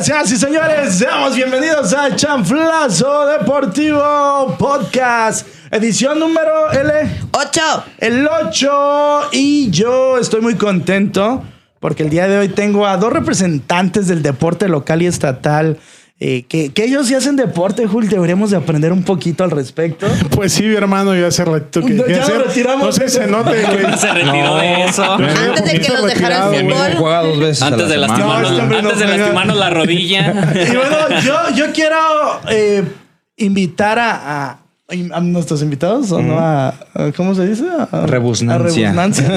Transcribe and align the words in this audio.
Señoras 0.00 0.30
y 0.30 0.36
señores, 0.36 0.94
seamos 0.94 1.34
bienvenidos 1.34 1.92
a 1.92 2.14
Chanflazo 2.14 3.26
Deportivo 3.26 4.54
Podcast, 4.56 5.44
edición 5.72 6.20
número 6.20 6.70
L. 6.70 7.10
8. 7.32 7.60
El 7.98 8.28
8 8.28 9.30
y 9.32 9.70
yo 9.70 10.16
estoy 10.18 10.40
muy 10.40 10.54
contento 10.54 11.42
porque 11.80 12.04
el 12.04 12.10
día 12.10 12.28
de 12.28 12.38
hoy 12.38 12.48
tengo 12.48 12.86
a 12.86 12.96
dos 12.96 13.12
representantes 13.12 14.06
del 14.06 14.22
deporte 14.22 14.68
local 14.68 15.02
y 15.02 15.06
estatal. 15.06 15.78
Eh, 16.20 16.44
que, 16.48 16.70
que 16.72 16.84
ellos 16.84 17.06
sí 17.06 17.14
hacen 17.14 17.36
deporte, 17.36 17.86
Jul, 17.86 18.08
deberíamos 18.08 18.50
de 18.50 18.56
aprender 18.56 18.92
un 18.92 19.04
poquito 19.04 19.44
al 19.44 19.50
respecto. 19.52 20.06
Pues 20.30 20.52
sí, 20.52 20.64
mi 20.64 20.74
hermano, 20.74 21.14
yo 21.14 21.26
hace 21.28 21.44
ratito 21.44 21.80
que 21.86 21.94
No, 21.94 22.04
que 22.04 22.14
ya 22.14 22.22
hacer- 22.22 22.36
lo 22.38 22.44
retiramos. 22.44 22.86
No 22.86 22.92
sé, 22.92 23.08
se 23.08 23.26
note, 23.26 23.50
güey. 23.64 23.98
Se 23.98 24.12
retiró 24.12 24.56
de 24.56 24.84
eso. 24.84 25.04
Antes 25.04 25.64
de 25.72 25.80
que 25.80 25.92
los 25.92 26.06
dejara 26.06 26.54
el 26.54 26.64
fútbol. 26.70 26.92
Juega 26.98 27.22
dos 27.22 27.38
veces. 27.38 27.62
a 27.62 27.66
Antes 27.68 27.82
la 27.82 27.88
de 27.88 27.96
lastimarnos, 27.98 28.50
No, 28.52 28.62
este 28.64 28.76
antes 28.78 28.98
de 28.98 29.06
lastimarnos 29.18 29.56
la 29.56 29.70
rodilla. 29.70 30.32
Y 30.72 30.76
bueno, 30.76 31.20
yo, 31.24 31.34
yo 31.54 31.72
quiero 31.72 31.96
eh, 32.50 32.84
invitar 33.36 33.98
a, 33.98 34.10
a- 34.50 34.58
a 35.12 35.20
nuestros 35.20 35.62
invitados, 35.62 36.10
¿o 36.12 36.20
no? 36.22 36.38
A, 36.38 36.68
a- 36.68 37.12
¿Cómo 37.16 37.34
se 37.34 37.46
dice? 37.46 37.64
A, 37.92 38.06
Rebusnancia. 38.06 38.54
a 38.54 38.58
rebusnancia. 38.58 39.28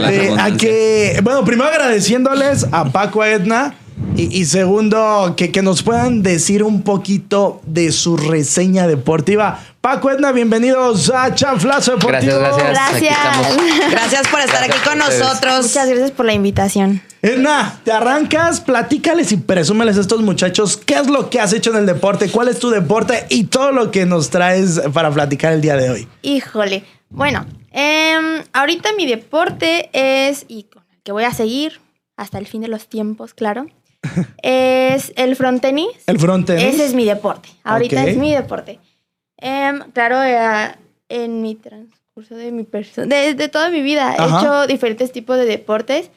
La 0.00 0.12
Eh, 0.12 0.34
a 0.38 0.50
que, 0.56 1.20
bueno, 1.22 1.44
primero 1.44 1.68
agradeciéndoles 1.70 2.66
a 2.72 2.86
Paco 2.86 3.24
Edna. 3.24 3.74
Y, 4.16 4.40
y 4.40 4.44
segundo, 4.44 5.34
que, 5.36 5.50
que 5.50 5.62
nos 5.62 5.82
puedan 5.82 6.22
decir 6.22 6.62
un 6.62 6.82
poquito 6.82 7.60
de 7.66 7.92
su 7.92 8.16
reseña 8.16 8.86
deportiva. 8.86 9.60
Paco 9.80 10.10
Edna, 10.10 10.32
bienvenidos 10.32 11.10
a 11.10 11.34
Chanflazo 11.34 11.96
Deportivo. 11.96 12.38
Gracias, 12.38 12.68
gracias. 12.68 13.90
Gracias. 13.90 14.28
por 14.28 14.40
estar 14.40 14.62
aquí 14.64 14.78
con 14.84 14.98
nosotros. 14.98 15.66
Muchas 15.66 15.88
gracias 15.88 16.10
por 16.12 16.24
la 16.26 16.32
invitación. 16.32 17.02
Edna, 17.20 17.80
te 17.84 17.92
arrancas, 17.92 18.60
platícales 18.60 19.32
y 19.32 19.36
presúmeles 19.36 19.98
a 19.98 20.00
estos 20.00 20.22
muchachos 20.22 20.76
qué 20.76 20.94
es 20.94 21.06
lo 21.08 21.28
que 21.28 21.40
has 21.40 21.52
hecho 21.52 21.70
en 21.70 21.76
el 21.76 21.86
deporte, 21.86 22.30
cuál 22.30 22.48
es 22.48 22.58
tu 22.58 22.70
deporte 22.70 23.26
y 23.28 23.44
todo 23.44 23.72
lo 23.72 23.90
que 23.90 24.06
nos 24.06 24.30
traes 24.30 24.80
para 24.92 25.10
platicar 25.10 25.52
el 25.52 25.60
día 25.60 25.76
de 25.76 25.90
hoy. 25.90 26.08
Híjole. 26.22 26.84
Bueno, 27.10 27.46
em, 27.70 28.42
ahorita 28.52 28.90
mi 28.96 29.06
deporte 29.06 29.90
es, 29.92 30.46
y 30.48 30.64
con 30.64 30.82
el 30.90 31.02
que 31.02 31.12
voy 31.12 31.24
a 31.24 31.32
seguir 31.32 31.80
hasta 32.16 32.38
el 32.38 32.46
fin 32.46 32.62
de 32.62 32.68
los 32.68 32.88
tiempos, 32.88 33.34
claro, 33.34 33.66
es 34.42 35.12
el 35.16 35.36
frontenis. 35.36 35.88
El 36.06 36.18
frontenis. 36.18 36.64
Ese 36.64 36.86
es 36.86 36.94
mi 36.94 37.04
deporte. 37.04 37.48
Ahorita 37.62 38.04
es 38.04 38.16
mi 38.16 38.32
deporte. 38.32 38.80
Em, 39.36 39.80
claro, 39.92 40.22
era 40.22 40.78
en 41.08 41.42
mi 41.42 41.54
transcurso 41.54 42.34
de 42.34 42.52
mi 42.52 42.64
persona, 42.64 43.14
de, 43.14 43.34
de 43.34 43.48
toda 43.48 43.70
mi 43.70 43.82
vida, 43.82 44.14
Ajá. 44.16 44.24
he 44.24 44.40
hecho 44.40 44.66
diferentes 44.66 45.12
tipos 45.12 45.36
de 45.36 45.44
deportes. 45.44 46.10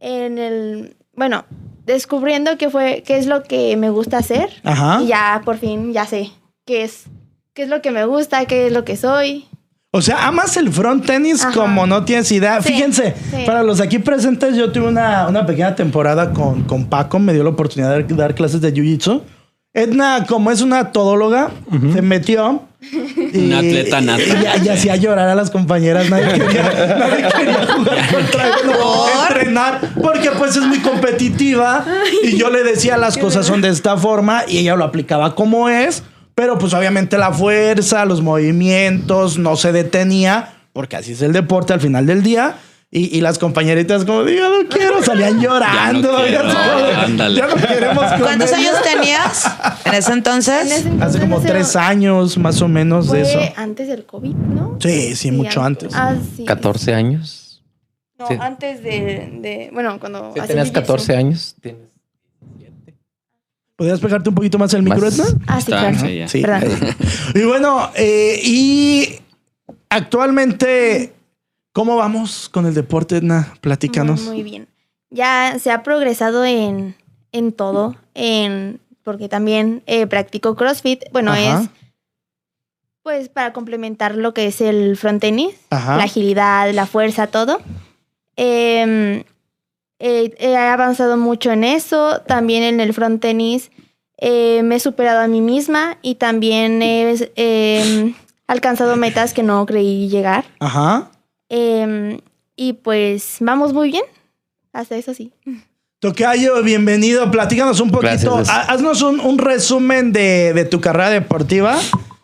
En 0.00 0.38
el, 0.38 0.96
bueno, 1.14 1.44
descubriendo 1.84 2.58
qué 2.58 2.70
fue, 2.70 3.02
qué 3.06 3.16
es 3.16 3.26
lo 3.26 3.42
que 3.42 3.76
me 3.76 3.90
gusta 3.90 4.18
hacer. 4.18 4.50
Ajá. 4.62 5.00
Y 5.02 5.08
ya 5.08 5.42
por 5.44 5.58
fin 5.58 5.92
ya 5.92 6.06
sé 6.06 6.30
qué 6.64 6.82
es, 6.84 7.04
qué 7.54 7.62
es 7.62 7.68
lo 7.68 7.80
que 7.80 7.90
me 7.90 8.04
gusta, 8.04 8.44
qué 8.44 8.66
es 8.66 8.72
lo 8.72 8.84
que 8.84 8.96
soy. 8.96 9.46
O 9.92 10.02
sea, 10.02 10.26
amas 10.26 10.56
el 10.56 10.70
front 10.70 11.06
tenis 11.06 11.42
Ajá. 11.42 11.52
como 11.54 11.86
no 11.86 12.04
tienes 12.04 12.30
idea. 12.32 12.60
Sí, 12.60 12.68
Fíjense, 12.72 13.14
sí. 13.30 13.44
para 13.46 13.62
los 13.62 13.80
aquí 13.80 13.98
presentes, 13.98 14.54
yo 14.56 14.70
tuve 14.70 14.88
una, 14.88 15.26
una 15.28 15.46
pequeña 15.46 15.74
temporada 15.74 16.32
con, 16.32 16.64
con 16.64 16.86
Paco, 16.86 17.18
me 17.18 17.32
dio 17.32 17.42
la 17.44 17.50
oportunidad 17.50 17.96
de 17.96 18.14
dar 18.14 18.34
clases 18.34 18.60
de 18.60 18.74
Jiu-Jitsu. 18.74 19.22
Edna, 19.72 20.24
como 20.26 20.50
es 20.50 20.60
una 20.62 20.90
todóloga, 20.92 21.50
se 21.92 22.00
metió. 22.02 22.62
y- 23.32 23.46
Una 23.46 23.58
atleta 23.58 24.00
nata. 24.00 24.22
Y, 24.62 24.66
y 24.66 24.68
hacía 24.70 24.96
llorar 24.96 25.28
a 25.28 25.34
las 25.34 25.50
compañeras. 25.50 26.08
Nadie 26.10 26.28
quería, 26.32 26.62
nadie 26.98 27.28
quería 27.36 27.66
jugar 27.66 28.12
contra 28.12 28.46
ella, 28.48 28.56
no, 28.66 29.06
entrenar, 29.28 29.80
porque 30.02 30.30
pues 30.38 30.56
es 30.56 30.62
muy 30.62 30.78
competitiva. 30.80 31.84
Y 32.22 32.36
yo 32.38 32.50
le 32.50 32.62
decía 32.64 32.96
las 32.96 33.16
cosas 33.18 33.46
son 33.46 33.60
de 33.62 33.68
esta 33.68 33.96
forma 33.98 34.42
y 34.48 34.58
ella 34.58 34.76
lo 34.76 34.84
aplicaba 34.84 35.34
como 35.34 35.68
es. 35.68 36.02
Pero 36.36 36.58
pues 36.58 36.72
obviamente 36.74 37.18
la 37.18 37.32
fuerza, 37.32 38.04
los 38.04 38.22
movimientos, 38.22 39.38
no 39.38 39.56
se 39.56 39.72
detenía, 39.72 40.52
porque 40.72 40.96
así 40.96 41.12
es 41.12 41.22
el 41.22 41.32
deporte 41.32 41.72
al 41.72 41.80
final 41.80 42.06
del 42.06 42.22
día. 42.22 42.58
Y, 42.88 43.16
y 43.18 43.20
las 43.20 43.38
compañeritas 43.38 44.04
como, 44.04 44.22
yo 44.28 44.48
no 44.62 44.68
quiero, 44.68 45.02
salían 45.02 45.40
llorando. 45.42 46.16
quiero, 46.24 46.46
ya, 46.46 46.50
se- 46.52 46.94
ándale. 46.94 47.36
ya 47.40 47.46
no 47.48 47.54
queremos 47.56 48.04
con 48.12 48.20
¿Cuántos 48.20 48.48
ella. 48.52 48.58
años 48.58 48.82
tenías 48.82 49.44
en 49.86 49.94
ese 49.94 50.12
En 50.12 50.18
entonces? 50.18 50.86
Hace 51.00 51.18
como 51.20 51.40
tres 51.40 51.74
años 51.74 52.38
más 52.38 52.62
o 52.62 52.68
menos 52.68 53.10
de 53.10 53.22
eso. 53.22 53.38
antes 53.56 53.88
del 53.88 54.06
COVID, 54.06 54.34
¿no? 54.34 54.78
Sí, 54.80 55.16
sí, 55.16 55.32
mucho 55.32 55.62
antes. 55.62 55.92
Ah, 55.94 56.14
sí. 56.36 56.44
14 56.44 56.94
años. 56.94 57.62
No, 58.18 58.28
Sí. 58.28 58.34
antes 58.40 58.82
de, 58.82 59.30
de- 59.40 59.70
bueno, 59.72 59.98
cuando... 59.98 60.32
Tenías 60.46 60.68
jiu-jitsu. 60.68 60.72
14 60.72 61.16
años. 61.16 61.56
Tienes- 61.60 61.95
¿Podrías 63.76 64.00
pegarte 64.00 64.30
un 64.30 64.34
poquito 64.34 64.58
más 64.58 64.72
el 64.74 64.82
micro. 64.82 65.06
Edna? 65.06 65.24
Ah, 65.46 65.60
sí, 65.60 65.66
claro. 65.66 65.98
sí, 65.98 66.16
ya. 66.16 66.28
Sí. 66.28 66.42
Y 67.34 67.44
bueno, 67.44 67.90
eh, 67.94 68.40
y 68.42 69.20
actualmente, 69.90 71.12
¿cómo 71.72 71.96
vamos 71.96 72.48
con 72.48 72.64
el 72.66 72.74
deporte, 72.74 73.18
Edna? 73.18 73.54
Platícanos. 73.60 74.22
Muy, 74.22 74.34
muy 74.36 74.42
bien. 74.42 74.68
Ya 75.10 75.58
se 75.60 75.70
ha 75.70 75.82
progresado 75.82 76.44
en, 76.44 76.96
en 77.32 77.52
todo, 77.52 77.96
en 78.14 78.80
porque 79.02 79.28
también 79.28 79.82
eh, 79.86 80.06
practico 80.06 80.56
CrossFit. 80.56 81.04
Bueno, 81.12 81.32
Ajá. 81.32 81.62
es 81.62 81.68
pues 83.02 83.28
para 83.28 83.52
complementar 83.52 84.16
lo 84.16 84.34
que 84.34 84.48
es 84.48 84.60
el 84.60 84.96
frontenis, 84.96 85.54
Ajá. 85.70 85.96
la 85.96 86.02
agilidad, 86.02 86.72
la 86.72 86.86
fuerza, 86.86 87.28
todo. 87.28 87.60
Em, 88.34 89.22
eh, 89.98 90.34
he 90.38 90.56
avanzado 90.56 91.16
mucho 91.16 91.52
en 91.52 91.64
eso. 91.64 92.20
También 92.26 92.62
en 92.62 92.80
el 92.80 92.92
frontenis 92.92 93.70
eh, 94.18 94.62
me 94.62 94.76
he 94.76 94.80
superado 94.80 95.20
a 95.20 95.28
mí 95.28 95.40
misma 95.40 95.98
y 96.02 96.16
también 96.16 96.82
he 96.82 97.30
em, 97.36 98.14
alcanzado 98.46 98.96
metas 98.96 99.34
que 99.34 99.42
no 99.42 99.64
creí 99.66 100.08
llegar. 100.08 100.44
Ajá. 100.60 101.10
Em, 101.48 102.20
y 102.56 102.74
pues 102.74 103.36
vamos 103.40 103.72
muy 103.72 103.90
bien. 103.90 104.04
Hasta 104.72 104.96
eso 104.96 105.14
sí. 105.14 105.32
Tocayo, 106.00 106.62
bienvenido. 106.62 107.30
Platícanos 107.30 107.80
un 107.80 107.90
poquito. 107.90 108.36
Gracias, 108.36 108.48
Haznos 108.48 109.00
un, 109.02 109.20
un 109.20 109.38
resumen 109.38 110.12
de, 110.12 110.52
de 110.52 110.64
tu 110.66 110.80
carrera 110.80 111.10
deportiva. 111.10 111.78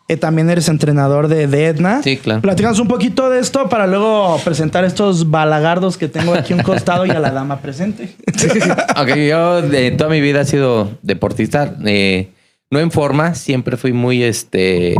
Eh, 0.08 0.16
también 0.16 0.50
eres 0.50 0.68
entrenador 0.68 1.28
de, 1.28 1.46
de 1.46 1.66
Edna. 1.66 2.02
Sí, 2.02 2.16
claro. 2.16 2.42
Platícanos 2.42 2.78
un 2.80 2.88
poquito 2.88 3.30
de 3.30 3.40
esto 3.40 3.68
para 3.68 3.86
luego 3.86 4.38
presentar 4.44 4.84
estos 4.84 5.30
balagardos 5.30 5.96
que 5.96 6.08
tengo 6.08 6.34
aquí 6.34 6.52
a 6.52 6.56
un 6.56 6.62
costado 6.62 7.06
y 7.06 7.10
a 7.10 7.20
la 7.20 7.30
dama 7.30 7.60
presente. 7.60 8.14
Ok, 9.00 9.14
yo 9.28 9.62
de 9.62 9.92
toda 9.92 10.10
mi 10.10 10.20
vida 10.20 10.42
he 10.42 10.44
sido 10.44 10.90
deportista. 11.02 11.74
eh, 11.86 12.30
no 12.70 12.80
en 12.80 12.90
forma, 12.90 13.34
siempre 13.34 13.76
fui 13.76 13.92
muy, 13.92 14.22
este, 14.22 14.94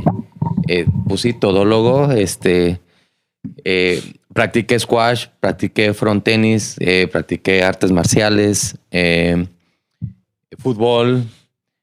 eh, 0.69 0.87
pues 1.09 1.23
sí, 1.23 1.33
todólogo. 1.33 2.13
Este, 2.13 2.81
eh, 3.65 4.03
practiqué 4.33 4.79
squash, 4.79 5.27
practiqué 5.41 5.95
front 5.95 6.23
tenis, 6.23 6.77
eh, 6.81 7.09
practiqué 7.11 7.63
artes 7.63 7.91
marciales, 7.91 8.77
eh, 8.91 9.47
fútbol, 10.59 11.25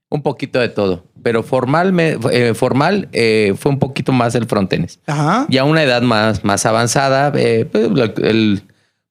un 0.09 0.22
poquito 0.22 0.59
de 0.59 0.69
todo. 0.69 1.03
Pero 1.24 1.44
formal, 1.44 1.94
eh, 2.00 2.53
formal 2.56 3.07
eh, 3.12 3.53
fue 3.57 3.72
un 3.72 3.80
poquito 3.80 4.12
más 4.12 4.35
el 4.35 4.46
front 4.46 4.69
tenis. 4.69 5.00
Ajá. 5.07 5.46
Ya 5.50 5.62
a 5.62 5.66
una 5.66 5.84
edad 5.84 6.02
más, 6.02 6.44
más 6.44 6.66
avanzada, 6.66 7.31
eh, 7.35 7.66
pues, 7.72 7.90
el- 8.24 8.63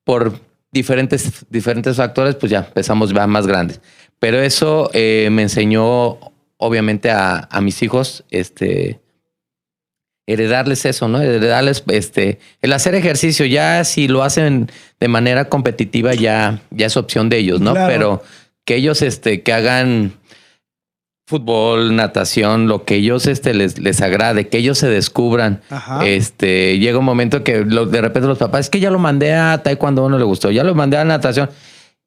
por 0.04 0.40
diferentes, 0.72 1.44
diferentes 1.50 1.96
factores, 1.96 2.34
pues 2.34 2.50
ya 2.50 2.60
empezamos 2.60 3.12
ya 3.12 3.26
más 3.26 3.46
grandes. 3.46 3.80
Pero 4.18 4.40
eso 4.40 4.90
eh, 4.94 5.28
me 5.30 5.42
enseñó, 5.42 6.18
obviamente, 6.56 7.10
a, 7.10 7.46
a 7.50 7.60
mis 7.60 7.82
hijos, 7.82 8.24
este, 8.30 9.00
heredarles 10.26 10.84
eso, 10.84 11.08
¿no? 11.08 11.20
Heredarles, 11.20 11.84
este, 11.88 12.38
el 12.60 12.72
hacer 12.72 12.94
ejercicio. 12.94 13.46
Ya 13.46 13.84
si 13.84 14.08
lo 14.08 14.22
hacen 14.22 14.70
de 15.00 15.08
manera 15.08 15.48
competitiva, 15.48 16.14
ya, 16.14 16.60
ya 16.70 16.86
es 16.86 16.96
opción 16.96 17.28
de 17.28 17.38
ellos, 17.38 17.60
¿no? 17.60 17.72
Claro. 17.72 17.88
Pero 17.92 18.22
que 18.64 18.76
ellos, 18.76 19.00
este, 19.02 19.42
que 19.42 19.52
hagan 19.52 20.12
fútbol, 21.28 21.94
natación, 21.94 22.68
lo 22.68 22.84
que 22.84 22.94
ellos 22.96 23.26
este, 23.26 23.52
les, 23.52 23.78
les 23.78 24.00
agrade, 24.00 24.48
que 24.48 24.56
ellos 24.58 24.78
se 24.78 24.88
descubran. 24.88 25.60
Ajá. 25.68 26.06
Este, 26.06 26.78
llega 26.78 26.98
un 26.98 27.04
momento 27.04 27.44
que 27.44 27.66
lo- 27.66 27.84
de 27.84 28.00
repente 28.00 28.26
los 28.26 28.38
papás, 28.38 28.60
es 28.60 28.70
que 28.70 28.80
ya 28.80 28.90
lo 28.90 28.98
mandé 28.98 29.34
a 29.34 29.62
taekwondo, 29.62 30.08
no 30.08 30.18
le 30.18 30.24
gustó, 30.24 30.50
ya 30.50 30.64
lo 30.64 30.74
mandé 30.74 30.96
a 30.96 31.04
natación. 31.04 31.50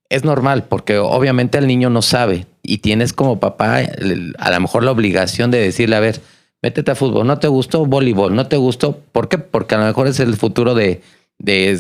Es 0.10 0.24
normal, 0.26 0.64
porque 0.68 0.98
obviamente 0.98 1.60
el 1.60 1.68
niño 1.68 1.90
no 1.92 2.02
sabe 2.02 2.48
y 2.64 2.80
tienes 2.80 3.14
como 3.14 3.40
papá 3.40 3.82
el- 3.82 4.36
a 4.40 4.50
lo 4.50 4.60
mejor 4.60 4.84
la 4.84 4.92
obligación 4.92 5.52
de 5.52 5.60
decirle, 5.60 5.96
a 5.96 6.00
ver, 6.00 6.20
métete 6.64 6.90
a 6.92 6.96
fútbol, 6.96 7.28
no 7.28 7.38
te 7.38 7.48
gustó 7.48 7.86
voleibol, 7.86 8.36
no 8.36 8.48
te 8.48 8.58
gustó, 8.58 9.00
¿por 9.12 9.30
qué? 9.30 9.38
Porque 9.38 9.76
a 9.76 9.78
lo 9.78 9.86
mejor 9.86 10.08
es 10.08 10.20
el 10.20 10.36
futuro 10.36 10.74
de, 10.74 11.02
de 11.38 11.80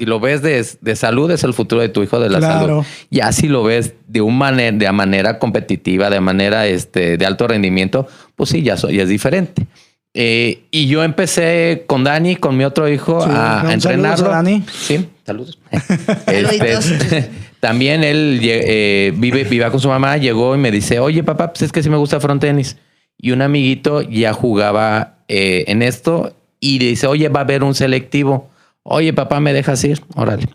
si 0.00 0.06
lo 0.06 0.18
ves 0.18 0.40
de, 0.40 0.66
de 0.80 0.96
salud, 0.96 1.30
es 1.30 1.44
el 1.44 1.52
futuro 1.52 1.82
de 1.82 1.90
tu 1.90 2.02
hijo 2.02 2.18
de 2.18 2.30
la 2.30 2.38
Claro. 2.38 2.60
salud. 2.66 2.84
Ya 3.10 3.30
si 3.32 3.48
lo 3.48 3.62
ves 3.64 3.92
de 4.08 4.22
un 4.22 4.38
manera, 4.38 4.74
de 4.74 4.90
manera 4.92 5.38
competitiva, 5.38 6.08
de 6.08 6.20
manera 6.20 6.66
este, 6.66 7.18
de 7.18 7.26
alto 7.26 7.46
rendimiento, 7.46 8.06
pues 8.34 8.48
sí, 8.48 8.62
ya, 8.62 8.78
so- 8.78 8.88
ya 8.88 9.02
es 9.02 9.10
diferente. 9.10 9.66
Eh, 10.14 10.62
y 10.70 10.86
yo 10.86 11.04
empecé 11.04 11.84
con 11.86 12.02
Dani, 12.02 12.34
con 12.36 12.56
mi 12.56 12.64
otro 12.64 12.88
hijo, 12.88 13.22
Sí, 13.22 13.30
a, 13.30 13.68
a 13.68 13.72
entrenarlo. 13.74 14.26
a 14.32 14.36
Dani. 14.36 14.64
Sí, 14.72 15.06
saludos. 15.26 15.58
Este, 16.26 17.30
también 17.60 18.02
él 18.04 18.40
eh, 18.42 19.12
vive, 19.16 19.44
vive 19.44 19.70
con 19.70 19.80
su 19.80 19.88
mamá, 19.88 20.16
llegó 20.16 20.54
y 20.54 20.58
me 20.58 20.70
dice, 20.70 20.98
oye 20.98 21.22
papá, 21.22 21.52
pues 21.52 21.62
es 21.62 21.72
que 21.72 21.82
sí 21.82 21.90
me 21.90 21.96
gusta 21.98 22.20
front 22.20 22.40
tenis. 22.40 22.76
Y 23.18 23.32
un 23.32 23.42
amiguito 23.42 24.00
ya 24.00 24.32
jugaba 24.32 25.18
eh, 25.28 25.64
en 25.68 25.82
esto 25.82 26.34
y 26.58 26.78
dice, 26.78 27.06
oye, 27.06 27.28
va 27.28 27.40
a 27.40 27.42
haber 27.44 27.62
un 27.62 27.74
selectivo. 27.74 28.48
Oye, 28.92 29.12
papá, 29.12 29.38
¿me 29.40 29.52
dejas 29.52 29.82
ir? 29.84 30.00
Órale. 30.16 30.48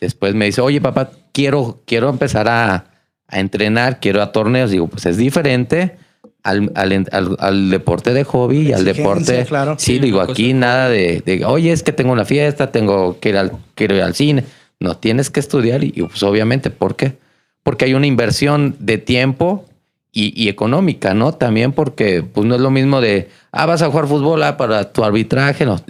Después 0.00 0.34
me 0.34 0.44
dice, 0.46 0.60
oye, 0.60 0.80
papá, 0.80 1.10
quiero, 1.32 1.82
quiero 1.86 2.08
empezar 2.08 2.48
a, 2.48 2.86
a 3.26 3.40
entrenar, 3.40 3.98
quiero 4.00 4.22
a 4.22 4.30
torneos. 4.32 4.70
Digo, 4.70 4.86
pues 4.86 5.06
es 5.06 5.16
diferente 5.16 5.96
al, 6.42 6.70
al- 6.76 7.06
al- 7.10 7.36
al 7.40 7.70
deporte 7.70 8.12
de 8.12 8.22
hobby 8.24 8.68
y 8.68 8.72
al 8.72 8.84
deporte. 8.84 9.44
claro. 9.46 9.74
Sí, 9.78 9.94
Sí, 9.94 9.98
digo, 9.98 10.20
cosa 10.20 10.32
aquí 10.32 10.52
nada 10.52 10.88
de, 10.88 11.22
de, 11.26 11.44
oye, 11.44 11.72
es 11.72 11.82
que 11.82 11.92
tengo 11.92 12.12
una 12.12 12.24
fiesta, 12.24 12.70
tengo 12.70 13.18
que 13.18 13.30
ir 13.30 13.36
al, 13.38 13.52
quiero 13.74 13.96
ir 13.96 14.02
al 14.02 14.14
cine. 14.14 14.44
No, 14.78 14.96
tienes 14.96 15.30
que 15.30 15.40
estudiar 15.40 15.82
y, 15.82 15.92
y, 15.96 16.02
pues 16.02 16.22
obviamente, 16.22 16.70
¿por 16.70 16.94
qué? 16.96 17.16
Porque 17.62 17.86
hay 17.86 17.94
una 17.94 18.06
inversión 18.06 18.76
de 18.78 18.98
tiempo 18.98 19.64
y, 20.12 20.32
y 20.40 20.48
económica, 20.48 21.12
¿no? 21.14 21.32
También 21.34 21.72
porque 21.72 22.22
pues 22.22 22.46
no 22.46 22.54
es 22.54 22.60
lo 22.60 22.70
mismo 22.70 23.00
de, 23.00 23.30
ah, 23.50 23.66
vas 23.66 23.82
a 23.82 23.88
jugar 23.90 24.06
fútbol 24.06 24.42
ah, 24.44 24.56
para 24.56 24.92
tu 24.92 25.02
arbitraje, 25.02 25.64
no. 25.66 25.80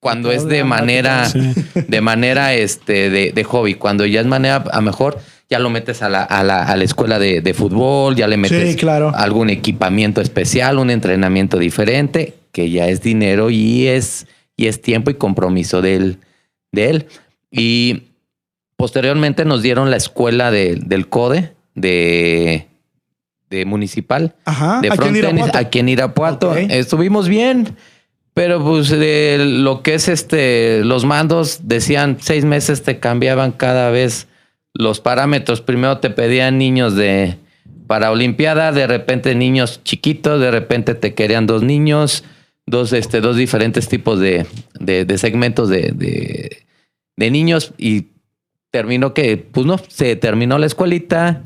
Cuando 0.00 0.30
es 0.30 0.46
de 0.46 0.62
manera, 0.64 1.28
de 1.88 2.00
manera 2.00 2.54
este, 2.54 3.10
de, 3.10 3.32
de 3.32 3.44
hobby, 3.44 3.74
cuando 3.74 4.06
ya 4.06 4.20
es 4.20 4.26
manera, 4.26 4.64
a 4.72 4.80
mejor 4.80 5.18
ya 5.50 5.58
lo 5.58 5.70
metes 5.70 6.02
a 6.02 6.08
la, 6.08 6.22
a 6.22 6.44
la, 6.44 6.62
a 6.64 6.76
la 6.76 6.84
escuela 6.84 7.18
de, 7.18 7.40
de 7.40 7.54
fútbol, 7.54 8.14
ya 8.14 8.28
le 8.28 8.36
metes 8.36 8.70
Sí, 8.72 8.76
claro. 8.76 9.12
algún 9.14 9.48
equipamiento 9.50 10.20
especial, 10.20 10.78
un 10.78 10.90
entrenamiento 10.90 11.58
diferente, 11.58 12.34
que 12.52 12.70
ya 12.70 12.86
es 12.88 13.00
dinero 13.02 13.48
y 13.50 13.86
es, 13.86 14.26
y 14.56 14.66
es 14.66 14.82
tiempo 14.82 15.10
y 15.10 15.14
compromiso 15.14 15.80
de 15.82 15.96
él. 15.96 16.18
De 16.70 16.90
él. 16.90 17.06
Y 17.50 18.02
posteriormente 18.76 19.44
nos 19.46 19.62
dieron 19.62 19.90
la 19.90 19.96
escuela 19.96 20.50
de- 20.50 20.76
del 20.76 21.08
CODE 21.08 21.54
de, 21.74 22.66
de 23.50 23.64
municipal 23.64 24.34
Ajá. 24.44 24.80
de 24.82 24.88
aquí 24.88 25.08
en 25.08 25.16
front 25.16 25.16
Irapuato. 25.38 25.58
aquí 25.58 25.78
en 25.78 25.88
Irapuato. 25.88 26.54
Estuvimos 26.56 27.26
bien, 27.28 27.74
pero 28.34 28.62
pues 28.62 28.88
de 28.90 29.38
lo 29.40 29.82
que 29.82 29.94
es 29.94 30.08
este, 30.08 30.82
los 30.84 31.04
mandos 31.04 31.60
decían 31.64 32.18
seis 32.20 32.44
meses 32.44 32.82
te 32.82 32.98
cambiaban 32.98 33.52
cada 33.52 33.90
vez 33.90 34.28
los 34.74 35.00
parámetros. 35.00 35.60
Primero 35.60 35.98
te 35.98 36.10
pedían 36.10 36.58
niños 36.58 36.94
de 36.94 37.36
para 37.86 38.10
Olimpiada, 38.10 38.70
de 38.70 38.86
repente 38.86 39.34
niños 39.34 39.80
chiquitos, 39.82 40.40
de 40.40 40.50
repente 40.50 40.94
te 40.94 41.14
querían 41.14 41.46
dos 41.46 41.62
niños, 41.62 42.22
dos, 42.66 42.92
este, 42.92 43.20
dos 43.20 43.36
diferentes 43.36 43.88
tipos 43.88 44.20
de, 44.20 44.46
de- 44.78 45.18
segmentos 45.18 45.68
de, 45.70 45.92
de- 45.94 46.66
de 47.16 47.30
niños 47.30 47.72
y 47.78 48.08
terminó 48.70 49.14
que, 49.14 49.38
pues 49.38 49.66
no, 49.66 49.80
se 49.88 50.14
terminó 50.16 50.58
la 50.58 50.66
escuelita. 50.66 51.42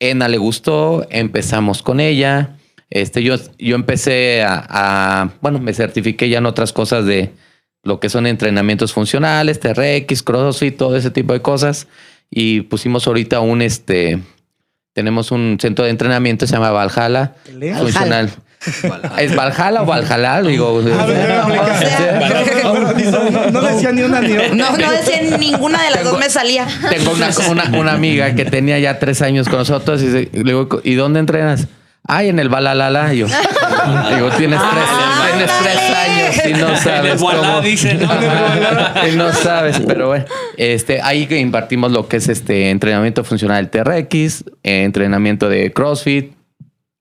Ena 0.00 0.26
le 0.28 0.38
gustó, 0.38 1.06
empezamos 1.10 1.82
con 1.82 2.00
ella. 2.00 2.56
Este, 2.90 3.22
yo, 3.22 3.36
yo 3.58 3.74
empecé 3.76 4.42
a, 4.42 4.64
a- 4.68 5.30
bueno, 5.40 5.58
me 5.58 5.72
certifiqué 5.74 6.28
ya 6.28 6.38
en 6.38 6.46
otras 6.46 6.72
cosas 6.72 7.04
de 7.06 7.30
lo 7.82 8.00
que 8.00 8.08
son 8.08 8.26
entrenamientos 8.26 8.92
funcionales, 8.92 9.60
TRX, 9.60 10.22
CrossFit, 10.22 10.76
todo 10.76 10.96
ese 10.96 11.10
tipo 11.10 11.32
de 11.32 11.42
cosas. 11.42 11.86
Y 12.30 12.62
pusimos 12.62 13.06
ahorita 13.06 13.40
un, 13.40 13.62
este, 13.62 14.20
tenemos 14.94 15.30
un 15.32 15.58
centro 15.60 15.84
de 15.84 15.90
entrenamiento, 15.90 16.46
se 16.46 16.52
llama 16.54 16.70
Valhalla. 16.70 17.34
Valhalla. 17.52 17.78
Funcional. 17.78 18.30
¿Es 19.18 19.36
Valhalla 19.36 19.82
o 19.82 19.86
Valhalla? 19.86 20.40
Digo, 20.42 20.80
no, 23.52 23.60
decía 23.62 23.92
ni 23.92 24.02
una 24.02 24.20
ni 24.20 24.32
otra. 24.32 24.54
No, 24.54 24.76
no 24.76 24.90
decía 24.92 25.20
ninguna 25.38 25.82
de 25.82 25.90
las 25.90 26.04
dos 26.04 26.18
me 26.18 26.30
salía. 26.30 26.66
Tengo 26.90 27.12
una, 27.12 27.30
una, 27.50 27.78
una 27.78 27.92
amiga 27.92 28.34
que 28.34 28.44
tenía 28.44 28.78
ya 28.78 28.98
tres 28.98 29.22
años 29.22 29.48
con 29.48 29.58
nosotros 29.58 30.02
y 30.02 30.06
le 30.08 30.28
digo, 30.32 30.80
¿y 30.82 30.94
dónde 30.94 31.20
entrenas? 31.20 31.66
Ay, 32.06 32.28
en 32.28 32.38
el 32.38 32.48
Balalala. 32.48 33.14
Yo, 33.14 33.26
digo, 34.14 34.30
tienes 34.36 34.60
tres, 34.60 34.84
Ah, 34.86 35.28
tienes 35.30 35.50
tres 35.62 35.78
años 35.78 36.46
y 36.46 36.60
no 36.60 36.76
sabes 36.76 37.22
cómo. 37.22 37.60
dice, 37.62 37.94
¿no? 37.94 38.08
y 39.08 39.16
no 39.16 39.32
sabes, 39.32 39.80
pero 39.86 40.08
bueno, 40.08 40.24
este, 40.56 41.00
ahí 41.02 41.26
que 41.26 41.38
impartimos 41.38 41.92
lo 41.92 42.06
que 42.08 42.18
es 42.18 42.28
este 42.28 42.70
entrenamiento 42.70 43.24
funcional 43.24 43.70
TRX, 43.70 44.44
eh, 44.62 44.84
entrenamiento 44.84 45.48
de 45.48 45.72
CrossFit. 45.72 46.32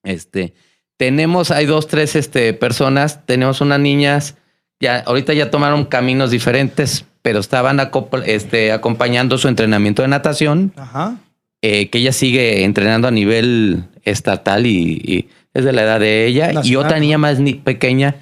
Este, 0.04 0.54
tenemos, 0.98 1.52
hay 1.52 1.66
dos, 1.66 1.88
tres 1.88 2.16
este, 2.16 2.54
personas, 2.54 3.26
tenemos 3.26 3.62
unas 3.62 3.80
niñas, 3.80 4.36
ya, 4.80 5.00
ahorita 5.06 5.34
ya 5.34 5.50
tomaron 5.52 5.86
caminos 5.86 6.32
diferentes, 6.32 7.06
pero 7.22 7.40
estaban 7.40 7.80
este, 8.26 8.72
acompañando 8.72 9.38
su 9.38 9.48
entrenamiento 9.48 10.02
de 10.02 10.08
natación, 10.08 10.74
Ajá. 10.78 11.16
eh, 11.62 11.90
que 11.90 11.98
ella 12.00 12.12
sigue 12.14 12.64
entrenando 12.64 13.08
a 13.08 13.12
nivel 13.12 13.86
estatal 14.04 14.66
y, 14.66 15.02
y 15.04 15.30
es 15.54 15.66
de 15.66 15.74
la 15.74 15.84
edad 15.84 16.00
de 16.00 16.26
ella. 16.28 16.52
y 16.64 16.76
otra 16.76 17.00
niña 17.00 17.18
más 17.18 17.40
ni- 17.40 17.54
pequeña 17.56 18.16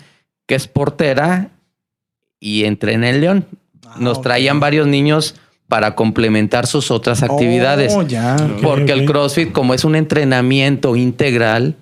que 0.48 0.56
es 0.56 0.68
portera 0.68 1.50
y 2.40 2.66
entrena 2.66 3.10
en 3.10 3.22
León. 3.22 3.46
Ah, 3.88 3.96
Nos 4.00 4.22
traían 4.22 4.60
varios 4.60 4.88
niños 4.88 5.36
para 5.68 5.96
complementar 5.96 6.68
sus 6.68 6.92
otras 6.92 7.24
actividades. 7.24 7.94
Oh, 7.96 8.02
ya. 8.02 8.36
porque 8.62 8.92
el. 8.92 9.06
CrossFit, 9.06 9.52
como 9.54 9.74
es 9.74 9.86
un 9.86 9.96
entrenamiento 9.96 10.96
integral, 10.98 11.76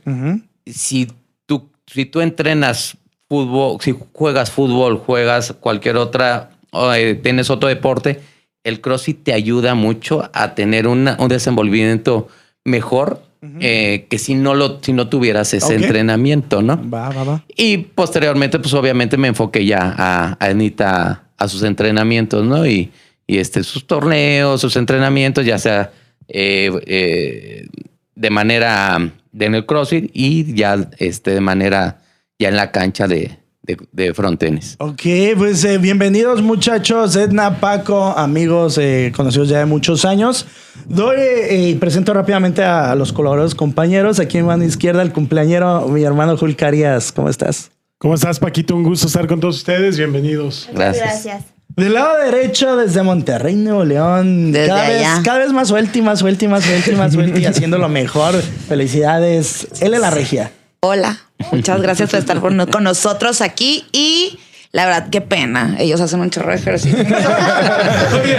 si 0.65 1.07
tú, 1.47 1.69
si 1.87 2.05
tú 2.05 2.21
entrenas 2.21 2.97
fútbol, 3.27 3.77
si 3.81 3.95
juegas 4.13 4.51
fútbol, 4.51 4.97
juegas 4.97 5.53
cualquier 5.59 5.97
otra, 5.97 6.51
o, 6.71 6.93
eh, 6.93 7.15
tienes 7.15 7.49
otro 7.49 7.67
deporte, 7.69 8.21
el 8.63 8.81
CrossFit 8.81 9.23
te 9.23 9.33
ayuda 9.33 9.73
mucho 9.73 10.29
a 10.33 10.53
tener 10.53 10.87
una- 10.87 11.15
un 11.19 11.29
desenvolvimiento 11.29 12.27
mejor 12.65 13.23
eh, 13.41 14.07
que 14.09 14.17
si 14.17 14.35
no 14.35 14.53
lo, 14.53 14.79
si 14.81 14.93
no 14.93 15.07
tuvieras 15.07 15.53
ese 15.53 15.75
entrenamiento, 15.75 16.61
¿no? 16.61 16.77
Va, 16.89 17.09
va, 17.09 17.23
va. 17.23 17.45
Y 17.55 17.77
posteriormente, 17.77 18.59
pues 18.59 18.73
obviamente 18.73 19.17
me 19.17 19.29
enfoqué 19.29 19.65
ya 19.65 19.95
a, 19.97 20.37
a 20.39 20.45
Anita 20.45 21.23
a 21.37 21.47
sus 21.47 21.63
entrenamientos, 21.63 22.45
¿no? 22.45 22.67
Y, 22.67 22.91
y 23.25 23.37
este, 23.37 23.63
sus 23.63 23.87
torneos, 23.87 24.59
sus 24.59 24.75
entrenamientos, 24.75 25.45
ya 25.45 25.57
sea 25.57 25.91
eh, 26.27 26.71
eh, 26.85 27.67
de 28.15 28.29
manera 28.29 28.97
de 29.31 29.45
en 29.45 29.55
el 29.55 29.65
CrossFit 29.65 30.11
y 30.13 30.53
ya 30.53 30.89
este, 30.97 31.31
de 31.31 31.41
manera 31.41 32.01
ya 32.37 32.49
en 32.49 32.55
la 32.55 32.71
cancha 32.71 33.07
de, 33.07 33.37
de, 33.61 33.77
de 33.91 34.13
front 34.13 34.39
tenis. 34.39 34.75
Ok, 34.79 35.01
pues 35.37 35.63
eh, 35.63 35.77
bienvenidos 35.77 36.41
muchachos, 36.41 37.15
Edna, 37.15 37.59
Paco, 37.59 38.17
amigos 38.17 38.77
eh, 38.77 39.13
conocidos 39.15 39.49
ya 39.49 39.59
de 39.59 39.65
muchos 39.65 40.03
años. 40.03 40.45
Doy 40.89 41.17
eh, 41.19 41.69
y 41.69 41.75
presento 41.75 42.15
rápidamente 42.15 42.63
a, 42.63 42.95
los 42.95 43.13
colaboradores 43.13 43.53
compañeros. 43.53 44.19
Aquí 44.19 44.39
en 44.39 44.47
mano 44.47 44.63
izquierda 44.63 45.03
el 45.03 45.13
cumpleañero, 45.13 45.87
mi 45.87 46.03
hermano 46.03 46.35
Jul 46.35 46.55
Carías. 46.55 47.11
¿Cómo 47.11 47.29
estás? 47.29 47.69
¿Cómo 47.99 48.15
estás, 48.15 48.39
Paquito? 48.39 48.75
Un 48.75 48.83
gusto 48.83 49.05
estar 49.05 49.27
con 49.27 49.39
todos 49.39 49.57
ustedes. 49.57 49.97
Bienvenidos. 49.97 50.67
Gracias. 50.73 51.05
Gracias. 51.25 51.43
Del 51.75 51.93
lado 51.93 52.17
derecho, 52.17 52.75
desde 52.75 53.03
Monterrey, 53.03 53.55
Nuevo 53.55 53.85
León. 53.85 54.51
Desde 54.51 54.67
cada, 54.67 54.89
vez, 54.89 55.07
cada 55.23 55.37
vez 55.37 55.53
más 55.53 55.67
suelta 55.67 55.99
y 55.99 56.01
más 56.01 56.19
suelta 56.19 56.45
y 56.45 56.47
más 56.47 56.63
suelta 56.63 56.91
y 56.91 56.95
más 56.95 57.13
suelta 57.13 57.39
y 57.39 57.45
haciendo 57.45 57.77
lo 57.77 57.87
mejor. 57.87 58.41
Felicidades. 58.41 59.67
Él 59.81 59.93
es 59.93 59.99
la 59.99 60.09
regia. 60.09 60.51
Hola, 60.79 61.19
muchas 61.51 61.81
gracias 61.83 62.09
por 62.09 62.19
estar 62.19 62.39
con 62.39 62.83
nosotros 62.83 63.41
aquí 63.41 63.85
y 63.91 64.39
la 64.71 64.85
verdad, 64.85 65.07
qué 65.09 65.19
pena. 65.21 65.75
Ellos 65.79 65.99
hacen 65.99 66.19
un 66.19 66.29
chorro 66.29 66.51
de 66.51 66.57
ejercicio. 66.57 66.97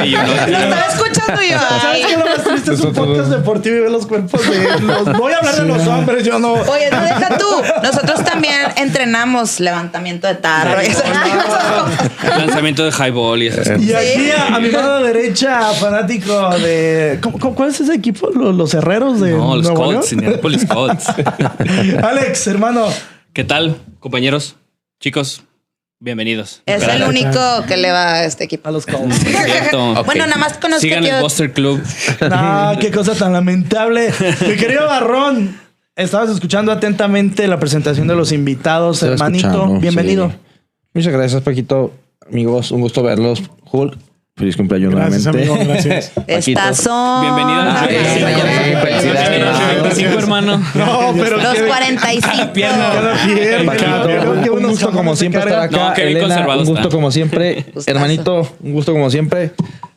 Y 0.05 0.15
uno- 0.15 0.25
Lo 0.27 0.59
estaba 0.59 0.87
escuchando 0.93 1.43
yo. 1.43 1.59
¿Sabes 1.59 2.07
qué 2.07 2.13
es 2.13 2.19
lo 2.19 2.25
más 2.25 2.45
triste? 2.45 2.73
Es 2.75 2.81
un 2.81 2.93
podcast 2.93 3.31
deportivo 3.31 3.77
y 3.77 3.81
ver 3.81 3.91
los 3.91 4.07
cuerpos 4.07 4.41
de 4.49 4.81
los... 4.81 5.17
Voy 5.19 5.33
a 5.33 5.39
hablar 5.39 5.55
de 5.57 5.65
los 5.65 5.87
hombres, 5.87 6.25
yo 6.25 6.39
no... 6.39 6.53
Oye, 6.53 6.91
no 6.91 7.01
deja 7.03 7.37
tú. 7.39 7.47
Nosotros 7.83 8.25
también 8.25 8.55
entrenamos 8.77 9.59
levantamiento 9.61 10.27
de 10.29 10.37
tarro. 10.37 10.81
y 10.83 10.87
esas 10.87 11.03
cosas. 11.03 12.39
Lanzamiento 12.39 12.85
de 12.85 12.91
highball 12.93 13.43
y 13.43 13.47
esas 13.49 13.69
cosas. 13.69 13.83
Y 13.83 13.93
aquí 13.95 14.31
a, 14.31 14.55
a 14.57 14.61
mi 14.61 14.69
mano 14.71 15.01
derecha, 15.03 15.61
fanático 15.75 16.51
de. 16.59 17.19
¿cómo- 17.23 17.39
cómo- 17.39 17.55
¿Cuál 17.55 17.71
es 17.71 17.81
ese 17.81 17.95
equipo? 17.95 18.31
¿Los, 18.33 18.55
los 18.55 18.73
herreros 18.75 19.21
de 19.21 19.33
No, 19.33 19.57
los 19.57 19.65
Nuevo 19.67 19.85
Colts? 19.85 20.13
Indianapolis 20.13 20.65
Colts. 20.67 21.07
Alex, 22.03 22.47
hermano. 22.47 22.87
¿Qué 23.33 23.45
tal, 23.45 23.77
compañeros? 23.99 24.57
Chicos, 25.01 25.43
bienvenidos. 26.01 26.63
Es 26.67 26.83
el 26.83 27.03
único 27.03 27.39
que 27.69 27.77
le 27.77 27.93
va 27.93 28.15
a 28.15 28.25
este 28.25 28.45
equipo. 28.45 28.69
A 28.69 28.73
los 28.73 28.87
Colts. 28.87 29.21
Bueno, 30.05 30.27
nada 30.27 30.39
más 30.39 30.55
conozco 30.55 30.81
Sigan 30.81 31.05
que 31.05 31.11
el 31.11 31.23
Buster 31.23 31.53
Club. 31.53 31.83
No, 32.29 32.73
qué 32.81 32.91
cosa 32.91 33.15
tan 33.15 33.33
lamentable. 33.33 34.13
Mi 34.49 34.57
querido 34.57 34.87
Barrón, 34.87 35.61
estabas 35.95 36.31
escuchando 36.31 36.73
atentamente 36.73 37.47
la 37.47 37.61
presentación 37.61 38.09
de 38.09 38.17
los 38.17 38.33
invitados, 38.33 39.03
hermanito. 39.03 39.79
Bienvenido. 39.79 40.31
sí. 40.31 40.37
Muchas 40.95 41.13
gracias, 41.13 41.43
Paquito. 41.43 41.93
Amigos, 42.29 42.73
un 42.73 42.81
gusto 42.81 43.03
verlos. 43.03 43.43
Hulk, 43.71 43.97
Feliz 44.41 44.57
cumpleaños 44.57 44.95
Gracias, 44.95 45.25
nuevamente. 45.27 45.53
amigo. 45.53 45.71
Gracias. 45.71 46.13
Estas 46.27 46.77
son. 46.79 47.21
Bienvenido 47.21 47.61
a 47.61 47.65
la 47.67 47.81
sí, 47.81 47.95
felicidades. 48.83 49.83
25, 49.83 50.19
hermano. 50.19 50.57
No, 50.75 51.13
pero 51.15 51.37
Los 51.37 51.55
qué- 51.55 51.65
45. 51.67 52.53
Pierna. 52.55 52.91
cada 52.91 53.15
pierna, 53.27 53.67
Paquito, 53.67 53.85
cada 53.87 54.07
pierna, 54.07 54.43
qué 54.43 54.51
un 54.51 54.63
gusto 54.63 54.91
como 54.93 55.15
siempre 55.15 55.41
estar 55.45 55.61
acá. 55.61 55.93
Elena, 55.95 56.47
un 56.57 56.65
gusto 56.65 56.89
como 56.89 57.11
siempre. 57.11 57.67
Hermanito, 57.87 58.49
un 58.63 58.73
gusto 58.73 58.93
como 58.93 59.11
siempre. 59.11 59.51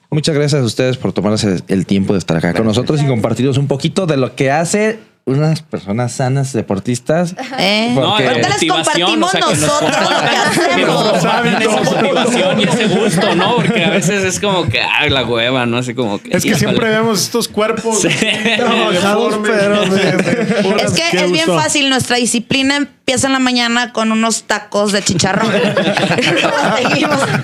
Muchas 0.09 0.35
gracias 0.35 0.61
a 0.61 0.65
ustedes 0.65 0.97
por 0.97 1.13
tomarse 1.13 1.59
el 1.69 1.85
tiempo 1.85 2.11
de 2.11 2.19
estar 2.19 2.35
acá 2.35 2.53
con 2.53 2.65
nosotros 2.65 3.01
y 3.01 3.05
compartirnos 3.05 3.57
un 3.57 3.67
poquito 3.67 4.05
de 4.07 4.17
lo 4.17 4.35
que 4.35 4.51
hace 4.51 4.99
unas 5.25 5.61
personas 5.61 6.11
sanas 6.11 6.51
deportistas. 6.51 7.33
¿Eh? 7.57 7.91
No, 7.95 8.15
Ahorita 8.17 8.49
les 8.49 8.69
compartimos 8.69 9.29
o 9.29 9.31
sea, 9.31 9.39
que 9.39 9.55
nos 9.55 9.61
nosotros 9.61 9.91
lo 10.01 10.07
que 10.09 10.35
nos 10.35 10.57
hacemos. 10.57 11.11
compartan 11.13 11.61
esa 11.61 11.81
motivación 11.81 12.59
y 12.59 12.63
ese 12.63 12.87
gusto, 12.87 13.35
¿no? 13.35 13.55
Porque 13.55 13.85
a 13.85 13.89
veces 13.89 14.23
es 14.25 14.39
como 14.41 14.67
que, 14.67 14.81
ay, 14.81 15.09
la 15.09 15.23
hueva, 15.23 15.65
¿no? 15.65 15.77
Así 15.77 15.93
como 15.93 16.21
que. 16.21 16.35
Es 16.35 16.43
que 16.43 16.55
siempre 16.55 16.89
vemos 16.89 17.21
estos 17.21 17.47
cuerpos 17.47 18.01
Sí. 18.01 18.09
Trabajados, 18.57 19.39
pero 19.43 19.85
de- 19.85 20.83
Es 20.83 20.91
que 20.91 21.17
es 21.23 21.31
bien 21.31 21.47
fácil. 21.47 21.89
Nuestra 21.89 22.17
disciplina 22.17 22.75
empieza 22.75 23.27
en 23.27 23.33
la 23.33 23.39
mañana 23.39 23.93
con 23.93 24.11
unos 24.11 24.43
tacos 24.43 24.91
de 24.91 25.03
chicharrón. 25.03 25.49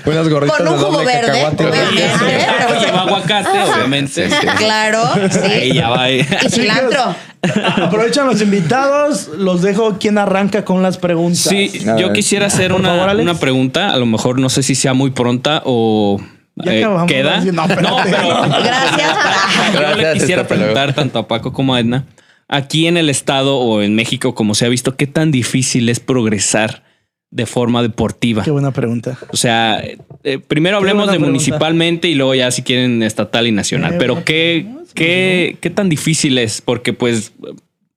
Unas 0.06 0.28
gorditas 0.28 0.56
con 0.58 0.68
un 0.68 0.74
de 0.74 0.80
jugo 0.84 0.98
doble 0.98 1.06
verde. 1.12 1.26
cacahuate. 1.42 1.66
obviamente, 1.66 2.18
Lleva 2.80 2.84
pero- 2.84 2.98
aguacate, 2.98 3.62
obviamente. 3.72 4.28
Claro, 4.58 5.02
Ahí 5.14 5.70
sí. 5.70 5.74
ya 5.74 5.88
va. 5.88 6.02
ahí. 6.02 6.26
Y 6.46 6.50
cilantro. 6.50 7.14
Aprovechan 7.76 8.26
los 8.26 8.42
invitados, 8.42 9.28
los 9.36 9.62
dejo 9.62 9.98
quien 9.98 10.18
arranca 10.18 10.64
con 10.64 10.82
las 10.82 10.98
preguntas. 10.98 11.40
Sí, 11.40 11.70
A 11.88 11.96
yo 11.96 12.08
ver. 12.08 12.12
quisiera 12.16 12.46
hacer 12.46 12.72
una, 12.72 12.96
favor, 12.96 13.16
una 13.16 13.34
pregunta. 13.34 13.90
A 13.92 13.96
lo 13.96 14.06
mejor 14.06 14.38
no 14.38 14.48
sé 14.48 14.62
si 14.62 14.74
sea 14.74 14.92
muy 14.92 15.10
pronta 15.10 15.62
o 15.64 16.20
Ya 16.56 16.72
eh, 16.74 16.86
queda. 17.06 17.40
No, 17.52 17.64
espérate. 17.64 18.10
pero 18.10 18.42
Gracias. 18.62 19.16
yo 19.72 19.96
le 19.96 20.12
quisiera 20.14 20.46
preguntar 20.46 20.94
tanto 20.94 21.18
a 21.18 21.26
Paco 21.28 21.52
como 21.52 21.74
a 21.74 21.80
Edna. 21.80 22.04
Aquí 22.48 22.86
en 22.86 22.96
el 22.96 23.08
estado 23.08 23.56
o 23.58 23.80
en 23.80 23.94
México, 23.94 24.34
como 24.34 24.54
se 24.54 24.66
ha 24.66 24.68
visto, 24.68 24.96
¿qué 24.96 25.06
tan 25.06 25.30
difícil 25.30 25.88
es 25.88 26.00
progresar 26.00 26.82
de 27.30 27.46
forma 27.46 27.82
deportiva? 27.82 28.42
Qué 28.42 28.50
buena 28.50 28.72
pregunta. 28.72 29.16
O 29.32 29.36
sea, 29.36 29.82
eh, 30.24 30.38
primero 30.38 30.76
hablemos 30.78 31.06
de 31.06 31.10
pregunta. 31.12 31.26
municipalmente 31.30 32.08
y 32.08 32.14
luego 32.14 32.34
ya 32.34 32.50
si 32.50 32.62
quieren 32.62 33.02
estatal 33.02 33.46
y 33.46 33.52
nacional. 33.52 33.94
Eh, 33.94 33.96
Pero 33.98 34.24
¿qué, 34.24 34.66
qué, 34.94 35.56
qué 35.60 35.70
tan 35.70 35.88
difícil 35.88 36.38
es? 36.38 36.60
Porque 36.60 36.92
pues 36.92 37.32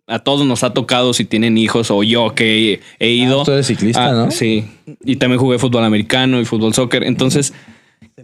a 0.06 0.20
todos 0.20 0.46
nos 0.46 0.63
ha 0.63 0.74
tocado 0.74 1.13
si 1.13 1.25
tienen 1.25 1.58
hijos 1.58 1.90
o 1.90 2.04
yo 2.04 2.36
que 2.36 2.74
he, 2.74 2.80
he 3.00 3.10
ido. 3.12 3.44
tú 3.44 3.52
eres 3.54 3.68
ciclista, 3.68 4.10
Ah, 4.10 4.12
¿no? 4.12 4.32
Sí. 4.32 4.66
Y 5.04 5.16
también 5.16 5.40
jugué 5.40 5.58
fútbol 5.58 5.84
americano 5.84 6.40
y 6.40 6.46
fútbol 6.46 6.74
soccer. 6.74 7.04
Entonces, 7.04 7.54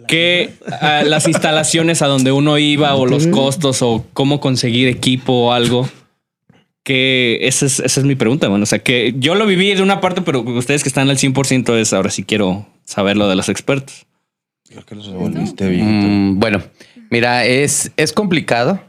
¿qué 0.07 0.51
ah, 0.81 1.03
las 1.05 1.27
instalaciones 1.27 2.01
a 2.01 2.07
donde 2.07 2.31
uno 2.31 2.57
iba 2.57 2.93
o 2.95 3.05
los 3.05 3.27
costos 3.27 3.81
o 3.81 4.05
cómo 4.13 4.39
conseguir 4.39 4.87
equipo 4.87 5.33
o 5.47 5.51
algo? 5.53 5.89
Que 6.83 7.39
esa 7.41 7.65
es, 7.65 7.79
esa 7.79 7.99
es 7.99 8.05
mi 8.05 8.15
pregunta. 8.15 8.47
Bueno, 8.47 8.63
o 8.63 8.65
sea, 8.65 8.79
que 8.79 9.13
yo 9.17 9.35
lo 9.35 9.45
viví 9.45 9.73
de 9.75 9.81
una 9.81 10.01
parte, 10.01 10.21
pero 10.21 10.41
ustedes 10.41 10.81
que 10.83 10.89
están 10.89 11.09
al 11.09 11.17
100% 11.17 11.75
es 11.77 11.93
ahora 11.93 12.09
sí 12.09 12.23
quiero 12.23 12.65
saber 12.85 13.17
lo 13.17 13.27
de 13.27 13.35
los 13.35 13.49
expertos. 13.49 14.05
Creo 14.67 14.85
que 14.85 14.95
los 14.95 15.11
volviste, 15.11 15.67
viejito. 15.67 15.87
Mm, 16.07 16.39
bueno, 16.39 16.61
mira, 17.09 17.45
es, 17.45 17.91
es 17.97 18.13
complicado. 18.13 18.81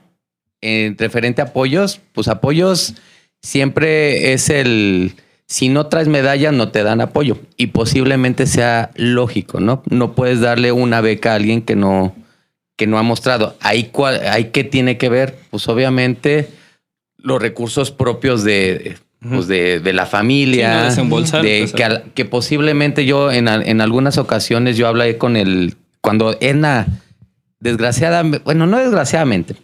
En 0.62 0.96
referente 0.98 1.40
a 1.40 1.46
apoyos, 1.46 2.00
pues 2.12 2.28
apoyos 2.28 2.94
siempre 3.42 4.32
es 4.32 4.50
el. 4.50 5.14
Si 5.46 5.68
no 5.68 5.86
traes 5.86 6.06
medalla, 6.06 6.52
no 6.52 6.70
te 6.70 6.82
dan 6.84 7.00
apoyo. 7.00 7.38
Y 7.56 7.68
posiblemente 7.68 8.46
sea 8.46 8.90
lógico, 8.94 9.58
¿no? 9.58 9.82
No 9.90 10.14
puedes 10.14 10.40
darle 10.40 10.70
una 10.70 11.00
beca 11.00 11.32
a 11.32 11.36
alguien 11.36 11.62
que 11.62 11.74
no, 11.76 12.14
que 12.76 12.86
no 12.86 12.98
ha 12.98 13.02
mostrado. 13.02 13.56
Ahí, 13.60 13.84
cuál- 13.90 14.20
ahí 14.28 14.50
qué 14.52 14.62
tiene 14.64 14.96
que 14.96 15.08
ver? 15.08 15.36
Pues 15.50 15.66
obviamente 15.68 16.48
los 17.22 17.40
recursos 17.40 17.90
propios 17.90 18.42
de, 18.44 18.96
pues 19.28 19.46
de, 19.46 19.80
de 19.80 19.92
la 19.92 20.04
Sí, 20.06 20.10
familia. 20.12 20.90
no 20.96 21.04
de 21.42 21.60
pues, 21.60 21.72
que, 21.72 21.84
al- 21.84 22.04
que 22.14 22.24
posiblemente 22.24 23.04
yo 23.06 23.30
en, 23.32 23.48
en 23.48 23.80
algunas 23.80 24.18
ocasiones 24.18 24.76
yo 24.76 24.86
hablé 24.88 25.18
con 25.18 25.36
el. 25.36 25.76
Cuando 26.00 26.36
Edna, 26.40 26.86
desgraciadamente, 27.60 28.42
bueno, 28.44 28.66
no 28.66 28.78
desgraciadamente, 28.78 29.54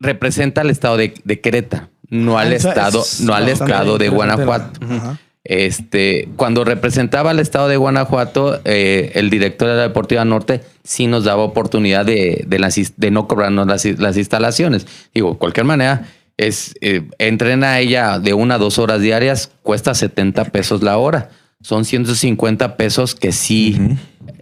representa 0.00 0.60
al 0.62 0.70
estado 0.70 0.96
de, 0.96 1.14
de 1.24 1.40
Querétaro, 1.40 1.88
no 2.08 2.38
al 2.38 2.52
Esa 2.52 2.70
estado, 2.70 3.00
es 3.02 3.20
no 3.20 3.34
al 3.34 3.48
estado 3.48 3.98
de. 3.98 4.08
Guanajuato. 4.08 4.80
Ajá. 4.84 5.18
Este, 5.44 6.28
cuando 6.36 6.64
representaba 6.64 7.30
al 7.30 7.38
estado 7.38 7.68
de 7.68 7.76
Guanajuato, 7.76 8.60
eh, 8.64 9.12
el 9.14 9.28
director 9.28 9.68
de 9.68 9.74
la 9.76 9.82
Deportiva 9.82 10.24
Norte 10.24 10.62
sí 10.84 11.06
nos 11.06 11.24
daba 11.24 11.42
oportunidad 11.42 12.06
de, 12.06 12.44
de, 12.46 12.58
las 12.58 12.78
ins- 12.78 12.94
de 12.96 13.10
no 13.10 13.28
cobrarnos 13.28 13.66
las, 13.66 13.84
las 13.98 14.16
instalaciones. 14.16 14.86
Digo, 15.14 15.32
de 15.32 15.38
cualquier 15.38 15.66
manera, 15.66 16.08
es, 16.38 16.74
eh, 16.80 17.02
entrena 17.18 17.78
ella 17.78 18.18
de 18.18 18.32
una 18.32 18.54
a 18.54 18.58
dos 18.58 18.78
horas 18.78 19.00
diarias, 19.02 19.50
cuesta 19.62 19.94
70 19.94 20.46
pesos 20.46 20.82
la 20.82 20.96
hora. 20.96 21.28
Son 21.60 21.84
150 21.84 22.76
pesos 22.76 23.14
que 23.14 23.32
sí 23.32 23.78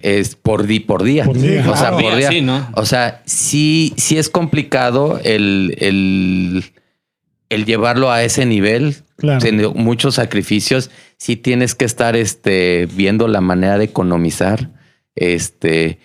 es 0.03 0.35
por, 0.37 0.67
di, 0.67 0.81
por 0.81 1.03
día. 1.03 1.25
Por 1.25 1.39
día, 1.39 1.61
o 1.69 1.77
sea, 1.77 1.91
claro. 1.91 1.97
por 1.99 2.17
Día, 2.17 2.17
día. 2.17 2.29
sí, 2.31 2.41
¿no? 2.43 2.69
O 2.75 2.87
sea, 2.87 3.23
sí, 3.27 3.93
sí 3.97 4.19
es 4.19 4.29
complicado 4.29 5.21
el, 5.23 5.77
el, 5.79 6.65
el 7.55 7.65
llevarlo 7.67 8.11
a 8.11 8.23
ese 8.23 8.47
nivel. 8.47 8.97
Claro. 9.17 9.41
Tiene 9.41 9.69
muchos 9.69 10.17
sacrificios. 10.17 10.91
Sí 11.17 11.37
tienes 11.37 11.75
que 11.75 11.85
estar 11.85 12.17
este, 12.17 12.89
viendo 12.95 13.29
la 13.29 13.41
manera 13.41 13.79
de 13.79 13.85
economizar. 13.85 14.71
Este, 15.15 15.99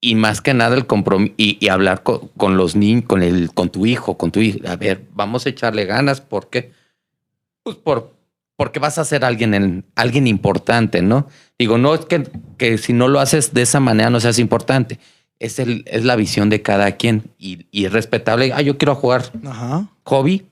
y 0.00 0.14
más 0.14 0.40
que 0.40 0.54
nada 0.54 0.76
el 0.76 0.86
compromiso 0.86 1.34
y, 1.36 1.58
y 1.60 1.68
hablar 1.68 2.02
con, 2.02 2.28
con 2.36 2.56
los 2.56 2.74
niños, 2.74 3.04
con 3.06 3.22
el, 3.22 3.52
con 3.52 3.68
tu 3.70 3.84
hijo, 3.86 4.16
con 4.16 4.32
tu 4.32 4.40
hijo. 4.40 4.58
A 4.66 4.76
ver, 4.76 5.02
vamos 5.12 5.44
a 5.46 5.50
echarle 5.50 5.84
ganas. 5.84 6.20
¿Por 6.20 6.48
qué? 6.48 6.72
Pues 7.62 7.76
por, 7.76 8.14
porque 8.56 8.78
vas 8.78 8.98
a 8.98 9.04
ser 9.04 9.24
alguien, 9.24 9.54
en, 9.54 9.84
alguien 9.94 10.26
importante, 10.26 11.02
¿no? 11.02 11.28
Digo, 11.58 11.78
no 11.78 11.94
es 11.94 12.06
que, 12.06 12.26
que 12.56 12.78
si 12.78 12.92
no 12.94 13.08
lo 13.08 13.20
haces 13.20 13.52
de 13.52 13.62
esa 13.62 13.80
manera 13.80 14.10
no 14.10 14.20
seas 14.20 14.38
importante. 14.38 14.98
Es, 15.38 15.58
el, 15.58 15.84
es 15.86 16.04
la 16.04 16.16
visión 16.16 16.50
de 16.50 16.60
cada 16.62 16.92
quien 16.92 17.24
y, 17.38 17.66
y 17.70 17.86
es 17.86 17.92
respetable. 17.92 18.52
Ah, 18.54 18.60
yo 18.60 18.76
quiero 18.76 18.94
jugar 18.94 19.24
Ajá. 19.46 19.88
hobby. 20.04 20.46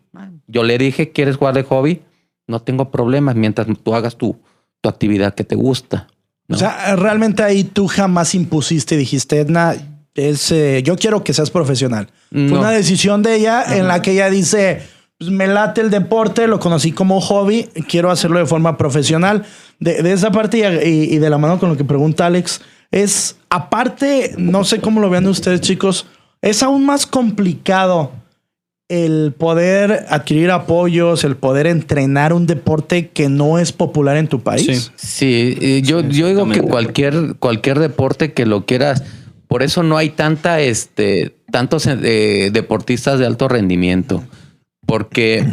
Yo 0.48 0.64
le 0.64 0.78
dije, 0.78 1.12
¿quieres 1.12 1.36
jugar 1.36 1.54
de 1.54 1.62
hobby? 1.62 2.02
No 2.46 2.60
tengo 2.60 2.90
problemas 2.90 3.36
mientras 3.36 3.68
tú 3.82 3.94
hagas 3.94 4.16
tu, 4.16 4.36
tu 4.80 4.88
actividad 4.88 5.34
que 5.34 5.44
te 5.44 5.54
gusta. 5.54 6.08
¿no? 6.48 6.56
O 6.56 6.58
sea, 6.58 6.96
realmente 6.96 7.42
ahí 7.42 7.62
tú 7.62 7.86
jamás 7.86 8.34
impusiste 8.34 8.94
y 8.94 8.98
dijiste, 8.98 9.38
Edna, 9.38 9.76
es, 10.14 10.50
eh, 10.50 10.82
yo 10.82 10.96
quiero 10.96 11.22
que 11.22 11.34
seas 11.34 11.50
profesional. 11.50 12.08
Fue 12.30 12.58
una 12.58 12.70
decisión 12.70 13.22
de 13.22 13.36
ella 13.36 13.76
en 13.76 13.86
la 13.86 14.02
que 14.02 14.12
ella 14.12 14.28
dice, 14.28 14.82
pues 15.18 15.30
me 15.30 15.46
late 15.46 15.80
el 15.80 15.90
deporte, 15.90 16.46
lo 16.46 16.58
conocí 16.58 16.92
como 16.92 17.20
hobby, 17.20 17.68
quiero 17.86 18.10
hacerlo 18.10 18.38
de 18.38 18.46
forma 18.46 18.76
profesional. 18.76 19.44
De, 19.78 20.02
de 20.02 20.12
esa 20.12 20.30
parte 20.30 20.58
y 20.84 21.18
de 21.18 21.30
la 21.30 21.38
mano 21.38 21.58
con 21.60 21.68
lo 21.68 21.76
que 21.76 21.84
pregunta 21.84 22.26
Alex, 22.26 22.60
es 22.90 23.36
aparte, 23.50 24.34
no 24.38 24.64
sé 24.64 24.80
cómo 24.80 25.00
lo 25.00 25.10
vean 25.10 25.26
ustedes 25.26 25.60
chicos, 25.60 26.06
es 26.40 26.62
aún 26.62 26.86
más 26.86 27.06
complicado 27.06 28.12
el 28.88 29.34
poder 29.36 30.06
adquirir 30.08 30.50
apoyos, 30.50 31.22
el 31.24 31.36
poder 31.36 31.66
entrenar 31.66 32.32
un 32.32 32.46
deporte 32.46 33.08
que 33.10 33.28
no 33.28 33.58
es 33.58 33.72
popular 33.72 34.16
en 34.16 34.28
tu 34.28 34.40
país. 34.40 34.90
Sí. 34.96 35.56
Sí, 35.58 35.82
yo, 35.82 36.00
yo 36.00 36.28
digo 36.28 36.48
que 36.48 36.62
cualquier, 36.62 37.34
cualquier 37.38 37.78
deporte 37.80 38.32
que 38.32 38.46
lo 38.46 38.64
quieras, 38.64 39.02
por 39.46 39.62
eso 39.62 39.82
no 39.82 39.96
hay 39.98 40.08
tanta, 40.10 40.60
este, 40.60 41.36
tantos 41.52 41.86
eh, 41.86 42.50
deportistas 42.52 43.18
de 43.18 43.26
alto 43.26 43.46
rendimiento, 43.48 44.24
porque 44.86 45.46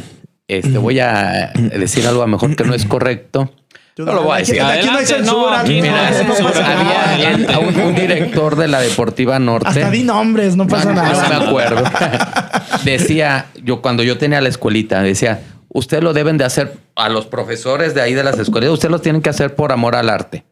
este, 0.47 0.77
voy 0.77 0.99
a 0.99 1.51
decir 1.77 2.07
algo 2.07 2.21
a 2.21 2.25
lo 2.25 2.31
mejor 2.31 2.55
que 2.55 2.63
no 2.63 2.73
es 2.73 2.85
correcto. 2.85 3.51
No 3.97 4.13
lo 4.13 4.23
voy 4.23 4.31
a 4.33 4.35
Aquí- 4.41 4.51
decir. 4.51 4.61
Aquí, 4.61 4.87
no 4.87 4.97
hay 4.97 5.05
censura. 5.05 5.59
Había- 5.61 7.59
un, 7.59 7.79
un 7.79 7.95
director 7.95 8.57
de 8.57 8.67
la 8.67 8.81
Deportiva 8.81 9.39
Norte. 9.39 9.69
Hasta 9.69 9.89
di 9.89 10.03
nombres, 10.03 10.57
no 10.57 10.67
pasa 10.67 10.91
No, 10.93 11.01
no 11.01 11.03
nada. 11.13 11.29
me 11.39 11.45
acuerdo. 11.45 11.83
decía, 12.85 13.47
yo 13.63 13.81
cuando 13.81 14.03
yo 14.03 14.17
tenía 14.17 14.41
la 14.41 14.49
escuelita, 14.49 15.01
decía, 15.01 15.43
usted 15.69 16.01
lo 16.01 16.13
deben 16.13 16.37
de 16.37 16.45
hacer 16.45 16.77
a 16.95 17.09
los 17.09 17.25
profesores 17.27 17.93
de 17.93 18.01
ahí 18.01 18.13
de 18.13 18.23
las 18.23 18.39
escuelas, 18.39 18.69
usted 18.69 18.89
los 18.89 19.01
tienen 19.01 19.21
que 19.21 19.29
hacer 19.29 19.55
por 19.55 19.71
amor 19.71 19.95
al 19.95 20.09
arte. 20.09 20.45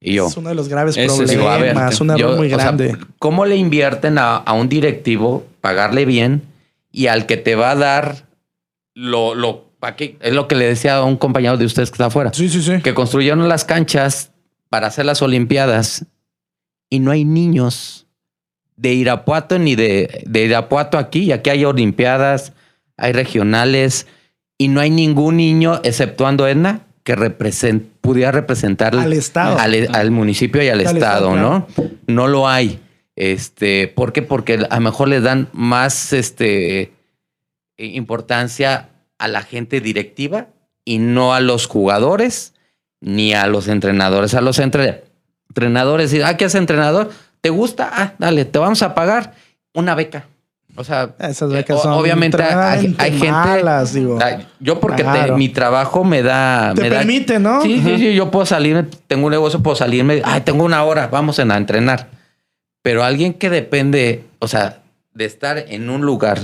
Y 0.00 0.14
yo, 0.14 0.26
Es 0.26 0.36
uno 0.36 0.50
de 0.50 0.54
los 0.54 0.68
graves 0.68 0.96
problemas, 0.96 1.30
digo, 1.30 1.48
a 1.48 1.56
ver, 1.56 1.76
un 1.76 2.10
error 2.10 2.18
yo, 2.18 2.36
muy 2.36 2.48
sea, 2.48 2.58
grande. 2.58 2.96
¿cómo 3.18 3.46
le 3.46 3.56
invierten 3.56 4.18
a, 4.18 4.36
a 4.36 4.52
un 4.52 4.68
directivo 4.68 5.46
pagarle 5.60 6.04
bien 6.04 6.42
y 6.92 7.06
al 7.06 7.24
que 7.26 7.36
te 7.38 7.54
va 7.54 7.70
a 7.70 7.74
dar 7.76 8.26
lo, 8.94 9.34
lo, 9.34 9.70
pa' 9.80 9.96
qué? 9.96 10.18
es 10.20 10.34
lo 10.34 10.46
que 10.46 10.56
le 10.56 10.66
decía 10.66 10.96
a 10.96 11.04
un 11.04 11.16
compañero 11.16 11.56
de 11.56 11.64
ustedes 11.64 11.90
que 11.90 11.94
está 11.94 12.06
afuera, 12.06 12.32
sí, 12.34 12.48
sí, 12.50 12.60
sí. 12.62 12.82
que 12.82 12.92
construyeron 12.92 13.48
las 13.48 13.64
canchas 13.64 14.32
para 14.68 14.88
hacer 14.88 15.06
las 15.06 15.22
Olimpiadas 15.22 16.04
y 16.90 16.98
no 16.98 17.10
hay 17.10 17.24
niños 17.24 18.03
de 18.76 18.92
Irapuato 18.94 19.58
ni 19.58 19.74
de, 19.76 20.22
de 20.26 20.44
Irapuato 20.44 20.98
aquí, 20.98 21.24
y 21.24 21.32
aquí 21.32 21.50
hay 21.50 21.64
Olimpiadas, 21.64 22.52
hay 22.96 23.12
regionales 23.12 24.06
y 24.58 24.68
no 24.68 24.80
hay 24.80 24.90
ningún 24.90 25.36
niño, 25.36 25.80
exceptuando 25.84 26.46
Edna, 26.48 26.80
que 27.02 27.14
represent, 27.14 27.84
pudiera 28.00 28.32
representar 28.32 28.96
Al 28.96 29.12
estado. 29.12 29.58
al, 29.58 29.88
al 29.94 30.10
municipio 30.10 30.62
y 30.62 30.68
al, 30.68 30.80
Al 30.86 30.96
estado, 30.96 31.34
estado, 31.34 31.36
¿no? 31.36 31.66
No 32.06 32.28
lo 32.28 32.48
hay. 32.48 32.80
Este, 33.16 33.88
¿por 33.88 34.12
qué? 34.12 34.22
Porque 34.22 34.54
a 34.68 34.74
lo 34.76 34.80
mejor 34.80 35.08
le 35.08 35.20
dan 35.20 35.48
más 35.52 36.12
este, 36.12 36.92
importancia 37.76 38.88
a 39.18 39.28
la 39.28 39.42
gente 39.42 39.80
directiva 39.80 40.48
y 40.84 40.98
no 40.98 41.34
a 41.34 41.40
los 41.40 41.66
jugadores 41.66 42.54
ni 43.00 43.34
a 43.34 43.46
los 43.46 43.68
entrenadores. 43.68 44.34
A 44.34 44.40
los 44.40 44.58
entre- 44.58 45.04
entrenadores, 45.48 46.12
y, 46.14 46.22
ah, 46.22 46.36
¿qué 46.36 46.46
hace 46.46 46.58
entrenador? 46.58 47.10
¿Te 47.44 47.50
gusta? 47.50 47.90
Ah, 47.92 48.14
dale, 48.18 48.46
te 48.46 48.58
vamos 48.58 48.82
a 48.82 48.94
pagar 48.94 49.34
una 49.74 49.94
beca. 49.94 50.24
O 50.76 50.82
sea, 50.82 51.14
Esas 51.18 51.50
eh, 51.52 51.56
becas 51.56 51.82
son 51.82 51.92
obviamente 51.92 52.42
hay, 52.42 52.94
gente. 52.96 53.30
malas, 53.30 53.92
digo. 53.92 54.18
Ay, 54.18 54.48
Yo 54.60 54.80
porque 54.80 55.04
te- 55.04 55.32
mi 55.32 55.50
trabajo 55.50 56.04
me 56.04 56.22
da... 56.22 56.72
Te 56.74 56.80
me 56.80 56.88
da- 56.88 56.98
permite, 57.00 57.38
¿no? 57.38 57.60
Sí, 57.60 57.82
sí, 57.84 57.98
sí, 57.98 58.14
yo 58.14 58.30
puedo 58.30 58.46
salir, 58.46 58.88
tengo 59.08 59.26
un 59.26 59.32
negocio, 59.32 59.62
puedo 59.62 59.76
salirme, 59.76 60.22
ay, 60.24 60.40
tengo 60.40 60.64
una 60.64 60.82
hora, 60.84 61.08
vamos 61.08 61.38
a 61.38 61.42
entrenar. 61.42 62.08
Pero 62.82 63.04
alguien 63.04 63.34
que 63.34 63.50
depende, 63.50 64.24
o 64.38 64.48
sea, 64.48 64.80
de 65.12 65.26
estar 65.26 65.58
en 65.58 65.90
un 65.90 66.00
lugar, 66.00 66.38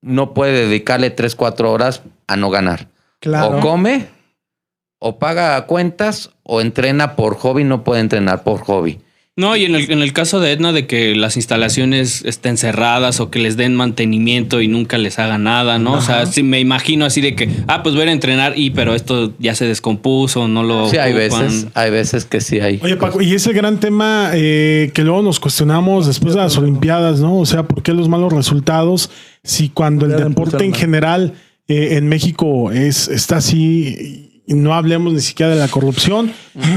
no 0.00 0.32
puede 0.32 0.66
dedicarle 0.66 1.10
tres, 1.10 1.36
cuatro 1.36 1.70
horas 1.70 2.00
a 2.26 2.36
no 2.36 2.48
ganar. 2.48 2.88
Claro. 3.20 3.58
O 3.58 3.60
come, 3.60 4.06
o 4.98 5.18
paga 5.18 5.66
cuentas, 5.66 6.30
o 6.44 6.62
entrena 6.62 7.14
por 7.14 7.36
hobby, 7.36 7.64
no 7.64 7.84
puede 7.84 8.00
entrenar 8.00 8.42
por 8.42 8.62
hobby. 8.62 9.00
No, 9.36 9.56
y 9.56 9.64
en 9.64 9.74
el, 9.74 9.90
en 9.90 10.00
el 10.00 10.12
caso 10.12 10.38
de 10.38 10.52
Edna, 10.52 10.72
de 10.72 10.86
que 10.86 11.16
las 11.16 11.34
instalaciones 11.36 12.24
estén 12.24 12.56
cerradas 12.56 13.18
o 13.18 13.30
que 13.30 13.40
les 13.40 13.56
den 13.56 13.74
mantenimiento 13.74 14.60
y 14.60 14.68
nunca 14.68 14.96
les 14.96 15.18
hagan 15.18 15.42
nada, 15.42 15.80
¿no? 15.80 15.94
O 15.94 16.00
sea, 16.00 16.26
sí 16.26 16.44
me 16.44 16.60
imagino 16.60 17.04
así 17.04 17.20
de 17.20 17.34
que, 17.34 17.48
ah, 17.66 17.82
pues 17.82 17.96
voy 17.96 18.06
a 18.06 18.12
entrenar 18.12 18.52
y, 18.56 18.70
pero 18.70 18.94
esto 18.94 19.32
ya 19.40 19.56
se 19.56 19.66
descompuso, 19.66 20.46
no 20.46 20.62
lo. 20.62 20.88
Sí, 20.88 20.98
hay 20.98 21.14
veces, 21.14 21.66
hay 21.74 21.90
veces 21.90 22.26
que 22.26 22.40
sí 22.40 22.60
hay. 22.60 22.78
Oye, 22.80 22.94
Paco, 22.96 23.20
y 23.20 23.34
ese 23.34 23.52
gran 23.52 23.80
tema 23.80 24.30
eh, 24.34 24.92
que 24.94 25.02
luego 25.02 25.22
nos 25.22 25.40
cuestionamos 25.40 26.06
después 26.06 26.34
de 26.34 26.40
las 26.40 26.56
Olimpiadas, 26.56 27.18
¿no? 27.18 27.36
O 27.36 27.46
sea, 27.46 27.64
¿por 27.64 27.82
qué 27.82 27.92
los 27.92 28.08
malos 28.08 28.32
resultados? 28.32 29.10
Si 29.42 29.68
cuando 29.68 30.06
el 30.06 30.16
deporte 30.16 30.64
en 30.64 30.74
general 30.74 31.32
eh, 31.66 31.96
en 31.96 32.08
México 32.08 32.70
es, 32.70 33.08
está 33.08 33.38
así, 33.38 34.30
y 34.33 34.33
no 34.46 34.74
hablemos 34.74 35.12
ni 35.14 35.20
siquiera 35.20 35.52
de 35.54 35.58
la 35.58 35.68
corrupción, 35.68 36.30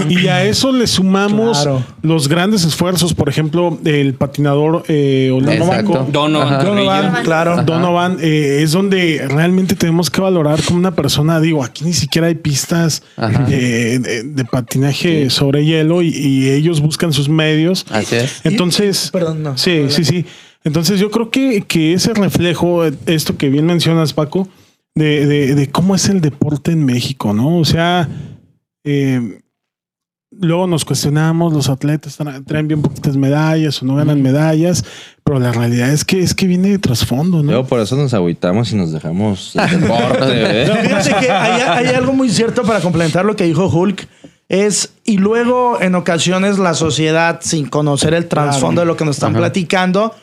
y 0.10 0.28
a 0.28 0.46
eso 0.46 0.72
le 0.72 0.88
sumamos 0.88 1.62
Claro. 1.62 1.84
los 2.02 2.30
grandes 2.30 2.64
esfuerzos, 2.64 3.14
por 3.14 3.28
ejemplo, 3.28 3.78
del 3.82 4.14
patinador 4.14 4.84
eh. 4.88 5.30
Donovan. 5.32 6.12
Donovan, 6.12 7.24
claro. 7.24 7.64
Donovan 7.64 8.18
eh, 8.22 8.60
es 8.62 8.72
donde 8.72 9.26
realmente 9.30 9.76
tenemos 9.76 10.10
que 10.10 10.22
valorar 10.22 10.62
como 10.64 10.80
una 10.80 10.96
persona, 10.96 11.42
digo, 11.42 11.64
aquí 11.64 11.84
ni 11.84 11.94
siquiera 11.94 12.28
hay 12.28 12.36
pistas 12.36 13.04
eh, 13.50 14.00
de, 14.02 14.24
de 14.24 14.46
patinaje 14.46 15.30
sobre 15.30 15.66
hielo 15.66 16.02
y, 16.02 16.08
y 16.10 16.50
ellos 16.50 16.80
buscan 16.80 17.12
sus 17.12 17.28
medios. 17.28 17.86
Así 17.90 18.16
es. 18.16 18.42
Entonces, 18.46 19.10
Perdón, 19.12 19.44
no. 19.44 19.58
sí, 19.58 19.88
sí, 19.90 20.06
sí. 20.06 20.26
Entonces 20.64 21.00
yo 21.00 21.12
creo 21.12 21.30
que, 21.30 21.64
que 21.68 21.94
ese 21.94 22.14
reflejo, 22.14 22.86
eh, 22.86 22.94
esto 23.06 23.38
que 23.38 23.50
bien 23.50 23.66
mencionas, 23.66 24.14
Paco, 24.14 24.48
de, 24.98 25.26
de- 25.26 25.56
de 25.56 25.68
cómo 25.72 25.96
es 25.96 26.10
el 26.10 26.22
deporte 26.22 26.72
en 26.72 26.86
México, 26.86 27.34
¿no? 27.34 27.58
O 27.58 27.66
sea, 27.66 28.08
eh, 28.84 29.40
luego 30.32 30.68
nos 30.68 30.86
cuestionamos, 30.86 31.54
los 31.54 31.70
atletas 31.70 32.20
tra- 32.20 32.44
traen 32.46 32.68
bien 32.68 32.82
poquitas 32.82 33.16
medallas 33.16 33.82
o 33.82 33.86
no 33.86 33.96
ganan 33.96 34.22
medallas, 34.22 34.84
pero 35.24 35.40
la 35.40 35.52
realidad 35.52 35.90
es 35.92 36.04
que 36.06 36.22
es 36.22 36.34
que 36.34 36.48
viene 36.48 36.70
de 36.70 36.80
trasfondo, 36.80 37.38
¿no? 37.44 37.52
Luego 37.52 37.66
por 37.68 37.80
eso 37.80 37.96
nos 37.96 38.14
agüitamos 38.14 38.72
y 38.72 38.76
nos 38.76 38.92
dejamos 38.92 39.54
deporte. 39.72 40.64
¿eh? 40.64 40.68
No, 40.68 40.76
fíjate 40.76 41.16
que 41.26 41.32
hay, 41.32 41.62
hay 41.62 41.96
algo 41.96 42.14
muy 42.14 42.30
cierto 42.30 42.64
para 42.64 42.82
complementar 42.82 43.26
lo 43.26 43.36
que 43.36 43.46
dijo 43.46 43.68
Hulk. 43.68 44.08
Es, 44.50 44.94
y 45.04 45.18
luego 45.18 45.82
en 45.82 45.96
ocasiones 45.96 46.58
la 46.58 46.74
sociedad, 46.74 47.40
sin 47.42 47.66
conocer 47.68 48.14
el 48.14 48.28
trasfondo 48.28 48.80
de 48.82 48.88
lo 48.88 48.96
que 48.96 49.04
nos 49.04 49.18
están 49.18 49.34
platicando, 49.34 50.16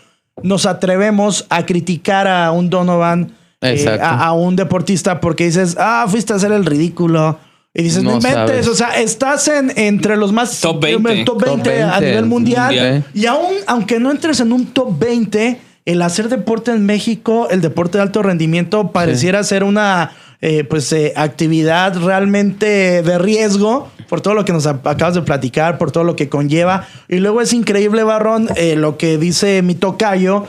nos 0.42 0.64
atrevemos 0.64 1.44
a 1.50 1.66
criticar 1.66 2.26
a 2.26 2.50
un 2.50 2.70
Donovan, 2.70 3.32
eh, 3.64 3.72
Exacto. 3.72 4.04
a, 4.04 4.26
a 4.26 4.32
un 4.32 4.56
deportista, 4.56 5.20
porque 5.20 5.44
dices, 5.46 5.76
ah, 5.78 6.06
fuiste 6.08 6.32
a 6.32 6.36
hacer 6.36 6.52
el 6.52 6.64
ridículo. 6.64 7.38
Y 7.76 7.82
dices, 7.82 8.04
no, 8.04 8.10
No 8.10 8.16
inventes, 8.16 8.66
sabes. 8.66 8.68
o 8.68 8.74
sea, 8.74 9.00
estás 9.00 9.48
en, 9.48 9.72
entre 9.76 10.16
los 10.16 10.32
más 10.32 10.60
Top 10.60 10.80
20. 10.80 11.24
top 11.24 11.42
20 11.42 11.70
Top 11.70 11.82
a 11.90 11.98
20 11.98 12.00
nivel 12.06 12.26
mundial. 12.26 12.66
mundial. 12.66 13.04
Y 13.14 13.26
aún, 13.26 13.54
aunque 13.66 13.98
no 13.98 14.12
entres 14.12 14.38
en 14.38 14.52
un 14.52 14.66
top 14.66 14.96
20, 14.98 15.60
el 15.84 16.02
hacer 16.02 16.28
deporte 16.28 16.70
en 16.70 16.86
México, 16.86 17.48
el 17.50 17.60
deporte 17.60 17.98
de 17.98 18.02
alto 18.02 18.22
rendimiento, 18.22 18.92
pareciera 18.92 19.42
ser 19.42 19.64
una 19.64 20.12
eh, 20.40 20.62
pues, 20.62 20.92
eh, 20.92 21.12
actividad 21.16 21.96
realmente 22.00 23.02
de 23.02 23.18
riesgo 23.18 23.90
por 24.08 24.20
todo 24.20 24.34
lo 24.34 24.44
que 24.44 24.52
nos 24.52 24.66
acabas 24.66 25.14
de 25.14 25.22
platicar, 25.22 25.76
por 25.76 25.90
todo 25.90 26.04
lo 26.04 26.14
que 26.14 26.28
conlleva. 26.28 26.86
Y 27.08 27.16
luego 27.16 27.40
es 27.40 27.52
increíble, 27.52 28.04
Barrón, 28.04 28.48
eh, 28.54 28.76
lo 28.76 28.98
que 28.98 29.18
dice 29.18 29.62
mi 29.62 29.74
tocayo, 29.74 30.46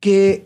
que 0.00 0.44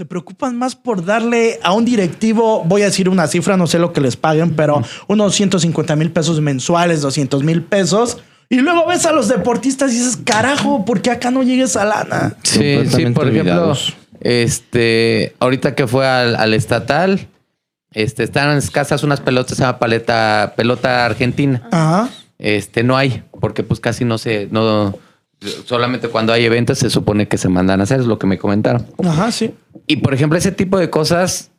se 0.00 0.06
preocupan 0.06 0.56
más 0.56 0.76
por 0.76 1.04
darle 1.04 1.60
a 1.62 1.74
un 1.74 1.84
directivo, 1.84 2.64
voy 2.64 2.80
a 2.80 2.86
decir 2.86 3.06
una 3.06 3.26
cifra, 3.26 3.58
no 3.58 3.66
sé 3.66 3.78
lo 3.78 3.92
que 3.92 4.00
les 4.00 4.16
paguen, 4.16 4.56
pero 4.56 4.82
unos 5.08 5.34
150 5.34 5.94
mil 5.94 6.10
pesos 6.10 6.40
mensuales, 6.40 7.02
200 7.02 7.42
mil 7.42 7.62
pesos. 7.62 8.16
Y 8.48 8.60
luego 8.60 8.86
ves 8.86 9.04
a 9.04 9.12
los 9.12 9.28
deportistas 9.28 9.92
y 9.92 9.98
dices, 9.98 10.16
carajo, 10.24 10.86
¿por 10.86 11.02
qué 11.02 11.10
acá 11.10 11.30
no 11.30 11.42
llega 11.42 11.64
esa 11.64 11.84
lana? 11.84 12.34
Sí, 12.44 12.78
sí, 12.86 13.04
por 13.08 13.28
ejemplo, 13.28 13.52
olvidados. 13.52 13.94
este, 14.20 15.34
ahorita 15.38 15.74
que 15.74 15.86
fue 15.86 16.08
al, 16.08 16.34
al 16.34 16.54
estatal, 16.54 17.28
este, 17.92 18.22
están 18.22 18.56
escasas 18.56 19.02
unas 19.02 19.20
pelotas, 19.20 19.58
se 19.58 19.64
llama 19.64 19.78
paleta, 19.78 20.54
pelota 20.56 21.04
argentina. 21.04 21.68
Ajá. 21.70 22.08
Este, 22.38 22.84
no 22.84 22.96
hay, 22.96 23.22
porque 23.38 23.64
pues 23.64 23.80
casi 23.80 24.06
no 24.06 24.16
se, 24.16 24.48
no, 24.50 24.94
solamente 25.64 26.08
cuando 26.08 26.32
hay 26.32 26.44
eventos 26.44 26.78
se 26.78 26.90
supone 26.90 27.28
que 27.28 27.38
se 27.38 27.48
mandan 27.48 27.80
a 27.80 27.84
hacer, 27.84 28.00
es 28.00 28.06
lo 28.06 28.18
que 28.18 28.26
me 28.26 28.38
comentaron. 28.38 28.86
Ajá, 29.04 29.30
sí. 29.32 29.54
Y 29.90 29.96
por 29.96 30.14
ejemplo, 30.14 30.38
ese 30.38 30.52
tipo 30.52 30.78
de 30.78 30.88
cosas, 30.88 31.50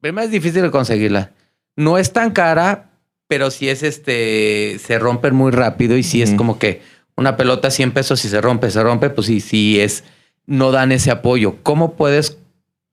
primero 0.00 0.24
es 0.24 0.32
difícil 0.32 0.60
de 0.60 0.72
conseguirla. 0.72 1.30
No 1.76 1.96
es 1.96 2.12
tan 2.12 2.32
cara, 2.32 2.90
pero 3.28 3.52
sí 3.52 3.68
es 3.68 3.84
este, 3.84 4.80
se 4.84 4.98
rompen 4.98 5.36
muy 5.36 5.52
rápido 5.52 5.96
y 5.96 6.02
sí 6.02 6.20
es 6.20 6.34
como 6.34 6.58
que 6.58 6.82
una 7.14 7.36
pelota 7.36 7.70
100 7.70 7.92
pesos, 7.92 8.18
si 8.18 8.28
se 8.28 8.40
rompe, 8.40 8.72
se 8.72 8.82
rompe, 8.82 9.08
pues 9.10 9.28
sí, 9.28 9.38
sí 9.38 9.78
es, 9.78 10.02
no 10.46 10.72
dan 10.72 10.90
ese 10.90 11.12
apoyo. 11.12 11.58
¿Cómo 11.62 11.94
puedes 11.94 12.38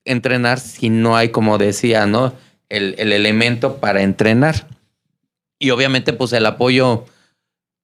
entrenar 0.04 0.60
si 0.60 0.90
no 0.90 1.16
hay, 1.16 1.30
como 1.30 1.58
decía, 1.58 2.06
¿no? 2.06 2.32
El, 2.68 2.94
el 2.98 3.10
elemento 3.10 3.78
para 3.78 4.02
entrenar. 4.02 4.68
Y 5.58 5.70
obviamente, 5.70 6.12
pues 6.12 6.32
el 6.32 6.46
apoyo, 6.46 7.04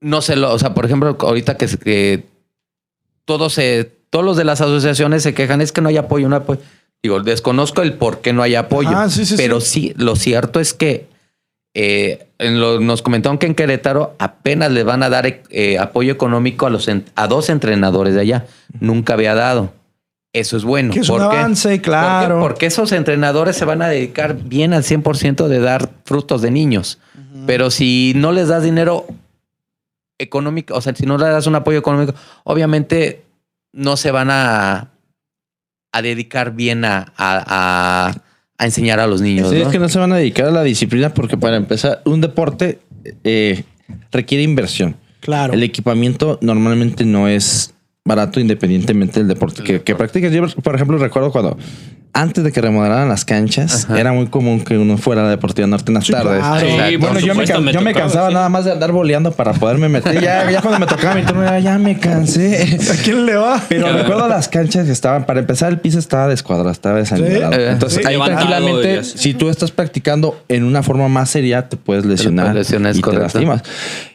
no 0.00 0.22
se 0.22 0.36
lo, 0.36 0.52
o 0.52 0.58
sea, 0.60 0.74
por 0.74 0.86
ejemplo, 0.86 1.16
ahorita 1.18 1.56
que, 1.56 1.66
que 1.66 2.24
todos 3.24 3.54
se, 3.54 4.01
todos 4.12 4.24
los 4.26 4.36
de 4.36 4.44
las 4.44 4.60
asociaciones 4.60 5.22
se 5.22 5.32
quejan, 5.32 5.62
es 5.62 5.72
que 5.72 5.80
no 5.80 5.88
hay 5.88 5.96
apoyo, 5.96 6.28
no 6.28 6.36
hay 6.36 6.42
apoyo. 6.42 6.60
Digo, 7.02 7.20
desconozco 7.20 7.80
el 7.80 7.94
por 7.94 8.20
qué 8.20 8.34
no 8.34 8.42
hay 8.42 8.54
apoyo. 8.56 8.90
Ah, 8.92 9.08
sí, 9.08 9.24
sí, 9.24 9.34
pero 9.38 9.58
sí. 9.60 9.88
sí. 9.88 9.94
lo 9.96 10.16
cierto 10.16 10.60
es 10.60 10.74
que 10.74 11.06
eh, 11.74 12.26
en 12.38 12.60
lo- 12.60 12.78
nos 12.80 13.00
comentaron 13.00 13.38
que 13.38 13.46
en 13.46 13.54
Querétaro 13.54 14.14
apenas 14.18 14.70
le 14.70 14.82
van 14.84 15.02
a 15.02 15.08
dar 15.08 15.40
eh, 15.48 15.78
apoyo 15.78 16.12
económico 16.12 16.66
a, 16.66 16.70
los, 16.70 16.88
en- 16.88 17.06
a 17.14 17.26
dos 17.26 17.48
entrenadores 17.48 18.14
de 18.14 18.20
allá. 18.20 18.44
Nunca 18.80 19.14
había 19.14 19.34
dado. 19.34 19.72
Eso 20.34 20.58
es 20.58 20.64
bueno. 20.64 20.92
Que 20.92 21.00
es 21.00 21.08
un 21.08 21.18
¿Por 21.18 21.30
qué? 21.30 21.36
avance, 21.38 21.80
claro. 21.80 22.38
Porque 22.40 22.66
esos 22.66 22.92
entrenadores 22.92 23.56
se 23.56 23.64
van 23.64 23.80
a 23.80 23.88
dedicar 23.88 24.36
bien 24.36 24.74
al 24.74 24.82
100% 24.82 25.48
de 25.48 25.58
dar 25.60 25.88
frutos 26.04 26.42
de 26.42 26.50
niños. 26.50 26.98
Pero 27.46 27.70
si 27.70 28.12
no 28.14 28.30
les 28.32 28.48
das 28.48 28.62
dinero 28.62 29.06
económico, 30.18 30.74
o 30.74 30.80
sea, 30.80 30.94
si 30.94 31.06
no 31.06 31.18
le 31.18 31.26
das 31.26 31.46
un 31.46 31.54
apoyo 31.54 31.78
económico, 31.78 32.14
obviamente 32.44 33.22
no 33.72 33.96
se 33.96 34.10
van 34.10 34.28
a, 34.30 34.90
a 35.92 36.02
dedicar 36.02 36.54
bien 36.54 36.84
a, 36.84 37.12
a- 37.16 37.44
a- 37.46 38.22
a 38.58 38.64
enseñar 38.64 39.00
a 39.00 39.06
los 39.06 39.20
niños. 39.20 39.50
Sí, 39.50 39.56
¿no? 39.56 39.62
es 39.62 39.68
que 39.68 39.78
no 39.78 39.88
se 39.88 39.98
van 39.98 40.12
a 40.12 40.16
dedicar 40.16 40.46
a 40.46 40.50
la 40.52 40.62
disciplina 40.62 41.12
porque 41.12 41.36
para 41.36 41.56
empezar, 41.56 42.00
un 42.04 42.20
deporte 42.20 42.80
eh, 43.24 43.64
requiere 44.12 44.44
inversión. 44.44 44.94
Claro. 45.20 45.52
El 45.54 45.62
equipamiento 45.62 46.38
normalmente 46.42 47.04
no 47.04 47.26
es 47.28 47.71
barato 48.04 48.40
independientemente 48.40 49.20
del 49.20 49.28
deporte 49.28 49.62
que, 49.62 49.82
que 49.82 49.94
practiques. 49.94 50.32
Yo, 50.32 50.46
por 50.62 50.74
ejemplo, 50.74 50.98
recuerdo 50.98 51.30
cuando 51.30 51.56
antes 52.14 52.44
de 52.44 52.52
que 52.52 52.60
remodelaran 52.60 53.08
las 53.08 53.24
canchas, 53.24 53.84
Ajá. 53.84 53.98
era 53.98 54.12
muy 54.12 54.26
común 54.26 54.60
que 54.62 54.76
uno 54.76 54.98
fuera 54.98 55.22
a 55.22 55.24
la 55.24 55.30
Deportiva 55.30 55.66
Norte 55.66 55.90
en 55.90 55.94
las 55.94 56.04
Sí, 56.04 56.12
tardes. 56.12 56.40
claro. 56.40 56.60
Sí, 56.60 56.96
Bueno, 56.96 57.18
yo 57.20 57.26
me, 57.34 57.46
supuesto, 57.46 57.54
can- 57.54 57.72
yo 57.72 57.80
me 57.80 57.92
tocaba, 57.92 58.06
cansaba 58.06 58.28
sí. 58.28 58.34
nada 58.34 58.48
más 58.50 58.64
de 58.66 58.72
andar 58.72 58.92
boleando 58.92 59.32
para 59.32 59.54
poderme 59.54 59.88
meter. 59.88 60.20
Ya, 60.20 60.50
ya 60.50 60.60
cuando 60.60 60.78
me 60.80 60.86
tocaba 60.86 61.14
mi 61.14 61.22
turno, 61.22 61.44
ya, 61.44 61.58
ya 61.60 61.78
me 61.78 61.98
cansé. 61.98 62.76
¿A 62.92 63.02
quién 63.02 63.24
le 63.24 63.36
va? 63.36 63.62
Pero 63.68 63.90
recuerdo 63.90 64.28
las 64.28 64.48
canchas 64.48 64.84
que 64.84 64.92
estaban, 64.92 65.24
para 65.24 65.40
empezar, 65.40 65.70
el 65.72 65.78
piso 65.80 65.98
estaba 65.98 66.28
descuadrado, 66.28 66.70
estaba. 66.70 67.00
Eh, 67.00 67.68
Entonces, 67.70 68.00
sí. 68.02 68.06
ahí 68.06 68.18
tranquilamente, 68.22 69.04
si 69.04 69.32
tú 69.32 69.48
estás 69.48 69.70
practicando 69.70 70.42
en 70.48 70.64
una 70.64 70.82
forma 70.82 71.08
más 71.08 71.30
seria, 71.30 71.68
te 71.70 71.76
puedes 71.78 72.04
lesionar. 72.04 72.46
puedes 72.50 72.66
lesionar, 72.68 72.92
es 72.92 72.98
y 72.98 73.02
te 73.02 73.12
lastimas. 73.12 73.62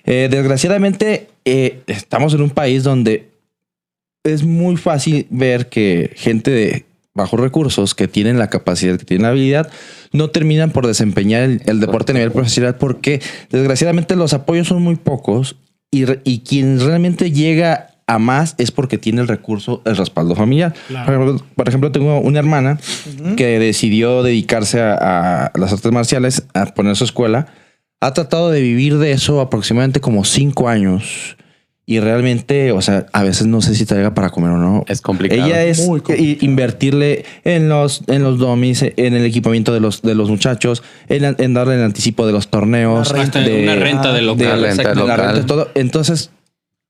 Eh, 0.06 0.28
desgraciadamente, 0.30 1.30
eh, 1.46 1.80
estamos 1.88 2.34
en 2.36 2.42
un 2.44 2.52
país 2.52 2.84
donde 2.84 3.30
es 4.28 4.44
muy 4.44 4.78
fácil 4.78 5.28
ver 5.30 5.70
que 5.70 6.12
gente 6.16 6.52
de 6.52 6.86
bajos 7.14 7.40
recursos, 7.40 7.96
que 7.96 8.08
tienen 8.08 8.38
la 8.38 8.50
capacidad, 8.50 8.98
que 8.98 9.06
tienen 9.06 9.24
la 9.24 9.30
habilidad, 9.30 9.70
no 10.14 10.30
terminan 10.30 10.72
por 10.72 10.86
desempeñar 10.86 11.44
el, 11.44 11.62
el 11.66 11.80
deporte 11.80 12.12
a 12.12 12.16
nivel 12.16 12.32
profesional 12.32 12.76
porque 12.76 13.22
desgraciadamente 13.50 14.16
los 14.16 14.34
apoyos 14.34 14.68
son 14.68 14.82
muy 14.84 14.96
pocos 14.96 15.58
y, 15.92 16.06
y 16.24 16.40
quien 16.40 16.80
realmente 16.80 17.32
llega 17.32 17.88
a 18.08 18.20
más 18.20 18.56
es 18.58 18.72
porque 18.72 18.98
tiene 18.98 19.22
el 19.22 19.28
recurso, 19.28 19.82
el 19.86 19.98
respaldo 19.98 20.34
familiar. 20.36 20.74
Claro. 20.88 21.38
Por, 21.56 21.68
ejemplo, 21.68 21.92
tengo 21.92 22.20
una 22.22 22.40
hermana 22.40 22.80
que 23.36 23.60
decidió 23.60 24.24
dedicarse 24.24 24.80
a, 24.80 25.48
a 25.48 25.52
las 25.56 25.74
artes 25.74 25.92
marciales, 25.92 26.44
a 26.54 26.66
poner 26.68 26.96
su 26.96 27.04
escuela. 27.04 27.48
Ha 28.00 28.14
tratado 28.14 28.50
de 28.50 28.62
vivir 28.62 28.98
de 28.98 29.12
eso 29.12 29.42
aproximadamente 29.42 30.00
como 30.00 30.24
cinco 30.24 30.70
años. 30.70 31.36
Y 31.90 32.02
realmente, 32.02 32.74
o 32.74 32.82
sea, 32.82 33.06
a 33.14 33.24
veces 33.24 33.48
no 33.48 33.62
sé 33.62 33.74
si 33.74 33.86
traiga 33.86 34.14
para 34.14 34.30
comer 34.30 34.52
o 34.52 34.58
no. 34.58 34.84
Es 34.90 35.00
complicado. 35.00 35.46
Ella 35.46 35.64
es 35.64 35.88
Muy 35.88 36.02
complicado. 36.02 36.38
invertirle 36.46 37.24
en 37.46 37.70
los, 37.70 38.04
en 38.08 38.24
los 38.24 38.40
domis, 38.40 38.82
en 38.84 39.14
el 39.14 39.24
equipamiento 39.26 39.74
de 39.74 39.80
los, 39.80 40.02
de 40.02 40.14
los 40.14 40.30
muchachos, 40.30 40.84
en, 41.08 41.34
en 41.40 41.54
darle 41.54 41.76
el 41.76 41.84
anticipo 41.84 42.28
de 42.28 42.34
los 42.34 42.50
torneos. 42.50 43.14
La 43.14 43.22
Hasta 43.22 43.40
de- 43.40 43.64
una 43.64 43.76
renta 43.76 44.12
de 44.12 44.22
local. 44.22 44.38
de 44.38 44.46
Una 44.48 44.56
renta 44.68 44.82
exacto. 44.82 45.08
la 45.08 45.16
local. 45.16 45.36
renta, 45.36 45.48
todo. 45.48 45.70
Entonces, 45.76 46.30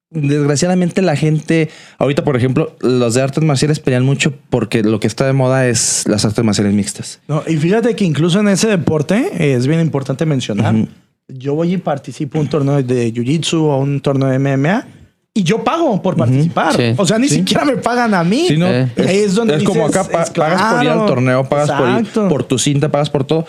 desgraciadamente 0.09 1.03
la 1.03 1.15
gente, 1.15 1.69
ahorita 1.99 2.23
por 2.23 2.35
ejemplo, 2.35 2.75
los 2.79 3.13
de 3.13 3.21
artes 3.21 3.43
marciales 3.43 3.79
pelean 3.79 4.03
mucho 4.03 4.33
porque 4.49 4.81
lo 4.81 4.99
que 4.99 5.05
está 5.05 5.27
de 5.27 5.33
moda 5.33 5.67
es 5.67 6.05
las 6.07 6.25
artes 6.25 6.43
marciales 6.43 6.73
mixtas. 6.73 7.19
No, 7.27 7.43
y 7.45 7.57
fíjate 7.57 7.95
que 7.95 8.03
incluso 8.03 8.39
en 8.39 8.47
ese 8.47 8.67
deporte 8.67 9.29
eh, 9.37 9.53
es 9.53 9.67
bien 9.67 9.79
importante 9.79 10.25
mencionar. 10.25 10.73
Yo 11.29 11.55
voy 11.55 11.73
y 11.73 11.77
participo 11.77 12.37
en 12.37 12.43
un 12.43 12.49
torneo 12.49 12.81
de 12.81 13.13
Jiu-Jitsu 13.13 13.55
o 13.61 13.77
un 13.79 13.99
torneo 13.99 14.29
de 14.29 14.39
MMA 14.39 14.85
y 15.33 15.43
yo 15.43 15.63
pago 15.63 16.01
por 16.01 16.15
participar. 16.15 16.73
Sí. 16.75 16.93
O 16.97 17.05
sea, 17.05 17.19
ni 17.19 17.27
Sí. 17.27 17.35
siquiera 17.35 17.65
me 17.65 17.75
pagan 17.77 18.13
a 18.13 18.23
mí. 18.23 18.45
Sí, 18.47 18.57
¿no? 18.57 18.67
Eh. 18.67 18.89
Es, 18.95 19.05
es 19.11 19.35
donde 19.35 19.57
es 19.57 19.63
como 19.63 19.87
dices, 19.87 19.97
acá 20.01 20.09
pa- 20.11 20.23
es 20.23 20.29
pagas 20.31 20.61
por 20.73 20.83
ir 20.83 20.89
al 20.89 20.95
claro. 20.97 21.05
torneo, 21.05 21.43
pagas 21.49 21.71
por, 21.71 21.89
ir- 21.89 22.29
por 22.29 22.43
tu 22.43 22.57
cinta, 22.57 22.89
pagas 22.89 23.09
por 23.09 23.23
todo. 23.25 23.45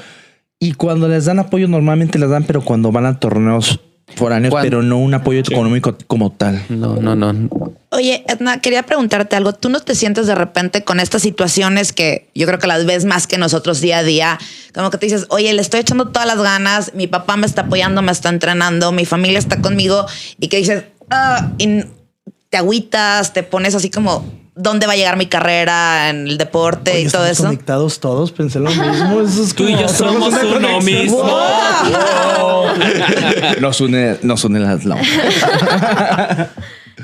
Y 0.58 0.72
cuando 0.72 1.06
les 1.08 1.26
dan 1.26 1.38
apoyo, 1.38 1.68
normalmente 1.68 2.18
les 2.18 2.28
dan, 2.28 2.42
pero 2.44 2.62
cuando 2.62 2.90
van 2.90 3.06
a 3.06 3.18
torneos 3.20 3.78
foráneos, 4.16 4.50
Cuando- 4.50 4.66
pero 4.68 4.82
no 4.82 4.98
un 4.98 5.14
apoyo 5.14 5.38
económico 5.38 5.96
como 6.08 6.32
tal. 6.32 6.60
No, 6.68 6.96
no, 6.96 7.14
no. 7.14 7.32
Oye, 7.90 8.22
Edna, 8.28 8.60
quería 8.60 8.82
preguntarte 8.82 9.34
algo. 9.34 9.54
¿Tú 9.54 9.70
no 9.70 9.80
te 9.80 9.94
sientes 9.94 10.26
de 10.26 10.34
repente 10.34 10.84
con 10.84 11.00
estas 11.00 11.22
situaciones 11.22 11.92
que 11.94 12.28
yo 12.34 12.46
creo 12.46 12.58
que 12.58 12.66
las 12.66 12.84
ves 12.84 13.06
más 13.06 13.26
que 13.26 13.38
nosotros 13.38 13.80
día 13.80 13.98
a 13.98 14.02
día? 14.02 14.38
Como 14.74 14.90
que 14.90 14.98
te 14.98 15.06
dices, 15.06 15.24
oye, 15.30 15.52
le 15.54 15.62
estoy 15.62 15.80
echando 15.80 16.08
todas 16.08 16.28
las 16.28 16.38
ganas, 16.38 16.92
mi 16.94 17.06
papá 17.06 17.36
me 17.38 17.46
está 17.46 17.62
apoyando, 17.62 18.02
me 18.02 18.12
está 18.12 18.28
entrenando, 18.28 18.92
mi 18.92 19.06
familia 19.06 19.38
está 19.38 19.62
conmigo 19.62 20.04
y 20.38 20.48
que 20.48 20.58
dices, 20.58 20.84
ah, 21.08 21.48
y 21.56 21.84
te 22.50 22.58
agüitas, 22.58 23.32
te 23.32 23.42
pones 23.42 23.74
así 23.74 23.88
como, 23.90 24.22
¿dónde 24.54 24.86
va 24.86 24.92
a 24.92 24.96
llegar 24.96 25.16
mi 25.16 25.26
carrera 25.26 26.10
en 26.10 26.26
el 26.28 26.36
deporte 26.36 26.90
Oye, 26.90 27.00
y 27.00 27.04
todo 27.08 27.22
estamos 27.24 27.30
eso? 27.38 27.44
conectados 27.44 28.00
todos, 28.00 28.32
pensé 28.32 28.60
lo 28.60 28.68
mismo. 28.70 29.22
Eso 29.22 29.42
es 29.44 29.54
Tú 29.54 29.66
y 29.66 29.72
yo 29.72 29.88
somos 29.88 30.28
una 30.34 30.56
uno 30.56 30.80
mismo. 30.82 31.22
Nos 33.60 33.80
une, 33.80 34.18
nos 34.22 34.44
une 34.44 34.60
las 34.60 34.84
la- 34.84 35.00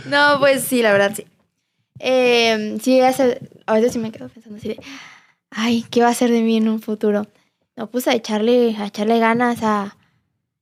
No, 0.07 0.38
pues 0.38 0.62
sí, 0.64 0.83
la 0.83 0.93
verdad 0.93 1.12
sí. 1.14 1.25
Eh, 1.99 2.79
sí, 2.83 3.01
hace- 3.01 3.40
a 3.67 3.75
veces 3.75 3.93
sí 3.93 3.99
me 3.99 4.11
quedo 4.11 4.29
pensando 4.29 4.59
así 4.59 4.69
de, 4.69 4.81
ay, 5.51 5.85
¿qué 5.90 6.03
va 6.03 6.09
a 6.09 6.14
ser 6.14 6.31
de 6.31 6.43
mí 6.43 6.57
en 6.57 6.69
un 6.69 6.81
futuro? 6.81 7.27
No, 7.77 7.87
pues 7.88 8.07
a 8.09 8.14
echarle, 8.14 8.77
a 8.79 8.87
echarle 8.87 9.19
ganas 9.19 9.59
a, 9.62 9.97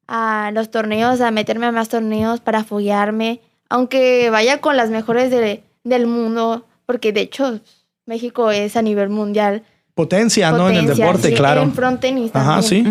a 0.07 0.51
los 0.53 0.71
torneos, 0.71 1.21
a 1.21 1.31
meterme 1.31 1.67
a 1.67 1.73
más 1.73 1.89
torneos 1.89 2.41
para 2.41 2.65
foguearme, 2.65 3.41
aunque 3.69 4.29
vaya 4.31 4.61
con 4.61 4.77
las 4.77 4.91
mejores 4.91 5.31
de- 5.31 5.63
del 5.85 6.07
mundo, 6.07 6.67
porque 6.87 7.13
de 7.13 7.23
hecho 7.23 7.61
México 8.07 8.51
es 8.51 8.77
a 8.77 8.83
nivel 8.83 9.09
mundial. 9.09 9.63
Potencia, 9.95 10.51
¿no? 10.53 10.69
En 10.69 10.77
el 10.77 10.87
deporte, 10.87 11.29
sí, 11.29 11.35
claro. 11.35 11.63
En 11.63 11.73
frontenis 11.75 12.31
Ajá, 12.35 12.63
sí. 12.63 12.83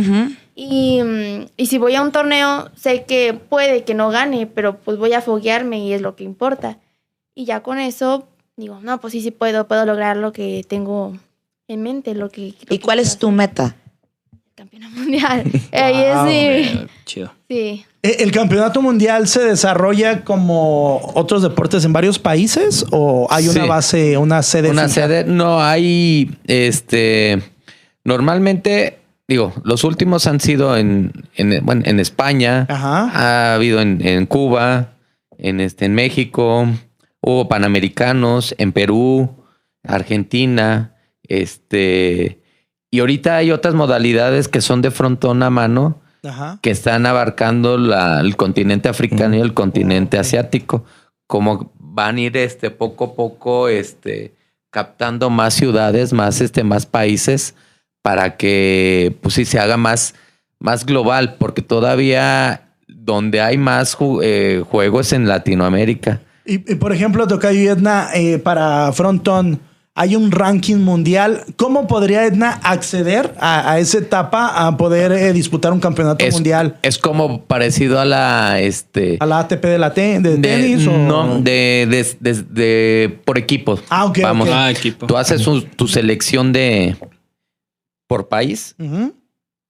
Y, 0.64 1.02
mm, 1.02 1.46
y 1.58 1.66
si 1.66 1.80
voy 1.80 1.96
a 1.96 2.04
un 2.04 2.12
torneo, 2.12 2.70
sé 2.76 3.04
que 3.06 3.34
puede 3.34 3.84
que 3.84 3.96
no 3.96 4.10
gane, 4.12 4.46
pero 4.46 4.78
pues 4.78 4.98
voy 5.00 5.14
a 5.14 5.22
foguearme 5.22 5.80
y 5.80 5.94
es 5.94 6.02
lo 6.02 6.16
que 6.16 6.24
importa. 6.24 6.78
Y 7.34 7.46
ya 7.46 7.62
con 7.64 7.80
eso, 7.80 8.28
digo, 8.58 8.80
no, 8.84 9.02
pues 9.02 9.14
sí, 9.14 9.22
sí 9.22 9.32
puedo, 9.32 9.68
puedo 9.68 9.86
lograr 9.88 10.18
lo 10.18 10.32
que 10.32 10.64
tengo 10.68 11.18
en 11.68 11.82
mente, 11.82 12.14
lo 12.14 12.30
que... 12.30 12.42
lo 12.42 12.76
¿Y 12.76 12.78
que 12.78 12.80
cuál 12.80 13.00
es 13.00 13.18
tu 13.18 13.28
hacer. 13.30 13.38
meta? 13.38 13.76
Campeona 14.54 14.90
mundial. 14.90 15.44
Ahí 15.72 15.96
es 15.98 16.70
sí. 16.76 16.88
Chido. 17.06 17.34
Sí. 17.50 17.84
Eh, 18.04 18.18
¿El 18.20 18.32
campeonato 18.32 18.84
mundial 18.84 19.28
se 19.28 19.40
desarrolla 19.44 20.24
como 20.24 21.12
otros 21.16 21.42
deportes 21.42 21.86
en 21.86 21.94
varios 21.94 22.20
países 22.20 22.86
o 22.92 23.26
hay 23.32 23.48
una 23.48 23.64
Sí. 23.64 23.68
base, 23.68 24.18
una 24.18 24.44
sede? 24.44 24.70
Una 24.70 24.84
fija? 24.88 24.94
sede, 25.08 25.24
no 25.24 25.60
hay, 25.60 26.30
este, 26.46 27.42
normalmente, 28.04 29.00
digo, 29.32 29.54
los 29.64 29.84
últimos 29.84 30.28
han 30.28 30.40
sido 30.40 30.76
en, 30.78 31.12
en, 31.36 31.66
bueno, 31.66 31.84
en 31.86 32.00
España, 32.00 32.66
Ajá. 32.70 33.10
ha 33.14 33.56
habido 33.56 33.80
en, 33.82 34.06
en 34.06 34.26
Cuba, 34.26 34.94
en, 35.38 35.60
este, 35.62 35.86
en 35.86 35.96
México, 35.96 36.68
hubo 37.22 37.48
Panamericanos, 37.48 38.54
en 38.58 38.72
Perú, 38.74 39.30
Argentina, 39.84 40.96
este, 41.24 42.42
y 42.92 43.00
ahorita 43.00 43.38
hay 43.38 43.52
otras 43.52 43.74
modalidades 43.74 44.48
que 44.48 44.62
son 44.62 44.82
de 44.82 44.92
frontón 44.92 45.44
a 45.44 45.50
mano, 45.50 46.02
Ajá. 46.24 46.60
que 46.62 46.72
están 46.72 47.06
abarcando 47.06 47.78
la- 47.78 48.20
el 48.20 48.36
continente 48.36 48.90
africano 48.90 49.36
y 49.36 49.40
el 49.40 49.54
continente 49.54 50.18
asiático. 50.20 50.84
Como 51.28 51.72
van 51.80 52.18
a 52.18 52.22
ir 52.22 52.38
este, 52.38 52.70
poco 52.70 53.06
a 53.06 53.16
poco 53.16 53.70
este, 53.70 54.36
captando 54.72 55.30
más 55.30 55.54
ciudades, 55.54 56.12
más, 56.14 56.42
este, 56.42 56.64
más 56.64 56.86
países, 56.86 57.56
para 58.02 58.38
que 58.38 59.16
pues, 59.22 59.36
sí, 59.36 59.46
se 59.46 59.60
haga 59.60 59.78
más, 59.78 60.14
más 60.60 60.86
global, 60.86 61.36
porque 61.38 61.62
todavía 61.62 62.68
donde 62.88 63.42
hay 63.42 63.58
más 63.58 63.98
ju- 63.98 64.22
eh, 64.24 64.64
juegos 64.70 65.14
en 65.14 65.28
Latinoamérica. 65.28 66.22
Y, 66.46 66.56
y, 66.72 66.76
por 66.76 66.92
ejemplo, 66.94 67.28
Tocayo 67.28 67.60
y 67.60 67.68
Edna, 67.68 68.10
eh, 68.14 68.38
para 68.40 68.92
Fronton, 68.94 69.60
hay 69.94 70.16
un 70.16 70.32
ranking 70.32 70.78
mundial. 70.78 71.44
¿Cómo 71.58 71.86
podría 71.86 72.26
Edna 72.26 72.60
acceder 72.64 73.36
a, 73.40 73.72
a 73.72 73.80
esa 73.80 73.98
etapa 74.00 74.66
a 74.68 74.78
poder 74.78 75.12
eh, 75.12 75.34
disputar 75.34 75.74
un 75.74 75.80
campeonato 75.80 76.24
Es, 76.26 76.34
mundial? 76.34 76.78
es 76.82 76.98
como 76.98 77.44
parecido 77.44 78.00
a 78.00 78.06
la 78.06 78.60
este 78.62 79.18
¿A 79.20 79.26
la 79.26 79.40
ATP 79.40 79.64
de 79.66 79.78
la 79.78 79.94
te- 79.94 80.20
de, 80.20 80.38
de- 80.38 80.40
tenis? 80.40 80.88
o... 80.88 80.92
no, 80.98 81.40
de, 81.42 81.88
de- 81.90 82.18
de- 82.34 82.44
de- 82.44 83.20
por 83.26 83.38
equipos. 83.38 83.84
Ah, 83.90 84.06
ok, 84.06 84.20
Vamos, 84.24 84.48
ok. 84.48 84.54
Ah, 84.56 84.72
equipo. 84.72 85.06
Tú 85.08 85.18
haces 85.18 85.46
un- 85.46 85.64
tu 85.64 85.88
selección 85.88 86.54
de 86.54 86.96
por 88.12 88.28
país 88.28 88.76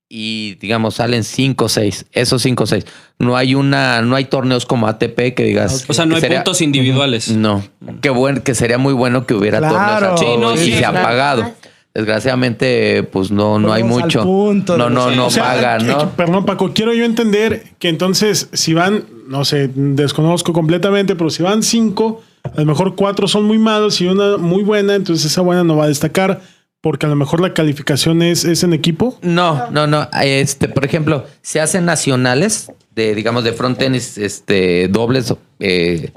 y 0.09 0.55
digamos 0.55 0.95
salen 0.95 1.23
cinco 1.23 1.65
o 1.65 1.69
seis. 1.69 2.07
Esos 2.11 2.41
cinco 2.41 2.63
o 2.63 2.67
seis. 2.67 2.85
No 3.19 3.37
hay 3.37 3.53
una, 3.53 4.01
no 4.01 4.15
hay 4.15 4.25
torneos 4.25 4.65
como 4.65 4.87
ATP 4.87 5.35
que 5.35 5.43
digas. 5.43 5.85
O 5.87 5.93
sea, 5.93 6.05
no 6.05 6.11
que 6.11 6.15
hay 6.15 6.21
sería- 6.21 6.37
puntos 6.39 6.61
individuales. 6.61 7.29
No. 7.29 7.63
Qué 8.01 8.09
bueno, 8.09 8.43
que 8.43 8.55
sería 8.55 8.79
muy 8.79 8.93
bueno 8.93 9.27
que 9.27 9.35
hubiera 9.35 9.59
Claro. 9.59 10.15
torneos 10.15 10.19
Sí, 10.19 10.25
no, 10.41 10.55
y 10.55 10.57
sí, 10.57 10.71
se 10.79 10.85
han 10.85 10.91
claro. 10.93 11.07
pagado. 11.07 11.51
Desgraciadamente, 11.93 13.03
pues 13.03 13.31
no, 13.31 13.59
no 13.59 13.71
hay 13.73 13.83
Volvemos 13.83 14.01
al 14.03 14.07
mucho. 14.07 14.23
punto 14.23 14.77
no, 14.77 14.89
no, 14.89 15.11
no 15.11 15.27
O 15.27 15.29
sea, 15.29 15.43
pagan, 15.43 15.81
que- 15.81 15.87
¿no? 15.91 15.97
que- 15.99 16.05
perdón, 16.17 16.45
Paco, 16.45 16.71
quiero 16.73 16.93
yo 16.93 17.05
entender 17.05 17.63
que 17.79 17.89
entonces, 17.89 18.49
si 18.53 18.73
van, 18.73 19.05
no 19.27 19.45
sé, 19.45 19.69
desconozco 19.75 20.51
completamente, 20.51 21.15
pero 21.15 21.29
si 21.29 21.43
van 21.43 21.63
cinco, 21.63 22.21
a 22.43 22.59
lo 22.59 22.65
mejor 22.65 22.95
cuatro 22.95 23.27
son 23.27 23.43
muy 23.45 23.59
malos 23.59 24.01
y 24.01 24.07
una 24.07 24.37
muy 24.37 24.63
buena, 24.63 24.95
entonces 24.95 25.25
esa 25.31 25.41
buena 25.41 25.63
no 25.63 25.75
va 25.75 25.85
a 25.85 25.87
destacar 25.89 26.41
porque 26.81 27.05
a 27.05 27.09
lo 27.09 27.15
mejor 27.15 27.41
la 27.41 27.53
calificación 27.53 28.21
es, 28.21 28.43
es 28.43 28.63
en 28.63 28.73
equipo. 28.73 29.17
No, 29.21 29.69
no, 29.71 29.85
no. 29.87 30.09
Este, 30.21 30.67
por 30.67 30.83
ejemplo, 30.83 31.25
se 31.41 31.61
hacen 31.61 31.85
nacionales 31.85 32.71
de, 32.95 33.13
digamos, 33.15 33.43
de 33.43 33.53
front 33.53 33.77
tenis, 33.77 34.17
este, 34.17 34.87
dobles 34.87 35.33
eh, 35.59 36.11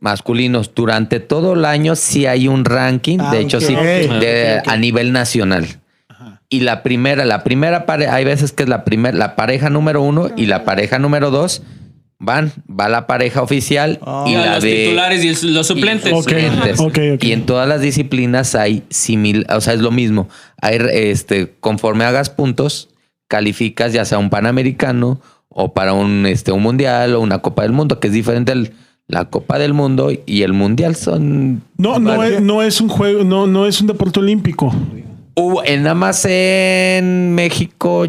masculinos. 0.00 0.72
Durante 0.74 1.20
todo 1.20 1.54
el 1.54 1.64
año 1.64 1.96
sí 1.96 2.26
hay 2.26 2.48
un 2.48 2.64
ranking, 2.64 3.18
Ah, 3.20 3.30
de 3.32 3.40
hecho, 3.40 3.58
ok. 3.58 3.64
sí, 3.64 3.74
de- 3.74 4.60
a 4.66 4.76
nivel 4.76 5.12
nacional. 5.12 5.66
Y 6.48 6.60
la 6.60 6.82
primera, 6.84 7.24
la 7.24 7.42
primera 7.42 7.86
pareja, 7.86 8.14
hay 8.14 8.24
veces 8.24 8.52
que 8.52 8.62
es 8.62 8.68
la 8.68 8.84
primera, 8.84 9.16
la 9.16 9.34
pareja 9.34 9.68
número 9.68 10.00
uno 10.02 10.30
y 10.36 10.46
la 10.46 10.64
pareja 10.64 10.98
número 11.00 11.30
dos 11.32 11.62
van, 12.18 12.52
va 12.68 12.88
la 12.88 13.06
pareja 13.06 13.42
oficial 13.42 13.98
Ah. 14.02 14.24
y 14.26 14.34
la 14.34 14.54
los 14.54 14.62
de 14.64 14.74
titulares 14.84 15.42
y 15.42 15.46
los 15.50 15.66
suplentes. 15.66 16.12
Ok. 16.12 16.22
suplentes. 16.30 16.80
Ok, 16.80 16.98
ok. 17.14 17.24
Y 17.24 17.32
en 17.32 17.46
todas 17.46 17.68
las 17.68 17.80
disciplinas 17.80 18.54
hay 18.54 18.82
simil, 18.90 19.46
o 19.54 19.60
sea, 19.60 19.74
es 19.74 19.80
lo 19.80 19.90
mismo. 19.90 20.28
Hay, 20.60 20.78
este, 20.92 21.54
conforme 21.60 22.04
hagas 22.04 22.30
puntos, 22.30 22.88
calificas 23.28 23.92
ya 23.92 24.04
sea 24.04 24.18
un 24.18 24.30
panamericano 24.30 25.20
o 25.48 25.72
para 25.74 25.92
un, 25.92 26.26
este, 26.26 26.52
un 26.52 26.62
mundial 26.62 27.14
o 27.14 27.20
una 27.20 27.38
Copa 27.40 27.62
del 27.62 27.72
Mundo, 27.72 27.98
que 28.00 28.08
es 28.08 28.12
diferente 28.12 28.52
el- 28.52 28.72
la 29.08 29.26
Copa 29.26 29.58
del 29.58 29.72
Mundo 29.72 30.10
y 30.26 30.42
el 30.42 30.52
mundial 30.52 30.96
son. 30.96 31.62
No, 31.76 31.98
no 32.00 32.22
es, 32.24 32.40
no 32.40 32.62
es 32.62 32.80
un 32.80 32.88
juego, 32.88 33.22
no, 33.24 33.46
no 33.46 33.66
es 33.66 33.80
un 33.80 33.86
deporte 33.86 34.18
olímpico. 34.20 34.74
Hubo 35.36 35.64
en 35.64 35.82
nada 35.84 35.94
más 35.94 36.24
en 36.28 37.34
México. 37.34 38.06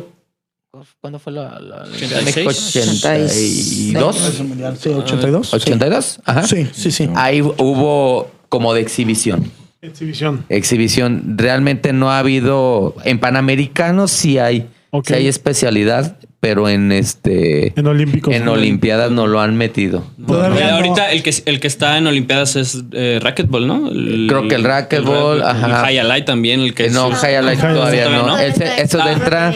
¿Cuándo 0.99 1.19
fue 1.19 1.31
la, 1.33 1.59
la, 1.59 1.85
la- 1.85 1.91
86? 1.93 2.25
México 2.25 2.49
82? 2.49 4.27
¿Es 4.27 4.39
el 4.39 4.47
mundial? 4.47 4.77
Sí, 4.79 4.89
82. 4.89 5.53
82, 5.53 6.19
ajá. 6.25 6.43
Sí, 6.47 6.67
sí, 6.73 6.91
sí. 6.91 7.09
Ahí 7.15 7.41
hubo 7.41 8.29
como 8.49 8.73
de 8.73 8.81
exhibición. 8.81 9.51
Exhibición. 9.81 10.43
exhibición. 10.49 11.35
Realmente 11.37 11.93
no 11.93 12.11
ha 12.11 12.19
habido. 12.19 12.95
En 13.05 13.19
Panamericanos 13.19 14.11
sí 14.11 14.39
hay, 14.39 14.67
Ok. 14.89 15.07
sí 15.07 15.13
hay 15.13 15.27
especialidad, 15.27 16.17
pero 16.39 16.67
en 16.67 16.91
este. 16.91 17.73
En 17.79 17.85
Olímpicos. 17.85 18.33
En 18.33 18.45
¿no? 18.45 18.53
Olimpiadas 18.53 19.11
no 19.11 19.27
lo 19.27 19.39
han 19.39 19.55
metido. 19.55 20.03
Todavía 20.25 20.71
no. 20.71 20.75
ahorita 20.77 21.11
el 21.11 21.21
que, 21.21 21.31
el 21.45 21.59
que 21.59 21.67
está 21.67 21.97
en 21.99 22.07
Olimpiadas 22.07 22.55
es 22.55 22.83
eh, 22.91 23.19
racquetball, 23.21 23.67
¿no? 23.67 23.89
Creo 24.27 24.47
que 24.47 24.55
el 24.55 24.63
racquetball, 24.63 25.37
el, 25.37 25.43
ajá. 25.43 25.89
El 25.91 25.95
highlight 25.95 26.25
también, 26.25 26.59
el 26.61 26.73
que 26.73 26.89
no, 26.89 27.11
es- 27.11 27.23
highlight 27.23 27.59
Highlight 27.59 27.59
todavía 27.75 28.03
todavía 28.05 28.17
no. 28.23 28.27
no. 28.29 28.39
Ese- 28.39 28.81
eso 28.81 28.99
Ah. 29.01 29.11
entra. 29.11 29.53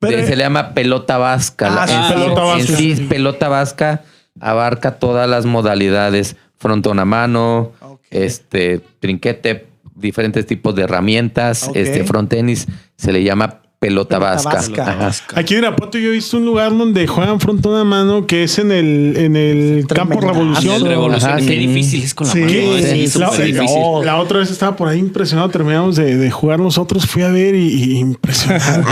Pero- 0.00 0.26
se 0.26 0.34
le 0.36 0.42
llama 0.42 0.72
pelota 0.74 1.18
vasca. 1.18 1.66
Ah, 1.70 1.86
La- 1.86 1.86
sí, 1.86 1.94
en 1.94 2.02
sí- 2.04 2.12
pelota 2.14 2.40
en 2.40 2.46
vasca. 2.58 2.76
sí, 2.76 2.94
pelota 3.08 3.48
vasca 3.48 4.02
abarca 4.40 4.98
todas 4.98 5.28
las 5.28 5.44
modalidades. 5.46 6.36
Frontón 6.58 6.98
a 6.98 7.04
mano, 7.04 7.72
este, 8.10 8.80
trinquete, 9.00 9.66
diferentes 9.94 10.46
tipos 10.46 10.74
de 10.74 10.82
herramientas. 10.82 11.70
Este, 11.74 12.04
frontenis 12.04 12.66
se 12.96 13.12
le 13.12 13.22
llama 13.22 13.60
pelota, 13.80 14.18
Pelota 14.18 14.42
vasca. 14.42 14.94
vasca. 14.94 15.40
Aquí 15.40 15.54
en 15.54 15.60
Irapuato 15.60 15.96
yo 15.96 16.10
he 16.10 16.12
visto 16.12 16.36
un 16.36 16.44
lugar 16.44 16.76
donde 16.76 17.06
juegan 17.06 17.40
frontón 17.40 17.74
a 17.80 17.82
mano 17.84 18.26
que 18.26 18.42
es 18.44 18.58
en 18.58 18.72
el, 18.72 19.14
en 19.16 19.36
el 19.36 19.86
campo. 19.88 20.20
Revolución. 20.20 20.76
el 20.76 20.86
revolución. 20.86 21.30
Ajá, 21.30 21.38
Qué 21.40 21.46
sí. 21.46 21.56
difícil 21.56 22.02
es 22.02 22.14
con 22.14 22.26
la 22.26 22.32
Sí, 22.34 22.40
mano. 22.40 22.52
sí, 22.52 23.04
Es 23.04 23.16
La, 23.16 23.30
difícil. 23.30 23.80
no. 23.80 24.02
la 24.04 24.16
otra 24.18 24.40
vez 24.40 24.50
estaba 24.50 24.76
por 24.76 24.86
ahí 24.88 24.98
impresionado. 24.98 25.48
Terminamos 25.48 25.96
de, 25.96 26.14
de 26.18 26.30
jugar 26.30 26.60
nosotros. 26.60 27.06
Fui 27.06 27.22
a 27.22 27.28
ver 27.28 27.54
y, 27.54 27.68
y 27.68 27.98
impresionante. 28.00 28.66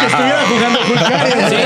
que 0.00 0.06
estuviera 0.06 0.44
jugando. 0.46 0.78
Sí, 1.48 1.56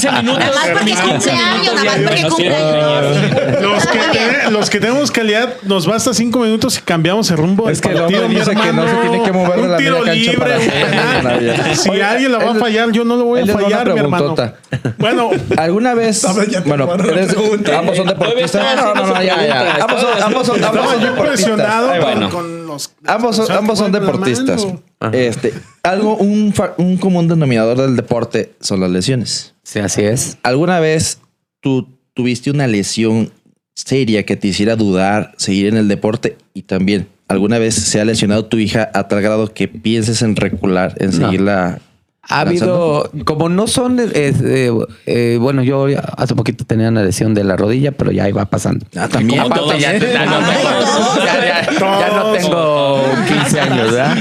15 0.00 0.12
minutos. 0.22 0.38
Nada 0.40 0.54
más 0.56 0.66
porque 0.72 0.84
15 0.84 1.02
cumpleaños, 1.02 1.60
minutos 1.60 1.84
nada 1.84 1.96
más 1.98 2.10
porque 2.10 2.28
cumpleaños. 2.28 3.62
los, 3.62 3.86
que 3.86 3.98
te- 4.18 4.50
los 4.50 4.70
que 4.70 4.80
tenemos 4.80 5.10
calidad, 5.12 5.54
nos 5.62 5.86
basta 5.86 6.12
cinco 6.12 6.40
minutos 6.40 6.76
y 6.78 6.80
cambiamos 6.82 7.30
el 7.30 7.36
rumbo 7.36 7.70
Es 7.70 7.80
del 7.80 7.90
que 7.92 7.96
el 7.96 8.02
hombre 8.04 8.28
dice 8.28 8.50
que 8.50 8.72
no 8.72 8.88
se 8.88 8.94
tiene 8.96 9.22
que 9.22 9.32
mover 9.32 9.56
de 9.58 9.62
Un 9.62 9.70
la 9.70 9.76
tiro 9.76 9.98
media 10.00 10.06
cancha 10.12 10.30
libre, 10.32 10.38
para 10.38 10.56
hacer 10.56 10.72
penal. 10.90 11.76
Nadie. 12.16 12.28
La 12.28 12.38
va 12.44 12.50
a 12.52 12.54
fallar, 12.54 12.90
yo 12.92 13.04
no 13.04 13.16
lo 13.16 13.24
voy 13.24 13.40
a 13.40 13.46
fallar, 13.46 13.92
mi 13.92 13.98
hermano. 13.98 14.34
Bueno, 14.98 15.30
¿Alguna 15.56 15.94
vez? 15.94 16.24
Bueno, 16.64 16.86
la 16.96 17.04
eres- 17.04 17.34
pregunta. 17.34 17.78
ambos 17.78 17.96
son 17.96 18.06
deportistas. 18.06 18.76
No, 18.76 18.94
no, 18.94 19.06
no, 19.06 19.22
ya, 19.22 19.46
ya. 19.46 19.74
Ambos 19.84 20.00
son, 20.00 20.22
ambos 20.22 20.46
son, 20.46 20.64
ambos 20.64 20.90
son 20.90 21.00
yo 21.00 21.06
deportistas. 21.10 22.00
Bueno. 22.02 22.30
con 22.30 22.66
los. 22.66 22.92
Ambos 23.06 23.36
son, 23.36 23.52
ambos 23.52 23.78
la 23.78 23.92
deportistas. 23.92 24.66
Este, 25.12 25.52
algo, 25.82 26.16
un, 26.16 26.52
un 26.78 26.96
común 26.96 27.28
denominador 27.28 27.76
del 27.78 27.96
deporte 27.96 28.54
son 28.60 28.80
las 28.80 28.90
lesiones. 28.90 29.54
Sí, 29.62 29.78
así 29.78 30.02
es. 30.02 30.38
¿Alguna 30.42 30.80
vez 30.80 31.20
tú 31.60 31.88
tuviste 32.14 32.50
una 32.50 32.66
lesión 32.66 33.30
seria 33.74 34.24
que 34.24 34.36
te 34.36 34.48
hiciera 34.48 34.74
dudar 34.76 35.32
seguir 35.36 35.66
en 35.66 35.76
el 35.76 35.86
deporte? 35.88 36.36
Y 36.54 36.62
también, 36.62 37.08
¿alguna 37.28 37.58
vez 37.58 37.74
se 37.74 38.00
ha 38.00 38.04
lesionado 38.04 38.46
tu 38.46 38.58
hija 38.58 38.90
a 38.94 39.06
tal 39.08 39.20
grado 39.22 39.52
que 39.52 39.68
pienses 39.68 40.22
en 40.22 40.34
recular, 40.36 40.94
en 40.98 41.10
No. 41.18 41.26
seguirla? 41.26 41.78
Ha 42.28 42.40
habido, 42.40 43.10
como 43.24 43.48
no 43.48 43.66
son, 43.68 44.00
eh, 44.00 44.06
eh, 44.14 44.72
eh, 45.06 45.38
bueno, 45.40 45.62
yo 45.62 45.86
hace 46.16 46.34
poquito 46.34 46.64
tenía 46.64 46.88
una 46.88 47.02
lesión 47.02 47.34
de 47.34 47.44
la 47.44 47.56
rodilla, 47.56 47.92
pero 47.92 48.10
ya 48.10 48.28
iba 48.28 48.44
pasando. 48.46 48.84
Ah, 48.96 49.06
también. 49.08 49.40
Aparte, 49.40 49.78
ya, 49.78 49.96
ya 49.96 50.26
no 50.26 50.40
ya, 50.40 51.70
ya- 51.70 52.10
no 52.16 52.32
tengo 52.32 53.02
15 53.28 53.60
años, 53.60 53.92
¿verdad? 53.92 54.16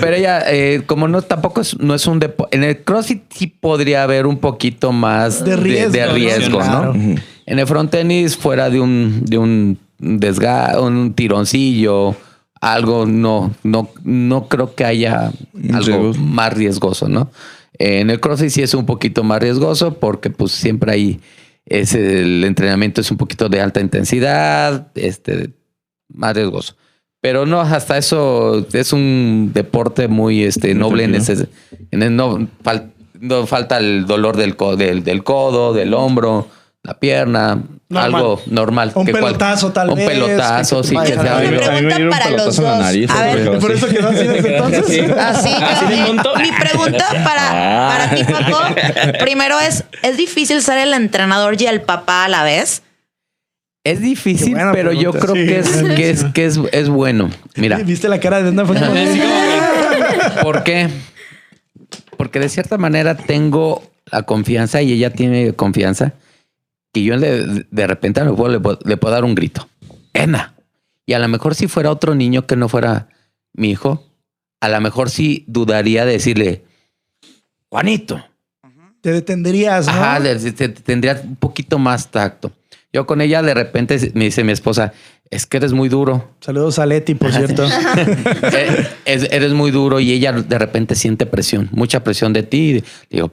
Pero 0.00 0.16
ella, 0.16 0.42
eh, 0.46 0.82
como 0.86 1.08
no 1.08 1.22
tampoco 1.22 1.60
es, 1.62 1.78
no 1.78 1.94
es 1.94 2.06
un 2.06 2.18
deporte, 2.18 2.56
en 2.56 2.64
el 2.64 2.82
CrossFit 2.84 3.22
sí 3.30 3.46
podría 3.46 4.02
haber 4.02 4.26
un 4.26 4.38
poquito 4.38 4.92
más 4.92 5.44
De 5.44 5.56
riesgo, 5.56 5.92
de, 5.92 6.06
riesgo, 6.08 6.58
Claro. 6.58 6.94
¿no? 6.94 7.14
En 7.46 7.58
el 7.58 7.66
frontenis, 7.66 8.36
fuera 8.36 8.68
de 8.68 8.78
un, 8.80 9.22
de 9.24 9.38
un 9.38 9.78
desgaste, 9.98 10.78
un 10.80 11.14
tironcillo, 11.14 12.14
algo, 12.60 13.06
no, 13.06 13.52
no, 13.62 13.90
no 14.04 14.48
creo 14.48 14.74
que 14.74 14.84
haya 14.84 15.32
algo 15.72 16.12
más 16.14 16.52
riesgoso, 16.54 17.08
¿no? 17.08 17.30
Eh, 17.78 18.00
En 18.00 18.10
el 18.10 18.20
CrossFit 18.20 18.50
sí 18.50 18.62
es 18.62 18.74
un 18.74 18.86
poquito 18.86 19.22
más 19.24 19.40
riesgoso 19.40 19.94
porque 19.98 20.30
pues 20.30 20.52
siempre 20.52 20.92
hay 20.92 21.20
es 21.66 21.94
el 21.94 22.44
entrenamiento 22.44 23.00
es 23.02 23.10
un 23.10 23.18
poquito 23.18 23.48
de 23.50 23.60
alta 23.60 23.80
intensidad, 23.80 24.88
este 24.94 25.50
más 26.12 26.34
riesgoso. 26.34 26.74
Pero 27.20 27.44
no, 27.46 27.60
hasta 27.60 27.98
eso 27.98 28.66
es 28.72 28.92
un 28.92 29.50
deporte 29.52 30.08
muy 30.08 30.44
este 30.44 30.74
noble 30.74 31.04
en 31.04 31.14
ese 31.16 31.48
en 31.90 32.02
el 32.02 32.14
no, 32.16 32.38
fal- 32.64 32.90
no 33.20 33.46
falta 33.46 33.78
el 33.78 34.06
dolor 34.06 34.36
del, 34.36 34.56
co- 34.56 34.76
del, 34.76 35.02
del 35.04 35.24
codo, 35.24 35.72
del 35.74 35.92
hombro, 35.94 36.48
la 36.84 36.98
pierna, 36.98 37.62
Normal. 37.90 38.14
algo 38.14 38.40
normal. 38.46 38.92
Un 38.94 39.04
que 39.06 39.12
cual- 39.12 39.24
pelotazo, 39.24 39.72
tal 39.72 39.90
un 39.90 39.96
vez, 39.96 40.08
pelotazo, 40.08 40.76
que 40.82 40.82
te 40.82 40.88
sí, 40.88 40.96
que 41.04 41.12
sea 41.12 41.20
a 41.20 41.24
dar. 41.24 41.36
A 41.36 41.40
mí 41.40 41.48
me- 41.50 41.56
Una 41.58 41.66
a 41.66 41.70
mí 41.70 41.82
me 41.82 41.88
pregunta 41.88 41.96
dieron 41.96 42.02
un 42.06 42.10
para 42.10 42.30
los 42.30 42.36
pelotazo 42.40 42.62
en 42.62 42.64
la 42.68 42.74
dos. 42.76 42.84
nariz, 42.84 43.10
A 43.10 43.22
ver, 43.22 43.54
Y 43.54 43.60
por 43.60 43.72
eso 43.72 43.88
quedó 43.88 44.08
así 44.08 44.26
desde 44.26 44.56
entonces. 44.56 45.10
Así, 45.18 45.50
Así 45.52 45.86
de. 45.86 46.12
Mi 46.42 46.52
pregunta 46.52 47.06
para, 47.24 47.88
para 47.88 48.10
ti, 48.14 48.24
Paco, 48.24 48.58
primero 49.20 49.58
es, 49.60 49.84
¿es 50.02 50.16
difícil 50.16 50.62
ser 50.62 50.78
el 50.78 50.94
entrenador 50.94 51.60
y 51.60 51.66
el 51.66 51.80
papá 51.82 52.24
a 52.24 52.28
la 52.28 52.42
vez? 52.44 52.82
Es 53.84 54.00
difícil, 54.00 54.56
pero 54.72 54.92
yo 54.92 55.12
creo 55.12 55.34
Sí, 55.34 55.46
que 55.46 55.58
es, 55.60 55.68
que 55.96 56.10
es, 56.10 56.24
que 56.34 56.44
es, 56.46 56.60
es 56.72 56.88
bueno. 56.88 57.30
Mira, 57.56 57.78
¿Viste 57.84 58.08
la 58.08 58.20
cara 58.20 58.42
de 58.42 58.52
¿por 60.42 60.62
qué? 60.62 60.88
Porque 62.16 62.38
de 62.38 62.48
cierta 62.48 62.76
manera 62.78 63.16
tengo 63.16 63.82
la 64.10 64.22
confianza 64.22 64.82
y 64.82 64.92
ella 64.92 65.10
tiene 65.10 65.52
confianza 65.54 66.12
que 66.92 67.02
yo 67.04 67.16
le- 67.16 67.66
de 67.70 67.86
repente 67.86 68.24
le 68.24 68.32
puedo, 68.32 68.50
le 68.52 68.60
puedo- 68.60 68.78
le 68.84 68.96
puedo 68.96 69.12
dar 69.14 69.24
un 69.24 69.34
grito. 69.34 69.68
Ena. 70.12 70.54
Y 71.06 71.12
a 71.14 71.18
lo 71.18 71.28
mejor 71.28 71.54
si 71.54 71.68
fuera 71.68 71.90
otro 71.90 72.14
niño 72.14 72.46
que 72.46 72.56
no 72.56 72.68
fuera 72.68 73.08
mi 73.54 73.70
hijo, 73.70 74.04
a 74.60 74.68
lo 74.68 74.80
mejor 74.80 75.10
sí 75.10 75.44
dudaría 75.46 76.04
de 76.04 76.12
decirle, 76.12 76.64
Juanito. 77.70 78.24
Te 79.00 79.12
detendrías, 79.12 79.86
¿no? 79.86 79.92
Ajá, 79.92 80.20
te- 80.22 80.68
tendría 80.68 81.20
un 81.22 81.36
poquito 81.36 81.78
más 81.78 82.10
tacto. 82.10 82.50
Yo 82.92 83.06
con 83.06 83.20
ella 83.20 83.42
de 83.42 83.54
repente 83.54 84.10
me 84.14 84.24
dice 84.24 84.42
mi 84.44 84.52
esposa, 84.52 84.92
es 85.30 85.46
que 85.46 85.58
eres 85.58 85.72
muy 85.72 85.88
duro. 85.88 86.30
Saludos 86.40 86.78
a 86.78 86.86
Leti, 86.86 87.14
por 87.14 87.30
cierto. 87.32 87.64
Eh, 87.66 88.88
es- 89.04 89.28
eres 89.30 89.52
muy 89.52 89.70
duro 89.70 90.00
y 90.00 90.10
ella 90.12 90.32
de 90.32 90.58
repente 90.58 90.94
siente 90.94 91.26
presión, 91.26 91.68
mucha 91.70 92.02
presión 92.02 92.32
de 92.32 92.42
ti. 92.42 92.82
Digo, 93.10 93.32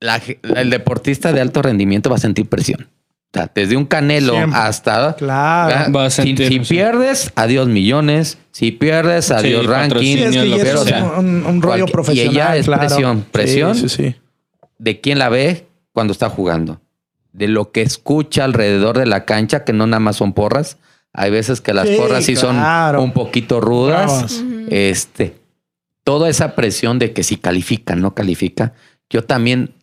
la 0.00 0.20
el 0.56 0.70
deportista 0.70 1.32
de 1.32 1.40
alto 1.40 1.62
rendimiento 1.62 2.10
va 2.10 2.16
a 2.16 2.20
sentir 2.20 2.46
presión. 2.48 2.88
O 3.32 3.38
sea, 3.38 3.50
desde 3.54 3.76
un 3.76 3.84
canelo 3.84 4.32
Siempre. 4.34 4.58
hasta... 4.58 5.14
Claro. 5.16 5.68
¿verdad? 5.68 5.92
Va 5.94 6.04
a 6.06 6.10
si, 6.10 6.22
sentir, 6.22 6.48
si 6.48 6.60
pierdes, 6.60 7.32
adiós 7.34 7.68
millones. 7.68 8.38
Si 8.52 8.70
pierdes, 8.72 9.30
adiós 9.30 9.62
Sí, 9.62 9.66
ranking. 9.66 10.16
Sí, 10.16 10.22
es 10.22 10.64
que 10.64 10.76
sea. 10.78 11.04
un, 11.04 11.44
un 11.44 11.60
rollo 11.60 11.84
Cualquier- 11.86 11.92
profesional. 11.92 12.32
y 12.32 12.36
ella 12.36 12.56
es 12.56 12.66
claro. 12.66 12.80
presión, 12.86 13.24
presión. 13.30 13.74
Sí, 13.74 13.88
sí, 13.88 14.04
sí. 14.04 14.16
de 14.78 15.00
quién 15.00 15.18
la 15.18 15.28
ve 15.28 15.66
cuando 15.92 16.12
está 16.12 16.30
jugando, 16.30 16.80
de 17.32 17.48
lo 17.48 17.72
que 17.72 17.82
escucha 17.82 18.44
alrededor 18.44 18.96
de 18.96 19.06
la 19.06 19.24
cancha, 19.24 19.64
que 19.64 19.72
no 19.72 19.86
nada 19.86 20.00
más 20.00 20.16
son 20.16 20.32
porras. 20.32 20.78
Hay 21.12 21.30
veces 21.30 21.60
que 21.60 21.74
las 21.74 21.88
Sí, 21.88 21.96
porras 21.96 22.24
sí 22.24 22.34
claro. 22.34 22.98
son 23.00 23.04
un 23.08 23.12
poquito 23.12 23.60
rudas. 23.60 24.42
Este, 24.70 25.36
toda 26.04 26.28
esa 26.30 26.54
presión 26.54 26.98
de 26.98 27.12
que 27.12 27.22
si 27.22 27.36
califica, 27.36 27.96
no 27.96 28.14
califica, 28.14 28.72
yo 29.10 29.24
también 29.24 29.74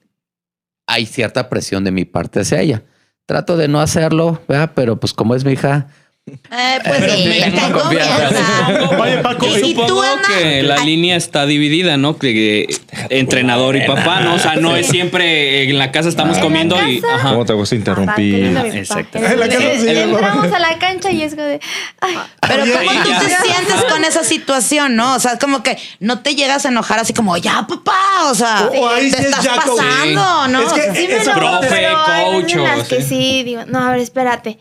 hay 0.93 1.06
cierta 1.08 1.49
presión 1.49 1.84
de 1.84 1.91
mi 1.91 2.06
parte 2.06 2.41
hacia 2.41 2.62
ella. 2.62 2.84
Trato 3.25 3.58
de 3.58 3.67
no 3.67 3.79
hacerlo, 3.79 4.41
¿verdad? 4.47 4.71
pero 4.75 4.99
pues 4.99 5.13
como 5.13 5.34
es 5.34 5.43
mi 5.43 5.53
hija, 5.53 5.88
Eh, 6.25 6.79
pues 6.86 6.99
Pero 7.01 7.13
sí, 7.15 7.71
confianza. 7.73 8.97
Oye, 8.97 9.17
Paco, 9.17 9.45
¿Y 9.45 9.59
Supongo 9.59 10.03
que 10.25 10.63
la 10.63 10.77
línea 10.77 11.17
está 11.17 11.45
dividida, 11.45 11.97
¿no? 11.97 12.17
Que, 12.17 12.33
que 12.33 12.77
entrenador 13.09 13.75
y 13.75 13.81
papá, 13.86 14.21
¿no? 14.21 14.36
O 14.36 14.39
sea, 14.39 14.55
no 14.55 14.75
es 14.77 14.88
siempre 14.88 15.69
en 15.69 15.77
la 15.77 15.91
casa 15.91 16.07
estamos 16.07 16.38
comiendo 16.38 16.77
y. 16.88 17.01
casa? 17.01 17.15
Ajá. 17.15 17.29
¿Cómo 17.31 17.43
te 17.45 17.51
gusta 17.53 17.75
interrumpir? 17.75 18.55
Exacto. 18.73 19.17
En 19.17 19.38
la 19.39 19.49
casa 19.49 19.59
sí, 19.77 19.89
Entramos 19.89 20.53
a 20.53 20.59
la 20.59 20.79
cancha 20.79 21.12
y 21.12 21.23
es 21.23 21.36
como 21.36 21.45
de, 21.45 21.59
ay, 21.99 22.15
Pero 22.47 22.63
¿cómo 22.73 22.93
y 22.93 22.97
tú 22.99 23.09
te 23.09 23.29
sientes 23.45 23.83
con 23.89 24.05
esa 24.05 24.23
situación, 24.23 24.95
no? 24.95 25.15
O 25.15 25.19
sea, 25.19 25.38
como 25.38 25.62
que 25.62 25.77
no 25.99 26.19
te 26.19 26.36
llegas 26.36 26.65
a 26.65 26.69
enojar 26.69 26.99
así 26.99 27.13
como, 27.13 27.36
ya, 27.36 27.67
papá, 27.67 28.29
o 28.31 28.36
sea, 28.36 28.69
O- 28.73 28.88
ahí 28.89 29.12
te 29.12 29.17
sí 29.17 29.23
es 29.23 29.29
estás 29.29 29.43
ya 29.43 29.62
como- 29.62 29.75
pasando, 29.75 30.47
¿no? 30.47 30.62
Es 30.62 30.71
que- 30.73 30.79
O 30.81 30.83
sea, 30.86 30.95
sí 30.95 31.07
me 31.07 31.15
Esa 31.17 31.31
enojo, 31.33 31.59
profe, 31.59 31.88
coach, 32.05 32.55
o 32.55 32.88
que 32.88 33.01
sí. 33.01 33.07
sí, 33.09 33.43
digo, 33.43 33.63
no, 33.67 33.79
a 33.86 33.91
ver, 33.91 33.99
espérate. 33.99 34.57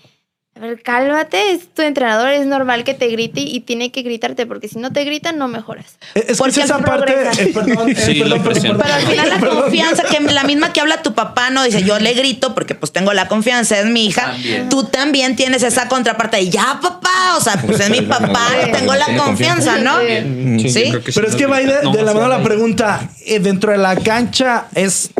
Ver, 0.62 0.80
cálmate, 0.80 1.50
es 1.54 1.74
tu 1.74 1.82
entrenador, 1.82 2.28
es 2.30 2.46
normal 2.46 2.84
que 2.84 2.94
te 2.94 3.08
grite 3.08 3.40
y 3.40 3.58
tiene 3.60 3.90
que 3.90 4.02
gritarte, 4.02 4.46
porque 4.46 4.68
si 4.68 4.78
no 4.78 4.92
te 4.92 5.02
gritan, 5.04 5.36
no 5.36 5.48
mejoras. 5.48 5.98
Es 6.14 6.24
que 6.24 6.34
Porque 6.36 6.60
esa 6.60 6.78
parte. 6.78 7.12
eh, 7.36 7.50
perdón, 7.52 7.88
eh, 7.90 7.96
Sí, 7.96 8.14
perdón. 8.22 8.42
Pero 8.44 8.84
al 8.94 9.02
final 9.02 9.28
la 9.28 9.38
Perdón. 9.40 9.62
confianza, 9.62 10.04
que 10.04 10.20
la 10.20 10.44
misma 10.44 10.72
que 10.72 10.80
habla 10.80 11.02
tu 11.02 11.14
papá, 11.14 11.50
no 11.50 11.64
dice 11.64 11.82
yo 11.82 11.98
le 11.98 12.14
grito 12.14 12.54
porque 12.54 12.76
pues 12.76 12.92
tengo 12.92 13.12
la 13.12 13.26
confianza, 13.26 13.80
es 13.80 13.86
mi 13.86 14.06
hija. 14.06 14.34
Tú 14.70 14.84
también 14.84 15.34
tienes 15.34 15.64
esa 15.64 15.88
contraparte 15.88 16.36
de 16.36 16.48
ya, 16.48 16.78
papá, 16.80 17.36
o 17.36 17.40
sea, 17.40 17.60
pues 17.60 17.80
es 17.80 17.90
mi 17.90 18.02
papá, 18.02 18.46
tengo 18.72 18.94
la 18.94 19.16
confianza, 19.16 19.78
¿no? 19.78 19.98
Sí, 20.60 20.68
Sí. 20.70 20.92
Pero 21.12 21.26
es 21.26 21.34
que 21.34 21.46
va 21.46 21.56
ahí 21.56 21.66
de, 21.66 21.82
No, 21.82 21.90
de 21.92 22.02
la 22.04 22.14
mano 22.14 22.28
la 22.28 22.42
pregunta. 22.42 23.10
eh, 23.26 23.40
¿Dentro 23.40 23.72
de 23.72 23.78
la 23.78 23.96
cancha 23.96 24.66
es 24.76 25.10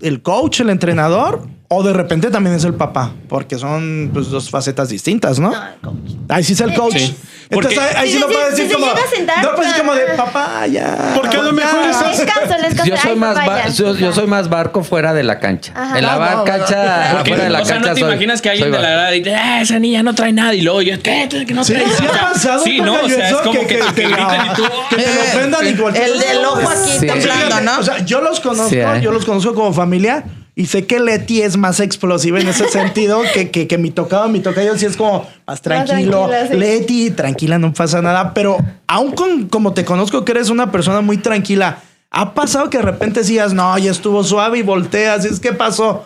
el 0.00 0.22
coach, 0.22 0.60
el 0.60 0.70
entrenador? 0.70 1.46
O 1.70 1.82
de 1.82 1.92
repente 1.92 2.30
también 2.30 2.56
es 2.56 2.64
el 2.64 2.72
papá, 2.72 3.12
porque 3.28 3.58
son 3.58 4.08
pues, 4.14 4.30
dos 4.30 4.48
facetas 4.48 4.88
distintas, 4.88 5.38
¿no? 5.38 5.50
No, 5.50 5.56
coach. 5.82 6.12
Ahí 6.30 6.42
sí 6.42 6.54
es 6.54 6.60
el 6.62 6.72
coach. 6.72 6.96
Sí. 6.96 7.14
Entonces 7.50 7.78
ahí, 7.78 7.88
ahí 7.96 8.08
sí, 8.08 8.14
Sí, 8.14 8.20
no 8.20 8.26
sí, 8.28 8.32
puedes 8.34 8.50
decir 8.52 8.66
sí, 8.68 8.72
como. 8.74 8.86
sentar, 9.14 9.42
no 9.44 9.50
puedes 9.54 9.66
decir 9.72 9.84
como 9.86 9.94
de 9.94 10.02
ah. 10.12 10.16
papá, 10.16 10.66
ya. 10.66 11.12
Porque 11.14 11.36
a 11.36 11.42
lo 11.42 11.50
ya". 11.50 11.52
mejor 11.52 11.84
estás- 11.90 12.18
Les 12.18 12.26
canso, 12.32 12.54
les 12.62 12.74
canso. 12.74 12.84
Yo 12.86 12.96
soy 12.96 13.10
Ay, 13.10 13.16
más 13.18 13.34
papá, 13.34 13.46
bar- 13.46 13.64
ya. 13.68 13.72
yo, 13.74 13.94
yo 13.96 14.12
soy 14.14 14.26
más 14.26 14.48
barco 14.48 14.82
fuera 14.82 15.12
de 15.12 15.22
la 15.24 15.38
cancha. 15.40 15.72
Ajá. 15.76 15.98
en 15.98 16.06
la 16.06 16.16
No, 16.18 16.36
no, 16.36 16.44
cancha, 16.44 17.08
Porque, 17.12 17.30
fuera 17.32 17.44
de 17.44 17.50
la 17.50 17.60
o 17.60 17.64
sea, 17.66 17.74
cancha 17.76 17.88
no 17.90 17.94
te 17.94 18.00
soy- 18.00 18.10
imaginas 18.12 18.40
que 18.42 18.48
alguien 18.50 18.70
de 18.70 18.78
la 18.78 18.90
grada 18.90 19.10
dice, 19.10 19.34
"Ah, 19.34 19.60
esa 19.60 19.78
niña 19.78 20.02
no 20.02 20.14
trae 20.14 20.32
nada. 20.32 20.54
Y 20.54 20.62
luego 20.62 20.80
yo, 20.80 20.98
¿qué? 21.02 21.28
Que 21.46 21.52
no 21.52 21.64
Sí, 21.64 21.74
trae 21.74 21.84
sí 21.86 21.92
ha 22.00 22.12
nada. 22.12 22.32
pasado. 22.32 22.64
Sí, 22.64 22.80
no, 22.80 22.94
o 22.94 23.08
sea, 23.10 23.28
es 23.28 23.36
como 23.36 23.60
que, 23.60 23.76
te 23.94 24.02
gritan 24.06 24.46
y 24.46 24.54
tú. 24.54 24.62
que 24.88 24.96
te 24.96 25.14
lo 25.14 25.20
ofendan 25.20 25.66
y 25.68 25.74
cualquier 25.74 26.04
El 26.08 26.18
del 26.18 26.44
ojo 26.46 26.60
aquí 26.66 27.06
temblando, 27.06 27.60
¿no? 27.60 27.78
O 27.78 27.82
sea, 27.82 27.98
yo 28.06 28.22
los 28.22 28.40
conozco, 28.40 28.74
¿eh? 28.74 29.00
yo 29.02 29.12
los 29.12 29.26
conozco 29.26 29.52
como 29.54 29.74
familia 29.74 30.24
y 30.60 30.66
sé 30.66 30.86
que 30.86 30.98
Leti 30.98 31.40
es 31.42 31.56
más 31.56 31.78
explosiva 31.78 32.40
en 32.40 32.48
ese 32.48 32.66
sentido 32.68 33.22
que, 33.32 33.50
que, 33.50 33.68
que 33.68 33.78
mi 33.78 33.90
tocado, 33.92 34.28
mi 34.28 34.40
tocayo 34.40 34.76
sí 34.76 34.86
es 34.86 34.96
como 34.96 35.24
más 35.46 35.62
tranquilo. 35.62 36.26
tranquila, 36.26 36.48
sí. 36.50 36.56
Leti, 36.58 37.10
tranquila, 37.12 37.58
no 37.58 37.72
pasa 37.72 38.02
nada. 38.02 38.34
Pero 38.34 38.58
aún 38.88 39.12
con, 39.12 39.48
como 39.48 39.72
te 39.72 39.84
conozco 39.84 40.24
que 40.24 40.32
eres 40.32 40.50
una 40.50 40.72
persona 40.72 41.00
muy 41.00 41.18
tranquila, 41.18 41.78
¿ha 42.10 42.34
pasado 42.34 42.70
que 42.70 42.78
de 42.78 42.82
repente 42.82 43.20
decías, 43.20 43.52
no, 43.54 43.78
ya 43.78 43.92
estuvo 43.92 44.24
suave 44.24 44.58
y 44.58 44.62
volteas? 44.62 45.24
¿Es 45.24 45.38
que 45.38 45.52
pasó? 45.52 46.04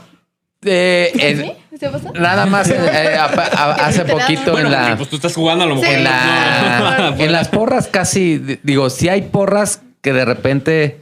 Eh, 0.65 1.11
en- 1.15 1.39
¿Sí? 1.41 1.53
¿Se 1.81 1.89
pasa? 1.89 2.11
nada 2.13 2.45
más 2.47 2.69
eh, 2.69 3.17
a- 3.19 3.25
a- 3.25 3.73
hace 3.87 4.05
poquito 4.05 4.53
Bueno, 4.53 4.69
en 4.69 4.73
la 4.73 4.97
pues 4.97 5.09
tú 5.09 5.17
estás 5.17 5.35
jugando 5.35 5.65
a 5.65 5.67
lo 5.67 5.77
mejor. 5.77 5.89
Sí. 5.89 5.95
en, 5.95 6.05
no- 6.05 6.11
la, 6.11 7.15
en 7.19 7.33
las 7.33 7.49
porras 7.49 7.89
casi 7.89 8.39
di- 8.39 8.61
digo 8.63 8.91
sí 8.91 9.09
hay 9.09 9.23
porras 9.23 9.81
que 10.03 10.13
de 10.13 10.25
repente 10.27 11.01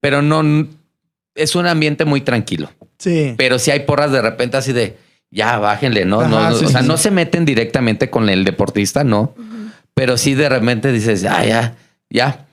pero 0.00 0.22
no 0.22 0.42
es 1.38 1.54
un 1.54 1.66
ambiente 1.66 2.04
muy 2.04 2.20
tranquilo. 2.20 2.70
Sí. 2.98 3.34
pero 3.38 3.58
sí 3.60 3.70
hay 3.70 3.80
porras 3.80 4.10
de 4.10 4.20
repente 4.20 4.56
así 4.56 4.72
de 4.72 4.96
ya 5.30 5.58
bájenle 5.58 6.04
no 6.04 6.26
no 6.26 6.38
Ajá, 6.38 6.50
no, 6.50 6.56
sí, 6.56 6.64
o 6.64 6.68
sea 6.68 6.80
sí. 6.82 6.88
no 6.88 6.96
se 6.96 7.12
meten 7.12 7.44
directamente 7.44 8.10
con 8.10 8.28
el 8.28 8.44
deportista 8.44 9.04
no 9.04 9.34
pero 9.94 10.16
sí 10.18 10.34
de 10.34 10.48
repente 10.48 10.90
dices 10.90 11.20
ya 11.20 11.44
ya 11.44 11.76
ya 12.10 12.44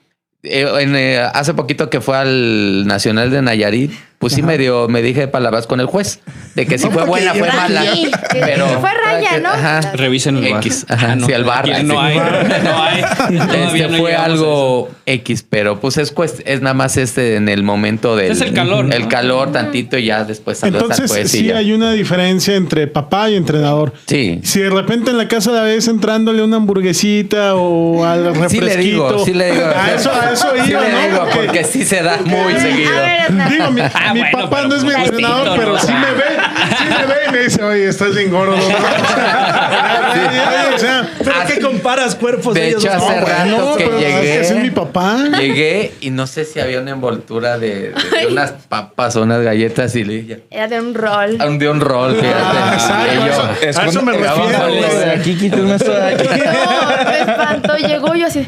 Eh, 0.44 0.64
en, 0.80 0.94
eh, 0.94 1.18
hace 1.18 1.52
poquito 1.54 1.90
que 1.90 2.00
fue 2.00 2.16
al 2.16 2.86
Nacional 2.86 3.32
de 3.32 3.42
Nayarit, 3.42 3.90
pues 4.18 4.32
sí 4.32 4.42
me 4.42 4.56
dio, 4.58 4.88
me 4.88 5.02
dije 5.02 5.28
palabras 5.28 5.66
con 5.66 5.80
el 5.80 5.86
juez 5.86 6.20
de 6.54 6.66
que 6.66 6.78
si 6.78 6.88
fue 6.88 7.04
buena, 7.04 7.34
fue 7.34 7.48
mala. 7.52 7.82
que- 7.82 8.10
Pero 8.32 8.66
fue 8.80 8.90
raya, 8.92 9.38
¿no? 9.40 9.50
Ajá. 9.50 9.80
Revisen 9.94 10.36
el 10.38 10.52
bar. 10.52 10.62
X, 10.64 10.86
ajá, 10.88 11.16
sí, 11.24 11.32
al 11.32 11.44
bar, 11.44 11.64
Aquí 11.70 11.80
sí. 11.80 11.86
No 11.86 12.00
hay. 12.00 12.16
No 12.18 12.82
hay. 12.82 13.04
Este 13.36 13.88
no 13.88 13.98
fue 13.98 14.14
algo 14.14 14.88
X, 15.06 15.44
pero 15.48 15.80
pues 15.80 15.96
es, 15.98 16.14
cuest- 16.14 16.42
es 16.46 16.60
nada 16.62 16.74
más 16.74 16.96
este 16.96 17.36
en 17.36 17.48
el 17.48 17.62
momento 17.62 18.16
del 18.16 18.32
Es 18.32 18.40
el 18.40 18.52
calor, 18.54 18.86
¿no? 18.86 18.94
el 18.94 19.06
calor 19.08 19.52
tantito 19.52 19.96
y 19.98 20.06
ya 20.06 20.24
después 20.24 20.62
Entonces, 20.62 21.10
juez 21.10 21.34
y 21.34 21.38
sí 21.38 21.44
ya. 21.46 21.58
hay 21.58 21.72
una 21.72 21.92
diferencia 21.92 22.54
entre 22.56 22.86
papá 22.86 23.30
y 23.30 23.36
entrenador. 23.36 23.92
Sí. 24.06 24.40
Si 24.42 24.60
de 24.60 24.70
repente 24.70 25.10
en 25.10 25.18
la 25.18 25.28
casa 25.28 25.50
la 25.52 25.62
ves 25.62 25.88
entrándole 25.88 26.42
una 26.42 26.56
hamburguesita 26.56 27.54
o 27.54 28.04
al 28.04 28.34
refresquito. 28.34 28.48
Sí 28.48 28.60
le 28.60 28.76
digo, 28.76 29.24
sí 29.26 29.34
le 29.34 29.52
digo. 29.52 29.66
A 29.66 29.92
eso, 29.92 30.10
a 30.12 30.32
eso 30.32 30.48
Sí 30.64 30.70
iba, 30.70 30.80
le 30.80 30.92
¿no? 30.92 31.00
digo, 31.02 31.18
Porque- 31.20 31.36
porque 31.46 31.64
sí 31.64 31.84
se 31.84 32.02
da 32.02 32.18
muy 32.24 32.54
seguido. 32.60 32.90
Digo, 33.50 33.70
mi, 33.72 33.80
Ah, 34.08 34.14
mi 34.14 34.20
bueno, 34.20 34.38
papá 34.50 34.62
no 34.66 34.74
es 34.74 34.84
mi 34.84 34.92
entrenador, 34.92 35.58
pero 35.58 35.72
¿no? 35.72 35.78
sí 35.78 35.92
me 35.92 36.12
ve, 36.12 36.24
sí 36.78 36.84
me 36.84 37.06
ve 37.06 37.14
y 37.28 37.32
me 37.32 37.38
dice, 37.40 37.62
oye, 37.64 37.88
estás 37.88 38.14
bien 38.14 38.30
gordo. 38.30 38.56
¿no? 38.66 38.66
O 40.74 40.78
sea, 40.78 41.08
¿Pero 41.18 41.32
qué 41.46 41.60
comparas 41.60 42.14
cuerpos 42.14 42.54
De 42.54 42.68
ellos 42.68 42.84
hecho, 42.84 42.94
dos? 42.94 43.02
hace 43.10 43.20
No, 43.20 43.26
rato 43.26 43.70
no, 43.70 43.76
que 43.76 43.84
llegué. 43.98 44.40
es 44.40 44.54
mi 44.56 44.70
papá. 44.70 45.16
Llegué 45.38 45.94
y 46.00 46.10
no 46.10 46.26
sé 46.26 46.44
si 46.44 46.60
había 46.60 46.80
una 46.80 46.92
envoltura 46.92 47.58
de, 47.58 47.92
de- 47.92 48.18
de 48.20 48.26
unas 48.28 48.52
papas 48.68 49.16
o 49.16 49.22
unas 49.22 49.42
galletas 49.42 49.94
y 49.96 50.04
le 50.04 50.12
dije, 50.14 50.44
Era 50.50 50.68
de 50.68 50.80
un 50.80 50.94
rol. 50.94 51.36
"Ah, 51.40 51.46
de 51.46 51.68
un 51.68 51.80
rol, 51.80 52.16
fíjate. 52.16 52.34
Ah, 52.38 52.70
exacto, 52.74 53.12
Y 53.12 53.16
yo, 53.16 53.24
eso- 53.68 53.80
a 53.80 53.86
eso 53.86 54.02
me 54.02 54.12
refiero, 54.12 54.98
de 54.98 55.10
aquí, 55.12 55.36
quítame 55.36 55.74
esto 55.76 55.92
de 55.92 56.14
aquí. 56.14 56.28
No, 56.28 57.04
me 57.10 57.18
espantó. 57.20 57.76
Llegó 57.76 58.14
yo 58.14 58.26
así. 58.26 58.46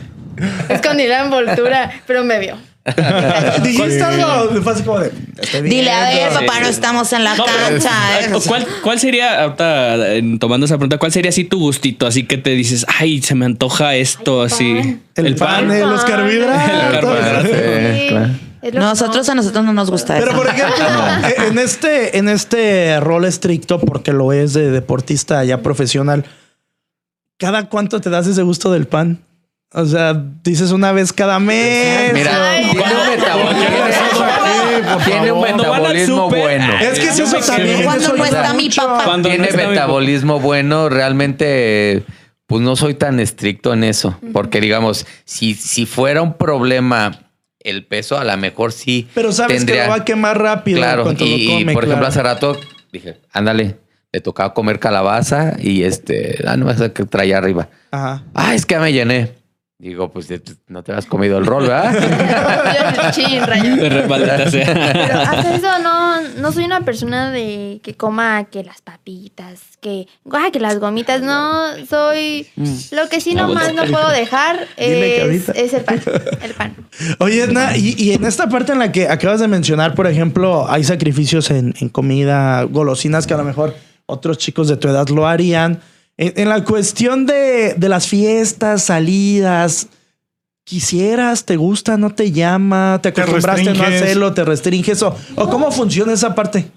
Escondí 0.68 1.06
la 1.06 1.24
envoltura, 1.24 1.90
pero 2.06 2.24
me 2.24 2.38
vio. 2.38 2.56
Dijiste 3.62 4.02
algo, 4.02 4.62
fue 4.62 4.72
así 4.72 4.82
como 4.82 5.00
de. 5.00 5.12
"Estoy 5.40 5.62
bien, 5.62 5.74
Dile, 5.76 5.90
a 5.90 6.00
ver, 6.08 6.32
yo". 6.32 6.40
papá, 6.40 6.60
no 6.60 6.68
estamos 6.68 7.12
en 7.12 7.24
la 7.24 7.36
No, 7.36 7.44
cancha. 7.44 7.90
¿cuál, 8.46 8.66
¿Cuál 8.82 8.98
sería, 9.00 9.42
ahorita 9.42 10.14
en- 10.14 10.38
tomando 10.38 10.66
esa 10.66 10.76
pregunta, 10.76 10.98
cuál 10.98 11.12
sería 11.12 11.28
así 11.30 11.44
tu 11.44 11.58
gustito? 11.58 12.06
Así 12.06 12.24
que 12.24 12.38
te 12.38 12.50
dices, 12.50 12.84
ay, 12.98 13.22
se 13.22 13.34
me 13.34 13.44
antoja 13.46 13.94
esto, 13.96 14.42
Ay, 14.42 14.46
así. 14.46 14.74
pan. 15.14 15.26
El, 15.26 15.34
pan, 15.36 15.70
el 15.70 15.82
Oscar 15.84 16.20
El 16.20 16.40
carbohidratos. 16.40 17.46
Sí, 17.50 18.06
claro. 18.08 18.30
Nosotros 18.72 19.28
a 19.28 19.34
nosotros 19.36 19.64
no 19.64 19.72
nos 19.72 19.90
gusta 19.90 20.14
Pero 20.18 20.32
eso. 20.32 20.36
por 20.36 20.48
ejemplo, 20.48 20.84
eh, 21.28 21.34
en 21.48 21.58
este, 21.58 22.18
en 22.18 22.28
este 22.28 22.98
rol 23.00 23.24
estricto, 23.24 23.78
porque 23.78 24.12
lo 24.12 24.32
es 24.32 24.52
de 24.52 24.70
deportista 24.70 25.44
ya 25.44 25.62
profesional, 25.62 26.24
¿cada 27.38 27.68
cuánto 27.68 28.00
te 28.00 28.10
das 28.10 28.26
ese 28.26 28.42
gusto 28.42 28.72
del 28.72 28.86
pan? 28.88 29.20
O 29.74 29.84
sea, 29.84 30.14
dices 30.42 30.72
una 30.72 30.92
vez 30.92 31.12
cada 31.12 31.38
mes. 31.38 32.12
Mira, 32.14 32.52
Ay, 32.52 32.70
tiene 32.70 32.94
un 32.94 33.10
metabolismo, 33.10 34.98
tiene 35.04 35.32
un 35.32 35.40
metabolismo 35.42 36.28
bueno. 36.30 36.72
Es 36.80 36.98
que 36.98 37.08
es 37.08 37.16
Yo 37.18 37.24
eso 37.24 37.38
también. 37.40 37.84
Cuando 37.84 38.16
no 38.16 38.24
está 38.24 38.54
mi 38.54 38.70
papá. 38.70 39.20
Tiene 39.22 39.50
mi- 39.50 39.56
metabolismo 39.56 40.40
bueno, 40.40 40.88
realmente 40.88 42.02
pues 42.46 42.62
no 42.62 42.76
soy 42.76 42.94
tan 42.94 43.20
estricto 43.20 43.74
en 43.74 43.84
eso, 43.84 44.18
porque 44.32 44.62
digamos, 44.62 45.06
si, 45.26 45.52
si 45.52 45.84
fuera 45.84 46.22
un 46.22 46.32
problema 46.32 47.26
el 47.60 47.84
peso, 47.84 48.16
a 48.16 48.24
lo 48.24 48.34
mejor 48.38 48.72
sí 48.72 49.06
Pero 49.14 49.32
sabes 49.32 49.58
tendría, 49.58 49.82
que 49.82 49.86
lo 49.88 49.90
va 49.90 49.96
a 49.96 50.04
quemar 50.06 50.40
rápido. 50.40 50.78
Claro, 50.78 51.12
y, 51.12 51.14
lo 51.18 51.26
y, 51.26 51.46
come, 51.46 51.72
por 51.74 51.84
ejemplo 51.84 52.06
hace 52.06 52.22
rato 52.22 52.58
dije, 52.90 53.20
ándale, 53.32 53.76
le 54.12 54.20
tocaba 54.22 54.54
comer 54.54 54.78
calabaza 54.78 55.56
y 55.58 55.82
este, 55.82 56.42
ah, 56.46 56.56
no 56.56 56.64
vas 56.64 56.80
a 56.80 56.90
que 56.94 57.04
traía 57.04 57.36
arriba. 57.36 57.68
Ajá. 57.90 58.24
Ah, 58.34 58.54
es 58.54 58.64
que 58.64 58.76
ya 58.76 58.80
me 58.80 58.92
llené. 58.94 59.37
Digo, 59.80 60.10
pues 60.10 60.26
no 60.66 60.82
te 60.82 60.92
has 60.92 61.06
comido 61.06 61.38
el 61.38 61.46
rol, 61.46 61.68
¿verdad? 61.68 63.12
Chin. 63.12 63.42
Pero 63.46 65.20
hasta 65.20 65.54
eso 65.54 65.78
no, 65.80 66.20
no 66.20 66.50
soy 66.50 66.64
una 66.64 66.84
persona 66.84 67.30
de 67.30 67.78
que 67.80 67.94
coma 67.94 68.42
que 68.50 68.64
las 68.64 68.82
papitas, 68.82 69.60
que, 69.80 70.08
ah, 70.32 70.48
que 70.52 70.58
las 70.58 70.80
gomitas. 70.80 71.22
No, 71.22 71.76
soy. 71.88 72.48
Lo 72.90 73.08
que 73.08 73.20
sí 73.20 73.36
No, 73.36 73.46
nomás 73.46 73.72
no 73.72 73.84
puedo 73.84 74.08
dejar 74.10 74.66
es, 74.76 75.22
ahorita. 75.22 75.52
es 75.52 75.72
el 75.72 75.84
pan. 75.84 76.02
El 76.42 76.54
pan. 76.54 76.74
Oye, 77.20 77.44
Edna, 77.44 77.76
y, 77.76 77.94
y 77.96 78.14
en 78.14 78.24
esta 78.24 78.48
parte 78.48 78.72
en 78.72 78.80
la 78.80 78.90
que 78.90 79.06
acabas 79.08 79.38
de 79.38 79.46
mencionar, 79.46 79.94
por 79.94 80.08
ejemplo, 80.08 80.68
hay 80.68 80.82
sacrificios 80.82 81.52
en, 81.52 81.72
en 81.78 81.88
comida, 81.88 82.64
golosinas 82.64 83.28
que 83.28 83.34
a 83.34 83.36
lo 83.36 83.44
mejor 83.44 83.76
otros 84.06 84.38
chicos 84.38 84.66
de 84.66 84.76
tu 84.76 84.88
edad 84.88 85.06
lo 85.06 85.28
harían. 85.28 85.80
En, 86.18 86.32
en 86.36 86.48
la 86.48 86.64
cuestión 86.64 87.24
de, 87.24 87.74
de 87.74 87.88
las 87.88 88.06
fiestas, 88.08 88.82
salidas, 88.82 89.86
¿quisieras, 90.64 91.46
te 91.46 91.56
gusta, 91.56 91.96
no 91.96 92.14
te 92.14 92.30
llama, 92.30 92.98
te 93.02 93.10
Te 93.10 93.22
acostumbraste 93.22 93.70
a 93.70 93.74
no 93.74 93.84
hacerlo, 93.84 94.34
te 94.34 94.44
restringes 94.44 95.02
o, 95.02 95.16
o 95.36 95.48
cómo 95.48 95.70
funciona 95.70 96.12
esa 96.12 96.34
parte? 96.34 96.70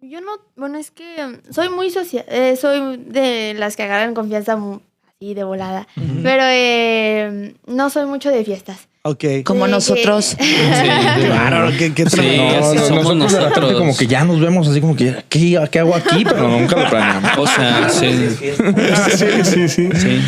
Yo 0.00 0.20
no, 0.20 0.32
bueno, 0.56 0.78
es 0.78 0.90
que 0.90 1.04
um, 1.24 1.52
soy 1.52 1.70
muy 1.70 1.90
social, 1.90 2.24
eh, 2.28 2.56
soy 2.56 2.96
de 2.96 3.54
las 3.56 3.76
que 3.76 3.84
agarran 3.84 4.14
confianza 4.14 4.58
así 5.06 5.34
de 5.34 5.44
volada, 5.44 5.86
pero 6.22 6.42
eh, 6.46 7.54
no 7.66 7.90
soy 7.90 8.06
mucho 8.06 8.30
de 8.30 8.44
fiestas. 8.44 8.88
Ok. 9.04 9.24
Como 9.44 9.66
nosotros. 9.66 10.36
Claro, 10.38 11.70
que, 11.76 11.92
que 11.92 12.08
Sí, 12.08 12.20
así 12.38 12.78
somos 12.78 13.08
de 13.08 13.14
repente 13.14 13.16
nosotros. 13.16 13.72
como 13.78 13.96
que 13.96 14.06
ya 14.06 14.24
nos 14.24 14.40
vemos 14.40 14.68
así 14.68 14.80
como 14.80 14.94
que, 14.94 15.24
¿qué, 15.28 15.58
qué 15.70 15.78
hago 15.80 15.94
aquí? 15.94 16.24
Pero 16.24 16.48
nunca 16.48 16.76
lo 16.76 16.88
planeamos. 16.88 17.38
O 17.38 17.46
sea, 17.46 17.88
sí. 17.88 18.28
Sí, 18.30 19.44
sí, 19.44 19.68
sí. 19.68 19.88
sí. 19.92 20.20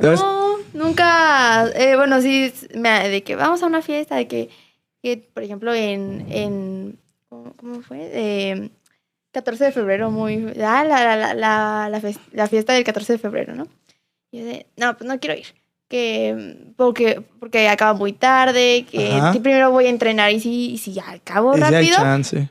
¿Sabes? 0.00 0.20
No, 0.20 0.56
nunca, 0.74 1.66
eh, 1.74 1.96
bueno, 1.96 2.20
sí, 2.20 2.52
me- 2.74 3.08
de 3.08 3.22
que 3.22 3.36
vamos 3.36 3.62
a 3.62 3.66
una 3.66 3.80
fiesta, 3.80 4.16
de 4.16 4.26
que, 4.28 4.50
que, 5.02 5.16
por 5.32 5.42
ejemplo, 5.42 5.72
en, 5.72 6.26
en 6.30 6.98
¿cómo, 7.28 7.54
cómo 7.56 7.80
fue? 7.82 7.98
De 7.98 8.70
14 9.32 9.64
de 9.66 9.72
febrero, 9.72 10.10
muy, 10.10 10.52
ah, 10.62 10.84
la, 10.84 11.04
la, 11.04 11.16
la, 11.16 11.34
la, 11.34 11.88
la 11.90 12.00
fes- 12.02 12.18
la 12.32 12.48
fiesta 12.48 12.72
del 12.72 12.84
14 12.84 13.14
de 13.14 13.18
febrero, 13.18 13.54
¿no? 13.54 13.66
Y 14.32 14.40
yo 14.40 14.44
de, 14.46 14.66
no, 14.76 14.96
pues 14.96 15.08
no 15.08 15.18
quiero 15.20 15.36
ir, 15.38 15.46
que, 15.94 16.56
porque, 16.76 17.22
porque 17.38 17.68
acaba 17.68 17.92
muy 17.92 18.12
tarde, 18.12 18.84
que 18.90 19.12
Ajá. 19.12 19.30
primero 19.30 19.70
voy 19.70 19.86
a 19.86 19.90
entrenar 19.90 20.32
y 20.32 20.40
si, 20.40 20.72
y 20.72 20.78
si 20.78 20.98
acabo 20.98 21.52
rápido, 21.52 21.96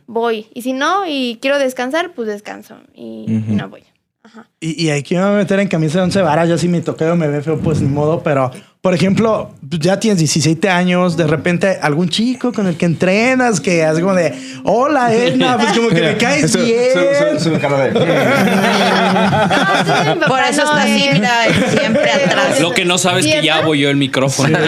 voy, 0.08 0.48
y 0.54 0.62
si 0.62 0.72
no, 0.72 1.06
y 1.06 1.40
quiero 1.42 1.60
descansar, 1.60 2.14
pues 2.14 2.30
descanso, 2.30 2.78
y, 2.96 3.26
y 3.28 3.38
Ujú. 3.38 3.54
no 3.56 3.68
voy. 3.68 3.84
Ajá. 4.24 4.48
Y, 4.62 4.86
y 4.86 4.92
aquí 4.92 5.16
me 5.16 5.24
voy 5.24 5.32
a 5.32 5.38
meter 5.40 5.60
en 5.60 5.68
camisa 5.68 5.98
de 5.98 6.06
once 6.06 6.22
varas. 6.22 6.48
Ya 6.48 6.58
si 6.58 6.70
mi 6.70 6.80
toqueo 6.80 7.18
me 7.18 7.28
ve 7.28 7.42
feo, 7.42 7.60
pues 7.60 7.82
ni 7.82 7.90
modo, 7.90 8.24
pero 8.24 8.50
por 8.84 8.94
ejemplo, 8.94 9.50
ya 9.80 9.98
tienes 9.98 10.20
17 10.20 10.68
años, 10.70 11.16
de 11.16 11.26
repente 11.26 11.80
algún 11.82 12.10
chico 12.10 12.52
con 12.52 12.68
el 12.68 12.76
que 12.76 12.84
entrenas 12.86 13.62
que 13.62 13.82
hace 13.82 14.02
como 14.02 14.14
de, 14.14 14.34
hola 14.66 15.14
Edna, 15.14 15.56
pues 15.58 15.72
como 15.72 15.88
que 15.88 16.02
me 16.02 16.18
caes 16.18 16.52
Su- 16.52 16.60
su- 16.60 16.66
bien. 16.66 17.40
su- 17.40 17.50
su 17.50 17.60
cara 17.62 17.86
de- 17.86 17.92
Por 20.28 20.40
eso 20.42 20.64
está 20.64 20.82
así, 20.84 21.06
mira, 21.14 21.32
siempre 21.80 22.12
atrás. 22.12 22.60
Lo 22.60 22.74
que 22.74 22.84
no 22.84 22.98
sabes 22.98 23.26
que 23.26 23.42
ya 23.42 23.62
voy 23.62 23.80
yo 23.80 23.90
el 23.90 23.96
micrófono. 23.96 24.58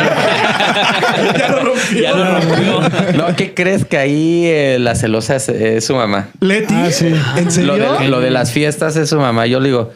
Ya 1.38 1.50
lo 1.50 1.60
rompió. 1.66 2.02
ya 2.02 2.12
lo 2.14 2.40
rompió. 2.40 2.82
No, 3.18 3.36
¿qué 3.36 3.54
crees 3.54 3.84
que 3.86 3.98
ahí 3.98 4.46
eh, 4.46 4.78
la 4.80 4.96
celosa 4.96 5.36
es, 5.36 5.50
es 5.50 5.86
su 5.86 5.94
mamá? 5.96 6.30
Leti, 6.40 6.74
Ah, 6.74 6.90
sí. 6.90 7.14
¿en 7.36 7.52
serio? 7.52 7.76
Lo 7.78 8.00
de, 8.00 8.08
lo 8.08 8.20
de 8.22 8.32
las 8.32 8.52
fiestas 8.52 8.96
es 8.96 9.10
su 9.10 9.20
mamá. 9.20 9.46
Yo 9.46 9.60
le 9.60 9.68
digo, 9.70 9.92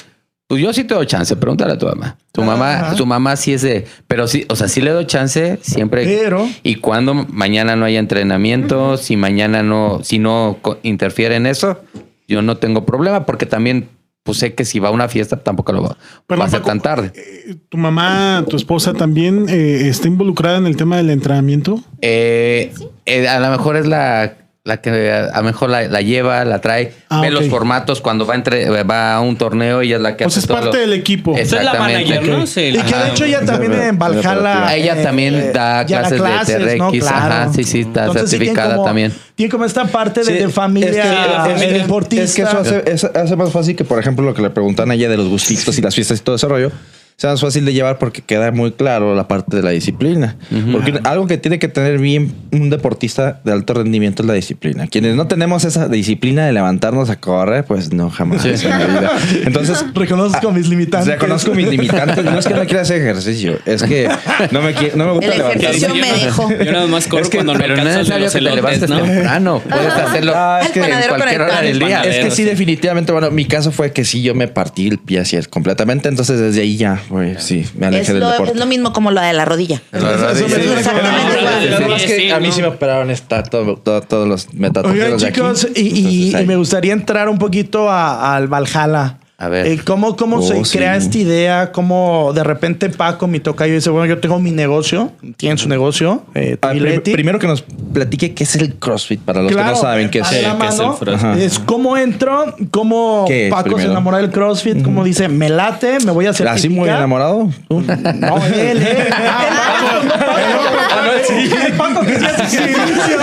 pues 0.49 0.61
yo 0.63 0.73
sí 0.73 0.83
te 0.83 0.95
doy 0.95 1.05
chance, 1.05 1.35
pregúntale 1.35 1.73
a 1.73 1.77
tu 1.77 1.85
mamá. 1.85 2.17
Tu 2.31 2.41
mamá, 2.43 2.73
Ajá. 2.79 2.95
tu 2.95 3.05
mamá 3.05 3.35
sí 3.35 3.53
es 3.53 3.61
de, 3.61 3.85
pero 4.07 4.27
sí, 4.27 4.45
o 4.49 4.55
sea, 4.55 4.67
sí 4.67 4.81
le 4.81 4.89
doy 4.89 5.05
chance 5.05 5.59
siempre. 5.61 6.03
Pero- 6.05 6.47
Y 6.63 6.75
cuando 6.75 7.13
mañana 7.13 7.75
no 7.75 7.85
haya 7.85 7.99
entrenamiento, 7.99 8.97
si 8.97 9.15
mañana 9.15 9.61
no, 9.61 9.99
si 10.03 10.17
no 10.17 10.57
interfiere 10.81 11.35
en 11.35 11.45
eso, 11.45 11.79
yo 12.27 12.41
no 12.41 12.57
tengo 12.57 12.83
problema 12.83 13.27
porque 13.27 13.45
también 13.45 13.89
pues 14.23 14.37
sé 14.39 14.53
que 14.53 14.65
si 14.65 14.79
va 14.79 14.89
a 14.89 14.91
una 14.91 15.07
fiesta 15.07 15.37
tampoco 15.37 15.71
lo 15.71 15.81
va, 15.83 15.97
Perdón, 16.27 16.41
va 16.41 16.45
a 16.45 16.47
hacer 16.47 16.61
tan 16.61 16.81
tarde. 16.81 17.11
eh, 17.15 17.55
¿Tu 17.69 17.77
mamá, 17.77 18.43
tu 18.49 18.57
esposa 18.57 18.93
también 18.93 19.45
eh, 19.49 19.87
está 19.87 20.07
involucrada 20.07 20.57
en 20.57 20.65
el 20.67 20.75
tema 20.75 20.97
del 20.97 21.09
entrenamiento? 21.11 21.79
Eh, 22.01 22.71
eh, 23.05 23.27
a 23.27 23.39
lo 23.39 23.49
mejor 23.51 23.75
es 23.77 23.85
la, 23.87 24.33
la 24.66 24.82
que 24.82 25.10
a 25.12 25.38
lo 25.38 25.43
mejor 25.43 25.70
la, 25.70 25.84
la 25.88 26.01
lleva, 26.01 26.43
la 26.45 26.60
trae, 26.60 26.93
Ah, 27.10 27.22
ve 27.22 27.32
los 27.32 27.47
formatos 27.47 28.01
cuando 28.01 28.26
va, 28.28 28.36
entre, 28.36 28.70
va 28.84 29.16
a 29.16 29.22
un 29.22 29.36
torneo 29.38 29.82
y 29.82 29.93
es 29.93 30.01
la 30.01 30.16
que 30.18 30.26
hace 30.26 30.41
es 30.41 30.45
todo 30.47 30.57
parte 30.60 30.78
lo- 30.78 30.82
del 30.82 30.93
equipo. 30.93 31.34
Es- 31.36 31.47
Esa 31.47 31.60
es 31.60 31.64
la 31.64 31.72
Exactamente. 31.72 32.10
manager, 32.16 32.38
¿no? 32.38 32.45
Sí, 32.45 32.62
Y 32.62 32.74
que 32.78 32.95
de 32.95 33.10
hecho 33.10 33.26
ella 33.26 33.45
también 33.45 33.74
en 33.74 33.97
Valhalla. 33.97 34.76
Ella 34.76 35.01
también 35.01 35.53
da 35.53 35.86
ya 35.86 36.03
clases 36.03 36.60
de 36.66 36.78
TRX, 36.78 37.07
ajá, 37.07 37.49
sí, 37.53 37.64
sí, 37.64 37.80
está 37.82 38.01
Entonces, 38.05 38.30
tiene 38.30 38.45
certificada 38.45 38.76
como- 38.76 38.86
también. 38.86 39.14
Tiene 39.36 39.49
como 39.49 39.66
esta 39.66 39.86
parte 39.86 40.20
de, 40.20 40.26
Sí, 40.26 40.34
de 40.34 40.49
familia 40.49 40.89
es 40.89 40.95
que- 40.95 41.01
es- 41.01 41.62
eh, 41.62 41.66
es- 41.78 41.82
deportista. 41.82 42.24
Es 42.26 42.36
que 42.36 42.41
eso 42.43 42.57
hace, 42.60 42.84
es- 42.86 43.03
hace 43.05 43.36
más 43.38 43.51
fácil 43.51 43.76
que, 43.76 43.86
por 43.86 43.97
ejemplo, 43.97 44.26
lo 44.26 44.34
que 44.34 44.41
le 44.41 44.49
preguntan 44.49 44.91
a 44.91 44.93
ella 44.93 45.10
de 45.10 45.18
los 45.18 45.30
gustitos 45.30 45.78
y 45.78 45.82
las 45.82 45.95
fiestas 45.95 46.20
y 46.20 46.22
todo 46.22 46.36
ese 46.36 46.47
rollo. 46.47 46.72
Sea 47.20 47.32
más 47.32 47.41
fácil 47.41 47.65
de 47.65 47.74
llevar 47.74 47.97
porque 47.99 48.22
queda 48.22 48.49
muy 48.53 48.72
claro 48.72 49.13
la 49.13 49.28
parte 49.28 49.57
de 49.57 49.61
la 49.61 49.72
disciplina. 49.72 50.38
Porque 50.72 51.01
algo 51.03 51.28
que 51.28 51.38
tiene 51.38 51.59
que 51.59 51.67
tener 51.67 51.99
bien 51.99 52.32
un 52.53 52.70
deportista 52.70 53.41
de 53.43 53.51
alto 53.51 53.74
rendimiento 53.74 54.24
es 54.24 54.28
la 54.28 54.36
disciplina. 54.36 54.88
Quienes 54.88 55.15
no 55.17 55.28
tenemos 55.28 55.65
esa 55.65 55.89
disciplina 55.89 56.45
de 56.45 56.53
levantarnos 56.53 57.09
a 57.09 57.20
correr, 57.20 57.65
pues 57.65 57.91
no, 57.91 58.09
jamás 58.09 58.45
en 58.45 58.70
la 58.70 58.78
vida. 58.88 59.11
Entonces, 59.45 59.84
Reconozco 59.93 60.51
mis 60.53 60.70
limitantes. 60.70 61.09
reconozco 61.09 61.53
mis 61.53 61.67
limitantes. 61.67 62.24
No 62.24 62.39
es 62.39 62.47
que 62.47 62.53
no 62.53 62.63
quiera 62.65 62.84
hacer 62.84 63.01
ejercicio, 63.01 63.59
es 63.65 63.84
que 63.84 64.07
no 64.51 64.61
me, 64.61 64.74
no 64.95 65.05
me 65.07 65.11
gusta 65.11 65.26
El 65.34 65.41
ejercicio 65.41 65.93
levantarme. 65.93 66.17
me 66.17 66.24
dejó. 66.26 66.49
Yo 66.63 66.72
nada 66.72 66.88
más 66.88 67.07
corro 67.07 67.24
Es 67.24 67.30
que- 67.30 67.38
cuando 67.39 67.53
no 67.55 67.59
Pero 67.59 67.76
no 67.76 67.89
es 67.89 68.07
los 68.07 68.07
que 68.34 68.39
te 68.39 68.41
levantes 68.41 68.84
elotes, 68.84 68.89
¿no? 68.89 69.03
temprano. 69.03 69.61
Puedes 69.70 69.93
hacerlo 69.93 70.32
Ah, 70.34 70.61
es 70.63 70.70
que 70.70 70.80
en 70.80 70.86
cualquier 71.09 71.41
hora 71.41 71.61
del 71.61 71.80
día. 71.80 72.01
Es 72.03 72.15
que 72.24 72.32
sí, 72.32 72.38
sí. 72.38 72.43
definitivamente, 72.45 73.11
bueno, 73.11 73.30
mi 73.30 73.43
caso 73.43 73.74
fue 73.74 73.91
que 73.91 74.05
sí, 74.05 74.22
yo 74.22 74.34
me 74.36 74.47
partí 74.47 74.88
el 74.88 74.99
pie 74.99 75.20
así 75.20 75.38
completamente, 75.49 76.07
entonces 76.07 76.39
desde 76.39 76.61
ahí 76.61 76.78
ya, 76.78 77.01
sí, 77.39 77.66
me 77.76 77.88
alejé 77.88 78.01
Es 78.03 78.07
del 78.10 78.20
lo, 78.20 78.30
deporte. 78.32 78.53
es 78.53 78.57
lo 78.60 78.66
mismo 78.66 78.93
como 78.93 79.12
lo 79.12 79.22
de 79.22 79.34
la 79.34 79.45
rodilla. 79.45 79.82
Sí, 79.91 79.97
exactamente 79.97 81.39
igual. 81.39 81.99
Sí, 81.99 82.30
a 82.32 82.39
mí 82.39 82.51
sí 82.51 82.62
me 82.62 82.68
operaron 82.68 83.10
esta, 83.10 83.43
todo, 83.43 83.76
todo- 83.78 84.01
todos 84.01 84.28
los 84.28 84.53
metatóricos 84.53 85.05
Oigan, 85.05 85.20
de 85.20 85.26
aquí. 85.28 85.36
chicos, 85.36 85.68
y, 85.76 85.82
y- 85.82 85.88
Entonces, 85.88 86.03
y 86.32 86.36
ahí. 86.36 86.45
me 86.47 86.55
gustaría 86.55 86.93
entrar 86.93 87.30
un 87.30 87.38
poquito 87.38 87.89
a- 87.89 88.36
al 88.36 88.47
Valhalla. 88.47 89.18
A 89.41 89.47
ver. 89.47 89.67
Eh, 89.67 89.79
¿Cómo, 89.85 90.17
cómo 90.17 90.37
Oh, 90.37 90.41
se 90.41 90.65
sí. 90.65 90.77
crea 90.77 90.97
esta 90.97 91.17
idea? 91.17 91.71
¿Cómo 91.71 92.31
de 92.35 92.43
repente 92.43 92.89
Paco, 92.89 93.25
mi 93.25 93.39
tocayo, 93.39 93.73
dice, 93.73 93.89
bueno, 93.89 94.05
yo 94.05 94.19
tengo 94.19 94.37
mi 94.37 94.51
negocio, 94.51 95.13
tienen 95.37 95.57
su 95.57 95.69
negocio, 95.69 96.23
eh, 96.35 96.57
Ah, 96.61 96.71
prim- 96.71 97.01
primero 97.01 97.39
que 97.39 97.47
nos 97.47 97.61
platique 97.93 98.33
qué 98.33 98.43
es 98.43 98.55
el 98.57 98.75
CrossFit 98.75 99.21
para 99.21 99.41
los 99.41 99.51
que 99.55 99.63
no 99.63 99.75
saben 99.77 100.09
qué 100.09 100.19
es. 100.19 100.27
Sí, 100.27 100.35
¿qué 100.35 100.41
es 100.41 100.47
el 100.47 100.57
mano, 100.57 100.97
CrossFit? 100.99 101.41
Es 101.41 101.57
cómo 101.59 101.95
entro, 101.95 102.53
cómo 102.69 103.23
¿Qué 103.29 103.47
es 103.47 103.53
Paco 103.53 103.79
se 103.79 103.85
enamora 103.85 104.17
del 104.17 104.29
CrossFit, 104.29 104.83
cómo 104.83 105.03
dice, 105.05 105.29
me 105.29 105.47
late, 105.49 105.99
me 106.05 106.11
voy 106.11 106.25
a 106.25 106.33
certificar. 106.33 106.55
¿Así 106.55 106.67
muy 106.69 106.89
enamorado? 106.89 107.49
No, 107.69 108.45
él, 108.45 108.81
él. 108.81 109.07
Ah, 109.13 110.09
Paco, 110.19 110.88
no, 111.05 112.03
se 112.05 112.25
hace 112.25 112.57
ejercicio. 112.71 113.19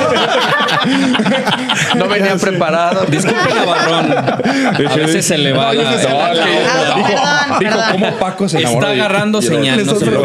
No 1.97 2.09
venía 2.09 2.37
preparado. 2.37 3.05
Disculpe, 3.07 3.55
Navarrón. 3.55 4.13
A 4.13 4.97
veces 4.97 5.27
se 5.27 5.39
le 5.39 5.53
va 5.53 5.73
No, 5.73 5.83
la, 5.83 5.91
yo 5.91 5.97
que 5.97 6.03
se 6.03 6.09
la- 6.13 6.35
la- 6.35 6.47
la- 6.47 6.47
Ah, 7.19 7.57
perdón, 7.59 7.79
Dijo. 7.81 7.93
¿cómo 7.93 8.19
Paco 8.19 8.49
se 8.49 8.59
enamoró? 8.61 8.87
Está 8.89 8.93
agarrando 9.05 9.43
señal. 9.43 9.85
No 9.87 9.95
se. 9.95 10.05
Yo 10.07 10.23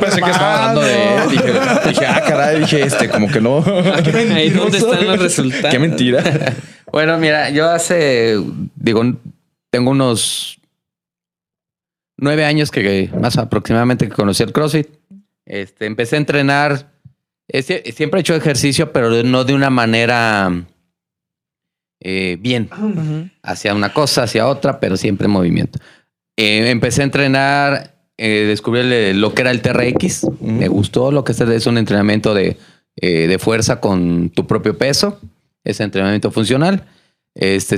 pensé 0.00 0.20
que 0.22 0.30
estaba 0.30 0.54
hablando 0.70 0.80
de 0.82 1.14
él. 1.16 1.30
Dije, 1.30 1.52
dije, 1.88 2.06
ah, 2.06 2.22
caray, 2.26 2.60
dije 2.60 2.82
este, 2.82 3.08
como 3.08 3.28
que 3.30 3.40
no. 3.40 3.64
Ahí 4.34 4.50
donde 4.50 4.78
están 4.78 5.06
los 5.06 5.18
resultados. 5.18 5.70
Qué 5.70 5.78
mentira. 5.78 6.22
Bueno, 6.92 7.18
mira, 7.18 7.50
yo 7.50 7.68
hace, 7.68 8.36
digo, 8.76 9.02
tengo 9.70 9.90
unos 9.90 10.58
nueve 12.18 12.44
años 12.44 12.70
que 12.70 13.10
más 13.20 13.36
aproximadamente 13.36 14.08
que 14.08 14.14
conocí 14.14 14.42
el 14.42 14.52
CrossFit. 14.52 14.88
Este, 15.46 15.86
empecé 15.86 16.16
a 16.16 16.18
entrenar. 16.18 16.92
eh, 17.48 17.62
sie- 17.62 17.92
siempre 17.92 18.18
he 18.18 18.22
hecho 18.22 18.34
ejercicio, 18.34 18.92
pero 18.92 19.22
no 19.22 19.44
de 19.44 19.54
una 19.54 19.70
manera 19.70 20.52
eh, 22.02 22.36
bien. 22.40 22.68
Hacia 23.42 23.74
una 23.74 23.92
cosa, 23.92 24.24
hacia 24.24 24.46
otra, 24.48 24.80
pero 24.80 24.96
siempre 24.96 25.26
en 25.26 25.30
movimiento. 25.30 25.78
Eh, 26.36 26.68
empecé 26.70 27.00
a 27.02 27.04
entrenar, 27.04 27.94
eh, 28.18 28.44
descubrí 28.46 28.80
el- 28.80 29.20
lo 29.20 29.32
que 29.32 29.42
era 29.42 29.50
el 29.50 29.62
TRX. 29.62 30.26
Me 30.40 30.68
gustó 30.68 31.10
lo 31.10 31.24
que 31.24 31.32
es, 31.32 31.66
un 31.66 31.78
entrenamiento 31.78 32.34
de, 32.34 32.56
eh, 32.96 33.26
de 33.26 33.38
fuerza 33.38 33.80
con 33.80 34.30
tu 34.30 34.46
propio 34.46 34.76
peso. 34.76 35.20
Es 35.64 35.80
entrenamiento 35.80 36.30
funcional. 36.30 36.84
Este, 37.34 37.76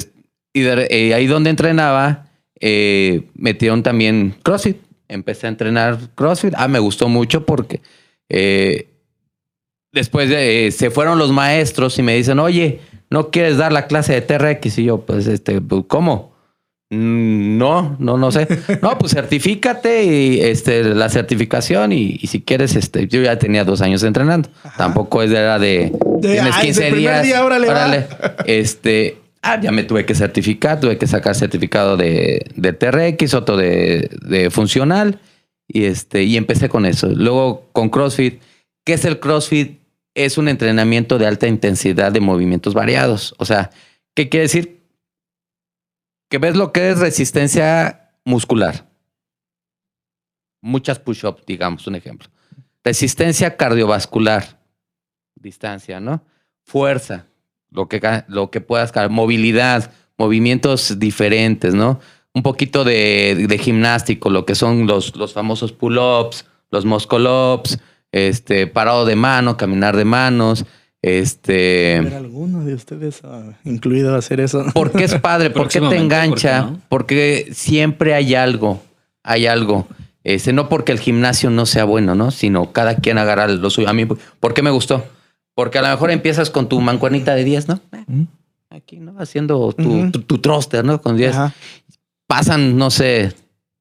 y 0.53 0.61
de- 0.63 0.89
eh, 0.91 1.15
ahí 1.15 1.27
donde 1.27 1.51
entrenaba, 1.51 2.27
eh, 2.61 3.29
metieron 3.35 3.83
también 3.83 4.35
CrossFit. 4.43 4.79
Empecé 5.09 5.47
a 5.47 5.51
entrenar 5.51 5.99
CrossFit. 6.15 6.55
Ah, 6.57 6.69
me 6.69 6.79
gustó 6.79 7.09
mucho 7.09 7.45
porque 7.47 7.81
eh, 8.29 8.89
después 9.93 10.29
de- 10.29 10.67
eh, 10.67 10.71
se 10.71 10.91
fueron 10.91 11.19
los 11.19 11.33
maestros 11.33 11.99
y 11.99 12.03
me 12.03 12.15
dicen, 12.15 12.39
oye, 12.39 12.81
¿no 13.11 13.31
quieres 13.31 13.57
dar 13.57 13.73
la 13.73 13.87
clase 13.87 14.13
de 14.13 14.21
TRX? 14.21 14.79
Y 14.79 14.85
yo, 14.85 15.01
pues, 15.01 15.27
este, 15.27 15.61
pues, 15.61 15.85
¿cómo? 15.89 16.37
"Mm, 16.91 17.57
No, 17.59 17.97
no, 17.99 18.17
no 18.19 18.31
sé. 18.31 18.47
No, 18.83 18.99
pues 18.99 19.13
certifícate 19.13 20.05
y 20.05 20.41
este, 20.41 20.85
la 20.85 21.09
certificación 21.09 21.93
y, 21.93 22.19
y 22.21 22.27
si 22.29 22.43
quieres, 22.43 22.77
este, 22.77 23.09
yo 23.09 23.21
ya 23.23 23.39
tenía 23.39 23.65
dos 23.65 23.81
años 23.83 24.03
entrenando. 24.03 24.51
Tampoco 24.77 25.23
era 25.23 25.59
de, 25.59 25.91
De, 26.21 26.29
tienes 26.29 26.55
ay, 26.55 26.65
15 26.67 26.85
de 26.85 26.91
primer 26.91 27.13
días. 27.15 27.23
día, 27.25 27.45
órale, 27.45 27.67
va. 27.69 28.07
Este, 28.47 29.17
ah, 29.49 29.61
ya 29.61 29.73
me 29.73 29.85
tuve 29.85 30.05
que 30.05 30.15
certificar, 30.15 30.81
tuve 30.81 30.99
que 30.99 31.07
sacar 31.07 31.35
certificado 31.35 31.97
de, 31.97 32.51
de 32.55 32.73
TRX, 32.73 33.35
otro 33.35 33.57
de, 33.57 34.11
de 34.23 34.51
funcional 34.51 35.21
y 35.67 35.85
este, 35.85 36.25
y 36.25 36.37
empecé 36.37 36.69
con 36.69 36.87
eso. 36.87 37.09
Luego 37.09 37.69
con 37.73 37.91
CrossFit, 37.91 38.41
¿qué 38.85 38.95
es 38.95 39.05
el 39.05 39.21
CrossFit? 39.21 39.81
Es 40.15 40.39
un 40.39 40.49
entrenamiento 40.49 41.19
de 41.19 41.27
alta 41.27 41.47
intensidad 41.47 42.11
de 42.11 42.21
movimientos 42.21 42.75
variados. 42.75 43.35
O 43.39 43.45
sea, 43.45 43.71
¿qué 44.15 44.29
quiere 44.29 44.45
decir? 44.45 44.83
Que 46.29 46.39
ves 46.39 46.57
lo 46.57 46.73
que 46.73 46.91
es 46.91 46.99
resistencia 46.99 48.11
muscular. 48.25 48.89
Muchas 50.61 50.99
push-ups, 50.99 51.45
digamos, 51.47 51.87
un 51.87 51.95
ejemplo. 51.95 52.29
Resistencia 52.83 53.57
cardiovascular, 53.57 54.61
distancia, 55.37 56.01
¿no? 56.01 56.25
Fuerza, 56.65 57.27
lo 57.71 57.89
que, 57.89 58.25
lo 58.29 58.51
que 58.51 58.61
puedas, 58.61 58.93
movilidad, 59.11 59.93
movimientos 60.17 60.99
diferentes, 60.99 61.75
¿no? 61.75 62.01
Un 62.33 62.43
poquito 62.43 62.85
de, 62.85 63.47
de 63.49 63.59
gimnástico, 63.59 64.31
lo 64.31 64.45
que 64.45 64.55
son 64.55 64.87
los, 64.87 65.17
los 65.17 65.33
famosos 65.33 65.73
pull-ups, 65.73 66.45
los 66.71 66.85
muscle-ups, 66.85 67.79
este, 68.13 68.67
parado 68.67 69.05
de 69.05 69.17
mano, 69.17 69.57
caminar 69.57 69.97
de 69.97 70.05
manos, 70.05 70.65
este... 71.03 71.99
¿Habrá 71.99 72.19
alguno 72.19 72.65
de 72.65 72.75
ustedes 72.75 73.21
ah, 73.25 73.53
incluido 73.65 74.17
hacer 74.17 74.41
eso? 74.41 74.65
¿Por 74.75 74.91
qué 74.91 75.05
es 75.05 75.15
padre? 75.17 75.51
¿Por 75.51 75.69
qué 75.69 75.81
te 75.81 75.97
engancha? 75.97 76.63
¿por 76.63 76.67
qué 76.67 76.73
no? 76.73 76.83
Porque 76.89 77.49
siempre 77.53 78.15
hay 78.15 78.35
algo, 78.35 78.83
hay 79.23 79.47
algo. 79.47 79.87
Este, 80.25 80.53
no 80.53 80.69
porque 80.69 80.93
el 80.93 80.99
gimnasio 80.99 81.51
no 81.51 81.67
sea 81.67 81.85
bueno, 81.85 82.15
¿no? 82.15 82.31
Sino 82.31 82.73
cada 82.73 82.97
quien 82.97 83.19
agarra 83.19 83.47
lo 83.47 83.71
suyo. 83.71 83.89
A 83.89 83.93
mí, 83.93 84.07
¿por 84.07 84.55
qué 84.55 84.63
me 84.63 84.71
gustó? 84.71 85.05
Porque 85.59 85.81
a 85.81 85.83
lo 85.83 85.89
mejor 85.89 86.13
empiezas 86.13 86.51
con 86.51 86.69
tu 86.69 86.81
mancuanita 86.81 87.35
de 87.35 87.43
10, 87.43 87.67
¿no? 87.67 87.81
Aquí, 88.71 89.01
¿no? 89.01 89.17
Haciendo 89.19 89.73
tu, 89.73 90.03
Ujú. 90.03 90.11
tu, 90.13 90.23
tu 90.23 90.39
thruster, 90.39 90.85
¿no? 90.85 91.03
Con 91.03 91.17
10. 91.17 91.35
Ajá. 91.35 91.55
Pasan, 92.29 92.77
no 92.79 92.93
sé, 92.93 93.35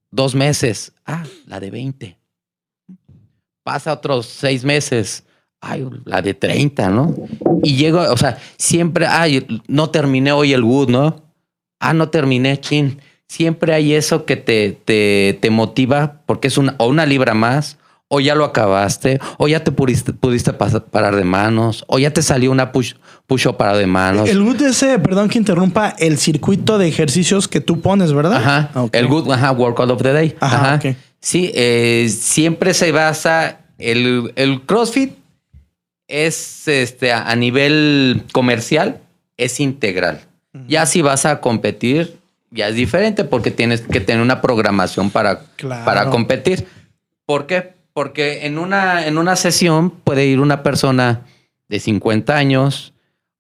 dos 0.10 0.34
meses. 0.34 0.92
Ah, 1.06 1.24
la 1.46 1.60
de 1.60 1.70
20. 1.70 2.18
Pasa 3.62 3.94
otros 3.94 4.26
seis 4.26 4.64
meses. 4.64 5.24
Ay, 5.62 5.88
la 6.06 6.24
de 6.24 6.34
30, 6.34 6.90
¿no? 6.90 7.14
Y 7.62 7.76
llego, 7.76 8.00
o 8.12 8.18
sea, 8.18 8.40
siempre, 8.58 9.06
ay, 9.06 9.46
no 9.68 9.92
terminé 9.92 10.32
hoy 10.32 10.54
el 10.54 10.64
wood, 10.64 10.90
¿no? 10.90 11.22
Ah, 11.80 11.94
no 11.94 12.10
terminé, 12.10 12.60
chin. 12.60 13.00
Siempre 13.28 13.76
hay 13.76 13.94
eso 13.94 14.26
que 14.26 14.36
te, 14.36 14.72
te, 14.84 15.38
te 15.40 15.52
motiva 15.52 16.24
porque 16.26 16.48
es 16.48 16.58
una, 16.58 16.74
o 16.80 16.88
una 16.88 17.06
libra 17.06 17.36
más 17.36 17.78
o 18.10 18.20
ya 18.20 18.36
lo 18.36 18.46
acabaste, 18.46 19.20
o 19.38 19.48
ya 19.48 19.64
te 19.64 19.72
pudiste, 19.72 20.14
parar 20.54 21.16
de 21.16 21.24
manos, 21.24 21.84
o 21.88 22.00
ya 22.00 22.12
te 22.12 22.22
salió 22.22 22.52
una 22.52 22.72
push, 22.72 22.94
push 23.26 23.48
up 23.48 23.58
parado 23.58 23.80
de 23.80 23.88
manos. 23.88 24.30
El 24.30 24.42
good 24.44 24.62
es, 24.62 24.82
eh, 24.84 24.98
perdón 25.00 25.28
que 25.30 25.38
interrumpa, 25.38 25.90
el 26.00 26.18
circuito 26.18 26.78
de 26.78 26.88
ejercicios 26.88 27.48
que 27.48 27.60
tú 27.60 27.82
pones, 27.82 28.14
¿verdad? 28.14 28.38
Ajá. 28.38 28.72
Ok. 28.76 28.96
El 28.96 29.08
good 29.08 29.30
ajá, 29.32 29.52
workout 29.52 29.92
of 29.92 30.02
the 30.02 30.14
day. 30.14 30.36
Ajá, 30.40 30.76
Ajá. 30.76 30.96
Sí, 31.20 31.52
eh, 31.56 32.08
siempre 32.10 32.74
se 32.74 32.92
basa. 32.92 33.60
El, 33.78 34.32
el 34.36 34.62
CrossFit 34.62 35.14
es 36.08 36.68
este 36.68 37.12
a 37.12 37.36
nivel 37.36 38.24
comercial, 38.32 39.00
es 39.36 39.60
integral. 39.60 40.22
Ya 40.68 40.86
si 40.88 41.04
vas 41.04 41.26
a 41.26 41.40
competir, 41.42 42.18
ya 42.50 42.70
es 42.70 42.76
diferente 42.76 43.24
porque 43.24 43.52
tienes 43.52 43.82
que 43.82 44.00
tener 44.00 44.24
una 44.24 44.42
programación 44.42 45.12
para, 45.12 45.42
Claro. 45.58 45.86
para 45.86 46.10
competir. 46.10 46.66
¿Por 47.28 47.46
qué? 47.46 47.77
Porque 47.98 48.46
en 48.46 48.60
una, 48.60 49.08
en 49.08 49.18
una 49.18 49.36
sesión 49.36 49.90
puede 49.90 50.28
ir 50.28 50.40
una 50.40 50.62
persona 50.62 51.22
de 51.68 51.80
50 51.80 52.38
años, 52.38 52.94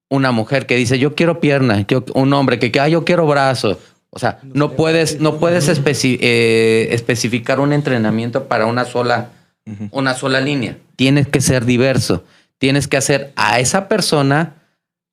una 0.09 0.31
mujer 0.31 0.65
que 0.65 0.75
dice 0.75 0.97
yo 0.97 1.13
quiero 1.13 1.39
pierna, 1.39 1.85
yo- 1.87 2.03
un 2.15 2.33
hombre 2.33 2.57
que 2.57 2.71
ah, 2.79 2.87
yo 2.89 3.05
quiero 3.05 3.27
brazo. 3.27 3.79
O 4.09 4.17
sea, 4.17 4.39
no 4.55 4.71
puedes, 4.71 5.19
no 5.19 5.37
puedes 5.37 5.69
especi- 5.69 6.17
eh, 6.21 6.87
especificar 6.89 7.59
un 7.59 7.71
entrenamiento 7.71 8.47
para 8.47 8.65
una 8.65 8.85
sola, 8.85 9.29
una 9.91 10.15
sola 10.15 10.41
línea. 10.41 10.79
Tienes 10.95 11.27
que 11.27 11.39
ser 11.39 11.63
diverso. 11.65 12.23
Tienes 12.57 12.87
que 12.87 12.97
hacer 12.97 13.33
a 13.35 13.59
esa 13.59 13.87
persona 13.87 14.55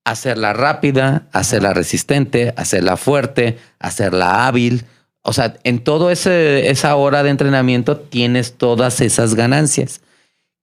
hacerla 0.06 0.54
rápida, 0.54 1.26
hacerla 1.32 1.74
resistente, 1.74 2.54
hacerla 2.56 2.96
fuerte, 2.96 3.58
hacerla 3.78 4.46
hábil. 4.46 4.86
O 5.26 5.32
sea, 5.32 5.56
en 5.64 5.78
ese 6.10 6.70
esa 6.70 6.94
hora 6.96 7.22
de 7.22 7.30
entrenamiento 7.30 7.96
tienes 7.98 8.54
todas 8.58 9.00
esas 9.00 9.34
ganancias. 9.34 10.00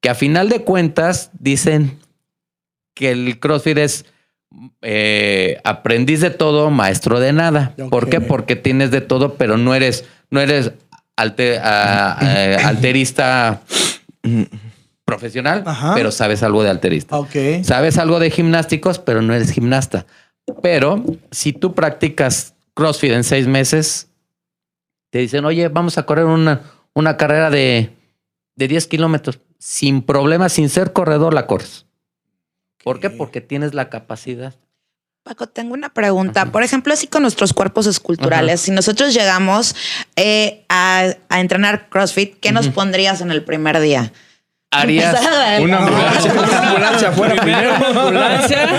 Que 0.01 0.09
a 0.09 0.15
final 0.15 0.49
de 0.49 0.63
cuentas 0.63 1.31
dicen 1.39 1.99
que 2.95 3.11
el 3.11 3.39
CrossFit 3.39 3.77
es 3.79 4.05
eh, 4.81 5.59
aprendiz 5.63 6.21
de 6.21 6.29
todo, 6.29 6.69
maestro 6.69 7.19
de 7.19 7.33
nada. 7.33 7.73
¿Por 7.89 8.09
qué? 8.09 8.21
Porque 8.21 8.55
tienes 8.55 8.91
de 8.91 9.01
todo, 9.01 9.33
pero 9.35 9.57
no 9.57 9.73
eres, 9.73 10.05
no 10.29 10.39
eres 10.41 10.71
alte- 11.17 11.59
a- 11.63 12.17
eh, 12.21 12.57
alterista 12.63 13.61
profesional, 15.05 15.63
Ajá. 15.65 15.93
pero 15.95 16.11
sabes 16.11 16.43
algo 16.43 16.63
de 16.63 16.69
alterista. 16.69 17.17
Ok. 17.17 17.35
Sabes 17.63 17.97
algo 17.97 18.19
de 18.19 18.29
gimnásticos, 18.31 18.99
pero 18.99 19.21
no 19.21 19.33
eres 19.33 19.51
gimnasta. 19.51 20.05
Pero 20.61 21.03
si 21.31 21.53
tú 21.53 21.73
practicas 21.73 22.53
CrossFit 22.73 23.11
en 23.11 23.23
seis 23.23 23.47
meses, 23.47 24.07
te 25.11 25.19
dicen, 25.19 25.45
oye, 25.45 25.67
vamos 25.67 25.97
a 25.97 26.03
correr 26.03 26.25
una, 26.25 26.63
una 26.93 27.17
carrera 27.17 27.49
de, 27.51 27.95
de 28.55 28.67
10 28.67 28.87
kilómetros. 28.87 29.39
Sin 29.59 30.01
problema, 30.01 30.49
sin 30.49 30.69
ser 30.69 30.93
corredor, 30.93 31.33
la 31.35 31.45
corres. 31.45 31.85
¿Por 32.83 32.99
qué? 32.99 33.11
Porque 33.11 33.41
tienes 33.41 33.75
la 33.75 33.89
capacidad. 33.89 34.55
Paco, 35.23 35.47
tengo 35.47 35.73
una 35.75 35.93
pregunta. 35.93 36.47
Por 36.47 36.63
ejemplo, 36.63 36.93
así 36.93 37.05
con 37.05 37.21
nuestros 37.21 37.53
cuerpos 37.53 37.85
esculturales, 37.85 38.61
si 38.61 38.71
nosotros 38.71 39.13
llegamos 39.13 39.75
eh, 40.15 40.65
a, 40.67 41.13
a 41.29 41.39
entrenar 41.41 41.89
CrossFit, 41.89 42.39
¿qué 42.39 42.51
nos 42.51 42.69
pondrías 42.69 43.21
en 43.21 43.29
el 43.29 43.43
primer 43.43 43.79
día? 43.79 44.11
Harías 44.73 45.19
Una 45.61 45.79
ambulancia, 45.79 46.31
una 46.47 46.67
ambulancia 46.69 47.09
afuera 47.09 47.35
primero. 47.35 47.73
ambulancia. 47.75 48.69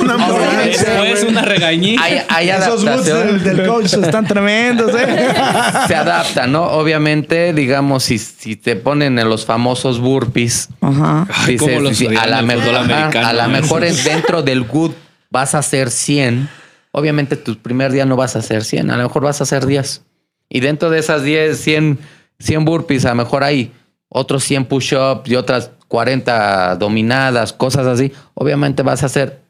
Una 0.00 0.14
ambulancia, 0.14 0.90
Después 1.04 1.24
una 1.28 1.42
regañita. 1.42 2.02
hay, 2.02 2.22
hay 2.28 2.50
Esos 2.50 2.84
boots 2.84 3.04
del, 3.04 3.42
del 3.44 3.66
coach 3.68 3.92
están 3.94 4.26
tremendos, 4.26 4.90
¿eh? 5.00 5.06
Se 5.86 5.94
adapta, 5.94 6.48
¿no? 6.48 6.64
Obviamente, 6.64 7.52
digamos, 7.52 8.02
si, 8.02 8.18
si 8.18 8.56
te 8.56 8.74
ponen 8.74 9.16
en 9.18 9.28
los 9.28 9.44
famosos 9.46 10.00
burpees, 10.00 10.68
Ajá. 10.80 11.26
Dices, 11.46 11.80
los 11.80 12.00
odian 12.00 12.16
a 12.18 12.26
la 12.26 12.42
mejor, 12.42 12.74
a 12.74 13.32
la 13.32 13.46
mejor 13.46 13.84
en- 13.84 14.02
dentro 14.02 14.42
del 14.42 14.64
good 14.64 14.90
vas 15.30 15.54
a 15.54 15.58
hacer 15.58 15.90
100. 15.92 16.48
Obviamente 16.90 17.36
tu 17.36 17.56
primer 17.58 17.92
día 17.92 18.06
no 18.06 18.16
vas 18.16 18.34
a 18.34 18.40
hacer 18.40 18.64
100, 18.64 18.90
a 18.90 18.96
lo 18.96 19.04
mejor 19.04 19.22
vas 19.22 19.40
a 19.40 19.44
hacer 19.44 19.66
10. 19.66 20.02
Y 20.48 20.58
dentro 20.60 20.90
de 20.90 20.98
esas 20.98 21.22
10, 21.22 21.60
100, 21.60 21.98
100 22.40 22.64
burpees, 22.64 23.04
a 23.04 23.10
lo 23.10 23.14
mejor 23.16 23.44
hay 23.44 23.72
otros 24.16 24.44
100 24.44 24.66
push-ups 24.66 25.28
y 25.28 25.34
otras 25.34 25.72
40 25.88 26.76
dominadas, 26.76 27.52
cosas 27.52 27.84
así. 27.86 28.12
Obviamente 28.34 28.84
vas 28.84 29.02
a 29.02 29.06
hacer 29.06 29.40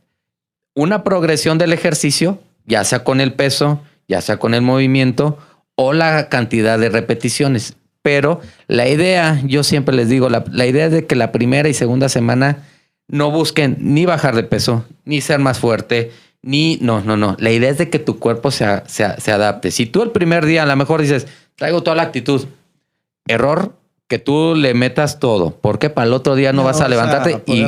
una 0.75 1.05
progresión 1.05 1.59
del 1.59 1.75
ejercicio, 1.75 2.41
ya 2.65 2.83
sea 2.85 3.05
con 3.05 3.21
el 3.21 3.35
peso, 3.35 3.83
ya 4.09 4.23
sea 4.23 4.39
con 4.39 4.55
el 4.55 4.63
movimiento 4.63 5.37
o 5.75 5.93
la 5.93 6.31
cantidad 6.31 6.79
de 6.79 6.89
repeticiones. 6.89 7.77
Pero 8.01 8.41
la 8.67 8.89
idea, 8.89 9.39
yo 9.45 9.65
siempre 9.65 9.95
les 9.95 10.09
digo, 10.09 10.31
la, 10.31 10.67
idea 10.67 10.87
es 10.87 10.93
de 10.93 11.07
que 11.07 11.15
la 11.15 11.31
primera 11.31 11.69
y 11.69 11.75
segunda 11.75 12.09
semana 12.09 12.67
no 13.07 13.31
busquen 13.31 13.77
ni 13.81 14.07
bajar 14.07 14.35
de 14.35 14.45
peso, 14.45 14.87
ni 15.05 15.21
ser 15.21 15.41
más 15.41 15.59
fuerte, 15.59 16.11
ni... 16.41 16.79
No, 16.81 17.03
no, 17.03 17.19
no. 17.19 17.37
La 17.39 17.51
idea 17.51 17.69
es 17.69 17.77
de 17.77 17.91
que 17.91 17.99
tu 17.99 18.19
cuerpo 18.19 18.51
se, 18.51 18.83
se, 18.87 19.21
se 19.21 19.31
adapte. 19.31 19.71
Si 19.71 19.85
tú 19.85 20.03
el 20.03 20.11
primer 20.11 20.47
día 20.47 20.63
a 20.63 20.67
lo 20.67 20.75
mejor 20.75 21.03
dices, 21.03 21.27
traigo 21.55 21.83
toda 21.83 21.97
la 21.97 22.05
actitud, 22.05 22.47
error 23.27 23.84
que 24.15 24.21
tú 24.21 24.55
le 24.55 24.75
metas 24.75 25.19
todo, 25.19 25.59
porque 25.61 25.91
para 25.91 26.07
el 26.07 26.13
otro 26.13 26.37
día 26.37 26.53
no, 26.53 26.59
No 26.59 26.67
vas 26.67 26.81
a 26.81 26.89
levantarte 26.89 27.43
y, 27.47 27.67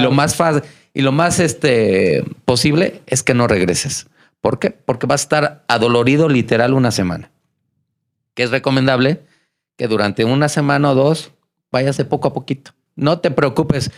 lo 0.00 0.10
más 0.10 0.34
fácil 0.34 0.64
y 0.92 1.02
lo 1.02 1.12
más 1.12 1.38
este 1.38 2.24
posible 2.44 3.02
es 3.06 3.22
que 3.22 3.34
no 3.34 3.46
regreses. 3.46 4.08
¿Por 4.40 4.58
qué? 4.58 4.70
Porque 4.70 5.06
vas 5.06 5.20
a 5.20 5.22
estar 5.22 5.64
adolorido 5.68 6.28
literal 6.28 6.74
una 6.74 6.90
semana. 6.90 7.30
Que 8.34 8.42
es 8.42 8.50
recomendable 8.50 9.22
que 9.76 9.86
durante 9.86 10.24
una 10.24 10.48
semana 10.48 10.90
o 10.90 10.96
dos 10.96 11.30
vayas 11.70 11.96
de 11.96 12.04
poco 12.04 12.26
a 12.26 12.32
poquito. 12.32 12.72
No 12.96 13.20
te 13.20 13.30
preocupes. 13.30 13.92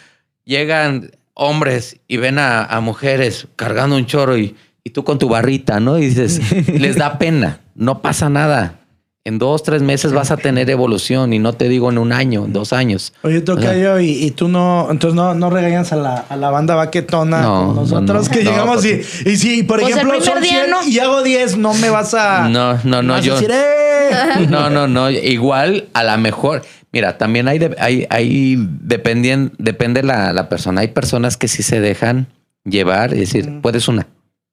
Llegan 0.44 1.12
hombres 1.32 2.00
y 2.06 2.18
ven 2.18 2.38
a, 2.38 2.64
a 2.64 2.80
mujeres 2.82 3.48
cargando 3.56 3.96
un 3.96 4.04
choro 4.04 4.36
y, 4.36 4.56
y 4.84 4.90
tú 4.90 5.04
con 5.04 5.18
tu 5.18 5.30
barrita, 5.30 5.80
¿no? 5.80 5.98
Y 5.98 6.04
dices, 6.08 6.68
les 6.68 6.96
da 6.96 7.18
pena. 7.18 7.60
No 7.74 8.02
pasa 8.02 8.28
nada. 8.28 8.77
En 9.24 9.38
dos, 9.38 9.62
tres 9.62 9.82
meses 9.82 10.12
vas 10.14 10.30
a 10.30 10.38
tener 10.38 10.70
evolución 10.70 11.34
y 11.34 11.38
no 11.38 11.52
te 11.52 11.68
digo 11.68 11.90
en 11.90 11.98
un 11.98 12.12
año, 12.12 12.46
en 12.46 12.52
dos 12.54 12.72
años. 12.72 13.12
Oye, 13.22 13.42
Tocayo, 13.42 13.98
y, 14.00 14.10
y 14.24 14.30
tú 14.30 14.48
no, 14.48 14.88
entonces 14.90 15.14
no, 15.16 15.34
no 15.34 15.50
regañas 15.50 15.92
a 15.92 15.96
la, 15.96 16.14
a 16.28 16.36
la 16.36 16.48
banda 16.50 16.76
baquetona 16.76 17.42
No, 17.42 17.66
con 17.66 17.76
nosotros 17.76 18.26
no, 18.28 18.34
que 18.34 18.42
no, 18.44 18.50
llegamos 18.50 18.76
porque- 18.76 19.04
y, 19.26 19.30
y 19.30 19.36
si, 19.36 19.62
por 19.64 19.80
Pues 19.80 19.94
ejemplo, 19.94 20.18
son 20.22 20.40
día 20.40 20.64
100 20.64 20.70
no. 20.70 20.82
y 20.88 20.98
hago 20.98 21.22
10, 21.22 21.58
no 21.58 21.74
me 21.74 21.90
vas 21.90 22.14
a. 22.14 22.48
No, 22.48 22.78
no, 22.84 23.02
no, 23.02 23.20
yo. 23.20 23.34
decir, 23.34 23.50
¡eh! 23.52 24.46
No, 24.48 24.70
no, 24.70 24.88
no. 24.88 25.10
Igual 25.10 25.88
a 25.92 26.02
la 26.04 26.16
mejor. 26.16 26.62
Mira, 26.92 27.18
también 27.18 27.48
hay, 27.48 27.58
de- 27.58 27.76
hay, 27.78 28.06
hay 28.08 28.56
dependien- 28.56 29.52
depende 29.58 30.02
la, 30.02 30.32
la 30.32 30.48
persona. 30.48 30.80
Hay 30.80 30.88
personas 30.88 31.36
que 31.36 31.48
sí 31.48 31.62
se 31.62 31.80
dejan 31.80 32.28
llevar 32.64 33.12
y 33.12 33.18
decir, 33.20 33.60
puedes 33.60 33.88
una, 33.88 34.06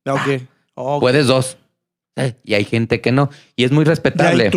Ok. 0.05 0.41
Ok. 0.73 0.99
puedes 0.99 1.27
dos. 1.27 1.57
Eh, 2.15 2.33
Y 2.43 2.53
hay 2.53 2.63
gente 2.65 3.01
que 3.01 3.11
no. 3.11 3.29
Y 3.55 3.63
es 3.65 3.71
muy 3.71 3.83
respetable. 3.85 4.51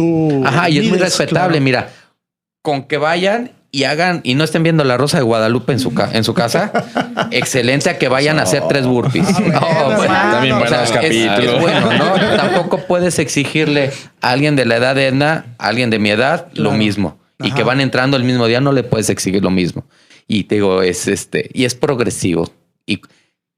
Ajá, 0.45 0.69
y 0.71 0.79
es 0.79 0.89
muy 0.89 0.99
respetable. 0.99 1.59
claro. 1.59 1.61
Mira, 1.65 1.91
con 2.63 2.85
que 2.85 2.97
vayan 2.99 3.53
y 3.71 3.85
hagan 3.85 4.21
y 4.25 4.35
no 4.35 4.45
estén 4.45 4.63
viendo 4.63 4.83
la 4.85 4.97
Rosa 4.97 5.19
de 5.19 5.25
Guadalupe 5.25 5.73
en 5.73 5.79
su, 5.79 5.93
ca- 5.93 6.11
en 6.13 6.25
su 6.25 6.33
casa, 6.35 6.73
excelente 7.33 7.91
a 7.91 7.99
que 7.99 8.09
vayan 8.09 8.39
a 8.39 8.43
hacer 8.43 8.63
tres 8.69 8.87
burpees. 8.87 9.27
bueno, 9.39 9.61
Oh, 9.61 9.85
bueno. 9.97 10.13
mano. 10.13 10.33
También 10.33 10.55
O 10.55 10.59
buenos 10.61 10.89
sea, 10.89 11.01
es, 11.01 11.29
capítulos. 11.37 11.55
es 11.57 11.61
bueno, 11.61 11.93
¿no? 11.93 12.37
Tampoco 12.37 12.79
puedes 12.87 13.19
exigirle 13.19 13.91
a 14.21 14.31
alguien 14.31 14.57
de 14.57 14.65
la 14.65 14.77
edad 14.77 14.95
de 14.95 15.09
Edna, 15.09 15.47
a 15.59 15.69
alguien 15.69 15.91
de 15.91 15.99
mi 15.99 16.11
edad, 16.11 16.49
lo 16.55 16.73
mismo. 16.73 17.19
Y 17.41 17.53
que 17.53 17.63
van 17.63 17.81
entrando 17.81 18.17
el 18.17 18.25
mismo 18.25 18.47
día, 18.47 18.61
no 18.61 18.73
le 18.73 18.83
puedes 18.83 19.11
exigir 19.11 19.43
lo 19.45 19.51
mismo. 19.51 19.85
Y 20.27 20.45
te 20.45 20.57
digo, 20.57 20.83
es 20.83 21.07
este, 21.07 21.51
y 21.53 21.65
es 21.67 21.75
progresivo. 21.75 22.51
Y 22.87 23.01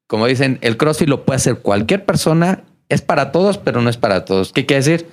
como 0.07 0.26
dicen, 0.26 0.59
el 0.61 0.76
CrossFit 0.76 1.09
lo 1.09 1.24
puede 1.24 1.36
hacer 1.36 1.57
cualquier 1.61 2.05
persona, 2.05 2.62
es 2.91 3.01
para 3.01 3.32
todos, 3.32 3.57
pero 3.57 3.80
no 3.80 3.88
es 3.88 3.97
para 3.97 4.26
todos. 4.26 4.53
¿Qué 4.53 4.66
quiere 4.66 4.82
decir? 4.82 5.09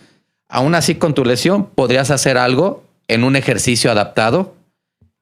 Aún 0.50 0.76
así, 0.76 0.96
con 0.96 1.14
tu 1.14 1.24
lesión, 1.24 1.68
podrías 1.68 2.12
hacer 2.12 2.38
algo 2.38 2.84
en 3.08 3.24
un 3.24 3.36
ejercicio 3.36 3.90
adaptado. 3.90 4.56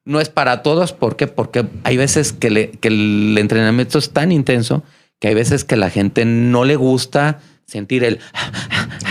No 0.06 0.20
es 0.20 0.30
para 0.30 0.64
todos, 0.64 0.94
¿por 0.94 1.16
qué? 1.16 1.28
Porque 1.28 1.66
hay 1.84 1.98
veces 1.98 2.34
que, 2.34 2.72
que 2.80 2.88
el 2.88 3.38
entrenamiento 3.38 4.00
es 4.00 4.12
tan 4.12 4.32
intenso 4.32 4.84
que 5.20 5.30
hay 5.30 5.34
veces 5.34 5.64
que 5.64 5.78
la 5.78 5.90
gente 5.90 6.26
no 6.26 6.66
le 6.66 6.76
gusta 6.76 7.40
sentir 7.66 8.04
el, 8.04 8.20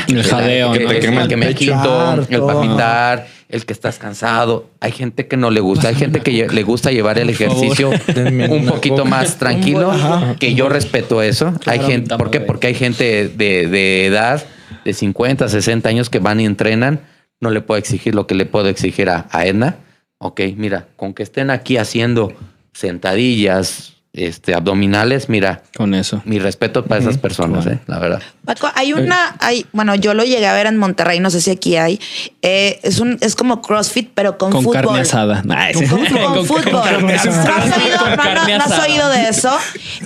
El 0.09 0.23
jadeo, 0.25 0.73
que, 0.73 0.81
¿no? 0.81 0.89
que- 0.91 0.97
el 0.99 1.29
que 1.29 1.37
me 1.37 1.55
quito, 1.55 2.15
el 2.29 2.39
todo. 2.39 2.47
palpitar, 2.47 3.27
el 3.49 3.65
que 3.67 3.73
estás 3.73 3.99
cansado. 3.99 4.69
Hay 4.81 4.93
gente 4.93 5.27
que 5.27 5.37
no 5.37 5.51
le 5.51 5.61
gusta, 5.61 5.89
hay 5.89 5.95
gente 5.95 6.21
que 6.21 6.47
le 6.49 6.63
gusta 6.63 6.91
llevar 6.91 7.19
el 7.19 7.31
ejercicio 7.31 7.91
un 8.51 8.67
poquito 8.67 9.05
más 9.05 9.37
tranquilo, 9.39 9.93
que 10.39 10.55
yo 10.55 10.69
respeto 10.69 11.23
eso. 11.23 11.55
hay 11.67 11.81
gente, 11.81 12.17
¿por 12.17 12.31
qué? 12.31 12.41
Porque 12.41 12.69
hay 12.69 12.75
gente 12.75 13.29
de, 13.29 13.69
de 13.69 14.07
edad 14.07 14.45
de 14.85 14.93
50, 14.93 15.49
60 15.49 15.89
años 15.89 16.11
que 16.11 16.19
van 16.19 16.41
y 16.41 16.47
entrenan. 16.47 17.01
No 17.41 17.51
le 17.51 17.61
puedo 17.61 17.79
exigir 17.79 18.15
lo 18.15 18.27
que 18.27 18.35
le 18.35 18.47
puedo 18.47 18.69
exigir 18.69 19.09
a, 19.11 19.27
a 19.31 19.47
Edna. 19.47 19.77
Ok, 20.19 20.41
mira, 20.57 20.87
con 20.97 21.13
que 21.15 21.23
estén 21.23 21.51
aquí 21.51 21.77
haciendo 21.77 22.33
sentadillas, 22.73 23.94
este, 24.15 24.55
abdominales, 24.55 25.29
mira, 25.29 25.63
Con 25.77 25.93
eso. 25.93 26.23
mi 26.25 26.39
respeto 26.39 26.85
para 26.85 27.01
esas 27.01 27.19
personas, 27.19 27.67
eh, 27.67 27.81
la 27.87 27.99
verdad. 27.99 28.23
Paco, 28.45 28.71
hay 28.75 28.93
una, 28.93 29.37
hay, 29.41 29.67
bueno, 29.73 29.95
yo 29.97 30.15
lo 30.15 30.23
llegué 30.25 30.47
a 30.47 30.55
ver 30.55 30.67
en 30.67 30.77
Monterrey, 30.77 31.19
no 31.19 31.31
sé 31.31 31.41
si 31.41 31.51
aquí 31.51 31.77
hay. 31.77 32.01
eh, 32.43 32.79
es 32.83 33.01
un, 33.01 33.19
es 33.21 33.35
como 33.35 33.61
CrossFit, 33.61 34.11
pero 34.15 34.39
con, 34.39 34.53
Con 34.53 34.63
fútbol. 34.65 34.83
carne 34.83 35.01
asada. 35.01 35.43
Nah, 35.45 35.73
Con, 35.73 35.83
sí. 35.85 35.89
con 35.89 36.47
fútbol. 36.47 36.73
¿No 36.73 36.83
carne 36.83 37.15
has, 37.15 37.27
asada. 37.27 37.77
oído, 37.77 37.99
Con 37.99 38.11
no, 38.11 38.17
no, 38.17 38.23
carne 38.23 38.59
no 38.59 38.65
has 38.65 38.79
oído 38.89 39.09
de 39.09 39.29
eso? 39.29 39.51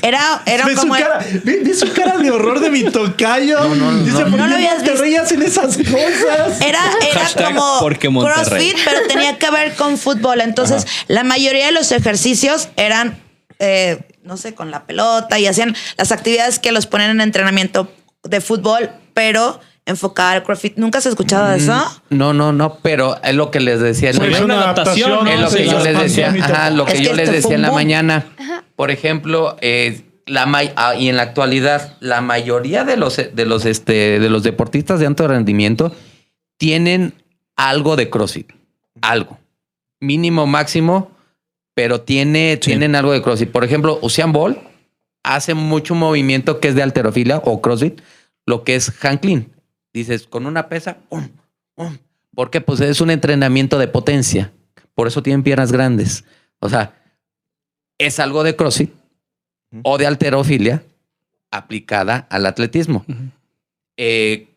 Era, 0.02 0.42
era 0.46 0.64
Ve 0.64 0.74
su, 0.74 0.80
como. 0.80 0.94
cara, 0.94 1.18
ve, 1.44 1.60
ve 1.64 1.74
su 1.74 1.92
cara 1.92 2.16
de 2.16 2.30
horror 2.30 2.60
de 2.60 2.70
mi 2.70 2.84
tocayo. 2.84 3.58
Dice, 4.04 4.22
¿por 4.22 4.30
No 4.30 4.36
qué 4.44 4.48
lo 4.48 4.54
habías 4.54 4.76
Monterrey 4.78 5.16
hacen 5.16 5.42
esas 5.42 5.76
cosas? 5.76 6.60
Era, 6.60 6.80
era 7.10 7.20
Hashtag 7.20 7.54
como 7.54 7.78
porque 7.80 8.08
Monterrey. 8.08 8.70
CrossFit, 8.72 8.76
pero 8.84 9.06
tenía 9.06 9.36
que 9.38 9.50
ver 9.50 9.74
con 9.74 9.98
fútbol. 9.98 10.40
Entonces, 10.40 10.86
la 11.08 11.24
mayoría 11.24 11.66
de 11.66 11.72
los 11.72 11.92
ejercicios 11.92 12.68
eran, 12.76 13.18
eh, 13.58 14.00
no 14.22 14.36
sé, 14.36 14.54
con 14.54 14.70
la 14.70 14.84
pelota 14.86 15.38
y 15.38 15.46
hacían 15.46 15.74
las 15.96 16.12
actividades 16.12 16.58
que 16.58 16.72
los 16.72 16.86
ponen 16.86 17.10
en 17.10 17.20
entrenamiento 17.20 17.90
de 18.24 18.40
fútbol, 18.40 18.90
pero 19.14 19.60
enfocada 19.86 20.32
al 20.32 20.42
CrossFit. 20.42 20.76
¿Nunca 20.76 20.98
has 20.98 21.06
escuchado 21.06 21.48
de 21.48 21.56
eso? 21.56 22.02
No, 22.10 22.32
no, 22.34 22.52
no, 22.52 22.78
pero 22.82 23.20
es 23.22 23.34
lo 23.34 23.50
que 23.50 23.60
les 23.60 23.80
decía. 23.80 24.12
¿no? 24.12 24.24
es 24.24 24.40
una 24.40 24.60
adaptación, 24.62 25.24
¿no? 25.24 25.30
Es 25.30 25.40
lo 25.40 25.50
Sí, 25.50 25.56
que 25.58 25.66
yo 25.66 25.78
les 25.82 25.98
decía, 25.98 26.34
ajá, 26.42 26.70
lo 26.70 26.86
Es 26.86 26.94
que 26.94 27.02
yo 27.04 27.14
les 27.14 27.32
decía 27.32 27.54
en 27.54 27.62
la 27.62 27.72
mañana. 27.72 28.26
Por 28.76 28.90
ejemplo, 28.90 29.56
eh, 29.62 30.02
la 30.26 30.44
may- 30.44 30.72
ah, 30.76 30.94
y 30.94 31.08
en 31.08 31.16
la 31.16 31.22
actualidad, 31.22 31.96
la 32.00 32.20
mayoría 32.20 32.84
de 32.84 32.96
los 32.98 33.16
de 33.16 33.46
los 33.46 33.64
este 33.64 34.20
de 34.20 34.28
los 34.28 34.42
deportistas 34.42 35.00
de 35.00 35.06
alto 35.06 35.26
rendimiento 35.26 35.90
tienen 36.58 37.14
algo 37.56 37.96
de 37.96 38.10
CrossFit, 38.10 38.52
algo 39.00 39.38
mínimo 40.00 40.46
máximo, 40.46 41.10
pero 41.78 42.00
tiene 42.00 42.56
tienen 42.56 42.96
algo 42.96 43.12
de 43.12 43.22
CrossFit. 43.22 43.52
Por 43.52 43.62
ejemplo, 43.62 44.00
Usain 44.02 44.32
Bolt 44.32 44.58
hace 45.22 45.54
mucho 45.54 45.94
movimiento 45.94 46.58
que 46.58 46.66
es 46.66 46.74
de 46.74 46.82
alterofilia 46.82 47.36
o 47.44 47.62
CrossFit, 47.62 48.00
lo 48.46 48.64
que 48.64 48.74
es 48.74 48.92
hand 49.04 49.20
clean. 49.20 49.52
Dices 49.92 50.26
con 50.26 50.46
una 50.46 50.68
pesa, 50.68 50.96
¡um! 51.08 51.28
¡um! 51.76 51.96
porque 52.34 52.60
pues 52.60 52.80
es 52.80 53.00
un 53.00 53.12
entrenamiento 53.12 53.78
de 53.78 53.86
potencia. 53.86 54.52
Por 54.96 55.06
eso 55.06 55.22
tienen 55.22 55.44
piernas 55.44 55.70
grandes. 55.70 56.24
O 56.58 56.68
sea, 56.68 57.00
es 57.96 58.18
algo 58.18 58.42
de 58.42 58.56
CrossFit 58.56 58.92
o 59.84 59.98
de 59.98 60.06
alterofilia 60.08 60.82
aplicada 61.52 62.26
al 62.28 62.44
atletismo. 62.46 63.04
Eh, 63.96 64.48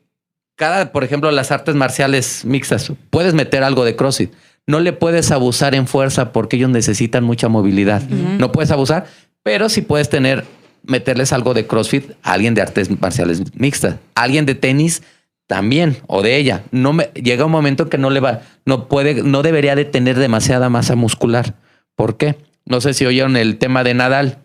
cada, 0.56 0.92
por 0.92 1.04
ejemplo, 1.04 1.30
las 1.30 1.52
artes 1.52 1.76
marciales 1.76 2.46
mixtas, 2.46 2.92
puedes 3.12 3.36
meter 3.36 3.64
algo 3.64 3.86
de 3.86 3.96
CrossFit. 3.96 4.34
No 4.72 4.80
le 4.80 4.94
puedes 4.94 5.32
abusar 5.32 5.76
en 5.76 5.86
fuerza 5.88 6.32
porque 6.32 6.56
ellos 6.56 6.70
necesitan 6.70 7.24
mucha 7.24 7.48
movilidad. 7.50 8.02
No 8.10 8.52
puedes 8.52 8.72
abusar, 8.72 9.06
pero 9.44 9.70
sí 9.70 9.82
puedes 9.82 10.10
tener, 10.10 10.46
meterles 10.84 11.34
algo 11.34 11.54
de 11.54 11.68
CrossFit 11.68 12.12
a 12.24 12.34
alguien 12.34 12.54
de 12.56 12.62
artes 12.62 12.90
marciales 13.02 13.44
mixtas. 13.56 13.98
Alguien 14.16 14.46
de 14.46 14.56
tenis 14.56 15.04
también, 15.48 15.98
o 16.08 16.22
de 16.22 16.38
ella. 16.38 16.64
No 16.72 16.94
me, 16.94 17.10
llega 17.14 17.46
un 17.46 17.52
momento 17.52 17.90
que 17.90 17.98
no 17.98 18.10
le 18.10 18.22
va, 18.22 18.42
no 18.66 18.88
puede, 18.88 19.22
no 19.24 19.44
debería 19.44 19.76
de 19.76 19.84
tener 19.86 20.18
demasiada 20.18 20.70
masa 20.70 20.96
muscular. 20.96 21.56
¿Por 21.96 22.16
qué? 22.18 22.38
No 22.66 22.80
sé 22.80 22.94
si 22.94 23.06
oyeron 23.06 23.36
el 23.36 23.58
tema 23.58 23.84
de 23.84 23.94
Nadal. 23.94 24.38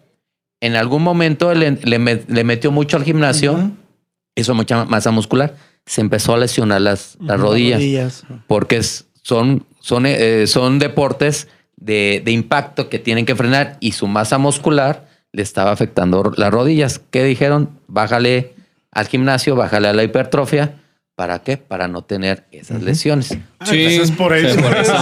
En 0.61 0.74
algún 0.74 1.03
momento 1.03 1.55
le, 1.55 1.72
le 1.85 1.99
me- 2.01 2.22
le 2.27 2.43
metió 2.43 2.72
mucho 2.72 2.97
al 2.97 3.05
gimnasio, 3.05 3.70
hizo 4.35 4.55
mucha 4.55 4.85
masa 4.87 5.11
muscular, 5.12 5.55
se 5.85 6.01
empezó 6.01 6.35
a 6.35 6.39
lesionar 6.39 6.81
las, 6.81 7.16
las 7.20 7.39
rodillas, 7.39 7.79
Rodillas. 7.79 8.24
porque 8.49 8.79
es- 8.79 9.07
son, 9.22 9.64
son, 9.87 10.05
eh, 10.05 10.49
son 10.49 10.80
deportes 10.80 11.47
de, 11.76 12.20
de 12.24 12.32
impacto 12.32 12.89
que 12.89 12.99
tienen 12.99 13.24
que 13.24 13.37
frenar 13.37 13.76
y 13.78 13.93
su 13.93 14.09
masa 14.09 14.37
muscular 14.37 15.07
le 15.30 15.43
estaba 15.43 15.70
afectando 15.70 16.32
las 16.37 16.51
rodillas. 16.51 17.01
¿Qué 17.12 17.22
dijeron? 17.22 17.78
Bájale 17.87 18.55
al 18.91 19.07
gimnasio, 19.07 19.55
bájale 19.55 19.87
a 19.87 19.93
la 19.93 20.03
hipertrofia. 20.03 20.74
¿Para 21.14 21.39
qué? 21.39 21.57
Para 21.57 21.87
no 21.87 22.03
tener 22.03 22.47
esas 22.51 22.82
lesiones. 22.82 23.26
Sí, 23.28 23.41
Entonces 23.61 24.01
es 24.01 24.11
por 24.11 24.37
sí, 24.37 24.45
eso. 24.45 24.61
por 24.61 24.76
eso. 24.76 24.93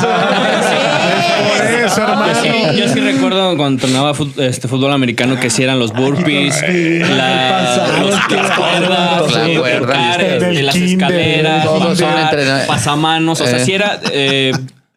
Eso, 1.87 2.01
hermano. 2.03 2.33
Yo 2.33 2.41
sí, 2.43 2.81
yo 2.81 2.89
sí 2.89 3.01
recuerdo 3.01 3.57
cuando 3.57 3.83
entrenaba 3.85 4.13
este, 4.39 4.69
fútbol 4.69 4.93
americano 4.93 5.39
que 5.39 5.51
sí 5.51 5.63
eran 5.63 5.79
los 5.79 5.93
burpees, 5.93 6.61
la, 6.63 7.77
pasaron, 7.77 8.07
los- 8.11 8.21
qué 8.29 8.37
las 8.37 8.51
cuerdas, 8.59 9.33
La 9.33 9.45
sí, 9.47 9.57
cuerda. 9.57 9.87
brincar, 9.87 10.19
Del 10.21 10.33
este, 10.43 10.63
las 10.63 10.75
kinder, 10.75 10.93
escaleras, 11.47 11.67
entrena- 11.67 12.67
pasamanos. 12.67 13.41
O 13.41 13.47
sea, 13.47 13.59
Eh. 13.59 13.65
sí 13.65 13.73
era 13.73 14.01
eh, 14.13 14.53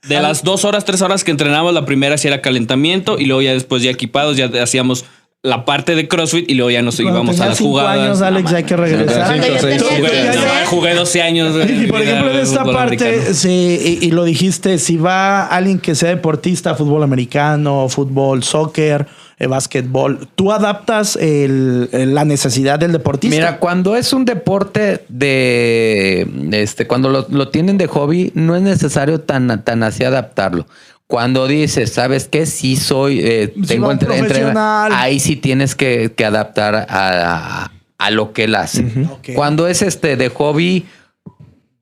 de 0.08 0.20
las 0.22 0.44
dos 0.44 0.66
horas, 0.66 0.86
tres 0.86 1.02
horas 1.02 1.24
que 1.24 1.32
entrenábamos, 1.32 1.74
la 1.74 1.86
primera 1.86 2.18
sí 2.18 2.28
era 2.28 2.42
calentamiento 2.42 3.18
y 3.20 3.26
luego 3.26 3.42
ya 3.42 3.54
después 3.54 3.84
ya 3.84 3.92
equipados 3.92 4.38
ya 4.38 4.50
hacíamos 4.62 5.06
la 5.44 5.64
parte 5.66 5.96
de 5.96 6.08
CrossFit 6.08 6.50
y 6.50 6.56
luego 6.56 6.72
ya 6.72 6.82
nos 6.82 6.96
Cuando 6.96 7.12
íbamos 7.14 7.40
a 7.40 7.48
las 7.48 7.58
cinco 7.58 7.70
jugadas. 7.70 8.00
años, 8.00 8.22
Alex, 8.22 8.52
hay 8.54 8.64
que 8.64 8.76
regresar. 8.76 9.36
Yo 9.36 9.42
tenía. 9.42 9.80
Jugué, 9.80 10.24
no, 10.24 10.30
hacer- 10.42 10.66
jugué 10.66 10.94
12 10.96 11.22
años. 11.22 11.56
Y 11.70 11.88
por 11.88 12.02
ejemplo, 12.02 12.34
de 12.34 12.42
esta 12.42 12.62
fútbol 12.62 12.76
parte, 12.76 13.06
americano. 13.08 13.34
sí, 13.36 14.00
y, 14.02 14.06
y 14.08 14.12
lo 14.12 14.24
dijiste, 14.26 14.78
si 14.80 14.98
va 14.98 15.46
alguien 15.48 15.80
que 15.80 15.96
sea 15.96 16.10
deportista, 16.10 16.76
fútbol 16.76 17.04
americano, 17.04 17.88
fútbol, 17.88 18.44
soccer, 18.44 19.06
eh, 19.40 19.46
básquetbol, 19.48 20.28
¿tú 20.36 20.52
adaptas 20.52 21.16
el- 21.16 21.88
el- 21.94 22.16
la 22.16 22.26
necesidad 22.26 22.80
del 22.80 22.92
deportista? 22.92 23.36
Mira, 23.36 23.60
cuando 23.60 23.96
es 23.96 24.12
un 24.12 24.26
deporte 24.26 25.06
de 25.08 26.28
este, 26.52 26.88
cuando 26.88 27.10
lo, 27.10 27.26
lo 27.30 27.50
tienen 27.50 27.78
de 27.78 27.88
hobby, 27.88 28.32
no 28.34 28.56
es 28.56 28.64
necesario 28.64 29.22
tan, 29.22 29.64
tan 29.64 29.84
así 29.84 30.04
adaptarlo. 30.04 30.66
Cuando 31.08 31.48
dices, 31.48 31.94
¿sabes 31.94 32.28
qué? 32.28 32.46
Sí 32.46 32.76
soy, 32.76 33.22
eh, 33.24 33.54
Si 33.56 33.62
tengo 33.62 33.92
entre, 33.92 34.44
ahí 34.92 35.20
sí 35.22 35.38
tienes 35.38 35.74
que, 35.74 36.12
que 36.14 36.26
adaptar 36.26 36.76
a, 36.90 37.72
a 37.98 38.12
lo 38.12 38.34
que 38.34 38.44
él 38.44 38.56
hace. 38.56 38.86
Cuando 39.34 39.68
es 39.68 39.82
este 39.82 40.18
de 40.18 40.30
hobby, 40.30 40.86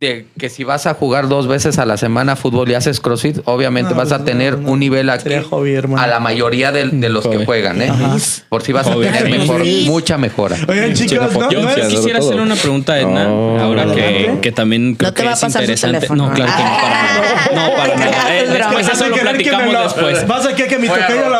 de 0.05 0.25
que 0.37 0.49
si 0.49 0.63
vas 0.63 0.85
a 0.87 0.93
jugar 0.93 1.27
dos 1.27 1.47
veces 1.47 1.77
a 1.79 1.85
la 1.85 1.97
semana 1.97 2.35
fútbol 2.35 2.69
y 2.69 2.73
haces 2.75 2.99
CrossFit, 2.99 3.39
obviamente 3.45 3.91
No, 3.91 3.97
vas 3.97 4.11
a 4.11 4.17
pues, 4.17 4.25
tener 4.25 4.53
no, 4.53 4.61
no. 4.61 4.71
un 4.73 4.79
nivel 4.79 5.09
aquí 5.09 5.29
hobby, 5.49 5.75
a 5.97 6.07
la 6.07 6.19
mayoría 6.19 6.71
de, 6.71 6.87
de 6.89 7.09
los 7.09 7.27
que 7.27 7.45
juegan, 7.45 7.81
¿eh? 7.81 7.89
Ajá. 7.89 8.15
Por 8.49 8.61
si 8.63 8.71
vas 8.71 8.87
a 8.87 8.93
Hobby. 8.93 9.05
tener 9.07 9.29
mejor, 9.29 9.63
mucha 9.85 10.17
mejora. 10.17 10.55
Oigan, 10.67 10.93
chicos, 10.93 11.33
no, 11.33 11.51
Yo 11.51 11.87
quisiera 11.87 12.19
hacer 12.19 12.39
una 12.39 12.55
pregunta 12.55 12.93
a 12.93 12.99
Edna, 12.99 13.23
No, 13.25 13.59
ahora 13.59 13.85
que, 13.93 14.39
que 14.41 14.51
también 14.51 14.95
creo 14.95 15.13
que 15.13 15.23
va 15.23 15.31
a 15.31 15.33
es 15.33 15.43
interesante. 15.43 16.07
No, 16.15 16.31
claro 16.31 16.51
que 16.55 16.63
no, 16.63 16.77
para 16.77 16.95
nada. 17.03 17.45
No, 17.53 17.75
para 17.75 17.95
nada. 17.95 18.35
Eh, 18.35 18.45
después 18.47 18.87
eso 18.87 18.91
Vas 18.95 19.01
a 19.01 19.07
lo 19.07 19.15
platicamos 19.17 19.73
lo- 19.73 19.83
después. 19.83 20.27
Vas 20.27 20.45
a 20.45 20.55
querer 20.55 20.69
que 20.69 20.79
mi 20.79 20.87
tocayo 20.87 21.29
la 21.29 21.39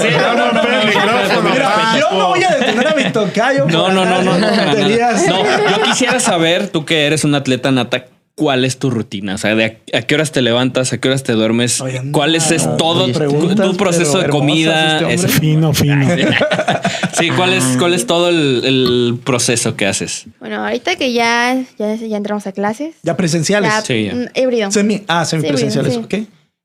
Sí, 0.00 0.08
no, 0.16 0.34
no, 0.34 0.52
no, 0.52 0.62
no, 0.62 0.84
micrófono, 0.86 1.98
yo 1.98 2.18
no 2.18 2.28
voy 2.28 2.42
a 2.44 2.50
detener 2.56 2.88
a 2.88 2.94
mi 2.94 3.04
tocayo. 3.12 3.66
No, 3.66 3.90
no, 3.90 4.04
no, 4.04 4.22
no, 4.22 4.38
no, 4.38 4.48
yo 5.70 5.82
quisiera 5.84 6.20
saber, 6.20 6.68
tú 6.68 6.84
que 6.84 7.06
eres 7.06 7.24
un 7.24 7.34
atleta 7.34 7.70
¿cuál 8.34 8.64
es 8.64 8.78
tu 8.78 8.90
rutina? 8.90 9.34
O 9.34 9.38
sea, 9.38 9.54
de 9.54 9.64
a, 9.92 9.98
a 9.98 10.02
qué 10.02 10.14
horas 10.14 10.32
te 10.32 10.40
levantas, 10.40 10.92
a 10.92 10.98
qué 10.98 11.08
horas 11.08 11.22
te 11.22 11.32
duermes, 11.32 11.80
Oye, 11.80 12.02
no, 12.02 12.12
cuál 12.12 12.34
es, 12.34 12.50
es 12.50 12.64
todo 12.78 13.06
tu, 13.06 13.76
proceso 13.76 14.18
de 14.18 14.28
comida. 14.30 14.98
este 15.00 15.14
ese- 15.14 15.28
Fino, 15.40 15.74
fino. 15.74 16.06
sí, 17.18 17.28
cuál 17.36 17.52
es, 17.52 17.64
cuál 17.78 17.92
es 17.94 18.06
todo 18.06 18.28
el, 18.30 18.62
el 18.64 19.18
proceso 19.22 19.76
que 19.76 19.86
haces. 19.86 20.26
Bueno, 20.40 20.64
ahorita 20.64 20.96
que 20.96 21.12
ya, 21.12 21.62
ya, 21.78 21.94
ya 21.96 22.16
entramos 22.16 22.46
a 22.46 22.52
clases. 22.52 22.94
Ya 23.02 23.16
presenciales. 23.16 23.70
Ya, 23.70 23.80
Sí, 23.82 24.04
ya. 24.06 24.14
mm, 24.14 24.26
híbrido. 24.34 24.70
Semi, 24.70 25.02
ah, 25.08 25.24
semipresenciales, 25.24 25.94
Sí, 25.94 26.00
ok. 26.02 26.14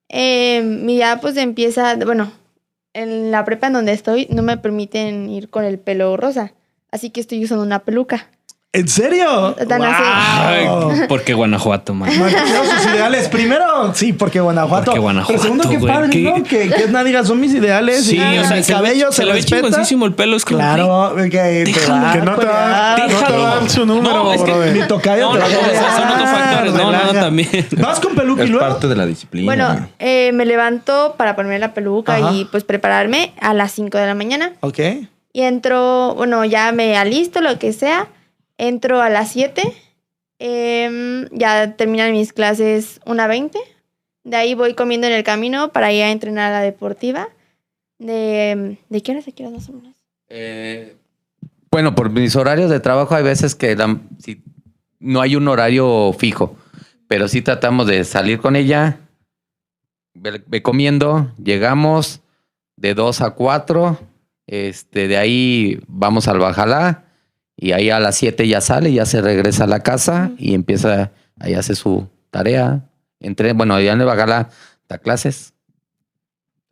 Eh, 0.10 0.62
mi 0.64 0.98
ya 0.98 1.20
pues 1.20 1.36
empieza, 1.38 1.96
bueno, 1.96 2.32
en 2.94 3.32
la 3.32 3.44
prepa 3.44 3.68
en 3.68 3.74
donde 3.74 3.92
estoy 3.92 4.28
no 4.30 4.44
me 4.44 4.58
permiten 4.58 5.30
ir 5.30 5.50
con 5.50 5.66
el 5.66 5.80
pelo 5.80 6.16
rosa. 6.16 6.54
Así 6.92 7.10
que 7.10 7.20
estoy 7.20 7.44
usando 7.44 7.64
una 7.64 7.80
peluca. 7.80 8.30
¿En 8.76 8.88
serio? 8.88 9.56
Tan 9.68 9.82
así. 9.84 10.04
Ay, 10.06 10.66
Wow. 10.68 10.92
porque 11.08 11.34
Guanajuato, 11.34 11.94
man. 11.94 12.10
Quiero 12.10 12.30
sus 12.66 12.86
ideales. 12.94 13.30
Primero, 13.30 13.94
sí, 13.94 14.12
porque 14.14 14.40
Guanajuato. 14.40 14.86
Porque 14.86 15.00
Guanajuato, 15.00 15.32
Pero 15.34 15.44
segundo, 15.44 15.70
qué 15.70 15.78
güey, 15.78 15.94
padre, 15.94 16.10
qué- 16.10 16.22
¿no? 16.24 16.44
Que, 16.44 16.70
que 16.70 16.84
Edna 16.84 17.04
diga, 17.04 17.24
son 17.24 17.40
mis 17.40 17.54
ideales. 17.54 18.06
Sí, 18.06 18.18
y 18.18 18.38
o 18.38 18.44
sea, 18.46 18.62
se 18.64 18.74
ve- 18.74 18.78
cabello 18.80 19.12
se, 19.12 19.18
se 19.18 19.26
le 19.26 19.34
ve 19.34 19.44
chingoncísimo 19.44 20.06
el 20.06 20.14
pelo. 20.14 20.36
Es 20.36 20.44
como, 20.46 20.60
Claro, 20.60 21.14
que 21.16 21.30
te 21.30 21.90
va 21.90 22.12
Que 22.14 22.20
no 22.22 22.36
te 22.36 22.46
va, 22.46 22.94
a 22.96 22.98
no 22.98 23.06
te 23.08 23.34
va 23.34 23.52
a 23.52 23.56
dar 23.60 23.70
su 23.70 23.86
número, 23.86 24.24
No, 24.24 24.34
es 24.34 24.42
que- 24.42 24.52
brother. 24.52 24.74
Mi 24.76 24.88
tocayo 24.88 25.34
No, 25.34 25.34
te 25.34 25.40
va 25.40 25.46
a 25.46 25.96
son 25.96 26.10
otros 26.10 26.30
factores. 26.30 26.74
No, 26.74 26.92
no, 26.92 27.14
también. 27.14 27.68
¿Vas 27.78 28.00
con 28.00 28.14
peluca 28.16 28.42
y 28.42 28.46
Es 28.46 28.52
luego? 28.52 28.68
parte 28.68 28.88
de 28.88 28.96
la 28.96 29.06
disciplina. 29.06 29.46
Bueno, 29.46 29.88
eh, 30.00 30.32
me 30.34 30.46
levanto 30.46 31.16
para 31.18 31.36
ponerme 31.36 31.60
la 31.60 31.74
peluca 31.74 32.16
Ajá. 32.18 32.32
y 32.34 32.46
pues 32.46 32.64
prepararme 32.66 33.34
a 33.40 33.54
las 33.54 33.72
5 33.72 33.98
de 33.98 34.06
la 34.06 34.16
mañana. 34.16 34.52
Ok. 34.60 34.80
Y 35.34 35.42
entro, 35.42 36.14
bueno, 36.16 36.46
ya 36.46 36.72
me 36.72 36.98
alisto, 36.98 37.42
lo 37.42 37.60
que 37.60 37.74
sea. 37.74 38.08
Entro 38.58 39.02
a 39.02 39.10
las 39.10 39.32
7. 39.32 39.62
em, 40.40 41.28
ya 41.32 41.76
terminan 41.78 42.12
mis 42.12 42.34
clases 42.34 43.00
una 43.06 43.26
20. 43.28 43.58
De 44.26 44.36
ahí 44.36 44.54
voy 44.54 44.74
comiendo 44.74 45.08
en 45.08 45.14
el 45.14 45.24
camino 45.24 45.72
para 45.72 45.94
ir 45.94 46.04
a 46.04 46.12
entrenar 46.12 46.52
a 46.52 46.58
la 46.58 46.62
deportiva. 46.62 47.30
¿De, 48.00 48.78
¿de 48.90 49.02
qué 49.02 49.12
horas 49.14 49.28
a 49.28 49.32
qué 49.32 49.44
horas 49.44 49.54
más 49.54 49.70
o 49.70 49.74
menos? 49.74 49.96
Eh, 50.28 50.98
bueno, 51.72 51.96
por 51.96 52.10
mis 52.10 52.36
horarios 52.36 52.70
de 52.70 52.82
trabajo 52.82 53.16
hay 53.16 53.24
veces 53.24 53.56
que 53.56 53.76
la- 53.78 53.98
sí, 54.20 54.42
no 55.00 55.22
hay 55.22 55.38
un 55.38 55.48
horario 55.48 56.12
fijo, 56.14 56.58
pero 57.08 57.30
sí 57.30 57.42
tratamos 57.42 57.88
de 57.88 58.04
salir 58.04 58.40
con 58.40 58.56
ella, 58.58 59.00
ve 60.14 60.62
comiendo, 60.62 61.32
llegamos 61.42 62.22
de 62.76 62.94
2 62.94 63.22
a 63.22 63.32
4, 63.32 63.98
Este, 64.48 65.08
de 65.08 65.18
ahí 65.18 65.80
vamos 65.88 66.28
al 66.28 66.40
Bajalá 66.40 67.05
y 67.58 67.72
ahí 67.72 67.90
a 67.90 68.00
las 68.00 68.16
7 68.18 68.48
ya 68.48 68.62
sale, 68.62 68.92
ya 68.94 69.06
se 69.06 69.22
regresa 69.22 69.64
a 69.64 69.68
la 69.68 69.82
casa 69.82 70.32
y 70.38 70.54
empieza, 70.54 71.12
ahí 71.40 71.54
hace 71.54 71.76
su 71.76 72.08
tarea. 72.32 72.82
Entre, 73.20 73.54
bueno, 73.54 73.76
allá 73.76 73.94
en 73.94 74.02
el 74.02 74.06
Bajalá 74.08 74.50
da 74.90 74.98
clases. 74.98 75.54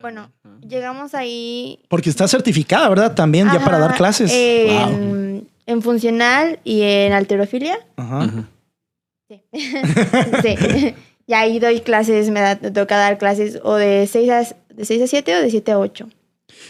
Bueno, 0.00 0.30
llegamos 0.60 1.14
ahí. 1.14 1.80
Porque 1.88 2.10
está 2.10 2.28
certificada, 2.28 2.88
¿verdad? 2.88 3.14
También 3.14 3.48
ya 3.52 3.64
para 3.64 3.78
dar 3.78 3.94
clases. 3.96 4.30
En, 4.32 5.48
en 5.66 5.82
funcional 5.82 6.58
y 6.64 6.82
en 6.82 7.12
alterofilia. 7.14 7.78
Ajá. 7.96 8.28
Sí. 9.28 9.42
sí. 10.42 10.94
Y 11.26 11.32
ahí 11.32 11.58
doy 11.58 11.80
clases, 11.80 12.28
me, 12.30 12.40
da- 12.40 12.58
me 12.60 12.70
toca 12.70 12.98
dar 12.98 13.16
clases 13.16 13.58
o 13.62 13.76
de 13.76 14.06
6 14.06 14.30
a, 14.30 14.40
de 14.74 14.84
6 14.84 15.02
a 15.02 15.06
7 15.06 15.36
o 15.36 15.40
de 15.40 15.50
7 15.50 15.72
a 15.72 15.78
8. 15.78 16.06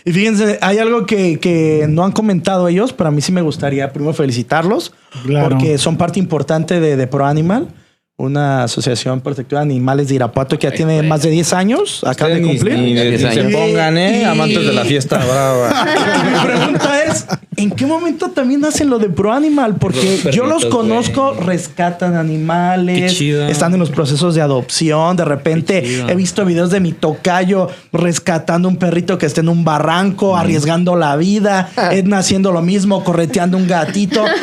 Y 0.04 0.12
fíjense, 0.12 0.58
hay 0.60 0.78
algo 0.78 1.06
que, 1.06 1.38
que 1.40 1.86
no 1.88 2.04
han 2.04 2.12
comentado 2.12 2.68
ellos, 2.68 2.92
pero 2.92 3.08
a 3.08 3.10
mí 3.10 3.20
sí 3.22 3.32
me 3.32 3.40
gustaría 3.40 3.90
primero 3.92 4.12
felicitarlos, 4.12 4.92
Claro. 5.24 5.48
porque 5.50 5.78
son 5.78 5.96
parte 5.96 6.18
importante 6.18 6.78
de, 6.80 6.96
de 6.96 7.06
Pro 7.06 7.24
Animal, 7.24 7.68
una 8.16 8.62
asociación 8.62 9.20
protectora 9.20 9.62
de 9.64 9.72
animales 9.72 10.08
de 10.08 10.14
Irapuato 10.14 10.56
que 10.56 10.68
ya 10.68 10.72
tiene 10.72 11.02
más 11.02 11.22
de 11.22 11.30
10 11.30 11.52
años, 11.52 12.04
acaba 12.06 12.30
de 12.30 12.42
cumplir. 12.42 12.78
Ni, 12.78 12.94
ni 12.94 13.18
se 13.18 13.26
años. 13.26 13.52
pongan, 13.52 13.98
¿eh? 13.98 14.20
Y- 14.20 14.24
Amantes 14.24 14.64
de 14.64 14.72
la 14.72 14.84
fiesta 14.84 15.16
brava. 15.18 15.84
Mi 16.24 16.46
pregunta 16.48 17.02
es, 17.04 17.26
¿en 17.56 17.72
qué 17.72 17.86
momento 17.86 18.30
también 18.30 18.64
hacen 18.64 18.88
lo 18.88 19.00
de 19.00 19.08
Pro 19.08 19.32
Animal? 19.32 19.74
Porque 19.80 20.20
Los 20.24 20.32
yo 20.34 20.46
los 20.46 20.64
conozco, 20.66 21.32
rescatan 21.34 22.14
animales, 22.14 23.00
Qué 23.12 23.18
chido. 23.18 23.48
están 23.48 23.74
en 23.74 23.80
los 23.80 23.90
procesos 23.90 24.36
de 24.36 24.42
adopción, 24.42 25.16
de 25.16 25.24
repente 25.24 25.82
he 26.08 26.14
visto 26.14 26.44
videos 26.44 26.70
de 26.70 26.78
mi 26.78 26.92
tocayo 26.92 27.68
rescatando 27.92 28.68
un 28.68 28.76
perrito 28.76 29.18
que 29.18 29.26
está 29.26 29.40
en 29.40 29.48
un 29.48 29.64
barranco, 29.64 30.36
arriesgando 30.36 30.94
la 30.94 31.16
vida, 31.16 31.68
Edna 31.90 32.18
haciendo 32.18 32.52
lo 32.52 32.62
mismo, 32.62 33.02
correteando 33.02 33.56
un 33.56 33.66
gatito. 33.66 34.24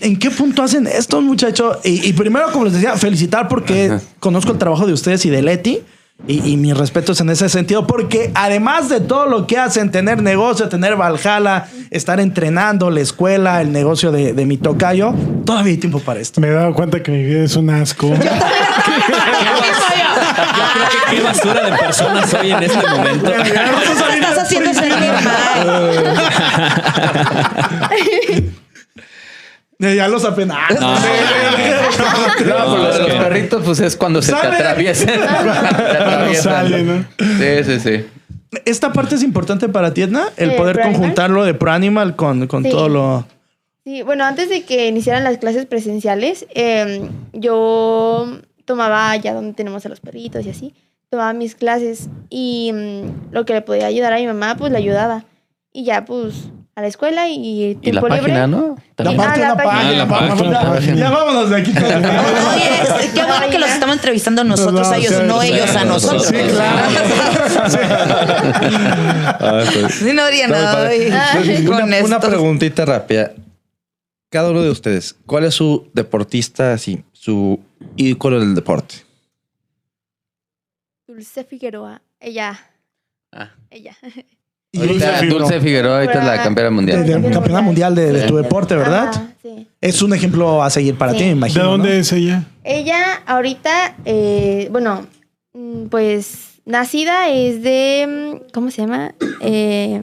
¿En 0.00 0.18
qué 0.18 0.30
punto 0.30 0.62
hacen 0.62 0.86
esto, 0.86 1.20
muchachos? 1.20 1.78
Y, 1.84 2.08
y 2.08 2.12
primero, 2.12 2.50
como 2.52 2.64
les 2.64 2.74
decía, 2.74 2.96
felicitar 2.96 3.48
porque 3.48 3.98
conozco 4.18 4.52
el 4.52 4.58
trabajo 4.58 4.86
de 4.86 4.92
ustedes 4.92 5.24
y 5.26 5.30
de 5.30 5.42
Leti. 5.42 5.80
Y, 6.28 6.50
y 6.50 6.58
mis 6.58 6.76
respetos 6.76 7.18
en 7.22 7.30
ese 7.30 7.48
sentido, 7.48 7.86
porque 7.86 8.30
además 8.34 8.90
de 8.90 9.00
todo 9.00 9.24
lo 9.24 9.46
que 9.46 9.56
hacen, 9.56 9.90
tener 9.90 10.22
negocio, 10.22 10.68
tener 10.68 10.94
Valhalla, 10.94 11.66
estar 11.90 12.20
entrenando, 12.20 12.90
la 12.90 13.00
escuela, 13.00 13.62
el 13.62 13.72
negocio 13.72 14.12
de, 14.12 14.34
de 14.34 14.44
mi 14.44 14.58
tocayo, 14.58 15.14
todavía 15.46 15.70
hay 15.72 15.78
tiempo 15.78 15.98
para 15.98 16.20
esto. 16.20 16.38
Me 16.42 16.48
he 16.48 16.52
dado 16.52 16.74
cuenta 16.74 17.02
que 17.02 17.10
mi 17.10 17.24
vida 17.24 17.44
es 17.44 17.56
un 17.56 17.70
asco. 17.70 18.08
Yo 18.08 18.16
creo 18.18 18.30
que 20.90 21.16
qué 21.16 21.22
basura 21.22 21.70
de 21.70 21.78
personas 21.78 22.28
soy 22.28 22.50
en 22.50 22.62
este 22.64 22.86
momento. 22.86 23.32
Estás 23.32 24.38
haciendo 24.40 24.74
sentir 24.74 25.12
mal. 25.24 26.10
Ya 29.96 30.08
los 30.08 30.24
apenas. 30.24 30.58
No. 30.78 30.94
No, 30.94 31.00
pues 32.36 32.46
lo 32.46 32.92
de 32.92 32.98
los 32.98 33.12
perritos, 33.24 33.62
pues 33.64 33.80
es 33.80 33.96
cuando 33.96 34.20
se 34.22 34.32
te 34.32 34.38
Sale. 34.38 34.56
atraviesan. 34.56 35.06
Te 35.20 35.96
atraviesan. 35.98 36.42
sale, 36.42 36.82
¿no? 36.82 37.04
Sí, 37.18 37.64
sí, 37.64 37.80
sí. 37.80 38.04
Esta 38.64 38.92
parte 38.92 39.14
es 39.14 39.22
importante 39.22 39.68
para 39.68 39.94
ti, 39.94 40.02
Edna, 40.02 40.24
el 40.36 40.50
¿De 40.50 40.56
poder 40.56 40.74
Pro 40.74 40.84
Animal? 40.84 40.98
conjuntarlo 41.00 41.44
de 41.44 41.54
Pro 41.54 41.70
Animal 41.72 42.16
con, 42.16 42.46
con 42.46 42.64
Sí. 42.64 42.70
todo 42.70 42.88
lo. 42.88 43.26
Sí, 43.84 44.02
bueno, 44.02 44.24
antes 44.24 44.48
de 44.48 44.64
que 44.64 44.86
iniciaran 44.88 45.24
las 45.24 45.38
clases 45.38 45.66
presenciales, 45.66 46.46
eh, 46.54 47.08
yo 47.32 48.38
tomaba 48.64 49.16
ya 49.16 49.32
donde 49.34 49.54
tenemos 49.54 49.86
a 49.86 49.88
los 49.88 50.00
perritos 50.00 50.44
y 50.46 50.50
así, 50.50 50.74
tomaba 51.10 51.32
mis 51.32 51.54
clases 51.54 52.08
y 52.28 52.72
mm, 52.74 53.32
lo 53.32 53.44
que 53.46 53.54
le 53.54 53.62
podía 53.62 53.86
ayudar 53.86 54.12
a 54.12 54.16
mi 54.16 54.26
mamá, 54.26 54.56
pues 54.56 54.70
le 54.72 54.78
ayudaba. 54.78 55.24
Y 55.72 55.84
ya, 55.84 56.04
pues, 56.04 56.50
a 56.80 56.82
la 56.82 56.88
escuela 56.88 57.28
y 57.28 57.34
Y 57.36 57.74
la 57.74 57.80
tiempo 57.80 58.08
página, 58.08 58.46
libre. 58.46 58.46
¿no? 58.48 58.76
La 58.96 59.10
Sí. 59.12 59.16
parte 59.16 59.38
de 59.40 59.44
Ah, 59.46 59.48
la 59.48 59.54
la 59.54 59.64
página. 59.64 60.06
página. 60.08 60.60
Ah, 60.60 60.72
página. 60.74 60.96
Ya 60.96 61.10
vámonos 61.10 61.50
de 61.50 61.56
aquí. 61.56 61.70
Oye, 61.76 63.10
qué 63.14 63.22
bueno 63.24 63.48
que 63.50 63.58
los 63.58 63.70
estamos 63.70 63.96
entrevistando 63.96 64.44
nosotros 64.44 64.88
No, 64.88 64.92
a 64.94 64.96
ellos, 64.96 65.14
sí, 65.14 65.22
no 65.26 65.40
sí, 65.40 65.48
ellos 65.52 65.70
a 65.76 65.80
sí, 65.80 65.86
nosotros. 65.86 66.26
sí, 66.26 67.78
Ah, 69.42 69.62
pues. 69.72 69.94
Sí, 69.94 70.12
no 70.12 70.22
haría 70.22 70.44
Está 70.46 70.56
muy 70.56 70.64
nada 70.64 70.72
padre. 70.74 70.96
hoy 70.96 71.12
Ay. 71.12 71.64
con 71.64 71.82
Una, 72.04 72.20
preguntita 72.20 72.84
rápida. 72.84 73.32
Cada 74.30 74.50
uno 74.50 74.62
de 74.62 74.70
ustedes, 74.70 75.16
¿cuál 75.26 75.44
es 75.44 75.54
su 75.54 75.88
deportista, 75.92 76.72
así, 76.72 77.02
su 77.12 77.58
ícono 77.96 78.38
del 78.38 78.54
deporte? 78.54 78.96
Dulce 81.06 81.42
Figueroa, 81.44 82.00
ella, 82.20 82.58
Ah. 83.32 83.50
ella. 83.70 83.96
Y 84.72 84.80
Ahorita 84.80 85.20
ella- 85.20 85.28
Dulce 85.34 85.60
Figueroa, 85.60 85.96
ahorita 85.96 86.18
es 86.20 86.24
la 86.24 86.42
campeona 86.42 86.68
de, 86.70 86.74
mundial. 86.74 87.04
de 87.04 87.30
campeona 87.30 87.60
mundial 87.60 87.94
de, 87.94 88.12
de 88.12 88.22
tu 88.28 88.36
deporte, 88.36 88.76
¿verdad? 88.76 89.08
Ajá, 89.08 89.28
sí. 89.42 89.66
Es 89.80 90.00
un 90.02 90.14
ejemplo 90.14 90.62
a 90.62 90.70
seguir 90.70 90.96
para 90.96 91.12
Sí. 91.12 91.18
ti, 91.18 91.24
me 91.24 91.28
¿De 91.30 91.36
imagino. 91.36 91.64
dónde 91.64 91.88
¿no? 91.88 91.94
es 91.96 92.12
ella? 92.12 92.44
Ella 92.62 93.20
ahorita, 93.26 93.96
eh, 94.04 94.68
bueno, 94.70 95.06
mm, 95.54 95.86
pues 95.86 96.60
nacida 96.66 97.30
es 97.30 97.62
de, 97.62 98.06
mm, 98.46 98.52
¿cómo 98.52 98.70
se 98.70 98.82
llama? 98.82 99.14
Eh, 99.40 100.02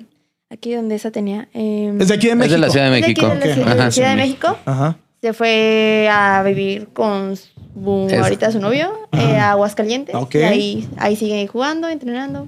aquí 0.49 0.73
donde 0.73 0.95
esa 0.95 1.11
tenía. 1.11 1.47
eh, 1.53 1.93
Es 1.99 2.09
de 2.09 2.13
aquí 2.15 2.27
de 2.27 2.33
Es 2.33 2.37
México. 2.37 2.55
de 2.55 2.59
la 2.59 2.69
Ciudad 2.69 2.91
de 2.91 2.99
es 2.99 3.05
de 3.05 3.11
aquí 3.11 3.21
México. 3.21 3.39
de 3.39 3.47
la. 3.47 3.53
Ciudad, 3.55 3.75
de 3.75 3.81
Ajá, 3.81 3.91
Ciudad 3.91 4.09
de 4.09 4.15
sí. 4.15 4.27
México. 4.27 4.57
Ajá. 4.65 4.97
Se 5.21 5.33
fue 5.33 6.09
a 6.11 6.43
vivir 6.43 6.89
con 6.93 7.37
su, 7.37 8.07
Es- 8.09 8.19
ahorita 8.21 8.51
su 8.51 8.59
novio 8.59 8.91
eh, 9.13 9.37
a 9.37 9.51
Aguascalientes. 9.51 10.13
Ok. 10.13 10.35
Y 10.35 10.37
ahí, 10.43 10.89
ahí 10.97 11.15
sigue 11.15 11.47
jugando, 11.47 11.87
entrenando. 11.87 12.47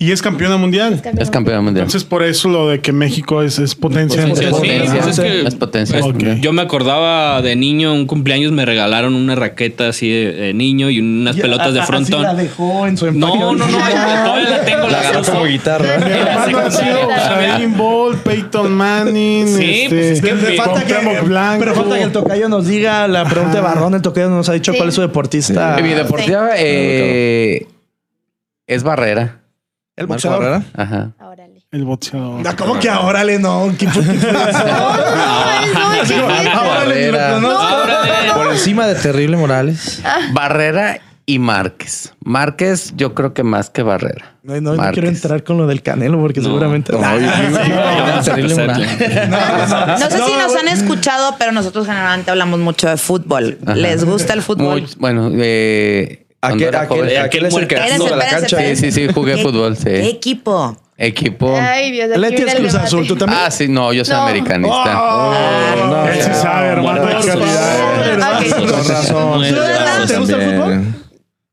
Y 0.00 0.10
es 0.10 0.20
campeona 0.20 0.56
mundial. 0.56 1.00
Es 1.18 1.30
campeona 1.30 1.60
mundial. 1.60 1.84
Entonces, 1.86 2.02
por 2.08 2.24
eso 2.24 2.48
lo 2.48 2.68
de 2.68 2.80
que 2.80 2.90
México 2.92 3.42
es, 3.42 3.58
es 3.60 3.74
potencia 3.76 4.20
sí, 4.22 4.28
potencia. 4.30 5.00
pues 5.02 5.18
es 5.18 5.20
que- 5.20 5.46
Es 5.46 5.54
potencia. 5.54 6.00
pues. 6.00 6.40
Yo 6.40 6.52
me 6.52 6.62
acordaba 6.62 7.40
de 7.40 7.54
niño, 7.54 7.92
un 7.94 8.06
cumpleaños 8.06 8.50
me 8.50 8.64
regalaron 8.64 9.14
una 9.14 9.36
raqueta 9.36 9.88
así 9.88 10.10
de, 10.10 10.32
de 10.32 10.54
niño 10.54 10.90
y 10.90 10.98
unas 10.98 11.36
pelotas 11.36 11.72
de 11.72 11.80
a- 11.80 11.86
frontón. 11.86 12.22
la 12.22 12.34
dejó 12.34 12.86
en 12.86 12.96
su 12.96 13.12
No, 13.12 13.36
no, 13.36 13.54
no, 13.54 13.64
todavía 13.66 14.50
la 14.50 14.64
tengo, 14.64 14.88
la 14.88 15.02
La 15.12 15.22
como 15.22 15.44
guitarra. 15.44 15.98
Mi 15.98 16.10
hermano 16.10 16.58
ha 16.58 16.70
sido 16.70 17.08
Usain 17.08 17.76
Bolt, 17.76 18.18
Peyton 18.22 18.72
Manning, 18.72 19.46
Sí, 19.48 19.82
este, 19.82 19.88
pues 19.88 20.06
es 20.06 20.20
que 20.20 20.34
Pero 20.34 20.62
falta 20.64 20.84
que, 20.84 20.94
pero 21.60 21.74
falta 21.74 21.96
que 21.98 22.02
el 22.02 22.12
tocayo 22.12 22.48
nos 22.48 22.66
diga 22.66 23.06
la 23.06 23.24
pregunta 23.24 23.54
de 23.56 23.60
Barrón. 23.62 23.94
El 23.94 24.02
tocayo 24.02 24.28
nos 24.30 24.48
ha 24.48 24.52
dicho 24.54 24.72
Sí. 24.72 24.78
cuál 24.78 24.88
es 24.88 24.94
su 24.96 25.00
deportista. 25.02 25.76
Mi 25.80 25.90
deportiva 25.90 26.50
eh, 26.56 27.66
es 28.66 28.82
Barrera. 28.82 29.42
El 29.96 30.06
boxeador. 30.06 30.40
Barrera. 30.42 30.62
Ajá. 30.74 31.10
Órale. 31.20 31.64
El 31.72 31.84
boxeador. 31.84 32.56
¿Cómo 32.56 32.78
que 32.78 32.88
ahora 32.90 33.24
le 33.24 33.38
no? 33.38 33.72
¿Qué 33.78 33.88
fue? 33.88 34.02
¿Qué 34.04 34.18
fue 34.18 34.50
eso? 34.50 34.58
No. 37.40 37.50
Ahora. 37.50 38.34
Por 38.34 38.52
encima 38.52 38.86
de 38.86 38.94
Terrible 38.96 39.36
Morales. 39.36 40.02
Barrera 40.32 41.00
y 41.24 41.38
Márquez. 41.38 42.12
Márquez, 42.24 42.92
yo 42.96 43.14
creo 43.14 43.34
que 43.34 43.42
más 43.42 43.70
que 43.70 43.82
Barrera. 43.82 44.34
No, 44.42 44.60
no, 44.60 44.76
quiero 44.92 45.08
entrar 45.08 45.42
con 45.42 45.56
lo 45.56 45.66
del 45.66 45.82
Canelo 45.82 46.20
porque 46.20 46.40
No. 46.40 46.46
seguramente. 46.48 46.92
No, 46.92 47.00
yo- 47.18 47.20
yo- 47.20 47.26
yo-. 47.26 48.16
No 48.16 48.22
sé 48.22 48.34
si 48.36 48.42
No, 50.32 50.38
nos 50.38 50.54
han 50.56 50.68
escuchado, 50.68 51.34
pero 51.38 51.50
nosotros 51.52 51.86
generalmente 51.86 52.30
hablamos 52.30 52.60
mucho 52.60 52.88
de 52.88 52.96
fútbol. 52.96 53.58
Ajá. 53.66 53.74
¿Les 53.74 54.04
gusta 54.04 54.34
el 54.34 54.42
fútbol? 54.42 54.82
Muy- 54.82 54.90
bueno, 54.98 55.30
eh, 55.34 56.25
Aquel, 56.48 56.62
era 56.68 56.80
aquel, 56.82 56.98
joven- 57.00 57.18
aquel 57.18 57.46
es 57.46 57.54
el 57.54 57.66
que 57.68 57.74
Espérense, 57.74 58.04
asume 58.04 58.16
la 58.16 58.28
cancha. 58.28 58.58
Sí, 58.58 58.76
sí, 58.76 58.92
sí, 58.92 59.08
jugué 59.12 59.34
¿Qué- 59.36 59.42
fútbol, 59.42 59.76
¿Qué 59.76 60.02
sí. 60.02 60.08
equipo? 60.10 60.76
Equipo. 60.98 61.54
Ay, 61.60 61.92
Dios, 61.92 62.08
Leti 62.16 62.42
es 62.42 62.54
Cruz. 62.54 62.74
Azul. 62.74 63.06
¿Tú 63.06 63.16
también? 63.16 63.38
Ah, 63.44 63.50
sí, 63.50 63.68
no, 63.68 63.92
yo 63.92 64.02
soy 64.04 64.14
No. 64.16 64.22
americanista. 64.22 65.02
Oh, 65.02 65.86
no, 65.88 66.08
Él 66.08 66.22
sí 66.22 66.30
sabe, 66.32 66.68
hermano, 66.68 67.04
de 67.06 67.14
Por 67.14 67.26
calidad. 67.26 67.76
favor. 67.76 68.42
Ok. 68.42 68.70
Con 68.70 68.88
razón. 68.88 69.38
Muy 69.38 69.48
¿Tú, 69.50 69.56
Edna, 69.56 70.06
¿Te 70.06 70.16
gusta 70.18 70.36
el 70.36 70.54
fútbol? 70.56 70.84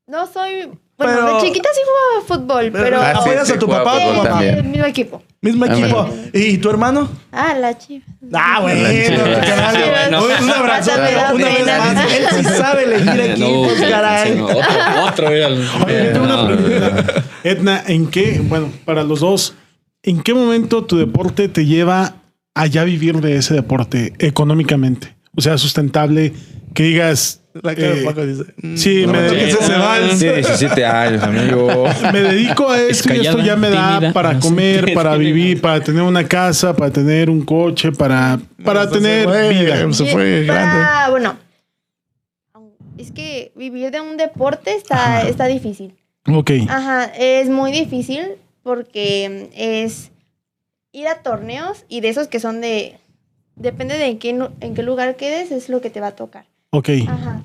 No 0.06 0.26
soy. 0.32 0.70
Bueno, 1.04 1.20
Pero- 1.26 1.36
de 1.40 1.42
chiquita 1.46 1.68
sí 1.74 1.80
jugaba 1.84 2.26
fútbol, 2.26 2.70
pero. 2.72 3.00
Ah, 3.00 3.12
sí, 3.12 3.18
¿Apoyas 3.20 3.46
sí, 3.46 3.52
a 3.54 3.58
tu 3.58 3.68
papá 3.68 3.92
o 3.94 3.96
a 3.96 4.00
tu 4.02 4.16
mamá? 4.18 4.28
también. 4.30 4.70
mismo 4.70 4.86
equipo. 4.86 5.22
Mismo 5.40 5.64
equipo. 5.66 6.08
¿Y 6.32 6.58
tu 6.58 6.70
hermano? 6.70 7.08
Ah, 7.32 7.54
la 7.54 7.76
chiva. 7.76 8.04
Ah, 8.32 8.60
bueno. 8.62 8.82
caray. 8.82 9.90
Bueno. 10.08 10.24
Un 10.42 10.50
abrazo. 10.50 10.90
Una 11.34 11.48
vez 11.48 11.66
más. 11.66 12.12
Él 12.12 12.26
sí 12.36 12.44
sabe 12.44 12.84
elegir 12.84 13.20
equipos, 13.30 13.72
caray. 13.88 14.40
Otro, 14.40 14.56
otro, 15.04 15.30
mira. 15.30 15.48
Oye, 15.86 16.04
tengo 16.12 16.24
una 16.24 16.46
pregunta. 16.46 17.04
Edna, 17.44 17.82
¿en 17.86 18.06
qué, 18.10 18.40
bueno, 18.42 18.70
para 18.86 19.02
los 19.02 19.20
dos, 19.20 19.54
¿en 20.02 20.22
qué 20.22 20.32
momento 20.34 20.84
tu 20.84 20.96
deporte 20.96 21.48
te 21.48 21.66
lleva 21.66 22.14
a 22.54 22.66
ya 22.66 22.84
vivir 22.84 23.20
de 23.20 23.36
ese 23.36 23.52
deporte 23.54 24.12
económicamente? 24.18 25.14
O 25.36 25.40
sea, 25.40 25.58
sustentable, 25.58 26.32
que 26.74 26.82
digas, 26.84 27.40
La 27.54 27.74
cara 27.74 27.94
de 27.94 28.00
eh, 28.00 28.04
Paco 28.04 28.26
dice. 28.26 28.44
sí, 28.76 29.06
me, 29.06 29.22
dedico. 29.22 29.58
Sí, 30.16 30.26
17 30.26 30.84
años, 30.84 31.22
amigo. 31.22 31.84
me 32.12 32.20
dedico 32.20 32.70
a 32.70 32.80
esto 32.80 33.14
y 33.14 33.26
esto 33.26 33.40
ya 33.40 33.56
me 33.56 33.70
da 33.70 33.94
tímida, 33.94 34.12
para 34.12 34.34
no 34.34 34.40
comer, 34.40 34.92
para 34.94 35.16
vivir, 35.16 35.60
para 35.60 35.80
tener 35.82 36.02
una 36.02 36.24
casa, 36.26 36.74
para 36.74 36.90
tener 36.90 37.30
un 37.30 37.42
coche, 37.42 37.92
para, 37.92 38.40
para 38.64 38.84
Se 38.84 38.94
tener 38.94 39.24
fue, 39.24 39.48
vida. 39.50 39.92
Se 39.92 40.06
fue 40.06 40.44
grande. 40.44 40.84
Ah, 40.84 41.06
bueno. 41.10 41.36
Es 42.98 43.10
que 43.10 43.52
vivir 43.56 43.90
de 43.90 44.00
un 44.00 44.16
deporte 44.16 44.74
está, 44.74 45.22
está 45.28 45.46
difícil. 45.46 45.94
Ok. 46.26 46.52
Ajá, 46.68 47.04
es 47.04 47.48
muy 47.48 47.70
difícil 47.72 48.36
porque 48.62 49.50
es 49.54 50.10
ir 50.92 51.08
a 51.08 51.22
torneos 51.22 51.84
y 51.88 52.00
de 52.00 52.08
esos 52.08 52.28
que 52.28 52.40
son 52.40 52.60
de... 52.60 52.98
Depende 53.56 53.96
de 53.96 54.06
en 54.06 54.18
qué, 54.18 54.30
en 54.30 54.74
qué 54.74 54.82
lugar 54.82 55.16
quedes, 55.16 55.50
es 55.52 55.68
lo 55.68 55.80
que 55.80 55.90
te 55.90 56.00
va 56.00 56.08
a 56.08 56.16
tocar. 56.16 56.46
Ok. 56.70 56.88
Ajá. 57.08 57.44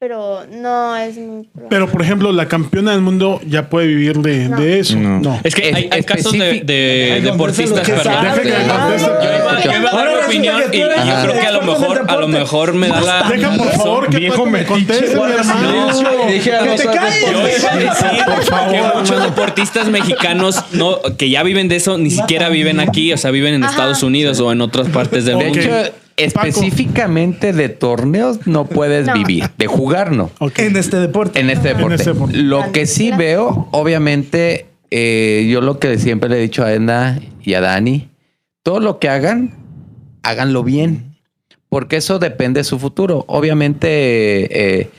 Pero 0.00 0.46
no 0.50 0.96
es 0.96 1.18
muy... 1.18 1.44
probable. 1.44 1.68
Pero, 1.68 1.86
por 1.88 2.00
ejemplo, 2.00 2.32
la 2.32 2.48
campeona 2.48 2.92
del 2.92 3.02
mundo 3.02 3.38
ya 3.46 3.68
puede 3.68 3.86
vivir 3.86 4.16
de, 4.20 4.48
No. 4.48 4.58
de 4.58 4.80
eso. 4.80 4.96
No. 4.96 5.20
No. 5.20 5.38
Es 5.44 5.54
que 5.54 5.74
hay, 5.74 5.90
hay 5.92 6.02
casos 6.04 6.32
de, 6.32 6.62
de 6.64 7.20
deportistas, 7.22 7.86
que 7.86 7.92
perdón. 7.92 8.14
que 8.42 8.50
conteste. 8.50 9.10
Yo 9.22 9.36
iba, 9.36 9.60
yo 9.62 9.72
iba 9.78 9.90
a 9.90 9.96
dar 9.96 10.08
mi 10.08 10.24
opinión 10.24 10.62
y, 10.72 10.78
yo 10.78 10.88
creo 10.88 11.32
que 11.34 11.46
a 11.46 11.52
lo 11.52 11.60
mejor, 11.60 12.04
a 12.08 12.16
lo 12.16 12.28
mejor 12.28 12.72
me 12.72 12.88
da 12.88 13.00
la. 13.02 13.28
Deja, 13.28 13.54
por 13.54 13.72
favor, 13.72 14.08
que 14.08 14.16
Viejo 14.16 14.46
me 14.46 14.64
conteste, 14.64 15.16
mi 15.16 15.32
hermano. 15.32 15.86
Dije, 16.28 16.50
Que 16.50 16.66
no 16.66 16.74
te 16.76 16.84
calles. 16.86 17.20
Yo 17.20 17.30
iba 17.32 17.72
a 17.72 17.76
decir 17.76 18.24
Por 18.24 18.44
favor, 18.44 18.72
que 18.72 18.98
muchos 18.98 19.22
deportistas 19.22 19.88
mexicanos 19.88 20.64
no, 20.72 20.96
que 21.18 21.28
ya 21.28 21.42
viven 21.42 21.68
de 21.68 21.76
eso, 21.76 21.98
ni 21.98 22.10
siquiera 22.10 22.48
viven 22.48 22.80
aquí, 22.80 23.12
o 23.12 23.18
sea, 23.18 23.30
viven 23.30 23.52
en. 23.52 23.64
Estados 23.64 24.02
Unidos 24.02 24.40
o 24.40 24.50
en 24.50 24.62
otras 24.62 24.88
partes 24.88 25.26
del 25.26 25.38
De 25.38 25.44
mundo. 25.44 25.60
Específicamente 26.24 27.52
de 27.52 27.68
torneos 27.68 28.46
no 28.46 28.66
puedes 28.66 29.06
No. 29.06 29.14
vivir. 29.14 29.50
De 29.58 29.66
jugar 29.66 30.12
no. 30.12 30.30
Ok. 30.38 30.58
En 30.60 30.76
este 30.76 30.96
deporte. 30.98 31.40
En 31.40 31.50
este 31.50 31.68
deporte. 31.74 31.94
este 31.96 32.12
deporte. 32.12 32.36
Lo 32.36 32.72
que 32.72 32.86
sí 32.86 33.10
veo, 33.12 33.68
obviamente, 33.72 34.66
eh, 34.90 35.48
yo 35.50 35.60
lo 35.60 35.78
que 35.78 35.98
siempre 35.98 36.28
le 36.30 36.36
he 36.38 36.40
dicho 36.42 36.64
a 36.64 36.72
Edna 36.72 37.20
y 37.42 37.54
a 37.54 37.60
Dani, 37.60 38.08
todo 38.62 38.80
lo 38.80 38.98
que 38.98 39.08
hagan, 39.08 39.54
háganlo 40.22 40.62
bien. 40.64 41.16
Porque 41.68 41.96
eso 41.96 42.18
depende 42.18 42.60
de 42.60 42.64
su 42.64 42.78
futuro. 42.80 43.24
Obviamente, 43.28 44.80
eh, 44.80 44.90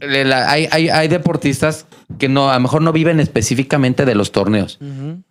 la- 0.00 0.50
hay, 0.50 0.68
hay- 0.70 0.88
hay 0.90 1.08
deportistas 1.08 1.86
que 2.18 2.28
no, 2.28 2.50
a 2.50 2.54
lo 2.54 2.60
mejor 2.60 2.82
no 2.82 2.92
viven 2.92 3.20
específicamente 3.20 4.04
de 4.04 4.14
los 4.14 4.32
torneos, 4.32 4.78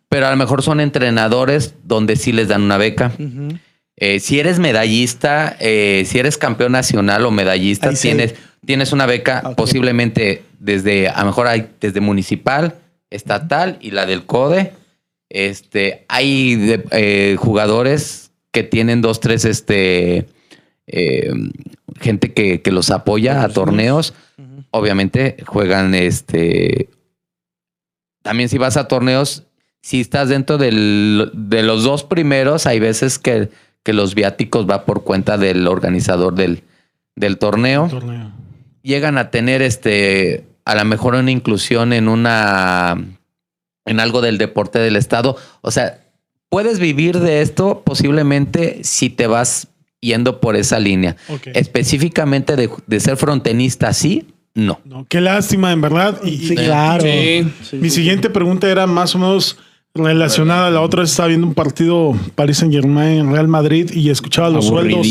pero 0.09 0.27
a 0.27 0.31
lo 0.31 0.37
mejor 0.37 0.63
son 0.63 0.79
entrenadores 0.79 1.75
donde 1.83 2.15
sí 2.15 2.31
les 2.31 2.47
dan 2.47 2.63
una 2.63 2.77
beca. 2.77 3.11
Eh, 3.97 4.19
si 4.19 4.39
eres 4.39 4.59
medallista, 4.59 5.55
eh, 5.59 6.03
si 6.07 6.17
eres 6.19 6.37
campeón 6.37 6.71
nacional 6.71 7.25
o 7.25 7.31
medallista, 7.31 7.89
Ahí 7.89 7.95
sí. 7.95 8.07
tienes, 8.09 8.35
tienes 8.65 8.91
una 8.91 9.05
beca 9.05 9.53
posiblemente 9.55 10.43
desde, 10.59 11.09
a 11.09 11.19
lo 11.21 11.27
mejor 11.27 11.47
hay 11.47 11.69
desde 11.79 11.99
municipal, 12.01 12.75
estatal 13.11 13.77
y 13.81 13.91
la 13.91 14.05
del 14.05 14.25
CODE. 14.25 14.73
Este, 15.29 16.05
hay 16.07 16.55
de- 16.55 16.83
eh, 16.91 17.35
jugadores 17.37 18.31
que 18.51 18.63
tienen 18.63 19.01
dos, 19.01 19.19
tres, 19.19 19.45
este, 19.45 20.27
eh, 20.87 21.31
gente 21.99 22.33
que, 22.33 22.61
que 22.61 22.71
los 22.71 22.89
apoya 22.91 23.43
a 23.43 23.49
torneos. 23.49 24.13
Obviamente 24.71 25.37
juegan, 25.45 25.93
este, 25.93 26.89
también 28.23 28.49
si 28.49 28.57
vas 28.57 28.77
a 28.77 28.87
torneos, 28.87 29.43
si 29.81 30.01
estás 30.01 30.29
dentro 30.29 30.57
del- 30.57 31.29
de 31.33 31.61
los 31.63 31.83
dos 31.83 32.03
primeros, 32.03 32.65
hay 32.65 32.79
veces 32.79 33.19
que, 33.19 33.49
que 33.83 33.93
los 33.93 34.15
viáticos 34.15 34.67
va 34.69 34.85
por 34.85 35.03
cuenta 35.03 35.37
del 35.37 35.67
organizador 35.67 36.35
del, 36.35 36.63
del 37.15 37.37
torneo. 37.37 37.87
Torneo. 37.89 38.31
Llegan 38.81 39.17
a 39.17 39.29
tener 39.29 39.61
este, 39.61 40.45
a 40.65 40.75
lo 40.75 40.85
mejor 40.85 41.15
una 41.15 41.31
inclusión 41.31 41.93
en 41.93 42.07
una, 42.07 42.97
en 43.85 43.99
algo 43.99 44.21
del 44.21 44.37
deporte 44.37 44.79
del 44.79 44.95
estado. 44.95 45.35
O 45.61 45.71
sea, 45.71 45.99
puedes 46.49 46.79
vivir 46.79 47.19
de 47.19 47.41
esto 47.41 47.81
posiblemente 47.85 48.79
si 48.83 49.09
te 49.09 49.27
vas 49.27 49.67
yendo 50.01 50.39
por 50.41 50.55
esa 50.55 50.79
línea. 50.79 51.15
Específicamente 51.73 52.55
de, 52.55 52.69
de 52.87 52.99
ser 52.99 53.17
frontenista, 53.17 53.93
sí, 53.93 54.27
no. 54.53 54.79
No, 54.85 55.05
qué 55.09 55.19
lástima, 55.21 55.71
en 55.71 55.81
verdad. 55.81 56.19
Y, 56.23 56.37
Sí, 56.37 56.53
y- 56.53 56.55
claro. 56.55 57.03
Sí. 57.03 57.51
Sí, 57.69 57.75
Mi 57.77 57.89
sí, 57.89 57.95
siguiente 57.97 58.29
pregunta 58.29 58.69
era 58.69 58.85
más 58.85 59.15
o 59.15 59.19
menos 59.19 59.57
relacionada. 59.95 60.69
La 60.71 60.81
otra 60.81 61.01
vez 61.01 61.11
estaba 61.11 61.27
viendo 61.27 61.47
un 61.47 61.53
partido 61.53 62.13
Paris 62.35 62.57
Saint 62.57 62.73
Germain 62.73 63.31
Real 63.31 63.47
Madrid 63.47 63.91
y 63.93 64.09
escuchaba 64.09 64.49
los 64.49 64.65
sueldos. 64.67 65.05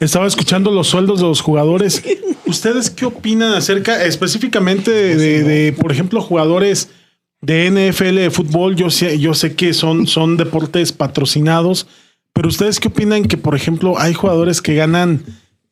Estaba 0.00 0.26
escuchando 0.26 0.70
los 0.70 0.86
sueldos 0.88 1.20
de 1.20 1.26
los 1.26 1.40
jugadores. 1.40 2.02
¿Ustedes 2.46 2.90
qué 2.90 3.04
opinan 3.06 3.52
acerca 3.54 4.04
específicamente 4.04 4.90
de, 4.90 5.16
de- 5.16 5.42
de, 5.42 5.72
por 5.72 5.92
ejemplo, 5.92 6.20
jugadores 6.22 6.90
de 7.40 7.70
NFL 7.70 8.14
de 8.16 8.30
fútbol? 8.30 8.76
Yo 8.76 8.88
sé, 8.90 9.18
yo 9.18 9.34
sé 9.34 9.54
que 9.54 9.74
son, 9.74 10.06
son 10.06 10.36
deportes 10.36 10.92
patrocinados, 10.92 11.86
pero 12.32 12.48
¿ustedes 12.48 12.80
qué 12.80 12.88
opinan 12.88 13.24
que, 13.24 13.36
por 13.36 13.54
ejemplo, 13.54 13.98
hay 13.98 14.14
jugadores 14.14 14.62
que 14.62 14.74
ganan 14.74 15.22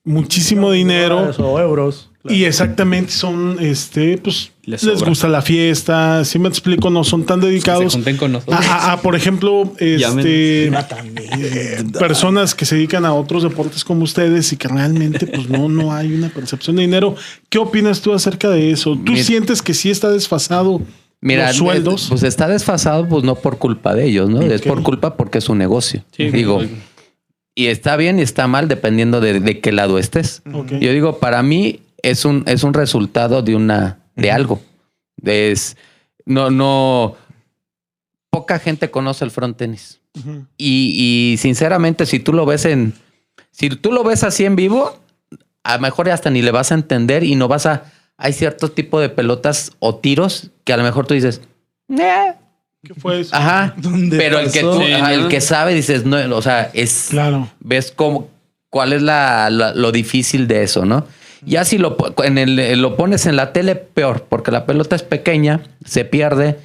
muchísimo 0.04 0.70
dinero? 0.72 1.30
O 1.38 1.58
euros. 1.60 2.10
Y 2.28 2.44
exactamente 2.44 3.12
son, 3.12 3.56
este, 3.60 4.18
pues, 4.18 4.50
Les 4.66 4.84
gusta 5.04 5.28
la 5.28 5.42
fiesta, 5.42 6.24
si 6.24 6.38
me 6.40 6.48
explico, 6.48 6.90
no 6.90 7.04
son 7.04 7.24
tan 7.24 7.40
Se 7.40 7.46
dedicados 7.46 7.92
junten 7.94 8.16
con 8.16 8.32
nosotros. 8.32 8.58
a, 8.66 8.90
a- 8.90 8.92
a, 8.94 9.00
por 9.00 9.14
ejemplo, 9.14 9.72
este, 9.78 10.70
personas 11.98 12.54
que 12.54 12.64
se 12.64 12.74
dedican 12.76 13.04
a 13.04 13.14
otros 13.14 13.42
deportes 13.42 13.84
como 13.84 14.02
ustedes 14.04 14.52
y 14.52 14.56
que 14.56 14.68
realmente, 14.68 15.26
pues, 15.26 15.48
no, 15.48 15.68
no 15.68 15.92
hay 15.92 16.12
una 16.12 16.28
percepción 16.28 16.76
de 16.76 16.82
dinero. 16.82 17.14
¿Qué 17.48 17.58
opinas 17.58 18.00
tú 18.00 18.12
acerca 18.12 18.50
de 18.50 18.70
eso? 18.70 18.96
¿Tú 18.96 19.12
Mira- 19.12 19.24
sientes 19.24 19.62
que 19.62 19.74
sí 19.74 19.90
está 19.90 20.10
desfasado 20.10 20.80
Mira, 21.20 21.48
los 21.48 21.56
sueldos? 21.56 22.04
eh, 22.04 22.08
pues 22.10 22.22
está 22.22 22.48
desfasado, 22.48 23.08
pues 23.08 23.24
no 23.24 23.36
por 23.36 23.58
culpa 23.58 23.94
de 23.94 24.06
ellos, 24.06 24.28
¿no? 24.28 24.42
Es 24.42 24.62
por 24.62 24.82
culpa 24.82 25.16
porque 25.16 25.38
es 25.38 25.44
su 25.44 25.54
negocio. 25.54 26.04
Sí, 26.16 26.28
Digo, 26.30 26.60
y 27.54 27.66
está 27.66 27.96
bien 27.96 28.18
y 28.18 28.22
está 28.22 28.46
mal 28.48 28.68
dependiendo 28.68 29.20
de, 29.20 29.40
de 29.40 29.60
qué 29.60 29.72
lado 29.72 29.98
estés. 29.98 30.42
Yo 30.80 30.92
digo, 30.92 31.18
para 31.18 31.42
mí 31.42 31.80
es 32.02 32.24
un, 32.24 32.42
es 32.46 32.64
un 32.64 32.74
resultado 32.74 33.42
de 33.42 33.56
una, 33.56 33.98
de 34.16 34.32
algo. 34.32 34.60
Es, 35.22 35.76
no, 36.24 36.50
no, 36.50 37.16
poca 38.30 38.58
gente 38.58 38.90
conoce 38.90 39.24
el 39.24 39.30
front 39.30 39.56
tenis. 39.56 40.00
Y, 40.56 41.32
y 41.32 41.36
sinceramente, 41.36 42.06
si 42.06 42.18
tú 42.20 42.32
lo 42.32 42.46
ves 42.46 42.64
en, 42.64 42.94
si 43.50 43.68
tú 43.68 43.92
lo 43.92 44.02
ves 44.02 44.24
así 44.24 44.46
en 44.46 44.56
vivo, 44.56 44.98
a 45.62 45.74
lo 45.76 45.80
mejor 45.82 46.08
hasta 46.10 46.30
ni 46.30 46.40
le 46.40 46.50
vas 46.52 46.72
a 46.72 46.74
entender 46.74 47.22
y 47.22 47.34
no 47.34 47.48
vas 47.48 47.66
a, 47.66 47.92
hay 48.16 48.32
cierto 48.32 48.70
tipo 48.70 48.98
de 48.98 49.10
pelotas 49.10 49.72
o 49.78 49.96
tiros 49.96 50.50
que 50.64 50.72
a 50.72 50.78
lo 50.78 50.84
mejor 50.84 51.06
tú 51.06 51.12
dices, 51.14 51.42
"Eh". 51.90 52.32
¿Qué 52.82 52.94
fue 52.94 53.20
eso? 53.20 53.34
ajá, 53.36 53.74
¿Dónde 53.76 54.16
pero 54.16 54.38
el 54.38 54.50
que 54.52 54.60
pasó? 54.60 54.78
tú, 54.78 54.86
Sí, 54.86 54.92
ajá, 54.92 55.08
¿no? 55.08 55.24
el 55.24 55.28
que 55.28 55.40
sabe 55.42 55.74
dices, 55.74 56.04
no, 56.06 56.16
o 56.36 56.40
sea, 56.42 56.70
es, 56.72 57.08
Claro. 57.10 57.50
ves 57.60 57.92
cómo, 57.94 58.30
cuál 58.70 58.92
es 58.94 59.02
la, 59.02 59.50
la- 59.50 59.74
lo 59.74 59.92
difícil 59.92 60.46
de 60.46 60.62
eso, 60.62 60.86
¿no? 60.86 61.04
Ya 61.44 61.64
si 61.64 61.78
lo, 61.78 61.96
en 62.24 62.38
el, 62.38 62.80
lo 62.80 62.96
pones 62.96 63.26
en 63.26 63.36
la 63.36 63.52
tele, 63.52 63.74
peor, 63.74 64.26
porque 64.28 64.50
la 64.50 64.66
pelota 64.66 64.96
es 64.96 65.02
pequeña, 65.02 65.60
se 65.84 66.04
pierde 66.04 66.58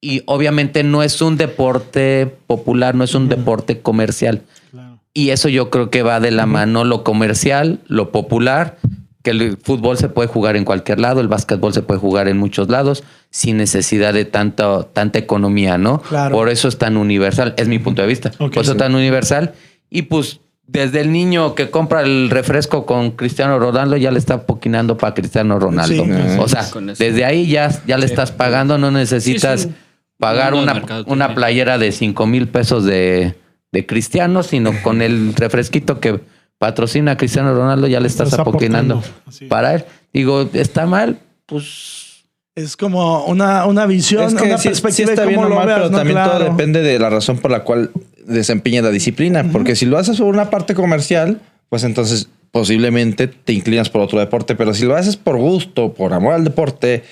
y 0.00 0.22
obviamente 0.26 0.82
no 0.82 1.02
es 1.02 1.20
un 1.22 1.36
deporte 1.36 2.32
popular, 2.46 2.94
no 2.94 3.04
es 3.04 3.14
un 3.14 3.28
deporte 3.28 3.80
comercial. 3.80 4.42
Claro. 4.70 5.00
Y 5.14 5.30
eso 5.30 5.48
yo 5.48 5.70
creo 5.70 5.90
que 5.90 6.02
va 6.02 6.20
de 6.20 6.30
la 6.30 6.46
mano 6.46 6.84
lo 6.84 7.04
comercial, 7.04 7.80
lo 7.86 8.10
popular, 8.12 8.78
que 9.22 9.30
el 9.30 9.56
fútbol 9.56 9.96
se 9.96 10.08
puede 10.08 10.28
jugar 10.28 10.54
en 10.54 10.64
cualquier 10.64 11.00
lado, 11.00 11.20
el 11.20 11.28
básquetbol 11.28 11.72
se 11.72 11.82
puede 11.82 11.98
jugar 11.98 12.28
en 12.28 12.38
muchos 12.38 12.68
lados, 12.68 13.02
sin 13.30 13.56
necesidad 13.56 14.14
de 14.14 14.24
tanto, 14.24 14.84
tanta 14.92 15.18
economía, 15.18 15.78
¿no? 15.78 16.00
Claro. 16.02 16.36
Por 16.36 16.48
eso 16.48 16.68
es 16.68 16.78
tan 16.78 16.96
universal, 16.96 17.54
es 17.56 17.66
mi 17.66 17.80
punto 17.80 18.02
de 18.02 18.08
vista. 18.08 18.30
Por 18.30 18.52
eso 18.52 18.64
sí. 18.64 18.70
es 18.70 18.76
tan 18.76 18.94
universal. 18.94 19.54
Y 19.90 20.02
pues 20.02 20.40
desde 20.68 21.00
el 21.00 21.12
niño 21.12 21.54
que 21.54 21.70
compra 21.70 22.02
el 22.02 22.28
refresco 22.30 22.86
con 22.86 23.12
Cristiano 23.12 23.58
Ronaldo, 23.58 23.96
ya 23.96 24.10
le 24.10 24.18
está 24.18 24.46
poquinando 24.46 24.96
para 24.96 25.14
Cristiano 25.14 25.58
Ronaldo. 25.58 26.04
Sí. 26.04 26.10
o 26.38 26.48
sea, 26.48 26.66
desde 26.98 27.24
ahí 27.24 27.46
ya, 27.48 27.70
ya 27.86 27.96
le 27.98 28.06
Sí. 28.06 28.12
estás 28.12 28.32
pagando, 28.32 28.76
no 28.78 28.90
necesitas 28.90 29.60
Sí, 29.62 29.66
es 29.68 29.72
un 29.72 29.76
pagar 30.18 30.54
una, 30.54 30.82
una 31.06 31.34
playera 31.34 31.78
de 31.78 31.92
5 31.92 32.26
mil 32.26 32.48
pesos 32.48 32.84
de, 32.84 33.34
de 33.72 33.86
Cristiano, 33.86 34.42
sino 34.42 34.72
con 34.82 35.02
el 35.02 35.34
refresquito 35.34 36.00
que 36.00 36.20
patrocina 36.58 37.12
a 37.12 37.16
Cristiano 37.16 37.54
Ronaldo, 37.54 37.86
ya 37.86 38.00
le 38.00 38.08
estás 38.08 38.28
Estás 38.28 38.40
apoquinando 38.40 39.02
para 39.48 39.74
él. 39.74 39.84
Digo, 40.12 40.48
está 40.54 40.86
mal, 40.86 41.18
pues 41.44 42.24
Es 42.54 42.76
como 42.76 43.26
una, 43.26 43.66
una 43.66 43.84
visión, 43.86 44.24
Es 44.24 44.34
que 44.34 44.44
una 44.44 44.56
sí, 44.56 44.62
sí 44.62 44.68
perspectiva 44.70 45.10
está 45.10 45.22
de 45.22 45.28
bien 45.28 45.36
cómo 45.40 45.50
lo 45.50 45.56
mal, 45.56 45.66
veas, 45.66 45.78
pero 45.78 45.90
¿no? 45.90 45.98
también 45.98 46.18
todo 46.24 46.38
depende 46.40 46.80
de 46.80 46.98
la 46.98 47.10
razón 47.10 47.36
por 47.38 47.50
la 47.50 47.60
cual 47.60 47.90
desempeña 48.26 48.82
la 48.82 48.90
disciplina. 48.90 49.50
Porque 49.52 49.76
si 49.76 49.86
lo 49.86 49.98
haces 49.98 50.18
por 50.18 50.28
una 50.28 50.50
parte 50.50 50.74
comercial, 50.74 51.40
pues 51.68 51.84
entonces 51.84 52.28
posiblemente 52.50 53.26
te 53.28 53.52
inclinas 53.52 53.90
por 53.90 54.00
otro 54.00 54.18
deporte. 54.18 54.54
Pero 54.54 54.74
si 54.74 54.84
lo 54.84 54.96
haces 54.96 55.16
por 55.16 55.36
gusto, 55.36 55.94
por 55.94 56.12
amor 56.12 56.34
al 56.34 56.44
deporte, 56.44 57.04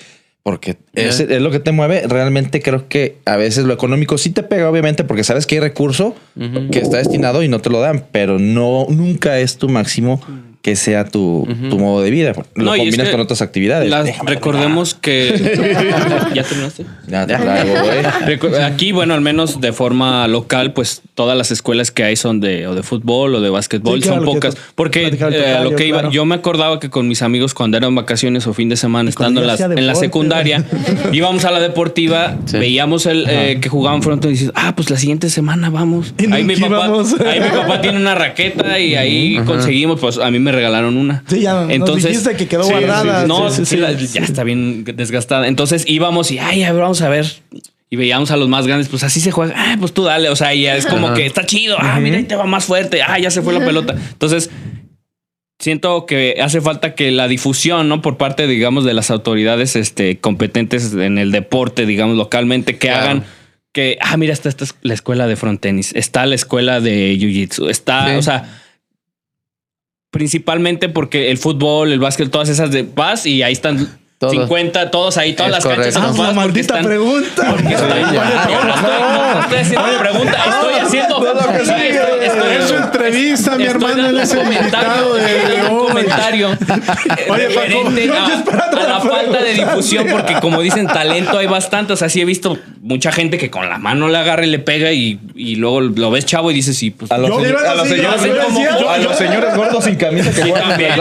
porque 0.43 0.77
es, 0.93 1.19
es 1.19 1.41
lo 1.41 1.49
que 1.49 1.59
te 1.59 1.71
mueve, 1.71 2.03
realmente 2.07 2.61
creo 2.61 2.87
que 2.87 3.17
a 3.25 3.35
veces 3.35 3.65
lo 3.65 3.73
económico 3.73 4.17
sí 4.17 4.29
te 4.29 4.43
pega, 4.43 4.69
obviamente, 4.69 5.03
porque 5.03 5.23
sabes 5.23 5.47
que 5.47 5.55
hay 5.55 5.61
recurso 5.61 6.15
que 6.71 6.79
está 6.79 6.97
destinado 6.97 7.41
y 7.41 7.47
no 7.47 7.59
te 7.59 7.71
lo 7.71 7.79
dan, 7.79 8.05
pero 8.11 8.37
no 8.37 8.85
nunca 8.89 9.39
es 9.39 9.57
tu 9.57 9.69
máximo 9.69 10.21
que 10.65 10.75
sea 10.75 11.05
tu, 11.05 11.47
tu 11.69 11.77
modo 11.77 12.01
de 12.01 12.09
vida. 12.09 12.33
Lo 12.55 12.65
No, 12.65 12.75
y 12.75 12.79
es 12.79 12.85
combinas 12.85 13.05
que 13.05 13.11
con 13.11 13.21
otras 13.21 13.43
actividades. 13.43 13.87
las- 13.87 14.17
recordemos 14.25 14.95
que. 14.95 15.29
¿Ya 16.33 16.41
terminaste? 16.41 16.85
Ya 17.07 17.27
te 17.27 17.35
traigo, 17.35 17.75
Aquí, 18.65 18.91
bueno, 18.91 19.13
al 19.13 19.21
menos 19.21 19.61
de 19.61 19.73
forma 19.73 20.27
local, 20.27 20.73
pues 20.73 21.03
todas 21.13 21.37
las 21.37 21.51
escuelas 21.51 21.91
que 21.91 22.03
hay 22.03 22.15
son 22.15 22.39
de 22.39 22.65
o 22.65 22.73
de 22.73 22.81
fútbol 22.81 23.35
o 23.35 23.41
de 23.41 23.51
básquetbol, 23.51 23.99
Sí, 24.01 24.07
claro, 24.07 24.23
son 24.25 24.33
pocas. 24.33 24.57
Porque 24.73 25.05
eh, 25.05 25.59
lo 25.61 25.75
que 25.75 25.85
iba, 25.85 25.99
claro. 25.99 26.11
yo 26.11 26.25
me 26.25 26.33
acordaba 26.33 26.79
que 26.79 26.89
con 26.89 27.07
mis 27.07 27.21
amigos 27.21 27.53
cuando 27.53 27.77
eran 27.77 27.93
vacaciones 27.93 28.47
o 28.47 28.53
fin 28.55 28.67
de 28.67 28.75
semana, 28.75 29.07
estando 29.11 29.41
en 29.41 29.43
yo 29.43 29.47
la, 29.47 29.53
hacía 29.53 29.65
en 29.67 29.85
la 29.85 29.93
secundaria, 29.93 30.65
íbamos 31.13 31.45
a 31.45 31.51
la 31.51 31.59
deportiva, 31.59 32.37
Sí. 32.45 32.57
veíamos 32.57 33.05
el 33.05 33.27
eh, 33.29 33.59
que 33.61 33.69
jugaban 33.69 34.01
fronto 34.01 34.29
y 34.29 34.31
dices, 34.31 34.51
ah, 34.55 34.73
pues 34.75 34.89
la 34.89 34.97
siguiente 34.97 35.29
semana 35.29 35.69
vamos. 35.69 36.15
Ahí 36.31 36.43
mi, 36.43 36.55
papá, 36.55 36.87
ahí 37.27 37.39
mi 37.39 37.49
papá 37.49 37.81
tiene 37.81 37.99
una 37.99 38.15
raqueta 38.15 38.79
y 38.79 38.95
ahí 38.95 39.37
conseguimos, 39.45 39.99
pues 39.99 40.17
a 40.17 40.31
mí 40.31 40.39
me 40.39 40.51
regalaron 40.55 40.97
una. 40.97 41.23
Sí, 41.27 41.41
ya 41.41 41.65
nos 41.65 41.95
dijiste 42.03 42.35
que 42.35 42.47
quedó 42.47 42.63
Sí, 42.63 42.71
guardada. 42.71 43.21
sí, 43.21 43.27
No, 43.27 43.49
Sí, 43.49 43.57
sí, 43.57 43.65
sí, 43.65 43.75
sí. 43.75 43.77
la- 43.77 43.91
ya 43.93 44.21
está 44.21 44.43
bien 44.43 44.83
desgastada. 44.85 45.47
Entonces 45.47 45.83
íbamos 45.87 46.31
y, 46.31 46.39
ay, 46.39 46.63
a 46.63 46.71
ver, 46.71 46.81
vamos 46.81 47.01
a 47.01 47.09
ver. 47.09 47.27
Y 47.89 47.97
veíamos 47.97 48.31
a 48.31 48.37
los 48.37 48.49
más 48.49 48.65
grandes, 48.65 48.87
pues 48.89 49.03
así 49.03 49.19
se 49.19 49.31
juega. 49.31 49.53
Ah, 49.55 49.75
pues 49.79 49.93
tú 49.93 50.03
dale. 50.03 50.29
O 50.29 50.35
sea, 50.35 50.53
ya 50.55 50.75
es 50.75 50.85
como 50.87 51.13
que 51.13 51.25
está 51.25 51.45
chido. 51.45 51.75
Ah, 51.79 51.99
mira, 51.99 52.17
ahí 52.17 52.23
te 52.23 52.35
va 52.35 52.45
más 52.45 52.65
fuerte. 52.65 53.01
Ah, 53.03 53.19
ya 53.19 53.29
se 53.29 53.41
fue 53.43 53.53
la 53.53 53.63
pelota. 53.63 53.95
Entonces, 54.13 54.49
siento 55.59 56.05
que 56.05 56.35
hace 56.41 56.61
falta 56.61 56.95
que 56.95 57.11
la 57.11 57.27
difusión, 57.27 57.87
¿no? 57.87 58.01
Por 58.01 58.17
parte, 58.17 58.47
digamos, 58.47 58.83
de 58.85 58.93
las 58.93 59.11
autoridades 59.11 59.75
este, 59.75 60.17
competentes 60.19 60.93
en 60.93 61.17
el 61.17 61.31
deporte, 61.31 61.85
digamos, 61.85 62.17
localmente, 62.17 62.73
que 62.77 62.87
Claro. 62.87 63.03
hagan 63.03 63.23
que, 63.73 63.97
ah, 64.01 64.15
mira, 64.17 64.31
está, 64.33 64.47
esta 64.49 64.63
es 64.63 64.75
la 64.81 64.93
escuela 64.93 65.27
de 65.27 65.35
frontenis, 65.35 65.93
está 65.95 66.25
la 66.25 66.35
escuela 66.35 66.79
de 66.79 67.13
jiu-jitsu, 67.17 67.69
está, 67.69 68.09
Sí. 68.09 68.15
o 68.15 68.21
sea, 68.21 68.61
principalmente 70.15 70.87
porque 70.87 71.29
el 71.29 71.37
fútbol, 71.37 71.91
el 71.91 71.99
básquet, 71.99 72.31
todas 72.31 72.47
esas 72.47 72.71
de 72.71 72.83
vas 72.95 73.25
y 73.25 73.43
ahí 73.43 73.51
están 73.51 73.89
Todos. 74.17 74.31
50, 74.31 74.89
todos 74.91 75.17
ahí, 75.17 75.33
todas 75.33 75.49
Es 75.49 75.55
las 75.57 75.63
canchas 75.65 75.93
correcto. 75.93 75.99
Ah, 75.99 76.07
una 76.07 76.15
porque 76.17 76.33
maldita 76.35 76.61
están- 76.79 76.85
pregunta. 76.85 77.47
porque 77.51 77.73
estoy- 77.73 77.89
no 77.89 77.97
estoy, 78.05 78.53
no 79.33 79.41
estoy 79.41 79.59
haciendo 79.59 79.99
pregunta, 79.99 80.37
estoy 80.47 80.73
haciendo. 80.75 81.17
estoy- 82.21 82.55
Es 82.85 82.95
entrevista, 82.95 83.55
mi 83.57 83.63
hermano, 83.65 84.07
él 84.07 84.19
es 84.19 84.31
el 84.31 84.37
un 84.39 84.43
comentario, 84.45 84.91
invitado 84.93 85.13
de- 85.15 85.61
hoy. 85.69 85.87
comentario 85.87 86.47
Oye, 87.29 87.49
Paco, 87.49 87.91
yo 87.95 88.13
a, 88.13 88.75
la 88.75 88.87
la 88.87 88.99
falta 89.01 89.41
de 89.43 89.53
difusión, 89.53 90.07
porque 90.11 90.35
como 90.41 90.61
dicen, 90.61 90.87
talento 90.87 91.37
hay 91.37 91.47
bastante. 91.47 91.93
O 91.93 91.95
sea, 91.97 92.09
sí 92.09 92.21
he 92.21 92.25
visto 92.25 92.57
mucha 92.81 93.11
gente 93.11 93.37
que 93.37 93.49
con 93.49 93.67
la 93.69 93.77
mano 93.77 94.07
le 94.07 94.17
agarra 94.17 94.45
y 94.45 94.49
le 94.49 94.59
pega 94.59 94.91
y, 94.91 95.19
y 95.35 95.55
luego 95.55 95.81
lo 95.81 96.11
ves 96.11 96.25
chavo 96.25 96.51
y 96.51 96.53
dices, 96.53 96.77
sí, 96.77 96.91
pues. 96.91 97.11
A 97.11 97.17
los, 97.17 97.29
Yo 97.29 97.35
a 97.37 97.41
señores, 97.43 97.61
yo 97.63 98.11
hacen 98.11 98.35
como- 98.45 98.59
decía, 98.59 98.73
a 98.75 98.97
yo- 98.99 99.09
los 99.09 99.17
señores 99.17 99.55
gordos 99.55 99.83
sin 99.83 99.95
camisa 99.95 100.31
que 100.31 100.43
Sí, 100.43 100.51
también. 100.51 100.91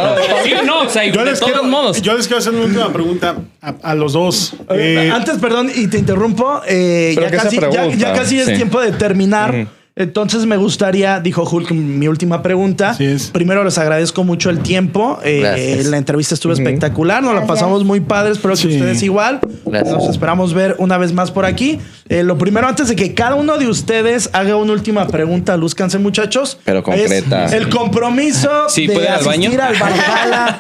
Sí, 0.45 0.55
no, 0.64 0.80
o 0.82 0.89
sea, 0.89 1.05
Yo 1.07 1.20
de 1.24 1.30
les, 1.30 1.39
todos 1.41 1.53
quiero, 1.53 1.64
modos. 1.68 2.03
yo 2.03 2.14
les 2.16 2.26
quiero 2.26 2.39
hacer 2.39 2.55
una 2.55 2.64
última 2.64 2.93
pregunta 2.93 3.37
a, 3.61 3.74
a 3.82 3.95
los 3.95 4.12
dos. 4.14 4.55
Eh, 4.70 5.11
Antes, 5.12 5.39
perdón, 5.39 5.70
y 5.74 5.87
te 5.89 5.99
interrumpo. 5.99 6.62
eh, 6.66 7.14
ya, 7.20 7.30
casi, 7.30 7.57
ya, 7.57 7.68
pregunta. 7.70 7.97
ya 7.97 8.12
casi 8.12 8.39
es 8.41 8.47
Sí. 8.47 8.55
tiempo 8.55 8.80
de 8.80 8.93
terminar. 8.93 9.66
Entonces 10.05 10.45
me 10.45 10.57
gustaría, 10.57 11.20
dijo 11.20 11.45
Hulk, 11.49 11.70
mi 11.70 12.09
última 12.09 12.42
pregunta. 12.42 12.90
Así 12.90 13.05
es. 13.05 13.30
Primero 13.30 13.62
les 13.62 13.78
agradezco 13.78 14.24
mucho 14.24 14.51
el 14.51 14.59
tiempo. 14.59 15.20
Eh, 15.22 15.82
la 15.86 15.99
entrevista 15.99 16.34
estuvo 16.34 16.53
espectacular, 16.53 17.22
nos 17.22 17.32
la 17.32 17.47
pasamos 17.47 17.84
muy 17.84 18.01
padre. 18.01 18.32
Espero 18.32 18.55
que 18.55 18.61
Sí. 18.62 18.68
ustedes 18.74 19.05
igual. 19.05 19.38
Gracias. 19.64 19.95
Nos 19.95 20.09
esperamos 20.09 20.53
ver 20.53 20.74
una 20.80 20.99
vez 20.99 21.12
más 21.12 21.30
por 21.30 21.45
aquí. 21.45 21.78
Eh, 22.09 22.24
lo 22.24 22.36
primero, 22.38 22.66
antes 22.66 22.88
de 22.88 22.97
que 22.97 23.14
cada 23.14 23.36
uno 23.36 23.57
de 23.57 23.68
ustedes 23.68 24.30
haga 24.32 24.57
una 24.57 24.72
última 24.72 25.07
pregunta, 25.07 25.57
lúzcanse 25.57 25.99
muchachos. 25.99 26.59
Pero 26.64 26.82
concreta. 26.82 27.45
Es 27.47 27.53
el 27.53 27.68
compromiso 27.68 28.68
Sí, 28.68 28.88
de 28.88 28.95
¿puede 28.95 29.07
ir 29.07 29.12
al 29.12 29.24
baño? 29.24 29.49
asistir 29.49 29.61
al 29.61 29.74
Valhalla. 29.76 30.59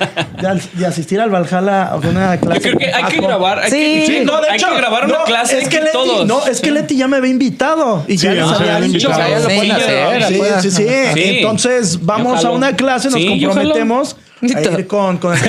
de, 0.74 0.86
asistir 0.86 1.20
al 1.20 1.30
Valhalla 1.30 1.82
a 1.88 1.96
una 1.96 2.36
clase. 2.38 2.60
Yo 2.60 2.76
creo 2.76 2.78
que 2.78 2.94
hay 2.94 3.04
que 3.12 3.20
grabar. 3.20 3.58
Hay 3.58 3.70
Sí. 3.70 3.76
que, 3.76 4.06
Sí, 4.06 4.24
no, 4.24 4.40
de 4.40 4.48
hay 4.50 4.56
hecho, 4.58 4.68
que 4.70 4.76
grabar 4.76 5.04
una 5.06 5.18
no, 5.18 5.24
clase 5.24 5.58
Es 5.58 5.68
que 5.68 5.80
Leti, 5.80 5.92
todos. 5.92 6.26
no, 6.26 6.46
es 6.46 6.60
que 6.60 6.70
Leti 6.70 6.96
ya 6.96 7.08
me 7.08 7.16
había 7.16 7.30
invitado 7.32 8.04
y 8.06 8.16
Sí, 8.16 8.24
ya 8.26 8.32
les 8.34 8.44
había 8.44 8.80
dicho. 8.80 9.10
Lo 9.28 9.44
pueden 9.44 9.72
hacer. 9.72 10.24
Sí, 10.62 10.70
sí, 10.70 10.70
sí. 10.70 10.84
Entonces 11.16 12.04
vamos 12.04 12.44
a 12.44 12.50
una 12.50 12.74
clase, 12.74 13.10
nos 13.10 13.24
comprometemos 13.24 14.16
a 14.42 14.60
ir 14.60 14.86
con, 14.86 15.16
con 15.18 15.34
el 15.36 15.42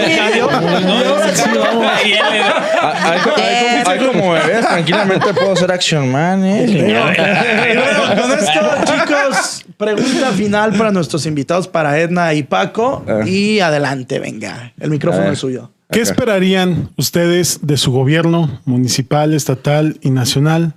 Hay, 3.85 3.99
como- 3.99 4.33
bebés, 4.33 4.61
tranquilamente 4.61 5.33
puedo 5.33 5.55
ser 5.55 5.71
action 5.71 6.11
man, 6.11 6.43
eh. 6.45 6.65
Bueno, 6.67 8.21
con 8.21 8.31
esto, 8.39 8.61
chicos, 8.85 9.65
pregunta 9.77 10.31
final 10.31 10.73
para 10.73 10.91
nuestros 10.91 11.25
invitados, 11.25 11.67
para 11.67 11.99
Edna 11.99 12.33
y 12.33 12.43
Paco. 12.43 13.03
Ah. 13.07 13.27
Y 13.27 13.59
adelante, 13.59 14.19
venga. 14.19 14.73
El 14.79 14.89
micrófono 14.89 15.31
es 15.31 15.39
suyo. 15.39 15.71
¿Qué 15.91 16.01
esperarían 16.01 16.89
ustedes 16.97 17.59
de 17.61 17.77
su 17.77 17.91
gobierno 17.91 18.61
municipal, 18.65 19.33
estatal 19.33 19.97
y 20.01 20.09
nacional? 20.09 20.73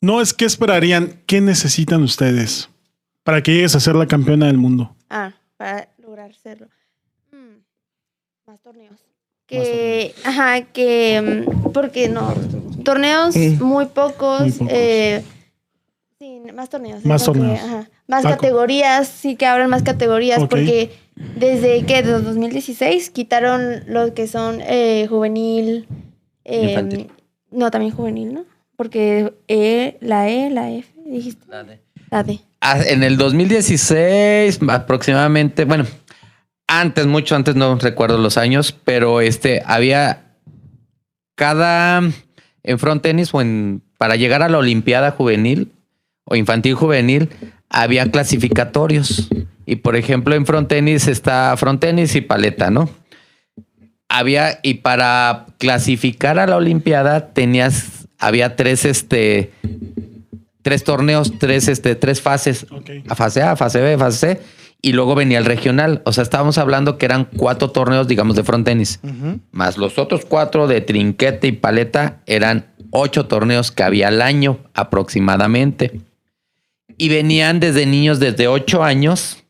No 0.00 0.20
es 0.20 0.32
qué 0.32 0.46
esperarían, 0.46 1.20
¿qué 1.26 1.40
necesitan 1.40 2.02
ustedes 2.02 2.70
para 3.22 3.42
que 3.42 3.52
llegues 3.52 3.74
a 3.74 3.80
ser 3.80 3.94
la 3.96 4.06
campeona 4.06 4.46
del 4.46 4.56
mundo? 4.56 4.94
Ah, 5.10 5.32
para 5.56 5.88
lograr 5.98 6.34
serlo. 6.34 6.68
Mm, 7.32 7.58
más 8.46 8.60
torneos. 8.60 8.98
Que, 9.46 10.14
ajá, 10.24 10.62
que, 10.62 11.44
mm, 11.46 11.72
porque 11.72 12.08
no, 12.08 12.32
torneos 12.84 13.36
muy 13.36 13.86
pocos. 13.86 14.40
Muy 14.42 14.52
pocos. 14.52 14.68
eh, 14.70 15.22
sí, 16.18 16.40
más 16.54 16.70
torneos. 16.70 17.04
Más 17.04 17.22
que, 17.22 17.26
torneos. 17.26 17.58
ajá, 17.60 17.90
más 18.06 18.22
Paco. 18.22 18.36
categorías, 18.36 19.06
sí 19.08 19.36
que 19.36 19.44
abran 19.46 19.68
más 19.68 19.82
categorías, 19.82 20.38
porque 20.48 20.92
desde 21.36 21.84
que, 21.84 21.96
desde 22.02 22.22
2016, 22.22 23.10
quitaron 23.10 23.82
lo 23.86 24.14
que 24.14 24.26
son 24.28 24.60
eh, 24.62 25.06
juvenil. 25.10 25.86
eh, 26.44 26.70
Infantil. 26.70 27.10
No, 27.50 27.70
también 27.70 27.92
juvenil, 27.92 28.32
¿no? 28.32 28.44
Porque 28.80 29.34
E, 29.46 29.98
la 30.00 30.30
E, 30.30 30.48
la 30.48 30.70
F, 30.70 30.88
dijiste. 31.04 31.46
La 32.10 32.22
D. 32.22 32.40
Ah, 32.62 32.80
En 32.80 33.02
el 33.02 33.18
2016, 33.18 34.58
aproximadamente, 34.70 35.66
bueno, 35.66 35.84
antes, 36.66 37.06
mucho 37.06 37.36
antes, 37.36 37.56
no 37.56 37.74
recuerdo 37.74 38.16
los 38.16 38.38
años, 38.38 38.74
pero 38.84 39.20
este 39.20 39.62
había 39.66 40.32
cada 41.34 42.00
en 42.62 42.78
front 42.78 43.02
tenis 43.02 43.34
o 43.34 43.42
en 43.42 43.82
para 43.98 44.16
llegar 44.16 44.42
a 44.42 44.48
la 44.48 44.56
Olimpiada 44.56 45.10
Juvenil 45.10 45.72
o 46.24 46.34
Infantil 46.34 46.72
Juvenil 46.72 47.28
había 47.68 48.10
clasificatorios. 48.10 49.28
Y 49.66 49.76
por 49.76 49.94
ejemplo, 49.94 50.34
en 50.34 50.46
front 50.46 50.70
tenis 50.70 51.06
está 51.06 51.54
front 51.58 51.82
tenis 51.82 52.16
y 52.16 52.22
paleta, 52.22 52.70
¿no? 52.70 52.88
Había, 54.08 54.58
y 54.62 54.76
para 54.76 55.48
clasificar 55.58 56.38
a 56.38 56.46
la 56.46 56.56
Olimpiada 56.56 57.34
tenías, 57.34 57.99
había 58.20 58.54
tres, 58.54 58.84
este, 58.84 59.50
tres 60.62 60.84
torneos, 60.84 61.32
tres, 61.38 61.66
este, 61.68 61.96
tres 61.96 62.20
fases. 62.20 62.66
A 63.08 63.14
fase 63.14 63.42
A, 63.42 63.56
fase 63.56 63.80
B, 63.80 63.98
fase 63.98 64.36
C. 64.36 64.40
Y 64.82 64.92
luego 64.92 65.14
venía 65.14 65.38
el 65.38 65.44
regional. 65.44 66.02
O 66.04 66.12
sea, 66.12 66.22
estábamos 66.22 66.56
hablando 66.58 66.96
que 66.96 67.06
eran 67.06 67.24
cuatro 67.24 67.70
torneos, 67.70 68.08
digamos, 68.08 68.36
de 68.36 68.44
front 68.44 68.64
tenis. 68.64 69.00
Más 69.50 69.76
los 69.76 69.98
otros 69.98 70.24
cuatro 70.24 70.68
de 70.68 70.80
trinquete 70.80 71.48
y 71.48 71.52
paleta 71.52 72.20
eran 72.26 72.66
ocho 72.90 73.26
torneos 73.26 73.72
que 73.72 73.82
había 73.82 74.08
al 74.08 74.22
año 74.22 74.60
aproximadamente. 74.74 76.00
Y 76.96 77.08
venían 77.08 77.60
desde 77.60 77.86
niños 77.86 78.20
desde 78.20 78.46
8 78.46 78.84
años 78.84 79.42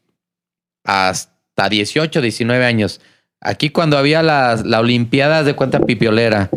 hasta 0.85 1.69
18, 1.69 2.21
19 2.21 2.65
años. 2.65 3.01
Aquí 3.41 3.71
cuando 3.71 3.99
había 3.99 4.23
las 4.23 4.65
la 4.65 4.81
Olimpiadas 4.81 5.47
de 5.47 5.55
cuenta 5.55 5.81
pipiolera, 5.81 6.51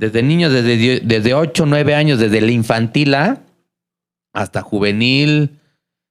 desde 0.00 0.22
niños 0.22 0.50
desde, 0.52 1.00
desde 1.00 1.34
8, 1.34 1.66
9 1.66 1.94
años, 1.94 2.18
desde 2.18 2.40
la 2.40 2.50
infantil 2.50 3.14
A 3.14 3.42
hasta 4.32 4.62
juvenil 4.62 5.58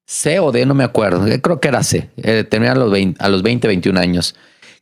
C 0.06 0.38
o 0.40 0.52
D, 0.52 0.64
no 0.64 0.74
me 0.74 0.84
acuerdo. 0.84 1.26
Eh, 1.26 1.40
Creo 1.40 1.60
que 1.60 1.68
era 1.68 1.82
C. 1.82 2.08
Eh, 2.16 2.44
terminan 2.44 2.76
a 2.76 2.80
los 2.80 2.90
20, 2.90 3.22
a 3.24 3.28
los 3.28 3.42
20, 3.42 3.66
21 3.68 3.98
años. 4.00 4.34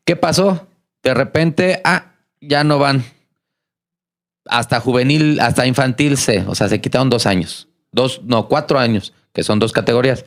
¿Qué 0.05 0.15
pasó? 0.17 0.67
De 1.03 1.15
repente, 1.15 1.81
ah, 1.85 2.13
ya 2.41 2.65
no 2.65 2.79
van 2.79 3.03
hasta 4.47 4.81
juvenil, 4.81 5.41
hasta 5.41 5.67
infantil 5.67 6.17
C. 6.17 6.45
O 6.47 6.55
sea, 6.55 6.69
se 6.69 6.81
quitaron 6.81 7.11
dos 7.11 7.27
años. 7.27 7.69
Dos, 7.93 8.21
no, 8.25 8.49
cuatro 8.49 8.79
años, 8.79 9.13
que 9.33 9.43
son 9.43 9.59
dos 9.59 9.73
categorías. 9.73 10.25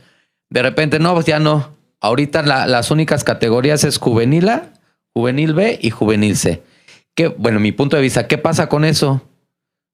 De 0.50 0.62
repente, 0.62 1.00
no, 1.00 1.14
pues 1.14 1.26
ya 1.26 1.40
no. 1.40 1.76
Ahorita 2.00 2.42
la- 2.42 2.66
las 2.68 2.90
únicas 2.92 3.24
categorías 3.24 3.84
es 3.84 3.98
juvenil 3.98 4.50
A, 4.50 4.74
juvenil 5.14 5.54
B 5.54 5.78
y 5.82 5.90
juvenil 5.92 6.36
C. 6.36 6.64
¿Qué, 7.16 7.28
bueno, 7.28 7.60
mi 7.60 7.72
punto 7.72 7.96
de 7.96 8.02
vista, 8.02 8.28
¿qué 8.28 8.38
pasa 8.38 8.68
con 8.68 8.86
eso? 8.86 9.22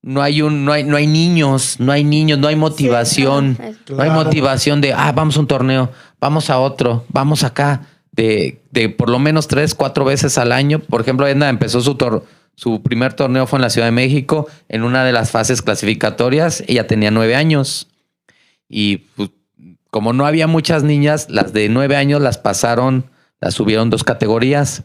No 0.03 0.21
hay 0.21 0.41
un, 0.41 0.63
no 0.63 0.71
hay, 0.71 0.83
no 0.83 0.95
hay 0.95 1.07
niños, 1.07 1.79
no 1.79 1.91
hay 1.91 2.03
niños, 2.03 2.37
no 2.39 2.47
hay 2.47 2.55
motivación. 2.55 3.57
No 3.97 4.03
hay 4.03 4.09
motivación 4.11 4.81
de, 4.81 4.93
ah, 4.93 5.11
vamos 5.11 5.35
a 5.37 5.39
un 5.39 5.47
torneo, 5.47 5.91
vamos 6.19 6.49
a 6.49 6.59
otro, 6.59 7.03
vamos 7.09 7.43
acá, 7.43 7.87
de, 8.11 8.61
de 8.71 8.89
por 8.89 9.09
lo 9.09 9.19
menos 9.19 9.47
tres, 9.47 9.73
cuatro 9.75 10.05
veces 10.05 10.37
al 10.37 10.51
año. 10.51 10.79
Por 10.79 11.01
ejemplo, 11.01 11.27
Edna 11.27 11.49
empezó 11.49 11.81
su, 11.81 11.95
tor- 11.95 12.23
su 12.55 12.81
primer 12.83 13.13
torneo 13.13 13.47
fue 13.47 13.57
en 13.57 13.63
la 13.63 13.69
Ciudad 13.71 13.87
de 13.87 13.91
México, 13.91 14.47
en 14.69 14.83
una 14.83 15.03
de 15.03 15.11
las 15.11 15.31
fases 15.31 15.61
clasificatorias, 15.61 16.63
ella 16.67 16.87
tenía 16.87 17.11
nueve 17.11 17.35
años. 17.35 17.87
Y 18.69 18.97
pues, 19.15 19.31
como 19.89 20.13
no 20.13 20.25
había 20.25 20.45
muchas 20.47 20.83
niñas, 20.83 21.27
las 21.29 21.53
de 21.53 21.69
nueve 21.69 21.95
años 21.95 22.21
las 22.21 22.37
pasaron 22.37 23.05
la 23.41 23.51
subieron 23.51 23.89
dos 23.89 24.03
categorías. 24.03 24.83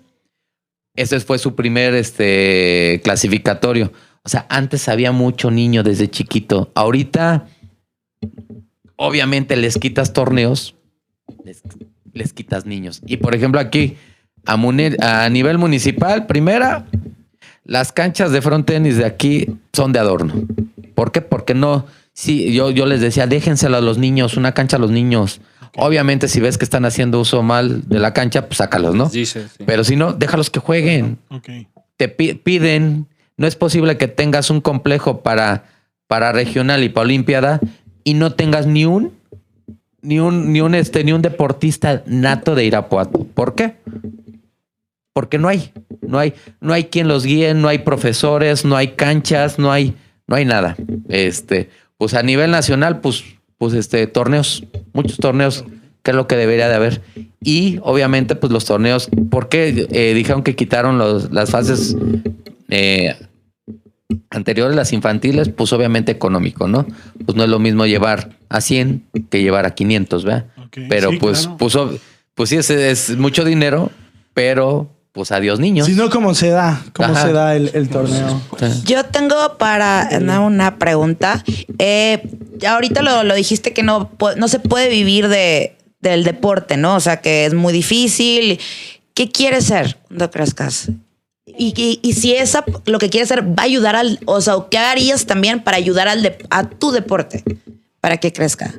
Ese 0.95 1.21
fue 1.21 1.39
su 1.39 1.55
primer 1.55 1.95
este, 1.95 3.01
clasificatorio. 3.03 3.93
O 4.25 4.29
sea, 4.29 4.47
antes 4.49 4.89
había 4.89 5.11
mucho 5.11 5.51
niño 5.51 5.83
desde 5.83 6.11
chiquito. 6.11 6.71
Ahorita, 6.75 7.47
obviamente, 8.97 9.57
les 9.57 9.79
quitas 9.79 10.13
torneos, 10.13 10.77
les, 11.45 11.63
les 12.13 12.33
quitas 12.33 12.67
niños. 12.67 13.03
Y 13.07 13.17
por 13.17 13.35
ejemplo, 13.35 13.61
aquí, 13.61 13.97
a, 14.45 15.29
nivel 15.29 15.59
municipal, 15.59 16.27
primera, 16.27 16.87
las 17.65 17.93
canchas 17.93 18.33
de 18.33 18.43
front 18.43 18.67
tenis 18.67 18.97
de 18.97 19.07
aquí 19.07 19.47
son 19.73 19.93
de 19.93 19.99
adorno. 19.99 20.35
¿Por 20.95 21.13
qué? 21.13 21.21
Porque 21.21 21.55
no. 21.55 21.87
Sí, 22.13 22.53
yo, 22.53 22.71
yo 22.71 22.85
les 22.85 23.01
decía, 23.01 23.27
déjenselo 23.27 23.79
a 23.79 23.81
los 23.81 23.97
niños, 23.97 24.37
una 24.37 24.53
cancha 24.53 24.77
a 24.77 24.81
los 24.81 24.91
niños. 24.91 25.41
Obviamente, 25.77 26.29
si 26.29 26.41
ves 26.41 26.59
que 26.59 26.65
están 26.65 26.85
haciendo 26.85 27.21
uso 27.21 27.43
mal 27.43 27.89
de 27.89 27.99
la 27.99 28.13
cancha, 28.13 28.47
pues 28.47 28.59
sácalos, 28.59 28.95
¿no? 28.95 29.09
Dice, 29.09 29.49
sí. 29.49 29.65
Pero 29.67 29.85
si 29.85 29.97
no, 29.97 30.13
déjalos 30.13 30.51
que 30.51 30.61
jueguen. 30.61 31.19
Ok. 31.31 31.49
Te 31.97 32.09
pi- 32.09 32.35
piden. 32.35 33.07
No 33.37 33.47
es 33.47 33.57
posible 33.57 33.97
que 33.97 34.07
tengas 34.09 34.51
un 34.51 34.61
complejo 34.61 35.23
para, 35.23 35.65
para 36.07 36.33
regional 36.33 36.83
y 36.85 36.89
para 36.91 37.05
Olimpiada 37.05 37.61
y 38.05 38.15
no 38.15 38.33
tengas 38.35 38.67
ni 38.67 38.85
un 38.85 39.13
ni 40.03 40.19
un, 40.19 40.53
ni 40.53 40.61
un 40.61 40.75
este, 40.75 41.05
ni 41.05 41.13
un 41.13 41.23
deportista 41.23 42.03
nato 42.07 42.55
de 42.57 42.65
Irapuato. 42.65 43.25
¿Por 43.35 43.55
qué? 43.55 43.77
Porque 45.13 45.39
no 45.39 45.49
hay, 45.49 45.73
no 46.01 46.19
hay, 46.19 46.35
no 46.61 46.73
hay 46.73 46.85
quien 46.85 47.07
los 47.07 47.25
guíe, 47.25 47.55
no 47.55 47.69
hay 47.69 47.79
profesores, 47.79 48.65
no 48.65 48.77
hay 48.77 48.89
canchas, 48.89 49.59
no 49.59 49.71
hay, 49.71 49.95
no 50.27 50.35
hay 50.37 50.45
nada. 50.45 50.75
Este, 51.09 51.71
pues 51.99 52.15
a 52.15 52.23
nivel 52.23 52.51
nacional, 52.51 53.01
pues, 53.01 53.23
pues 53.63 53.75
este, 53.75 54.09
torneos, 54.09 54.65
muchos 54.93 55.19
torneos, 55.19 55.65
que 56.03 56.11
es 56.11 56.17
lo 56.17 56.27
que 56.27 56.35
debería 56.35 56.67
de 56.67 56.75
haber. 56.75 57.01
Y 57.41 57.79
obviamente, 57.83 58.35
pues 58.35 58.53
los 58.53 58.65
torneos, 58.65 59.09
¿por 59.31 59.49
qué 59.49 59.87
eh, 59.93 60.15
dijeron 60.15 60.43
que 60.43 60.57
quitaron 60.57 60.99
los, 60.99 61.31
las 61.31 61.53
fases 61.53 61.97
eh, 62.71 63.15
anteriores, 64.31 64.75
las 64.75 64.93
infantiles? 64.93 65.49
Pues 65.49 65.73
obviamente 65.73 66.11
económico, 66.11 66.67
¿no? 66.67 66.89
Pues 67.25 67.37
no 67.37 67.45
es 67.45 67.49
lo 67.49 67.61
mismo 67.61 67.87
llevar 67.87 68.31
a 68.49 68.61
100 68.61 69.05
que 69.31 69.43
llevar 69.43 69.65
a 69.65 69.77
500, 69.77 70.25
¿verdad? 70.25 70.47
Pero 70.89 71.11
sí, 71.11 71.19
pues, 71.21 71.43
claro. 71.43 71.57
pues, 71.59 71.79
pues 72.35 72.51
sí, 72.51 72.57
es, 72.57 72.69
es 72.69 73.17
mucho 73.17 73.45
dinero, 73.45 73.93
pero 74.35 74.91
pues 75.13 75.31
adiós 75.31 75.61
niños. 75.61 75.87
Si 75.87 75.93
no, 75.93 76.09
¿cómo 76.11 76.35
se 76.35 76.49
da? 76.51 76.83
¿Cómo 76.95 77.11
Ajá. 77.13 77.27
se 77.27 77.33
da 77.33 77.55
el, 77.55 77.71
el 77.75 77.89
torneo? 77.91 78.41
Yo 78.85 79.05
tengo 79.05 79.59
para 79.59 80.09
una 80.41 80.79
pregunta. 80.79 81.45
Eh, 81.79 82.23
ahorita 82.67 83.03
lo, 83.03 83.23
lo 83.23 83.35
dijiste 83.35 83.73
que 83.73 83.83
no, 83.83 84.11
no 84.37 84.49
se 84.49 84.59
puede 84.59 84.89
vivir 84.89 85.29
de, 85.29 85.77
del 86.01 86.25
deporte, 86.25 86.77
¿no? 86.79 86.97
O 86.97 87.01
sea, 87.01 87.21
que 87.21 87.45
es 87.47 87.53
muy 87.55 87.73
difícil. 87.73 88.59
¿Qué 89.15 89.31
quieres 89.31 89.65
ser 89.67 89.99
cuando 90.09 90.31
crezcas? 90.31 90.89
Y, 91.45 91.75
y- 91.77 92.01
y 92.03 92.15
si 92.15 92.35
esa, 92.35 92.65
lo 92.87 92.99
que 92.99 93.11
quieres 93.11 93.29
ser 93.29 93.43
va 93.47 93.65
a 93.65 93.67
ayudar 93.67 93.95
al, 93.97 94.19
o 94.25 94.41
sea, 94.41 94.55
¿qué 94.71 94.79
harías 94.79 95.27
también 95.27 95.63
para 95.63 95.77
ayudar 95.77 96.09
al 96.09 96.23
de- 96.23 96.39
a 96.49 96.67
tu 96.71 96.91
deporte 96.93 97.45
para 98.01 98.17
que 98.17 98.33
crezca? 98.33 98.73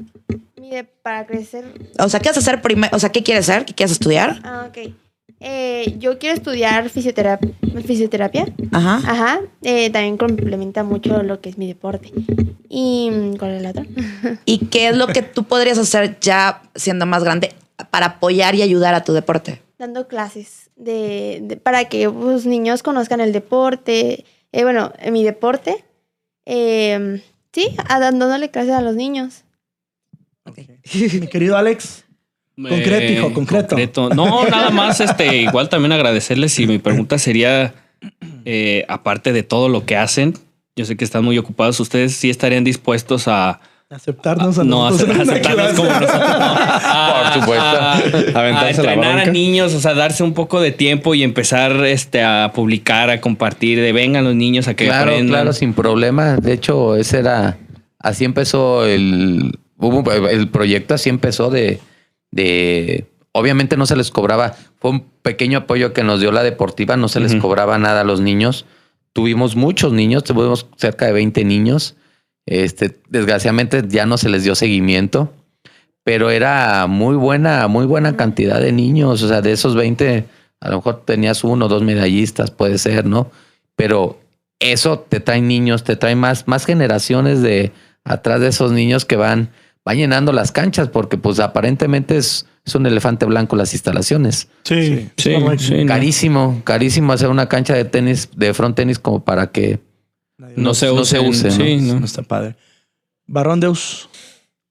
Mire, 0.59 0.85
para 1.03 1.27
crecer. 1.27 1.65
O 1.99 2.09
sea, 2.09 2.19
¿qué 2.19 2.29
vas 2.29 2.37
a 2.37 2.39
hacer 2.39 2.61
primero? 2.63 2.95
O 2.95 2.99
sea, 2.99 3.11
¿qué 3.11 3.21
quieres 3.21 3.45
ser? 3.45 3.65
¿Qué 3.65 3.75
quieres 3.75 3.91
estudiar? 3.91 4.39
Ah, 4.43 4.65
ok. 4.69 4.91
Eh, 5.45 5.95
yo 5.99 6.17
quiero 6.19 6.35
estudiar 6.35 6.89
fisioterapia. 6.89 7.51
fisioterapia. 7.85 8.45
Ajá. 8.71 8.95
Ajá. 9.05 9.41
Eh, 9.61 9.89
también 9.89 10.17
complementa 10.17 10.83
mucho 10.83 11.21
lo 11.21 11.41
que 11.41 11.49
es 11.49 11.57
mi 11.57 11.67
deporte. 11.67 12.11
¿Y 12.69 13.09
mm, 13.11 13.35
cuál 13.37 13.51
es 13.51 13.61
la 13.61 13.69
otra? 13.71 13.85
¿Y 14.45 14.67
qué 14.67 14.87
es 14.87 14.97
lo 14.97 15.07
que 15.07 15.21
tú 15.21 15.43
podrías 15.43 15.77
hacer 15.77 16.17
ya 16.21 16.61
siendo 16.75 17.05
más 17.05 17.23
grande 17.23 17.53
para 17.91 18.05
apoyar 18.05 18.55
y 18.55 18.61
ayudar 18.61 18.93
a 18.95 19.03
tu 19.03 19.11
deporte? 19.13 19.61
Dando 19.77 20.07
clases 20.07 20.69
de, 20.77 21.39
de- 21.43 21.57
para 21.57 21.85
que 21.89 22.05
los 22.05 22.45
niños 22.45 22.81
conozcan 22.81 23.19
el 23.19 23.33
deporte. 23.33 24.23
Eh, 24.53 24.63
bueno, 24.63 24.93
en 24.99 25.11
mi 25.13 25.23
deporte. 25.25 25.83
eh, 26.45 27.21
sí, 27.51 27.67
a- 27.89 27.99
dándole 27.99 28.49
clases 28.49 28.71
a 28.73 28.81
los 28.81 28.95
niños. 28.95 29.43
Mi 31.21 31.27
querido 31.27 31.57
Alex. 31.57 32.05
Concreto, 32.55 33.11
hijo, 33.11 33.33
concreto. 33.33 34.09
No, 34.09 34.45
nada 34.45 34.69
más, 34.69 34.99
este, 34.99 35.37
igual 35.37 35.69
también 35.69 35.91
agradecerles 35.91 36.57
y 36.59 36.67
mi 36.67 36.77
pregunta 36.77 37.17
sería, 37.17 37.73
eh, 38.45 38.85
aparte 38.87 39.33
de 39.33 39.43
todo 39.43 39.69
lo 39.69 39.85
que 39.85 39.97
hacen, 39.97 40.33
yo 40.75 40.85
sé 40.85 40.95
que 40.95 41.03
están 41.03 41.23
muy 41.23 41.37
ocupados, 41.37 41.79
¿ustedes 41.79 42.15
sí 42.15 42.29
estarían 42.29 42.63
dispuestos 42.63 43.27
a... 43.27 43.59
Aceptarnos 43.89 44.57
a 44.57 44.61
Ah, 44.61 44.63
no, 44.65 44.87
a, 44.87 44.91
nosotros 44.91 45.19
aceptarnos 45.19 45.73
como 45.73 45.87
nosotros. 45.89 46.11
no, 46.11 46.17
a- 46.25 47.23
Por 47.33 47.41
supuesto. 47.41 47.65
A, 48.37 48.41
a 48.41 48.69
entrenar 48.69 49.19
a 49.19 49.25
niños, 49.27 49.73
o 49.75 49.79
sea, 49.79 49.93
darse 49.93 50.23
un 50.23 50.33
poco 50.33 50.61
de 50.61 50.71
tiempo 50.71 51.13
y 51.13 51.21
empezar 51.21 51.71
este, 51.85 52.23
a 52.23 52.51
publicar, 52.55 53.11
a 53.11 53.21
compartir, 53.21 53.79
de 53.79 53.93
vengan 53.93 54.23
los 54.23 54.33
niños 54.35 54.67
a 54.67 54.73
que 54.75 54.85
Claro, 54.85 55.11
aprendan. 55.11 55.27
claro, 55.29 55.53
sin 55.53 55.73
problema. 55.73 56.37
De 56.37 56.53
hecho, 56.53 56.95
ese 56.95 57.19
era, 57.19 57.57
así 57.99 58.25
empezó 58.25 58.83
el, 58.85 59.59
hubo- 59.77 60.11
el 60.29 60.47
proyecto, 60.49 60.95
así 60.95 61.09
empezó 61.09 61.51
de, 61.51 61.79
de, 62.33 63.05
obviamente 63.31 63.77
no 63.77 63.85
se 63.85 63.95
les 63.95 64.09
cobraba, 64.09 64.55
fue 64.79 64.91
un 64.91 65.05
pequeño 65.21 65.59
apoyo 65.59 65.93
que 65.93 66.03
nos 66.03 66.19
dio 66.19 66.31
la 66.31 66.43
deportiva, 66.43 66.97
no 66.97 67.07
se 67.07 67.19
les 67.19 67.35
cobraba 67.35 67.77
nada 67.77 68.01
a 68.01 68.03
los 68.03 68.21
niños. 68.21 68.65
Tuvimos 69.13 69.55
muchos 69.55 69.93
niños, 69.93 70.23
tuvimos 70.23 70.67
cerca 70.75 71.05
de 71.05 71.13
20 71.13 71.45
niños. 71.45 71.95
Este, 72.45 72.99
desgraciadamente 73.09 73.83
ya 73.87 74.05
no 74.05 74.17
se 74.17 74.29
les 74.29 74.43
dio 74.43 74.55
seguimiento, 74.55 75.31
pero 76.03 76.31
era 76.31 76.87
muy 76.87 77.15
buena, 77.15 77.67
muy 77.67 77.85
buena 77.85 78.17
cantidad 78.17 78.59
de 78.59 78.71
niños. 78.71 79.21
O 79.21 79.27
sea, 79.27 79.41
de 79.41 79.51
esos 79.51 79.75
20, 79.75 80.25
a 80.59 80.69
lo 80.69 80.77
mejor 80.77 81.03
tenías 81.05 81.43
uno 81.43 81.65
o 81.65 81.69
dos 81.69 81.83
medallistas, 81.83 82.51
puede 82.51 82.79
ser, 82.79 83.05
¿no? 83.05 83.31
Pero 83.75 84.19
eso 84.59 84.99
te 84.99 85.19
trae 85.19 85.41
niños, 85.41 85.83
te 85.83 85.95
trae 85.95 86.15
más, 86.15 86.47
más 86.47 86.65
generaciones 86.65 87.41
de 87.41 87.71
atrás 88.03 88.41
de 88.41 88.47
esos 88.47 88.71
niños 88.71 89.05
que 89.05 89.15
van, 89.15 89.49
van 89.85 89.97
llenando 89.97 90.31
las 90.31 90.51
canchas, 90.51 90.89
porque 90.89 91.17
pues 91.17 91.39
aparentemente 91.39 92.17
es, 92.17 92.45
es 92.65 92.75
un 92.75 92.85
elefante 92.85 93.25
blanco 93.25 93.55
las 93.55 93.73
instalaciones. 93.73 94.47
Sí, 94.63 95.09
Sí, 95.17 95.33
correcto. 95.33 95.63
sí, 95.63 95.83
no. 95.83 95.87
Carísimo, 95.87 96.61
carísimo 96.63 97.13
hacer 97.13 97.29
una 97.29 97.47
cancha 97.49 97.73
de 97.75 97.85
tenis, 97.85 98.29
de 98.35 98.53
front 98.53 98.75
tenis 98.75 98.99
como 98.99 99.23
para 99.23 99.51
que 99.51 99.79
No 100.55 100.73
se 100.73 100.87
no 100.87 101.03
se 101.05 101.19
use. 101.19 101.51
Sí, 101.51 101.77
no. 101.81 101.99
No 101.99 102.05
está 102.05 102.21
padre. 102.23 102.55
Barrón 103.27 103.59
Deus. 103.59 104.09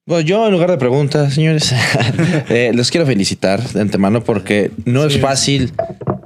Bueno, 0.04 0.22
yo 0.26 0.46
en 0.46 0.52
lugar 0.52 0.68
de 0.70 0.78
preguntas, 0.78 1.34
señores, 1.34 1.72
eh, 2.48 2.72
los 2.74 2.90
quiero 2.90 3.06
felicitar 3.06 3.62
de 3.62 3.80
antemano 3.82 4.24
porque 4.24 4.72
no 4.84 5.04
es 5.04 5.20
fácil 5.20 5.72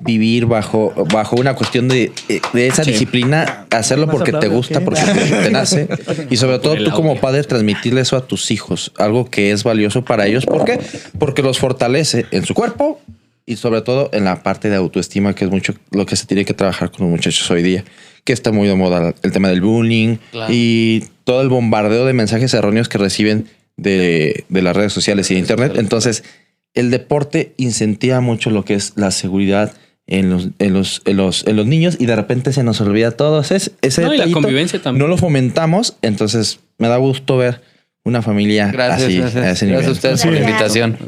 vivir 0.07 0.47
bajo, 0.47 0.93
bajo 1.13 1.37
una 1.37 1.55
cuestión 1.55 1.89
de, 1.89 2.13
eh, 2.29 2.41
de 2.53 2.67
esa 2.69 2.85
Sí. 2.85 2.93
disciplina, 2.93 3.67
hacerlo 3.71 4.07
¿Más 4.07 4.17
porque 4.17 4.33
te 4.33 4.49
gusta, 4.49 4.81
porque 4.81 5.01
te, 5.03 5.51
nace 5.51 5.89
y 6.31 6.37
sobre 6.37 6.59
todo 6.59 6.77
tú 6.77 6.91
como 6.93 7.17
padre 7.21 7.43
transmitirle 7.45 8.01
eso 8.01 8.17
a 8.17 8.27
tus 8.27 8.51
hijos, 8.51 8.93
algo 8.99 9.25
que 9.29 9.51
es 9.51 9.65
valioso 9.65 10.05
para 10.05 10.27
ellos. 10.27 10.47
¿Por 10.47 10.65
qué? 10.65 10.79
Porque 11.19 11.43
los 11.43 11.59
fortalece 11.59 12.27
en 12.31 12.45
su 12.45 12.55
cuerpo 12.55 13.01
y 13.45 13.57
sobre 13.57 13.81
todo 13.83 14.11
en 14.13 14.25
la 14.25 14.43
parte 14.43 14.69
de 14.71 14.77
autoestima, 14.77 15.35
que 15.35 15.45
es 15.45 15.51
mucho 15.51 15.75
lo 15.91 16.07
que 16.07 16.17
se 16.17 16.27
tiene 16.27 16.45
que 16.45 16.55
trabajar 16.55 16.91
con 16.91 17.07
los 17.07 17.11
muchachos 17.11 17.49
hoy 17.51 17.63
día, 17.63 17.85
que 18.25 18.33
está 18.33 18.51
muy 18.53 18.67
de 18.67 18.75
moda 18.75 19.15
el 19.23 19.33
tema 19.33 19.49
del 19.49 19.61
bullying 19.61 20.17
Claro. 20.33 20.53
y 20.53 21.05
todo 21.25 21.43
el 21.43 21.49
bombardeo 21.49 22.05
de 22.07 22.13
mensajes 22.13 22.53
erróneos 22.55 22.89
que 22.89 22.99
reciben 22.99 23.47
de, 23.77 24.45
de 24.49 24.63
las 24.63 24.75
redes 24.75 24.93
sociales 24.93 25.31
y 25.31 25.35
de 25.35 25.41
internet. 25.41 25.73
Entonces, 25.77 26.25
el 26.75 26.91
deporte 26.91 27.53
incentiva 27.57 28.21
mucho 28.21 28.51
lo 28.51 28.65
que 28.65 28.75
es 28.75 28.93
la 28.97 29.11
seguridad 29.11 29.73
en 30.09 30.31
los, 30.31 30.49
en 30.59 30.73
los, 30.73 31.03
en 31.05 31.17
los, 31.17 31.47
en 31.47 31.57
los 31.57 31.67
niños 31.67 31.97
y 31.99 32.07
de 32.07 32.15
repente 32.17 32.53
se 32.53 32.63
nos 32.63 32.81
olvida 32.81 33.11
todo. 33.13 33.41
Ese, 33.41 33.73
ese 33.83 34.03
No, 34.03 34.15
y 34.15 34.19
la 34.19 34.31
convivencia 34.31 34.81
también. 34.81 35.03
No 35.03 35.09
lo 35.09 35.17
fomentamos, 35.17 35.97
entonces 36.03 36.61
me 36.79 36.89
da 36.89 36.97
gusto 36.97 37.37
ver 37.37 37.61
una 38.05 38.23
familia 38.23 38.71
Gracias, 38.71 39.03
así, 39.09 39.19
gracias. 39.19 39.45
a 39.45 39.51
ese 39.51 39.67
Gracias 39.67 39.89
a 39.89 39.93
ustedes 39.93 40.23
por 40.23 40.33
la 40.33 40.39
Gracias. 40.41 40.77
invitación. 40.77 40.99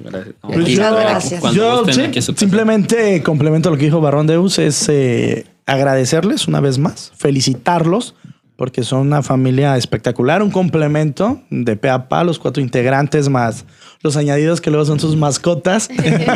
No, 0.42 0.48
Aquí, 0.62 0.74
yo- 0.74 0.96
Gracias. 0.96 1.40
Cuando 1.40 1.84
Yo 1.86 1.92
sí, 1.92 2.00
aquí 2.00 2.20
simplemente 2.22 3.22
complemento 3.22 3.70
lo 3.70 3.76
que 3.76 3.84
dijo 3.84 4.00
Barrón 4.00 4.26
Deus, 4.26 4.58
es 4.58 4.88
eh, 4.88 5.46
agradecerles 5.66 6.48
una 6.48 6.58
vez 6.60 6.78
más, 6.78 7.12
felicitarlos, 7.16 8.16
porque 8.58 8.82
son 8.82 9.06
una 9.06 9.22
familia 9.22 9.76
espectacular, 9.76 10.42
un 10.42 10.50
complemento 10.50 11.40
de 11.48 11.76
pe 11.76 11.88
a 11.88 12.08
pa, 12.08 12.24
los 12.24 12.40
cuatro 12.40 12.60
integrantes 12.60 13.28
más 13.28 13.64
los 14.00 14.16
añadidos 14.16 14.60
que 14.60 14.70
luego 14.70 14.84
son 14.84 15.00
sus 15.00 15.16
mascotas, 15.16 15.88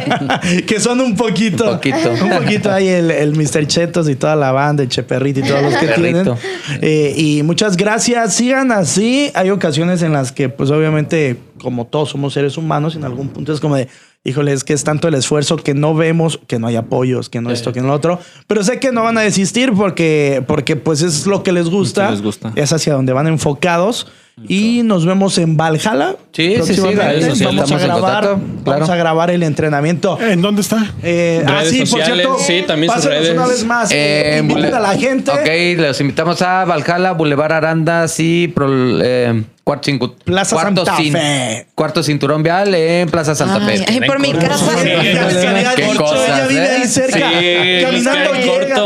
que 0.66 0.80
son 0.80 1.00
un 1.00 1.14
poquito, 1.14 1.64
Un 1.64 1.76
poquito. 1.76 2.10
un 2.20 2.30
poquito 2.30 2.72
ahí 2.72 2.88
el, 2.88 3.10
el 3.10 3.36
Mr. 3.36 3.66
Chetos 3.66 4.08
y 4.08 4.16
toda 4.16 4.34
la 4.34 4.50
banda, 4.50 4.82
el 4.82 4.88
Cheperrito 4.88 5.40
y 5.40 5.42
todos 5.44 5.62
los 5.62 5.76
que 5.76 5.86
tienen. 5.88 6.24
Perrito. 6.24 6.38
Eh, 6.80 7.14
y 7.16 7.42
muchas 7.44 7.76
gracias. 7.76 8.34
Sigan 8.34 8.72
así. 8.72 9.30
Hay 9.34 9.50
ocasiones 9.50 10.02
en 10.02 10.12
las 10.12 10.32
que, 10.32 10.48
pues 10.48 10.70
obviamente, 10.70 11.36
como 11.60 11.86
todos 11.86 12.10
somos 12.10 12.32
seres 12.32 12.56
humanos, 12.56 12.96
en 12.96 13.04
algún 13.04 13.28
punto 13.28 13.52
es 13.52 13.60
como 13.60 13.76
de, 13.76 13.88
híjole, 14.24 14.52
es 14.52 14.64
que 14.64 14.72
es 14.72 14.84
tanto 14.84 15.08
el 15.08 15.14
esfuerzo 15.14 15.56
que 15.56 15.74
no 15.74 15.94
vemos, 15.94 16.38
que 16.46 16.58
no 16.58 16.66
hay 16.68 16.76
apoyos, 16.76 17.28
que 17.28 17.40
no 17.40 17.50
esto, 17.50 17.72
que 17.72 17.80
no 17.80 17.88
lo 17.88 17.94
otro. 17.94 18.18
Pero 18.46 18.62
sé 18.64 18.78
que 18.80 18.92
no 18.92 19.02
van 19.02 19.18
a 19.18 19.22
desistir 19.22 19.72
porque, 19.72 20.42
porque 20.46 20.76
pues 20.76 21.02
es 21.02 21.26
lo 21.26 21.42
que 21.42 21.52
les 21.52 21.68
gusta. 21.68 22.10
les 22.10 22.22
gusta. 22.22 22.52
Es 22.54 22.72
hacia 22.72 22.94
donde 22.94 23.12
van 23.12 23.26
enfocados. 23.26 24.06
Y 24.48 24.80
nos 24.82 25.04
vemos 25.04 25.36
en 25.36 25.58
Valhalla. 25.58 26.16
Sí, 26.32 26.56
sí, 26.64 26.74
sí. 26.74 26.80
Vamos 26.80 26.98
a 26.98 27.12
Estamos 27.12 27.82
grabar, 27.82 28.24
contacto, 28.30 28.62
claro. 28.64 28.64
vamos 28.64 28.88
a 28.88 28.96
grabar 28.96 29.30
el 29.30 29.42
entrenamiento. 29.42 30.18
¿En 30.18 30.40
dónde 30.40 30.62
está? 30.62 30.90
Eh, 31.02 31.44
ah, 31.46 31.60
sí, 31.66 31.80
por 31.80 31.88
sociales, 31.88 32.26
cierto. 32.26 32.38
sí, 32.38 32.64
también 32.66 32.90
sus 32.94 33.04
redes. 33.04 33.30
una 33.30 33.46
vez 33.46 33.62
más. 33.66 33.90
Eh, 33.92 34.38
Eh, 34.38 34.70
a 34.74 34.80
la 34.80 34.94
gente. 34.96 35.30
Ok, 35.30 35.78
los 35.86 36.00
invitamos 36.00 36.40
a 36.40 36.64
Valhalla, 36.64 37.12
Boulevard 37.12 37.52
Arandas 37.52 38.18
y 38.20 38.48
Pro- 38.48 38.70
eh, 39.02 39.44
cuarto, 39.64 39.90
cincu- 39.90 40.14
Plaza 40.24 40.54
cuarto 40.56 40.84
Santa 40.84 41.00
Fe. 41.02 41.66
Cuarto 41.74 42.02
cinturón 42.02 42.42
vial 42.42 42.74
en 42.74 43.08
Plaza 43.10 43.34
Santa 43.34 43.58
Ay, 43.66 43.78
Fe. 43.78 43.84
ay, 43.88 44.00
por 44.02 44.18
mi 44.20 44.32
casa. 44.32 44.56
Sí, 44.82 44.88
se 44.88 45.48
había 45.48 45.74
Qué 45.74 45.94
cosas, 45.96 46.28
ella 46.28 46.46
vive 46.46 46.64
¿eh? 46.66 46.76
ahí 46.82 46.88
cerca. 46.88 47.28
Sí, 47.30 47.82
Caminando 47.84 48.34
llega. 48.34 48.76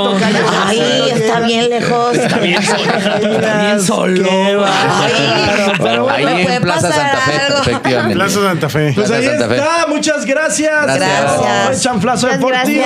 Ay, 0.66 1.12
está 1.14 1.40
bien 1.40 1.68
lejos. 1.70 2.16
Está 2.16 2.38
bien 2.38 2.62
Está 2.62 3.60
bien 3.62 3.80
solo. 3.82 4.30
Pero 5.82 6.08
Ahí 6.10 6.24
¿me 6.24 6.42
puede 6.42 6.56
en 6.56 6.62
Plaza 6.62 6.92
Santa 6.92 7.16
Fe, 7.18 7.32
algo? 7.46 7.58
efectivamente. 7.60 8.14
Plaza 8.14 8.40
Santa 8.42 8.68
Fe. 8.68 8.92
Pues 8.94 9.08
Plaza 9.08 9.14
ahí 9.16 9.26
Santa 9.26 9.48
Fe. 9.48 9.56
está. 9.56 9.86
Muchas 9.88 10.24
gracias. 10.24 10.86
Gracias. 10.86 11.82
Chanflazo 11.82 12.26
Muchas 12.26 12.40
Deportivo. 12.40 12.84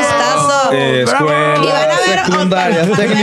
Eh, 0.72 1.02
escuela, 1.04 1.54
Y 1.62 1.66
van 1.66 1.90
a 1.90 2.00
ver 2.06 2.20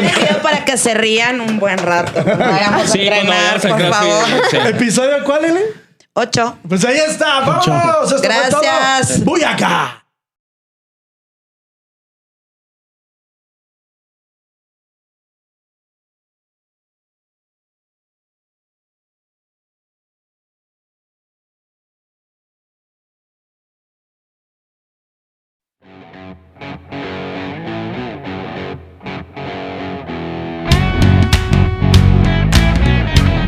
video 0.02 0.42
para 0.42 0.66
que 0.66 0.78
se 0.78 0.94
rían 0.94 1.40
un 1.42 1.60
buen 1.60 1.78
rato. 1.78 2.12
Vayamos 2.24 2.84
a 2.84 2.88
Sí, 2.88 3.00
entrenar, 3.08 3.60
por 3.62 3.94
favor. 3.94 4.26
¿Episodio 4.66 5.24
cuál, 5.24 5.46
Ele? 5.46 5.62
Ocho. 6.14 6.58
Pues 6.68 6.84
ahí 6.86 6.98
está. 6.98 7.46
Todo. 7.46 8.22
Gracias. 8.22 9.24
Voy 9.24 9.44
acá. 9.44 10.04